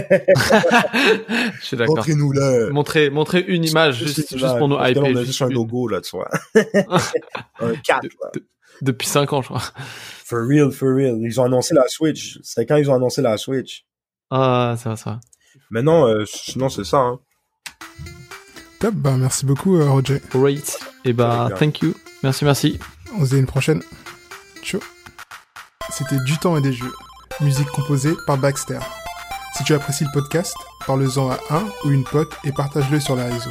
suis 1.62 1.76
d'accord. 1.76 1.96
Montrez-nous 1.96 2.32
là. 2.32 2.70
Montrer, 2.70 3.08
montrer 3.08 3.40
une 3.40 3.64
image 3.64 4.04
juste, 4.04 4.36
juste 4.36 4.58
pour 4.58 4.68
nous 4.68 4.76
hyper. 4.76 5.02
On 5.02 5.16
a 5.16 5.24
juste 5.24 5.40
un 5.40 5.48
logo 5.48 5.88
là, 5.88 6.02
tu 6.02 6.16
vois. 6.16 6.28
un 7.60 7.74
4, 7.74 8.02
là. 8.22 8.30
Depuis 8.82 9.08
5 9.08 9.32
ans, 9.32 9.40
je 9.40 9.48
crois. 9.48 9.62
For 10.24 10.46
real, 10.46 10.70
for 10.72 10.88
real. 10.94 11.16
Ils 11.22 11.40
ont 11.40 11.44
annoncé 11.44 11.74
la 11.74 11.88
Switch. 11.88 12.38
C'était 12.42 12.66
quand 12.66 12.76
ils 12.76 12.90
ont 12.90 12.94
annoncé 12.94 13.22
la 13.22 13.38
Switch? 13.38 13.86
Ah, 14.30 14.74
ça 14.78 14.90
va, 14.90 14.96
ça 14.96 15.10
va. 15.10 15.20
Mais 15.70 15.82
non, 15.82 16.06
euh, 16.06 16.24
sinon 16.26 16.68
c'est 16.68 16.84
ça. 16.84 16.98
Hein. 16.98 17.20
Top, 18.80 18.94
bah 18.94 19.16
merci 19.16 19.46
beaucoup 19.46 19.76
euh, 19.76 19.88
Roger. 19.88 20.20
Great. 20.30 20.78
Et 21.04 21.12
bah, 21.12 21.46
Très 21.46 21.48
bien. 21.48 21.56
thank 21.56 21.80
you. 21.80 21.94
Merci, 22.22 22.44
merci. 22.44 22.78
On 23.18 23.24
se 23.24 23.30
dit 23.30 23.40
une 23.40 23.46
prochaine. 23.46 23.82
Ciao. 24.62 24.80
C'était 25.90 26.18
Du 26.24 26.36
temps 26.38 26.56
et 26.56 26.60
des 26.60 26.72
jeux. 26.72 26.92
Musique 27.40 27.68
composée 27.68 28.14
par 28.26 28.38
Baxter. 28.38 28.78
Si 29.56 29.64
tu 29.64 29.74
apprécies 29.74 30.04
le 30.04 30.12
podcast, 30.12 30.54
parle-en 30.86 31.30
à 31.30 31.38
un 31.50 31.64
ou 31.84 31.90
une 31.90 32.04
pote 32.04 32.32
et 32.44 32.52
partage-le 32.52 33.00
sur 33.00 33.16
les 33.16 33.24
réseaux. 33.24 33.50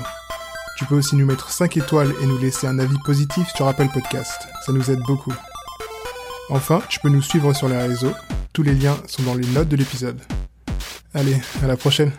Tu 0.78 0.86
peux 0.86 0.96
aussi 0.96 1.16
nous 1.16 1.26
mettre 1.26 1.50
5 1.50 1.78
étoiles 1.78 2.14
et 2.22 2.26
nous 2.26 2.38
laisser 2.38 2.66
un 2.66 2.80
avis 2.80 2.98
positif 3.06 3.48
sur 3.56 3.68
Apple 3.68 3.90
Podcast. 3.94 4.48
Ça 4.66 4.72
nous 4.72 4.90
aide 4.90 5.02
beaucoup. 5.02 5.34
Enfin, 6.50 6.82
tu 6.88 7.00
peux 7.00 7.10
nous 7.10 7.22
suivre 7.22 7.54
sur 7.54 7.68
les 7.68 7.78
réseaux. 7.78 8.14
Tous 8.54 8.64
les 8.64 8.74
liens 8.74 8.98
sont 9.08 9.24
dans 9.24 9.36
les 9.36 9.48
notes 9.48 9.70
de 9.70 9.76
l'épisode. 9.76 10.20
Allez, 11.14 11.40
à 11.62 11.68
la 11.68 11.76
prochaine. 11.76 12.12